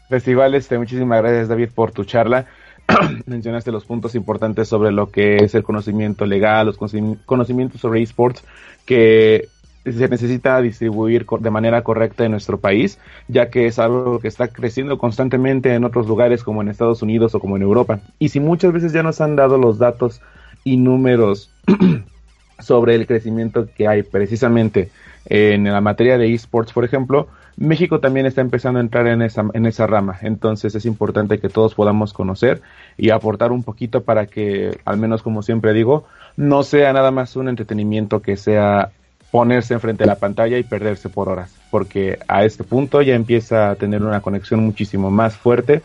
pues 0.10 0.28
igual, 0.28 0.56
este, 0.56 0.78
muchísimas 0.78 1.22
gracias 1.22 1.48
David 1.48 1.70
por 1.74 1.92
tu 1.92 2.06
charla. 2.06 2.48
Mencionaste 3.26 3.72
los 3.72 3.86
puntos 3.86 4.16
importantes 4.16 4.68
sobre 4.68 4.92
lo 4.92 5.10
que 5.12 5.38
es 5.38 5.56
el 5.56 5.64
conocimiento 5.64 6.26
legal, 6.26 6.68
los 6.68 6.78
conocimientos 6.78 7.82
sobre 7.82 8.02
esports 8.02 8.44
que 8.86 9.50
se 9.84 10.08
necesita 10.08 10.60
distribuir 10.62 11.26
de 11.26 11.52
manera 11.52 11.84
correcta 11.84 12.26
en 12.26 12.32
nuestro 12.32 12.60
país, 12.60 13.00
ya 13.28 13.50
que 13.50 13.68
es 13.68 13.78
algo 13.78 14.20
que 14.20 14.28
está 14.28 14.48
creciendo 14.48 14.98
constantemente 14.98 15.74
en 15.74 15.84
otros 15.84 16.08
lugares 16.08 16.44
como 16.44 16.62
en 16.62 16.70
Estados 16.70 17.04
Unidos 17.04 17.36
o 17.36 17.40
como 17.40 17.56
en 17.56 17.62
Europa. 17.62 18.00
Y 18.18 18.30
si 18.30 18.40
muchas 18.40 18.74
veces 18.74 18.94
ya 18.94 19.04
nos 19.04 19.22
han 19.22 19.36
dado 19.36 19.58
los 19.58 19.78
datos 19.78 20.22
y 20.64 20.78
números 20.78 21.52
sobre 22.60 22.96
el 22.96 23.08
crecimiento 23.08 23.68
que 23.76 23.88
hay 23.88 24.04
precisamente 24.04 24.90
en 25.26 25.66
la 25.66 25.82
materia 25.82 26.18
de 26.18 26.34
esports, 26.34 26.72
por 26.72 26.86
ejemplo, 26.86 27.28
México 27.58 28.00
también 28.00 28.26
está 28.26 28.42
empezando 28.42 28.80
a 28.80 28.82
entrar 28.82 29.08
en 29.08 29.22
esa, 29.22 29.46
en 29.54 29.66
esa 29.66 29.88
rama. 29.88 30.18
Entonces 30.22 30.76
es 30.76 30.86
importante 30.86 31.40
que 31.40 31.50
todos 31.50 31.74
podamos 31.74 32.14
conocer 32.14 32.62
y 32.98 33.10
aportar 33.12 33.52
un 33.52 33.64
poquito 33.64 34.04
para 34.04 34.26
que, 34.26 34.78
al 34.86 34.98
menos 34.98 35.24
como 35.24 35.42
siempre 35.42 35.74
digo, 35.74 36.06
no 36.36 36.64
sea 36.64 36.92
nada 36.92 37.12
más 37.12 37.36
un 37.36 37.48
entretenimiento 37.48 38.22
que 38.22 38.36
sea 38.36 38.92
ponerse 39.32 39.74
enfrente 39.74 40.04
de 40.04 40.08
la 40.08 40.16
pantalla 40.16 40.58
y 40.58 40.64
perderse 40.64 41.10
por 41.10 41.30
horas. 41.30 41.54
Porque 41.72 42.20
a 42.28 42.44
este 42.44 42.64
punto 42.64 43.02
ya 43.02 43.16
empieza 43.16 43.72
a 43.72 43.76
tener 43.76 44.04
una 44.04 44.22
conexión 44.22 44.62
muchísimo 44.62 45.10
más 45.10 45.36
fuerte 45.36 45.82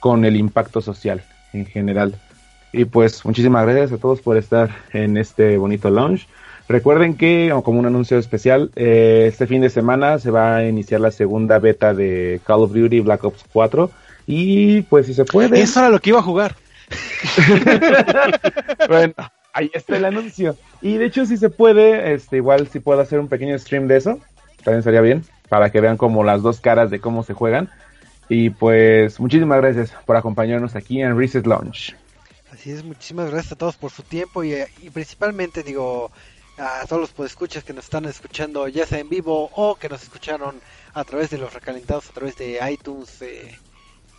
con 0.00 0.24
el 0.24 0.36
impacto 0.36 0.80
social 0.80 1.22
en 1.52 1.66
general. 1.66 2.16
Y 2.72 2.86
pues 2.86 3.24
muchísimas 3.24 3.64
gracias 3.66 3.92
a 3.92 3.98
todos 3.98 4.20
por 4.20 4.36
estar 4.36 4.70
en 4.92 5.16
este 5.16 5.58
bonito 5.58 5.90
launch. 5.90 6.26
Recuerden 6.68 7.16
que, 7.16 7.54
como 7.64 7.80
un 7.80 7.86
anuncio 7.86 8.18
especial, 8.18 8.70
eh, 8.76 9.26
este 9.28 9.46
fin 9.46 9.60
de 9.60 9.68
semana 9.68 10.18
se 10.18 10.30
va 10.30 10.56
a 10.56 10.64
iniciar 10.64 11.00
la 11.00 11.10
segunda 11.10 11.58
beta 11.58 11.92
de 11.92 12.40
Call 12.46 12.62
of 12.62 12.72
Duty 12.72 13.00
Black 13.00 13.24
Ops 13.24 13.44
4. 13.52 13.90
Y 14.26 14.82
pues 14.82 15.06
si 15.06 15.14
se 15.14 15.24
puede. 15.24 15.60
Eso 15.60 15.80
era 15.80 15.90
lo 15.90 15.98
que 15.98 16.10
iba 16.10 16.20
a 16.20 16.22
jugar. 16.22 16.56
bueno, 18.88 19.14
ahí 19.52 19.70
está 19.74 19.96
el 19.96 20.04
anuncio. 20.04 20.56
Y 20.80 20.96
de 20.96 21.06
hecho, 21.06 21.26
si 21.26 21.36
se 21.36 21.50
puede, 21.50 22.14
este, 22.14 22.36
igual 22.36 22.68
si 22.68 22.80
puedo 22.80 23.00
hacer 23.00 23.20
un 23.20 23.28
pequeño 23.28 23.58
stream 23.58 23.86
de 23.86 23.96
eso, 23.98 24.18
también 24.64 24.82
sería 24.82 25.00
bien, 25.00 25.24
para 25.48 25.70
que 25.70 25.80
vean 25.80 25.96
como 25.96 26.24
las 26.24 26.42
dos 26.42 26.60
caras 26.60 26.90
de 26.90 27.00
cómo 27.00 27.22
se 27.22 27.34
juegan. 27.34 27.68
Y 28.28 28.50
pues 28.50 29.20
muchísimas 29.20 29.60
gracias 29.60 29.92
por 30.06 30.16
acompañarnos 30.16 30.74
aquí 30.74 31.02
en 31.02 31.18
Reset 31.18 31.46
Launch. 31.46 31.94
Así 32.62 32.70
es, 32.70 32.84
muchísimas 32.84 33.28
gracias 33.28 33.54
a 33.54 33.56
todos 33.56 33.74
por 33.74 33.90
su 33.90 34.04
tiempo 34.04 34.44
y, 34.44 34.54
y 34.82 34.90
principalmente 34.90 35.64
digo 35.64 36.12
a 36.56 36.86
todos 36.86 37.00
los 37.00 37.10
podescuchas 37.10 37.64
que 37.64 37.72
nos 37.72 37.86
están 37.86 38.04
escuchando 38.04 38.68
ya 38.68 38.86
sea 38.86 39.00
en 39.00 39.08
vivo 39.08 39.50
o 39.56 39.74
que 39.74 39.88
nos 39.88 40.04
escucharon 40.04 40.60
a 40.94 41.02
través 41.02 41.30
de 41.30 41.38
los 41.38 41.52
recalentados, 41.52 42.08
a 42.08 42.12
través 42.12 42.36
de 42.36 42.60
iTunes, 42.70 43.20
eh, 43.20 43.58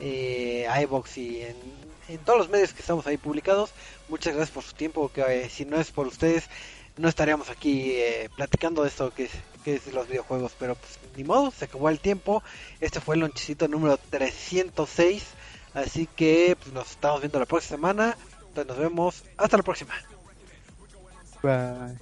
eh, 0.02 0.68
iBox 0.82 1.18
y 1.20 1.42
en, 1.42 2.18
todos 2.26 2.40
los 2.40 2.50
medios 2.50 2.74
que 2.74 2.82
estamos 2.82 3.08
ahí 3.08 3.16
publicados. 3.16 3.70
Muchas 4.10 4.36
gracias 4.36 4.54
por 4.54 4.64
su 4.66 4.74
tiempo, 4.74 5.10
que 5.10 5.22
eh, 5.22 5.50
si 5.50 5.64
no 5.64 5.80
es 5.80 5.92
por 5.92 6.08
ustedes 6.08 6.50
no 6.98 7.08
estaríamos 7.08 7.50
aquí 7.50 7.94
eh, 7.94 8.30
platicando 8.36 8.84
de 8.84 8.90
esto 8.90 9.14
que 9.14 9.24
es, 9.24 9.32
que 9.64 9.76
es 9.76 9.94
los 9.94 10.10
videojuegos, 10.10 10.52
pero 10.60 10.76
pues 10.76 11.00
ni 11.16 11.24
modo, 11.24 11.50
se 11.50 11.64
acabó 11.64 11.88
el 11.88 12.02
tiempo. 12.02 12.44
Este 12.82 13.00
fue 13.00 13.16
el 13.16 13.22
lonchecito 13.22 13.70
número 13.70 13.98
306, 14.10 15.24
así 15.76 16.10
que 16.14 16.58
pues, 16.62 16.74
nos 16.74 16.92
estamos 16.92 17.22
viendo 17.22 17.40
la 17.40 17.46
próxima 17.46 17.78
semana. 17.78 18.18
Nos 18.56 18.78
vemos, 18.78 19.24
hasta 19.38 19.58
la 19.58 19.64
próxima. 19.64 19.94
Bye. 21.42 21.98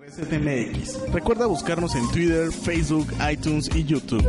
Reset 0.00 0.30
MX. 0.32 1.12
Recuerda 1.12 1.46
buscarnos 1.46 1.94
en 1.94 2.10
Twitter, 2.10 2.52
Facebook, 2.52 3.06
iTunes 3.30 3.74
y 3.74 3.84
YouTube. 3.84 4.22